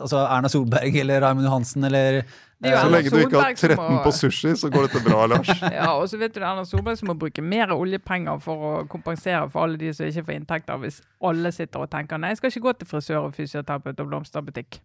altså 0.00 0.20
Erna 0.28 0.48
Solberg 0.52 0.96
eller 1.00 1.20
Raymond 1.24 1.46
Johansen 1.48 1.84
eller 1.84 2.22
Det 2.60 2.70
jo 2.74 2.76
Så 2.76 2.88
lenge 2.92 3.10
du 3.10 3.16
ikke 3.16 3.40
har 3.40 3.54
Solberg 3.56 3.56
13 3.56 3.94
må- 3.96 4.02
på 4.04 4.10
sushi, 4.12 4.50
så 4.60 4.68
går 4.70 4.88
dette 4.88 5.00
bra, 5.06 5.22
Lars. 5.32 5.48
Ja, 5.62 5.86
og 5.96 6.08
så 6.12 6.18
vet 6.20 6.34
du 6.34 6.40
Erna 6.44 6.64
Solberg 6.68 6.98
som 7.00 7.08
må 7.08 7.14
bruke 7.16 7.40
mer 7.42 7.72
oljepenger 7.72 8.40
for 8.44 8.56
å 8.70 8.72
kompensere 8.92 9.46
for 9.50 9.64
alle 9.64 9.80
de 9.80 9.92
som 9.96 10.06
ikke 10.10 10.26
får 10.28 10.36
inntekter, 10.42 10.76
hvis 10.82 11.00
alle 11.24 11.52
sitter 11.56 11.80
og 11.86 11.90
tenker 11.90 12.20
nei, 12.20 12.34
jeg 12.34 12.42
skal 12.42 12.52
ikke 12.52 12.66
gå 12.68 12.74
til 12.82 12.90
frisør 12.92 13.26
og 13.30 13.34
fysioterapeut 13.38 14.00
og 14.04 14.10
blomsterbutikk. 14.12 14.80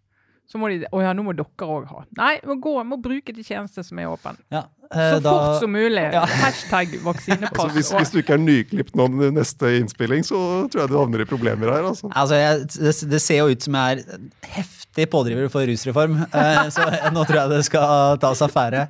Så 0.48 0.60
må 0.62 0.68
de 0.70 0.86
Å 0.94 1.00
ja, 1.02 1.12
nå 1.18 1.24
må 1.26 1.34
dere 1.34 1.66
òg 1.66 1.88
ha. 1.90 2.04
Nei, 2.20 2.36
må 2.46 2.54
gå, 2.62 2.76
må 2.86 3.00
bruke 3.02 3.34
de 3.34 3.42
tjenestene 3.44 3.84
som 3.84 3.98
er 4.00 4.12
åpne. 4.12 4.36
ja, 4.54 4.62
eh, 4.94 5.16
Så 5.16 5.20
da- 5.26 5.32
fort 5.34 5.60
som 5.64 5.72
mulig. 5.74 6.04
Ja. 6.14 6.22
Hashtag 6.46 6.94
vaksinepass. 7.02 7.58
Altså, 7.60 7.74
hvis, 7.74 7.90
hvis 7.98 8.12
du 8.14 8.20
ikke 8.22 8.34
er 8.38 8.44
nyklipt 8.44 8.94
nå 8.96 9.08
med 9.10 9.34
neste 9.40 9.72
innspilling, 9.82 10.22
så 10.24 10.70
tror 10.70 10.84
jeg 10.86 10.90
du 10.94 10.98
havner 11.00 11.22
i 11.26 11.26
problemer 11.26 11.74
her. 11.74 11.84
altså. 11.90 12.12
Altså, 12.14 12.36
jeg, 12.38 12.68
det, 12.78 12.94
det 13.16 13.22
ser 13.26 13.42
jo 13.42 13.48
ut 13.58 13.66
som 13.66 13.74
jeg 13.82 14.06
er 14.06 14.22
heftig 14.54 14.85
pådriver 15.12 15.50
for 15.52 15.68
rusreform, 15.68 16.16
eh, 16.24 16.60
så 16.72 16.86
nå 17.12 17.24
tror 17.28 17.40
jeg 17.42 17.52
det 17.52 17.62
skal 17.68 18.16
tas 18.24 18.42
affære. 18.46 18.86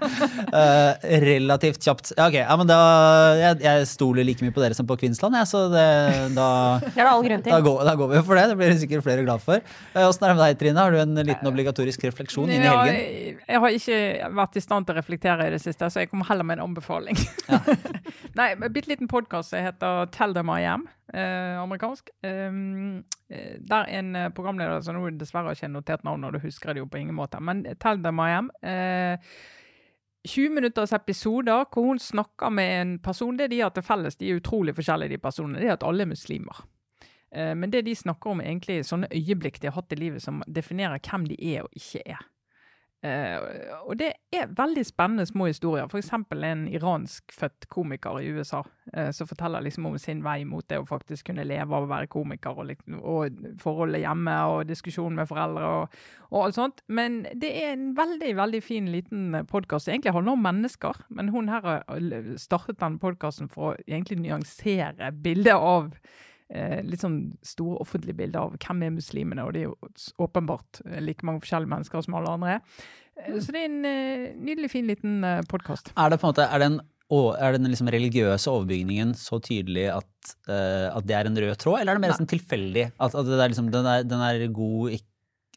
Eh, 0.56 1.08
relativt 1.26 1.82
kjapt. 1.82 2.12
Ja, 2.14 2.28
ok, 2.30 2.38
ja, 2.38 2.58
men 2.62 2.70
da, 2.70 2.78
jeg, 3.40 3.58
jeg 3.66 3.88
stoler 3.90 4.28
like 4.28 4.46
mye 4.46 4.54
på 4.54 4.62
dere 4.62 4.78
som 4.78 4.86
på 4.88 4.96
Kvinnsland, 5.02 5.36
jeg, 5.42 5.50
så 5.50 5.64
det, 5.74 5.88
da, 6.38 6.50
Det 6.86 6.94
er 6.94 7.02
det 7.02 7.10
all 7.10 7.26
grunn 7.26 7.44
da, 7.48 7.60
går, 7.66 7.82
da 7.90 7.96
går 8.00 8.14
vi 8.14 8.22
for 8.30 8.40
det. 8.40 8.46
Det 8.52 8.60
blir 8.62 8.78
sikkert 8.80 9.08
flere 9.08 9.26
glad 9.26 9.42
for. 9.44 9.66
Eh, 9.96 10.06
Åssen 10.06 10.28
er 10.28 10.36
det 10.36 10.38
med 10.38 10.46
deg, 10.46 10.60
Trine? 10.62 10.86
Har 10.86 10.94
du 10.94 11.02
en 11.02 11.26
liten 11.26 11.50
obligatorisk 11.50 12.06
refleksjon 12.08 12.54
inn 12.54 12.62
i 12.62 12.70
helgen? 12.70 12.94
jeg, 12.94 13.38
jeg 13.50 13.64
har 13.66 13.80
ikke 13.80 14.00
vært 14.44 14.60
i 14.62 14.64
stand 14.64 14.88
til 14.88 14.96
å 14.96 15.00
reflektere 15.02 15.50
i 15.50 15.56
det 15.56 15.62
siste, 15.66 15.90
så 15.90 16.06
jeg 16.06 16.12
kommer 16.14 16.30
heller 16.30 16.48
med 16.48 16.60
en 16.60 16.70
anbefaling. 16.70 17.18
Nei, 18.40 18.52
en 18.54 18.68
bitte 18.70 18.92
liten 18.94 19.10
podkast 19.12 19.56
som 19.56 19.66
heter 19.66 20.06
Tell 20.16 20.36
Them 20.38 20.54
I 20.54 20.62
Am, 20.70 20.86
eh, 21.14 21.62
amerikansk. 21.62 22.10
Um, 22.24 23.04
eh, 23.30 23.58
der 23.60 23.90
en 24.00 24.16
eh, 24.16 24.30
programleder 24.30 24.82
som 24.82 24.98
nå 24.98 25.10
dessverre 25.20 25.52
har 25.52 25.58
ikke 25.58 25.72
notert 25.74 26.04
navnet, 26.04 26.28
og 26.28 26.34
du 26.34 26.46
husker 26.48 26.74
det 26.74 26.84
jo 26.84 26.90
på 26.90 27.02
ingen 27.02 27.16
måte, 27.16 27.42
men 27.42 27.64
Tell 27.80 28.02
Them 28.04 28.20
I 28.20 28.32
Am. 28.38 28.52
Eh, 28.64 29.18
20 30.26 30.50
minutters 30.50 30.94
episoder 30.94 31.68
hvor 31.70 31.86
hun 31.86 32.00
snakker 32.00 32.50
med 32.50 32.82
en 32.82 33.00
person. 33.00 33.38
Det 33.38 33.52
de 33.52 33.60
har 33.62 33.70
til 33.70 33.84
felles, 33.86 34.16
de 34.16 34.32
er 34.32 34.40
utrolig 34.40 34.74
forskjellige, 34.76 35.10
de 35.10 35.22
personene, 35.22 35.60
det 35.62 35.70
er 35.70 35.78
at 35.78 35.86
alle 35.86 36.02
er 36.08 36.10
muslimer. 36.10 36.64
Eh, 37.32 37.56
Men 37.56 37.72
det 37.72 37.86
de 37.86 37.96
snakker 37.96 38.30
om, 38.32 38.42
er 38.42 38.50
egentlig 38.50 38.86
sånne 38.86 39.12
øyeblikk 39.14 39.62
de 39.62 39.70
har 39.70 39.78
hatt 39.78 39.94
i 39.94 40.00
livet 40.00 40.24
som 40.24 40.44
definerer 40.48 41.00
hvem 41.00 41.28
de 41.30 41.38
er 41.56 41.64
og 41.64 41.70
ikke 41.76 42.02
er. 42.06 42.24
Eh, 43.04 43.38
og 43.86 43.98
det 44.00 44.08
er 44.34 44.54
veldig 44.58 44.84
spennende 44.88 45.26
små 45.30 45.50
historier. 45.50 45.86
F.eks. 45.86 46.10
en 46.34 46.64
iranskfødt 46.68 47.68
komiker 47.70 48.18
i 48.22 48.32
USA 48.34 48.64
uh, 48.64 49.12
som 49.14 49.28
forteller 49.30 49.62
liksom 49.62 49.86
om 49.86 49.98
sin 50.02 50.24
vei 50.26 50.40
mot 50.48 50.66
det 50.70 50.80
å 50.82 50.88
faktisk 50.90 51.30
kunne 51.30 51.46
leve 51.46 51.76
av 51.76 51.86
å 51.86 51.92
være 51.92 52.10
komiker, 52.10 52.58
og, 52.58 52.70
liksom, 52.72 53.00
og 53.04 53.40
forholdet 53.62 54.02
hjemme 54.02 54.36
og 54.50 54.66
diskusjon 54.70 55.20
med 55.20 55.30
foreldre 55.30 55.72
og, 55.82 55.98
og 56.32 56.40
alt 56.48 56.58
sånt. 56.58 56.84
Men 56.88 57.24
det 57.34 57.52
er 57.62 57.76
en 57.76 57.92
veldig 57.98 58.36
veldig 58.40 58.64
fin 58.66 58.90
liten 58.94 59.42
podkast. 59.52 59.92
Egentlig 59.92 60.16
handler 60.16 60.40
om 60.40 60.46
mennesker, 60.48 61.06
men 61.10 61.30
hun 61.36 61.52
her 61.54 61.84
startet 62.42 62.82
den 62.82 62.98
podkasten 63.02 63.52
for 63.52 63.74
å 63.74 63.82
egentlig 63.86 64.24
nyansere 64.24 65.14
bildet 65.26 65.60
av 65.60 65.92
eh, 66.54 66.82
litt 66.86 67.04
sånn 67.04 67.20
store 67.46 67.80
offentlige 67.84 68.18
bilder 68.20 68.46
av 68.46 68.58
hvem 68.60 68.84
er 68.86 68.94
muslimene, 68.96 69.46
og 69.46 69.56
det 69.56 69.64
er 69.64 69.70
jo 69.70 70.26
åpenbart 70.28 70.82
eh, 70.86 71.02
like 71.04 71.26
mange 71.28 71.44
forskjellige 71.46 71.74
mennesker 71.74 72.06
som 72.06 72.18
alle 72.20 72.34
andre 72.38 72.58
er. 72.58 72.84
Eh, 73.24 73.40
Så 73.40 73.56
det 73.56 73.64
er 73.64 73.70
en 73.70 73.88
eh, 73.90 74.28
nydelig, 74.36 74.72
fin 74.76 74.90
liten 74.90 75.24
eh, 75.24 75.42
podkast. 75.52 75.94
Er 75.96 76.12
det 76.14 76.20
på 76.22 76.28
en 76.28 76.36
måte, 76.36 76.46
er 76.50 76.64
den, 76.66 76.80
og 77.16 77.36
er 77.38 77.58
den 77.58 77.70
liksom 77.70 77.92
religiøse 77.94 78.52
overbygningen 78.52 79.14
så 79.20 79.38
tydelig 79.44 79.90
at, 79.94 80.14
uh, 80.50 80.90
at 80.90 81.06
det 81.06 81.14
er 81.14 81.28
en 81.30 81.38
rød 81.38 81.54
tråd, 81.62 81.82
eller 81.82 81.94
er 81.94 82.00
det 82.00 82.08
mer 82.08 82.16
sånn 82.18 82.32
tilfeldig? 82.32 82.88
At, 82.98 83.14
at 83.14 83.28
det 83.30 83.38
er 83.38 83.52
liksom, 83.54 83.70
den, 83.74 83.86
er, 83.86 84.08
den 84.10 84.24
er 84.26 84.48
god 84.50 84.96
ikke, 84.98 85.12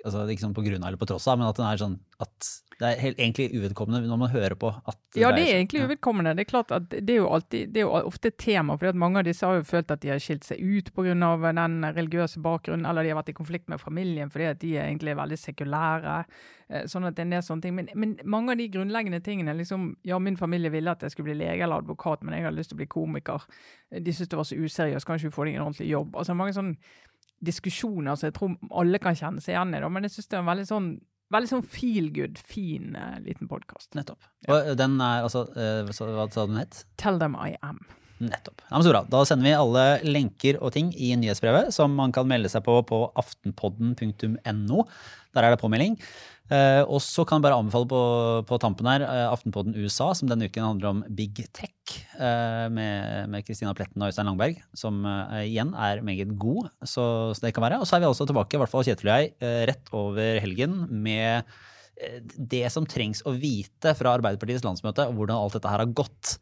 altså, 0.04 0.26
ikke 0.28 0.44
sånn 0.44 0.58
på 0.58 0.66
grunn 0.66 0.84
av 0.84 0.90
eller 0.90 1.00
på 1.00 1.08
tross 1.08 1.24
av, 1.24 1.40
men 1.40 1.48
at 1.48 1.56
den 1.56 1.64
er 1.70 1.80
sånn 1.80 1.96
at 2.20 2.48
det 2.78 2.86
er 2.86 3.00
helt, 3.02 3.18
egentlig 3.18 3.48
uvedkommende 3.58 4.06
når 4.06 4.18
man 4.20 4.30
hører 4.30 4.54
på 4.54 4.68
at 4.70 5.16
Ja, 5.18 5.32
det 5.34 5.42
er 5.48 5.56
egentlig 5.56 5.82
uvedkommende. 5.82 6.36
Det 6.38 6.44
er 6.44 6.50
klart 6.50 6.70
at 6.70 6.84
det 6.90 7.10
er 7.10 7.16
jo, 7.16 7.26
alltid, 7.34 7.72
det 7.74 7.80
er 7.82 7.86
jo 7.88 7.94
ofte 8.06 8.30
et 8.30 8.36
tema, 8.38 8.76
fordi 8.78 8.98
mange 8.98 9.18
av 9.18 9.26
disse 9.26 9.46
har 9.46 9.58
jo 9.58 9.64
følt 9.66 9.90
at 9.90 10.02
de 10.02 10.12
har 10.12 10.22
skilt 10.22 10.46
seg 10.46 10.62
ut 10.62 10.92
pga. 10.94 11.14
den 11.58 11.84
religiøse 11.96 12.40
bakgrunnen, 12.40 12.86
eller 12.86 13.02
de 13.02 13.10
har 13.10 13.18
vært 13.18 13.32
i 13.32 13.38
konflikt 13.40 13.68
med 13.68 13.80
familien 13.80 14.30
fordi 14.30 14.44
at 14.44 14.60
de 14.62 14.76
er 14.76 14.86
egentlig 14.86 15.16
veldig 15.16 15.38
sekulære. 15.38 16.24
eh, 16.70 16.86
Sånn 16.86 17.04
at 17.04 17.16
det 17.16 17.22
er 17.22 17.26
en 17.26 17.34
del 17.34 17.42
sånne 17.42 17.62
ting. 17.62 17.74
Men, 17.74 17.88
men 17.94 18.16
mange 18.24 18.52
av 18.52 18.58
de 18.58 18.68
grunnleggende 18.68 19.20
tingene 19.20 19.56
liksom, 19.58 19.96
Ja, 20.04 20.18
min 20.18 20.36
familie 20.36 20.70
ville 20.70 20.90
at 20.90 21.02
jeg 21.02 21.10
skulle 21.10 21.32
bli 21.32 21.46
lege 21.46 21.62
eller 21.62 21.82
advokat, 21.82 22.22
men 22.22 22.34
jeg 22.34 22.44
hadde 22.44 22.56
lyst 22.56 22.70
til 22.70 22.78
å 22.78 22.82
bli 22.84 22.86
komiker. 22.86 23.42
De 23.90 24.12
syntes 24.12 24.28
det 24.28 24.38
var 24.38 24.44
så 24.44 24.54
useriøst, 24.54 25.06
kan 25.06 25.18
ikke 25.18 25.34
du 25.34 25.34
få 25.34 25.44
deg 25.44 25.58
en 25.58 25.66
ordentlig 25.66 25.90
jobb? 25.90 26.14
Altså 26.14 26.34
mange 26.34 26.54
sånne 26.54 26.76
diskusjoner 27.42 28.14
som 28.14 28.26
jeg 28.26 28.34
tror 28.34 28.56
alle 28.70 28.98
kan 28.98 29.14
kjenne 29.14 29.42
seg 29.42 29.54
igjen 29.54 29.74
i, 29.74 29.88
men 29.88 30.06
jeg 30.06 30.14
syns 30.14 30.26
det 30.28 30.36
er 30.36 30.42
en 30.42 30.50
veldig 30.50 30.66
sånn 30.66 30.90
Veldig 31.34 31.50
sånn 31.50 31.64
feel 31.68 32.08
good, 32.16 32.38
fin 32.40 32.94
uh, 32.96 33.18
liten 33.20 33.50
podkast. 33.50 33.90
Nettopp. 33.98 34.22
Og 34.48 34.72
den 34.80 34.96
er 34.96 35.26
altså 35.26 35.44
uh, 35.52 35.84
Hva 35.84 36.26
sa 36.32 36.46
den 36.48 36.60
het? 36.60 36.82
Tell 37.00 37.20
them 37.20 37.36
I 37.36 37.52
am. 37.60 37.82
Nettopp. 38.18 38.64
Ja, 38.66 38.72
men 38.78 38.86
så 38.86 38.94
bra. 38.94 39.04
Da 39.12 39.20
sender 39.28 39.46
vi 39.46 39.54
alle 39.54 39.84
lenker 40.08 40.58
og 40.58 40.72
ting 40.74 40.88
i 40.96 41.12
nyhetsbrevet, 41.20 41.70
som 41.74 41.92
man 41.94 42.14
kan 42.16 42.26
melde 42.30 42.50
seg 42.50 42.64
på 42.66 42.80
på 42.88 43.04
aftenpodden.no. 43.20 44.86
Der 45.36 45.44
er 45.44 45.54
det 45.54 45.60
påmelding. 45.60 45.94
Eh, 46.48 46.80
og 46.88 47.02
så 47.04 47.26
kan 47.28 47.38
jeg 47.38 47.44
bare 47.44 47.58
anbefale 47.60 47.88
på, 47.90 48.00
på 48.48 48.58
tampen 48.62 48.88
her 48.88 49.02
eh, 49.04 49.26
Aftenpodden 49.28 49.76
USA, 49.76 50.08
som 50.16 50.30
denne 50.30 50.48
uken 50.48 50.64
handler 50.64 50.90
om 50.90 51.02
big 51.12 51.42
tech, 51.52 51.98
eh, 52.16 52.66
med 52.72 53.36
Kristina 53.44 53.74
Pletten 53.76 54.00
og 54.00 54.08
Øystein 54.08 54.30
Langberg, 54.30 54.62
som 54.76 55.02
eh, 55.04 55.44
igjen 55.50 55.74
er 55.76 56.00
meget 56.06 56.32
god. 56.40 56.70
Så, 56.80 57.04
så 57.36 57.44
det 57.44 57.52
kan 57.56 57.66
være. 57.66 57.82
Og 57.82 57.88
så 57.88 57.98
er 57.98 58.04
vi 58.04 58.08
altså 58.08 58.28
tilbake, 58.28 58.56
i 58.56 58.62
hvert 58.62 58.72
fall 58.72 58.86
Kjetil 58.88 59.12
og 59.12 59.20
jeg, 59.20 59.34
eh, 59.44 59.62
rett 59.68 59.92
over 60.00 60.40
helgen 60.40 60.80
med 60.88 61.44
eh, 62.00 62.18
det 62.24 62.64
som 62.72 62.88
trengs 62.88 63.20
å 63.28 63.36
vite 63.36 63.92
fra 63.98 64.16
Arbeiderpartiets 64.16 64.64
landsmøte, 64.64 65.10
og 65.10 65.20
hvordan 65.20 65.36
alt 65.36 65.60
dette 65.60 65.74
her 65.74 65.84
har 65.84 65.96
gått. 66.00 66.38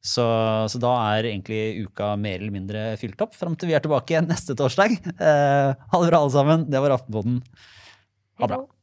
Så, 0.00 0.24
så 0.72 0.80
da 0.80 0.94
er 1.12 1.34
egentlig 1.34 1.84
uka 1.84 2.14
mer 2.16 2.40
eller 2.40 2.54
mindre 2.54 2.88
fylt 2.96 3.20
opp, 3.20 3.36
fram 3.36 3.52
til 3.60 3.68
vi 3.68 3.76
er 3.76 3.84
tilbake 3.84 4.24
neste 4.24 4.56
torsdag. 4.56 4.96
Ha 5.20 5.76
det 5.76 6.08
bra, 6.08 6.24
alle 6.24 6.32
sammen. 6.32 6.64
Det 6.72 6.80
var 6.80 6.96
Aftenpoden. 6.96 7.42
Ha 8.40 8.48
det 8.48 8.54
bra. 8.56 8.79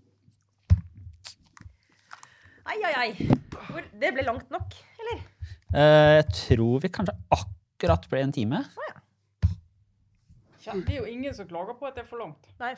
Ai, 2.68 2.78
ai, 2.84 2.94
ai. 3.02 3.12
Hvor- 3.68 3.88
Det 4.00 4.14
ble 4.14 4.24
langt 4.28 4.50
nok, 4.52 4.74
eller? 5.00 5.22
Eh, 5.74 6.16
jeg 6.22 6.26
tror 6.34 6.80
vi 6.84 6.90
kanskje 6.90 7.16
akkurat 7.32 8.08
ble 8.12 8.22
en 8.26 8.32
time. 8.36 8.64
Det 10.68 10.90
er 10.92 10.98
jo 11.00 11.06
ingen 11.08 11.34
som 11.34 11.48
klager 11.48 11.78
på 11.80 11.88
at 11.88 11.96
det 11.96 12.04
er 12.04 12.08
for 12.10 12.20
langt. 12.20 12.48
Nei, 12.60 12.74